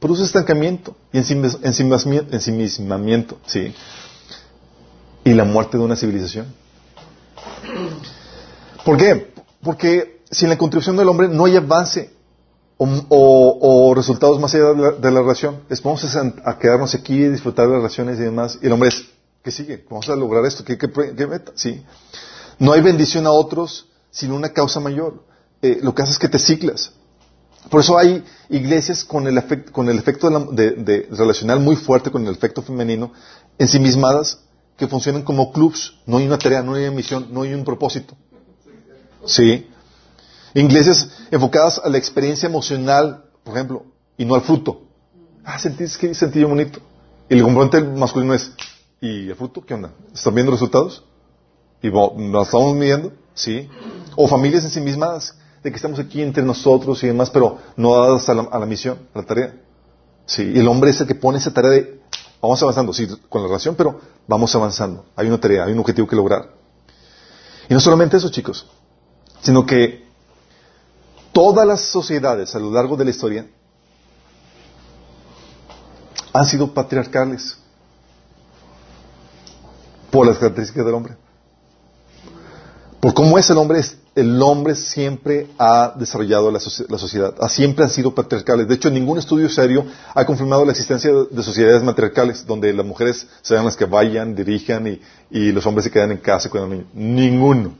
produce 0.00 0.24
estancamiento 0.24 0.96
y 1.12 1.18
ensimismamiento, 1.18 3.38
¿sí? 3.46 3.72
Y 5.22 5.34
la 5.34 5.44
muerte 5.44 5.78
de 5.78 5.84
una 5.84 5.94
civilización. 5.94 6.58
¿Por 8.84 8.96
qué? 8.96 9.32
Porque 9.62 10.22
sin 10.30 10.48
la 10.48 10.58
contribución 10.58 10.96
del 10.96 11.08
hombre 11.08 11.28
no 11.28 11.44
hay 11.44 11.56
avance 11.56 12.12
o, 12.78 13.92
resultados 13.94 14.40
más 14.40 14.54
allá 14.54 14.72
de 14.72 15.10
la, 15.10 15.20
relación. 15.20 15.62
Es, 15.68 15.82
vamos 15.82 16.04
a, 16.16 16.58
quedarnos 16.58 16.94
aquí, 16.94 17.28
disfrutar 17.28 17.66
de 17.66 17.72
las 17.72 17.82
relaciones 17.82 18.18
y 18.18 18.22
demás. 18.22 18.58
Y 18.62 18.66
el 18.66 18.72
hombre 18.72 18.88
es, 18.88 19.04
¿qué 19.42 19.50
sigue? 19.50 19.84
Vamos 19.90 20.08
a 20.08 20.16
lograr 20.16 20.44
esto. 20.46 20.64
¿Qué, 20.64 20.78
meta? 21.26 21.52
Sí. 21.54 21.84
No 22.58 22.72
hay 22.72 22.80
bendición 22.80 23.26
a 23.26 23.32
otros 23.32 23.86
sin 24.10 24.32
una 24.32 24.50
causa 24.50 24.80
mayor. 24.80 25.22
Eh, 25.60 25.80
lo 25.82 25.94
que 25.94 26.02
hace 26.02 26.12
es 26.12 26.18
que 26.18 26.28
te 26.28 26.38
ciclas. 26.38 26.92
Por 27.68 27.80
eso 27.80 27.98
hay 27.98 28.24
iglesias 28.48 29.04
con 29.04 29.26
el, 29.26 29.42
con 29.72 29.88
el 29.90 29.98
efecto 29.98 30.30
de, 30.30 31.06
relacional 31.10 31.60
muy 31.60 31.76
fuerte 31.76 32.10
con 32.10 32.26
el 32.26 32.32
efecto 32.32 32.62
femenino, 32.62 33.12
ensimismadas, 33.58 34.40
que 34.80 34.88
funcionan 34.88 35.22
como 35.22 35.52
clubs. 35.52 35.94
No 36.06 36.16
hay 36.16 36.26
una 36.26 36.38
tarea, 36.38 36.62
no 36.62 36.74
hay 36.74 36.84
una 36.84 36.96
misión, 36.96 37.28
no 37.30 37.42
hay 37.42 37.52
un 37.52 37.64
propósito. 37.64 38.16
Sí. 39.26 39.68
Iglesias 40.54 41.10
enfocadas 41.30 41.78
a 41.84 41.88
la 41.90 41.98
experiencia 41.98 42.48
emocional, 42.48 43.26
por 43.44 43.54
ejemplo, 43.54 43.84
y 44.16 44.24
no 44.24 44.34
al 44.34 44.40
fruto. 44.40 44.80
Ah, 45.44 45.58
sentís 45.58 45.98
que 45.98 46.14
sentí 46.14 46.42
bonito. 46.42 46.80
Y 47.28 47.34
el 47.34 47.42
componente 47.42 47.82
masculino 47.82 48.32
es, 48.32 48.52
¿y 49.02 49.28
el 49.28 49.36
fruto? 49.36 49.62
¿Qué 49.64 49.74
onda? 49.74 49.92
¿Están 50.14 50.34
viendo 50.34 50.50
resultados? 50.50 51.04
¿Y 51.82 51.90
nos 51.90 52.46
estamos 52.46 52.74
midiendo? 52.74 53.12
Sí. 53.34 53.68
O 54.16 54.26
familias 54.28 54.64
en 54.64 54.70
sí 54.70 54.80
mismas, 54.80 55.36
de 55.62 55.70
que 55.70 55.76
estamos 55.76 55.98
aquí 55.98 56.22
entre 56.22 56.42
nosotros 56.42 57.02
y 57.04 57.06
demás, 57.06 57.28
pero 57.28 57.58
no 57.76 57.94
dadas 57.94 58.26
a 58.30 58.34
la, 58.34 58.66
misión, 58.66 58.98
a 59.14 59.18
la 59.18 59.26
tarea. 59.26 59.54
Sí. 60.24 60.52
Y 60.54 60.58
el 60.58 60.68
hombre 60.68 60.90
es 60.90 61.00
el 61.02 61.06
que 61.06 61.14
pone 61.14 61.36
esa 61.36 61.52
tarea 61.52 61.70
de, 61.70 61.99
vamos 62.40 62.62
avanzando, 62.62 62.92
sí, 62.92 63.06
con 63.28 63.42
la 63.42 63.48
relación, 63.48 63.74
pero 63.74 64.00
vamos 64.26 64.54
avanzando. 64.54 65.04
Hay 65.16 65.26
una 65.26 65.38
tarea, 65.38 65.64
hay 65.64 65.72
un 65.72 65.80
objetivo 65.80 66.06
que 66.06 66.16
lograr. 66.16 66.50
Y 67.68 67.74
no 67.74 67.80
solamente 67.80 68.16
eso, 68.16 68.30
chicos, 68.30 68.66
sino 69.42 69.64
que 69.64 70.06
todas 71.32 71.66
las 71.66 71.80
sociedades 71.82 72.54
a 72.54 72.58
lo 72.58 72.70
largo 72.70 72.96
de 72.96 73.04
la 73.04 73.10
historia 73.10 73.46
han 76.32 76.46
sido 76.46 76.72
patriarcales 76.72 77.56
por 80.10 80.26
las 80.26 80.38
características 80.38 80.84
del 80.84 80.94
hombre. 80.94 81.16
Por 83.00 83.14
cómo 83.14 83.38
es 83.38 83.48
el 83.50 83.58
hombre, 83.58 83.82
el 84.20 84.40
hombre 84.42 84.74
siempre 84.74 85.48
ha 85.58 85.94
desarrollado 85.96 86.50
la, 86.50 86.60
sociedad, 86.60 87.34
siempre 87.48 87.84
han 87.84 87.90
sido 87.90 88.14
patriarcales. 88.14 88.68
De 88.68 88.74
hecho, 88.74 88.90
ningún 88.90 89.18
estudio 89.18 89.48
serio 89.48 89.84
ha 90.14 90.24
confirmado 90.26 90.64
la 90.64 90.72
existencia 90.72 91.10
de 91.30 91.42
sociedades 91.42 91.82
matriarcales, 91.82 92.46
donde 92.46 92.72
las 92.72 92.84
mujeres 92.84 93.26
sean 93.42 93.64
las 93.64 93.76
que 93.76 93.86
vayan, 93.86 94.34
dirijan 94.34 94.86
y, 95.30 95.52
los 95.52 95.64
hombres 95.66 95.84
se 95.84 95.90
quedan 95.90 96.10
en 96.12 96.18
casa 96.18 96.50
con 96.50 96.60
los 96.60 96.70
niños. 96.70 96.86
Ninguno. 96.92 97.74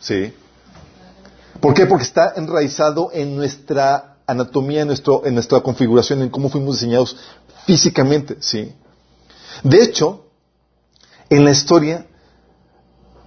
¿Sí? 0.00 0.32
¿Por 1.60 1.74
qué? 1.74 1.86
Porque 1.86 2.04
está 2.04 2.34
enraizado 2.36 3.10
en 3.12 3.36
nuestra 3.36 4.16
anatomía, 4.26 4.82
en, 4.82 4.88
nuestro, 4.88 5.24
en 5.24 5.34
nuestra 5.34 5.60
configuración, 5.60 6.22
en 6.22 6.30
cómo 6.30 6.48
fuimos 6.48 6.76
diseñados 6.76 7.16
físicamente, 7.66 8.36
¿sí? 8.40 8.72
De 9.62 9.82
hecho, 9.82 10.26
en 11.30 11.44
la 11.44 11.52
historia, 11.52 12.06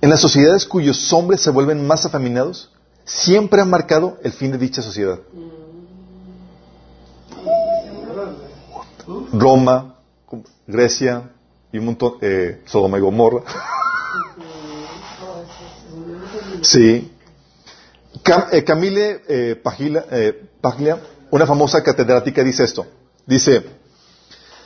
en 0.02 0.10
las 0.10 0.22
sociedades 0.22 0.66
cuyos 0.66 1.12
hombres 1.14 1.42
se 1.42 1.50
vuelven 1.50 1.86
más 1.86 2.06
afeminados, 2.06 2.72
siempre 3.06 3.62
han 3.62 3.70
marcado 3.70 4.18
el 4.24 4.32
fin 4.32 4.52
de 4.52 4.58
dicha 4.58 4.82
sociedad. 4.82 5.20
Roma, 9.34 9.96
Grecia 10.66 11.32
y 11.72 11.78
un 11.78 11.86
montón, 11.86 12.16
eh, 12.22 12.62
Sodoma 12.66 12.98
y 12.98 13.02
Gomorra. 13.02 13.44
sí. 16.62 17.12
Eh, 18.52 18.64
Camille 18.64 19.22
eh, 19.28 19.62
eh, 20.12 20.50
Paglia, 20.62 21.00
una 21.32 21.46
famosa 21.46 21.82
catedrática, 21.82 22.44
dice 22.44 22.64
esto. 22.64 22.86
Dice, 23.26 23.64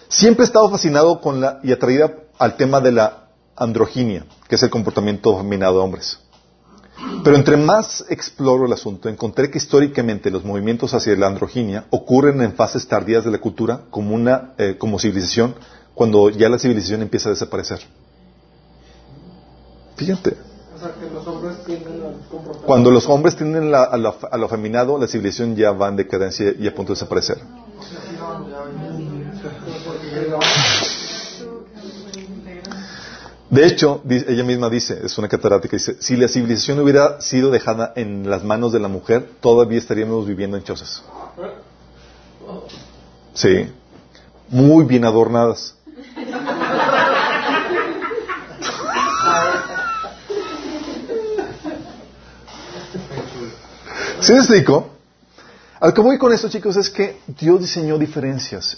siempre 0.08 0.44
he 0.44 0.48
estado 0.48 0.70
fascinado 0.70 1.22
con 1.22 1.42
la, 1.42 1.60
y 1.64 1.72
atraída 1.72 2.16
al 2.40 2.58
tema 2.58 2.80
de 2.80 2.92
la 2.92 3.21
androginia, 3.56 4.26
que 4.48 4.56
es 4.56 4.64
el 4.64 4.70
comportamiento 4.70 5.32
dominado 5.32 5.76
de 5.76 5.80
hombres. 5.80 6.20
Pero 7.24 7.36
entre 7.36 7.58
más 7.58 8.06
exploro 8.10 8.66
el 8.66 8.74
asunto, 8.74 9.10
encontré 9.10 9.50
que 9.50 9.58
históricamente 9.58 10.30
los 10.30 10.44
movimientos 10.44 10.94
hacia 10.94 11.16
la 11.16 11.28
androginia 11.28 11.86
ocurren 11.90 12.42
en 12.42 12.54
fases 12.54 12.88
tardías 12.88 13.26
de 13.26 13.32
la 13.32 13.40
cultura 13.40 13.82
como 13.90 14.14
una 14.14 14.54
como 14.78 15.00
civilización, 15.00 15.56
cuando 15.96 16.30
ya 16.30 16.50
la 16.50 16.60
civilización 16.60 17.02
empieza 17.02 17.30
a 17.30 17.32
desaparecer. 17.32 17.80
Fíjate. 19.96 20.36
Cuando 22.66 22.90
los 22.90 23.08
hombres 23.08 23.36
tienden 23.36 23.74
a, 23.76 23.96
lo, 23.98 24.46
afeminado, 24.46 24.98
la 24.98 25.08
civilización 25.08 25.56
ya 25.56 25.72
va 25.72 25.90
en 25.90 25.98
decadencia 25.98 26.54
y 26.58 26.68
a 26.68 26.74
punto 26.74 26.94
de 26.94 26.96
desaparecer. 26.96 27.38
De 33.52 33.68
hecho, 33.68 34.02
ella 34.10 34.44
misma 34.46 34.70
dice, 34.70 35.02
es 35.04 35.18
una 35.18 35.28
catedrática, 35.28 35.76
dice, 35.76 35.98
si 36.00 36.16
la 36.16 36.30
civilización 36.30 36.80
hubiera 36.80 37.20
sido 37.20 37.52
dejada 37.52 37.92
en 37.98 38.30
las 38.30 38.46
manos 38.46 38.72
de 38.72 38.80
la 38.80 38.88
mujer, 38.88 39.30
todavía 39.42 39.78
estaríamos 39.78 40.26
viviendo 40.26 40.56
en 40.56 40.64
chozas. 40.64 41.04
Sí, 43.34 43.70
muy 44.48 44.86
bien 44.86 45.04
adornadas. 45.04 45.76
¿Sí 54.22 54.32
me 54.32 54.38
explico? 54.38 54.92
Al 55.82 55.94
que 55.94 56.00
voy 56.00 56.18
con 56.18 56.32
esto, 56.32 56.48
chicos, 56.48 56.78
es 56.78 56.90
que 56.90 57.20
Dios 57.28 57.60
diseñó 57.60 57.98
diferencias 57.98 58.78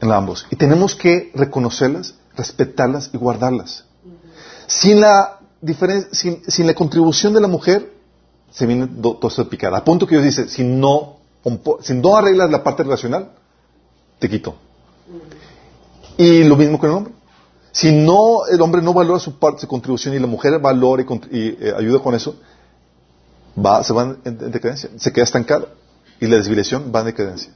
en 0.00 0.10
ambos 0.10 0.44
y 0.50 0.56
tenemos 0.56 0.96
que 0.96 1.30
reconocerlas, 1.36 2.16
respetarlas 2.36 3.10
y 3.12 3.16
guardarlas. 3.16 3.84
Sin 4.68 5.00
la, 5.00 5.40
sin, 6.12 6.42
sin, 6.46 6.66
la 6.66 6.74
contribución 6.74 7.32
de 7.32 7.40
la 7.40 7.48
mujer, 7.48 7.90
se 8.50 8.66
viene 8.66 8.86
todo 8.86 9.28
esto 9.28 9.48
picada. 9.48 9.78
A 9.78 9.84
punto 9.84 10.06
que 10.06 10.14
Dios 10.14 10.24
dice, 10.24 10.48
si 10.48 10.62
no, 10.62 11.16
si 11.80 11.94
no 11.94 12.16
arreglas 12.16 12.50
la 12.50 12.62
parte 12.62 12.82
relacional, 12.82 13.30
te 14.18 14.28
quito. 14.28 14.56
Y 16.18 16.44
lo 16.44 16.56
mismo 16.56 16.78
con 16.78 16.90
el 16.90 16.96
hombre. 16.96 17.12
Si 17.72 17.92
no, 17.92 18.44
el 18.46 18.60
hombre 18.60 18.82
no 18.82 18.92
valora 18.92 19.18
su 19.18 19.38
parte, 19.38 19.62
su 19.62 19.68
contribución 19.68 20.14
y 20.14 20.18
la 20.18 20.26
mujer 20.26 20.58
valora 20.58 21.02
y, 21.30 21.48
eh, 21.48 21.72
ayuda 21.74 22.00
con 22.00 22.14
eso, 22.14 22.36
va, 23.56 23.82
se 23.82 23.94
va 23.94 24.16
en, 24.22 24.50
decadencia, 24.50 24.90
se 24.96 25.12
queda 25.12 25.24
estancado. 25.24 25.70
Y 26.20 26.26
la 26.26 26.36
desviación 26.36 26.92
va 26.94 27.00
en 27.00 27.06
decadencia. 27.06 27.52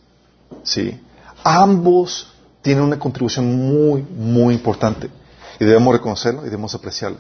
¿Sí? 0.62 0.98
Ambos 1.44 2.32
tienen 2.62 2.84
una 2.84 2.98
contribución 2.98 3.54
muy, 3.54 4.02
muy 4.02 4.54
importante. 4.54 5.10
Y 5.62 5.64
debemos 5.64 5.94
reconocerlo 5.94 6.40
y 6.40 6.46
debemos 6.46 6.74
apreciarlo. 6.74 7.18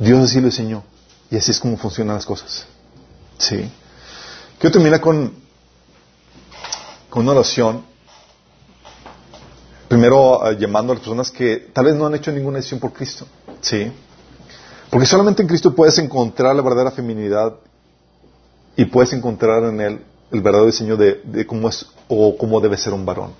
Dios 0.00 0.18
así 0.18 0.40
lo 0.40 0.48
enseñó. 0.48 0.82
Y 1.30 1.36
así 1.36 1.52
es 1.52 1.60
como 1.60 1.76
funcionan 1.76 2.16
las 2.16 2.26
cosas. 2.26 2.66
¿Sí? 3.38 3.70
Quiero 4.58 4.72
terminar 4.72 5.00
con, 5.00 5.32
con 7.08 7.22
una 7.22 7.30
oración. 7.30 7.84
Primero 9.86 10.50
eh, 10.50 10.56
llamando 10.58 10.92
a 10.92 10.96
las 10.96 11.04
personas 11.04 11.30
que 11.30 11.70
tal 11.72 11.84
vez 11.84 11.94
no 11.94 12.06
han 12.06 12.16
hecho 12.16 12.32
ninguna 12.32 12.56
decisión 12.56 12.80
por 12.80 12.92
Cristo. 12.92 13.28
¿Sí? 13.60 13.92
Porque 14.90 15.06
solamente 15.06 15.40
en 15.40 15.46
Cristo 15.46 15.72
puedes 15.72 15.96
encontrar 15.98 16.56
la 16.56 16.62
verdadera 16.62 16.90
feminidad 16.90 17.54
y 18.74 18.86
puedes 18.86 19.12
encontrar 19.12 19.62
en 19.62 19.80
Él 19.80 20.04
el 20.32 20.40
verdadero 20.40 20.66
diseño 20.66 20.96
de, 20.96 21.46
cómo 21.46 21.68
es 21.68 21.86
o 22.08 22.36
cómo 22.36 22.60
debe 22.60 22.76
ser 22.76 22.92
un 22.92 23.06
varón. 23.06 23.30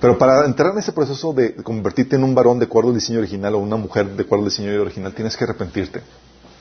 Pero 0.00 0.16
para 0.16 0.44
entrar 0.44 0.72
en 0.72 0.78
ese 0.78 0.92
proceso 0.92 1.32
de 1.32 1.56
convertirte 1.56 2.16
en 2.16 2.22
un 2.22 2.34
varón 2.34 2.58
de 2.58 2.66
acuerdo 2.66 2.90
al 2.90 2.94
diseño 2.94 3.18
original 3.18 3.54
o 3.54 3.58
una 3.58 3.76
mujer 3.76 4.06
de 4.06 4.22
acuerdo 4.22 4.44
al 4.44 4.50
diseño 4.50 4.80
original, 4.80 5.12
tienes 5.12 5.36
que 5.36 5.44
arrepentirte. 5.44 6.02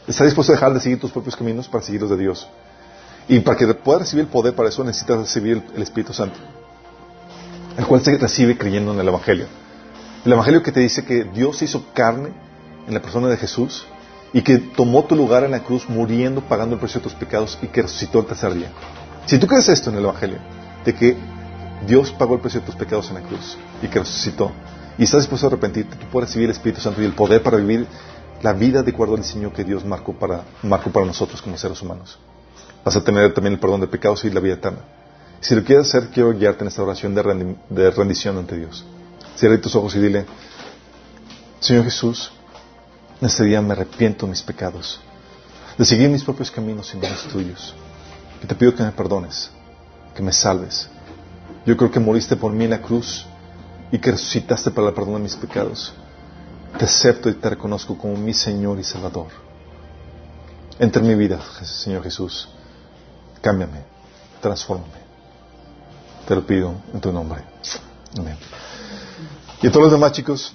¿Estás 0.08 0.26
dispuesto 0.26 0.54
a 0.54 0.56
dejar 0.56 0.74
de 0.74 0.80
seguir 0.80 1.00
tus 1.00 1.12
propios 1.12 1.36
caminos 1.36 1.68
para 1.68 1.84
seguir 1.84 2.02
los 2.02 2.10
de 2.10 2.18
Dios? 2.18 2.48
Y 3.28 3.40
para 3.42 3.58
que 3.58 3.68
puedas 3.74 4.04
recibir 4.04 4.26
el 4.26 4.32
poder 4.32 4.56
para 4.56 4.70
eso 4.70 4.84
necesitas 4.84 5.18
recibir 5.18 5.64
el, 5.76 5.82
Espíritu 5.82 6.14
Santo, 6.14 6.40
el 7.78 7.86
cual 7.86 8.02
se 8.02 8.18
recibe 8.18 8.58
creyendo 8.58 8.94
en 8.94 9.00
el 9.00 9.08
Evangelio. 9.08 9.46
El 10.26 10.32
Evangelio 10.32 10.64
que 10.64 10.72
te 10.72 10.80
dice 10.80 11.04
que 11.04 11.26
Dios 11.26 11.62
hizo 11.62 11.86
carne 11.94 12.30
en 12.88 12.94
la 12.94 13.02
persona 13.02 13.28
de 13.28 13.38
Jesús 13.38 13.86
y 14.34 14.42
que 14.42 14.58
tomó 14.58 15.04
tu 15.04 15.16
lugar 15.16 15.44
en 15.44 15.52
la 15.52 15.62
cruz 15.62 15.88
muriendo, 15.90 16.42
pagando 16.42 16.76
el 16.76 16.80
precio 16.80 17.02
de 17.02 17.04
tus 17.04 17.14
pecados 17.14 17.60
y 17.62 17.68
que 17.68 17.82
resucitó 17.82 18.20
el 18.20 18.26
tercer 18.26 18.54
día. 18.54 18.72
Si 19.26 19.38
tú 19.38 19.46
crees 19.46 19.68
esto 19.68 19.90
en 19.90 19.98
el 19.98 20.04
Evangelio, 20.04 20.38
de 20.86 20.96
que 20.96 21.18
Dios 21.86 22.12
pagó 22.12 22.36
el 22.36 22.42
precio 22.42 22.60
de 22.62 22.66
tus 22.66 22.76
pecados 22.76 23.10
en 23.10 23.16
la 23.16 23.22
cruz 23.22 23.58
y 23.82 23.88
que 23.88 24.00
resucitó, 24.00 24.52
y 24.98 25.04
estás 25.04 25.22
dispuesto 25.22 25.48
a 25.48 25.50
arrepentirte, 25.50 25.96
tú 25.96 26.06
puedes 26.12 26.30
recibir 26.30 26.50
el 26.50 26.56
Espíritu 26.56 26.82
Santo 26.82 27.02
y 27.02 27.06
el 27.06 27.14
poder 27.14 27.44
para 27.44 27.58
vivir 27.58 27.88
la 28.42 28.54
vida 28.54 28.84
de 28.84 28.92
acuerdo 28.92 29.16
al 29.16 29.22
diseño 29.22 29.54
que 29.54 29.64
Dios 29.64 29.86
marcó 29.86 30.14
para, 30.14 30.44
marcó 30.64 30.92
para 30.92 31.06
nosotros 31.06 31.42
como 31.42 31.58
seres 31.58 31.82
humanos. 31.82 32.18
Vas 32.84 32.96
a 32.96 33.04
tener 33.04 33.34
también 33.34 33.54
el 33.54 33.60
perdón 33.60 33.82
de 33.82 33.88
pecados 33.88 34.24
y 34.26 34.30
la 34.30 34.40
vida 34.40 34.56
eterna. 34.56 34.80
Si 35.40 35.54
lo 35.54 35.64
quieres 35.64 35.88
hacer, 35.88 36.10
quiero 36.10 36.34
guiarte 36.34 36.64
en 36.64 36.70
esta 36.70 36.82
oración 36.82 37.14
de, 37.14 37.92
rendición 37.92 38.38
ante 38.38 38.58
Dios. 38.58 38.84
Cierra 39.36 39.60
tus 39.62 39.76
ojos 39.76 39.96
y 39.96 40.00
dile, 40.00 40.26
Señor 41.60 41.84
Jesús, 41.84 42.32
en 43.22 43.28
este 43.28 43.44
día 43.44 43.62
me 43.62 43.74
arrepiento 43.74 44.26
de 44.26 44.32
mis 44.32 44.42
pecados, 44.42 45.00
de 45.78 45.86
seguir 45.86 46.10
mis 46.10 46.24
propios 46.24 46.50
caminos 46.50 46.92
y 46.94 46.98
no 46.98 47.08
los 47.08 47.24
tuyos. 47.28 47.76
Y 48.44 48.48
te 48.48 48.56
pido 48.56 48.74
que 48.74 48.84
me 48.84 48.92
perdones 48.92 49.52
que 50.16 50.24
me 50.24 50.34
salves. 50.34 50.90
Yo 51.68 51.76
creo 51.76 51.92
que 51.92 52.00
moriste 52.00 52.38
por 52.38 52.54
mí 52.54 52.64
en 52.64 52.70
la 52.70 52.82
cruz 52.82 53.26
y 53.92 54.00
que 54.00 54.12
resucitaste 54.12 54.72
para 54.72 54.88
el 54.88 54.94
perdón 54.94 55.16
de 55.16 55.20
mis 55.20 55.36
pecados. 55.36 55.94
Te 56.80 56.86
acepto 56.86 57.28
y 57.28 57.34
te 57.34 57.50
reconozco 57.50 57.98
como 57.98 58.16
mi 58.16 58.34
Señor 58.34 58.80
y 58.80 58.86
Salvador. 58.86 59.28
Entra 60.80 61.02
en 61.02 61.10
mi 61.10 61.16
vida, 61.16 61.42
Señor 61.66 62.04
Jesús. 62.04 62.48
Cámbiame, 63.42 63.84
transfórmame. 64.42 64.94
Te 66.26 66.36
lo 66.36 66.48
pido 66.48 66.74
en 66.94 67.02
tu 67.02 67.12
nombre. 67.12 67.42
Amén. 68.18 68.38
Y 69.62 69.68
a 69.68 69.70
todos 69.70 69.88
los 69.88 69.92
demás 69.92 70.14
chicos, 70.14 70.54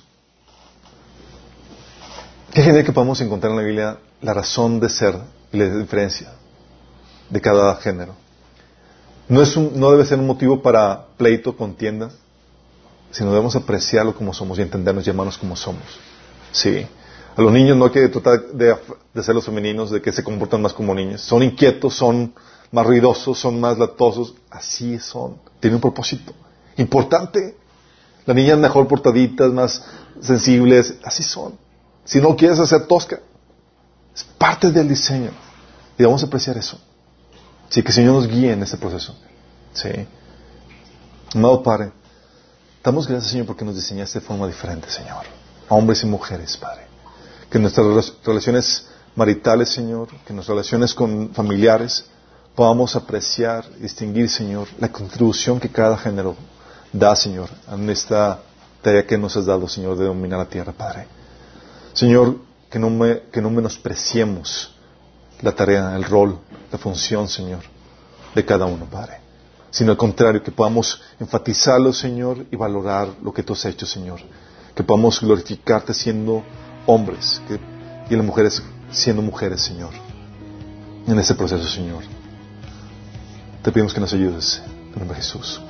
qué 2.54 2.62
genial 2.62 2.86
que 2.86 2.92
podamos 2.92 3.20
encontrar 3.20 3.50
en 3.50 3.58
la 3.58 3.64
Biblia 3.64 3.98
la 4.22 4.32
razón 4.32 4.80
de 4.80 4.88
ser 4.88 5.18
y 5.52 5.58
la 5.58 5.66
diferencia 5.76 6.32
de 7.28 7.38
cada 7.38 7.76
género. 7.76 8.21
No, 9.28 9.42
es 9.42 9.56
un, 9.56 9.78
no 9.78 9.90
debe 9.90 10.04
ser 10.04 10.18
un 10.18 10.26
motivo 10.26 10.62
para 10.62 11.06
pleito, 11.16 11.56
contienda, 11.56 12.10
sino 13.10 13.30
debemos 13.30 13.56
apreciarlo 13.56 14.14
como 14.14 14.34
somos 14.34 14.58
y 14.58 14.62
entendernos 14.62 15.06
y 15.06 15.10
amarnos 15.10 15.38
como 15.38 15.56
somos. 15.56 15.82
Sí. 16.50 16.86
A 17.36 17.40
los 17.40 17.52
niños 17.52 17.76
no 17.76 17.86
hay 17.86 17.90
que 17.90 18.08
tratar 18.08 18.42
de, 18.48 18.76
de 19.14 19.22
ser 19.22 19.34
los 19.34 19.44
femeninos, 19.44 19.90
de 19.90 20.02
que 20.02 20.12
se 20.12 20.22
comportan 20.22 20.60
más 20.60 20.74
como 20.74 20.94
niños. 20.94 21.22
Son 21.22 21.42
inquietos, 21.42 21.94
son 21.94 22.34
más 22.70 22.86
ruidosos, 22.86 23.38
son 23.38 23.58
más 23.60 23.78
latosos. 23.78 24.34
Así 24.50 24.98
son. 24.98 25.38
Tienen 25.60 25.76
un 25.76 25.80
propósito. 25.80 26.32
Importante. 26.76 27.56
Las 28.26 28.36
niñas 28.36 28.58
mejor 28.58 28.86
portaditas, 28.86 29.50
más 29.50 29.84
sensibles. 30.20 30.96
Así 31.04 31.22
son. 31.22 31.54
Si 32.04 32.20
no 32.20 32.36
quieres 32.36 32.58
hacer 32.58 32.86
tosca, 32.86 33.20
es 34.14 34.24
parte 34.24 34.70
del 34.70 34.88
diseño. 34.88 35.30
Y 35.96 35.98
debemos 35.98 36.22
apreciar 36.22 36.58
eso. 36.58 36.78
Sí, 37.72 37.82
que 37.82 37.88
el 37.88 37.94
Señor 37.94 38.12
nos 38.12 38.28
guíe 38.28 38.52
en 38.52 38.62
este 38.62 38.76
proceso. 38.76 39.16
Sí. 39.72 39.88
Amado 41.34 41.62
Padre, 41.62 41.90
damos 42.84 43.08
gracias, 43.08 43.30
Señor, 43.32 43.46
porque 43.46 43.64
nos 43.64 43.76
diseñaste 43.76 44.20
de 44.20 44.26
forma 44.26 44.46
diferente, 44.46 44.90
Señor. 44.90 45.24
hombres 45.70 46.02
y 46.02 46.06
mujeres, 46.06 46.54
Padre. 46.58 46.82
Que 47.48 47.58
nuestras 47.58 48.12
relaciones 48.26 48.88
maritales, 49.16 49.70
Señor, 49.70 50.08
que 50.26 50.34
nuestras 50.34 50.54
relaciones 50.54 50.92
con 50.92 51.30
familiares, 51.30 52.04
podamos 52.54 52.94
apreciar 52.94 53.64
distinguir, 53.78 54.28
Señor, 54.28 54.68
la 54.78 54.92
contribución 54.92 55.58
que 55.58 55.70
cada 55.70 55.96
género 55.96 56.36
da, 56.92 57.16
Señor, 57.16 57.48
en 57.72 57.88
esta 57.88 58.42
tarea 58.82 59.06
que 59.06 59.16
nos 59.16 59.34
has 59.38 59.46
dado, 59.46 59.66
Señor, 59.66 59.96
de 59.96 60.04
dominar 60.04 60.40
la 60.40 60.44
tierra, 60.46 60.74
Padre. 60.74 61.06
Señor, 61.94 62.36
que 62.68 62.78
no, 62.78 62.90
que 63.32 63.40
no 63.40 63.48
menospreciemos 63.48 64.76
la 65.42 65.52
tarea, 65.52 65.94
el 65.96 66.04
rol, 66.04 66.38
la 66.70 66.78
función, 66.78 67.28
Señor, 67.28 67.60
de 68.34 68.44
cada 68.44 68.64
uno, 68.66 68.86
Padre. 68.86 69.18
Sino 69.70 69.90
al 69.90 69.96
contrario, 69.96 70.42
que 70.42 70.50
podamos 70.50 71.00
enfatizarlo, 71.18 71.92
Señor, 71.92 72.46
y 72.50 72.56
valorar 72.56 73.08
lo 73.22 73.32
que 73.32 73.42
tú 73.42 73.54
has 73.54 73.64
hecho, 73.64 73.86
Señor. 73.86 74.20
Que 74.74 74.82
podamos 74.82 75.20
glorificarte 75.20 75.92
siendo 75.92 76.42
hombres 76.86 77.40
y 78.08 78.16
las 78.16 78.24
mujeres 78.24 78.62
siendo 78.90 79.22
mujeres, 79.22 79.62
Señor. 79.62 79.90
En 81.06 81.18
este 81.18 81.34
proceso, 81.34 81.66
Señor. 81.66 82.02
Te 83.62 83.72
pedimos 83.72 83.94
que 83.94 84.00
nos 84.00 84.12
ayudes. 84.12 84.62
En 84.92 84.98
nombre 84.98 85.16
de 85.16 85.22
Jesús. 85.24 85.60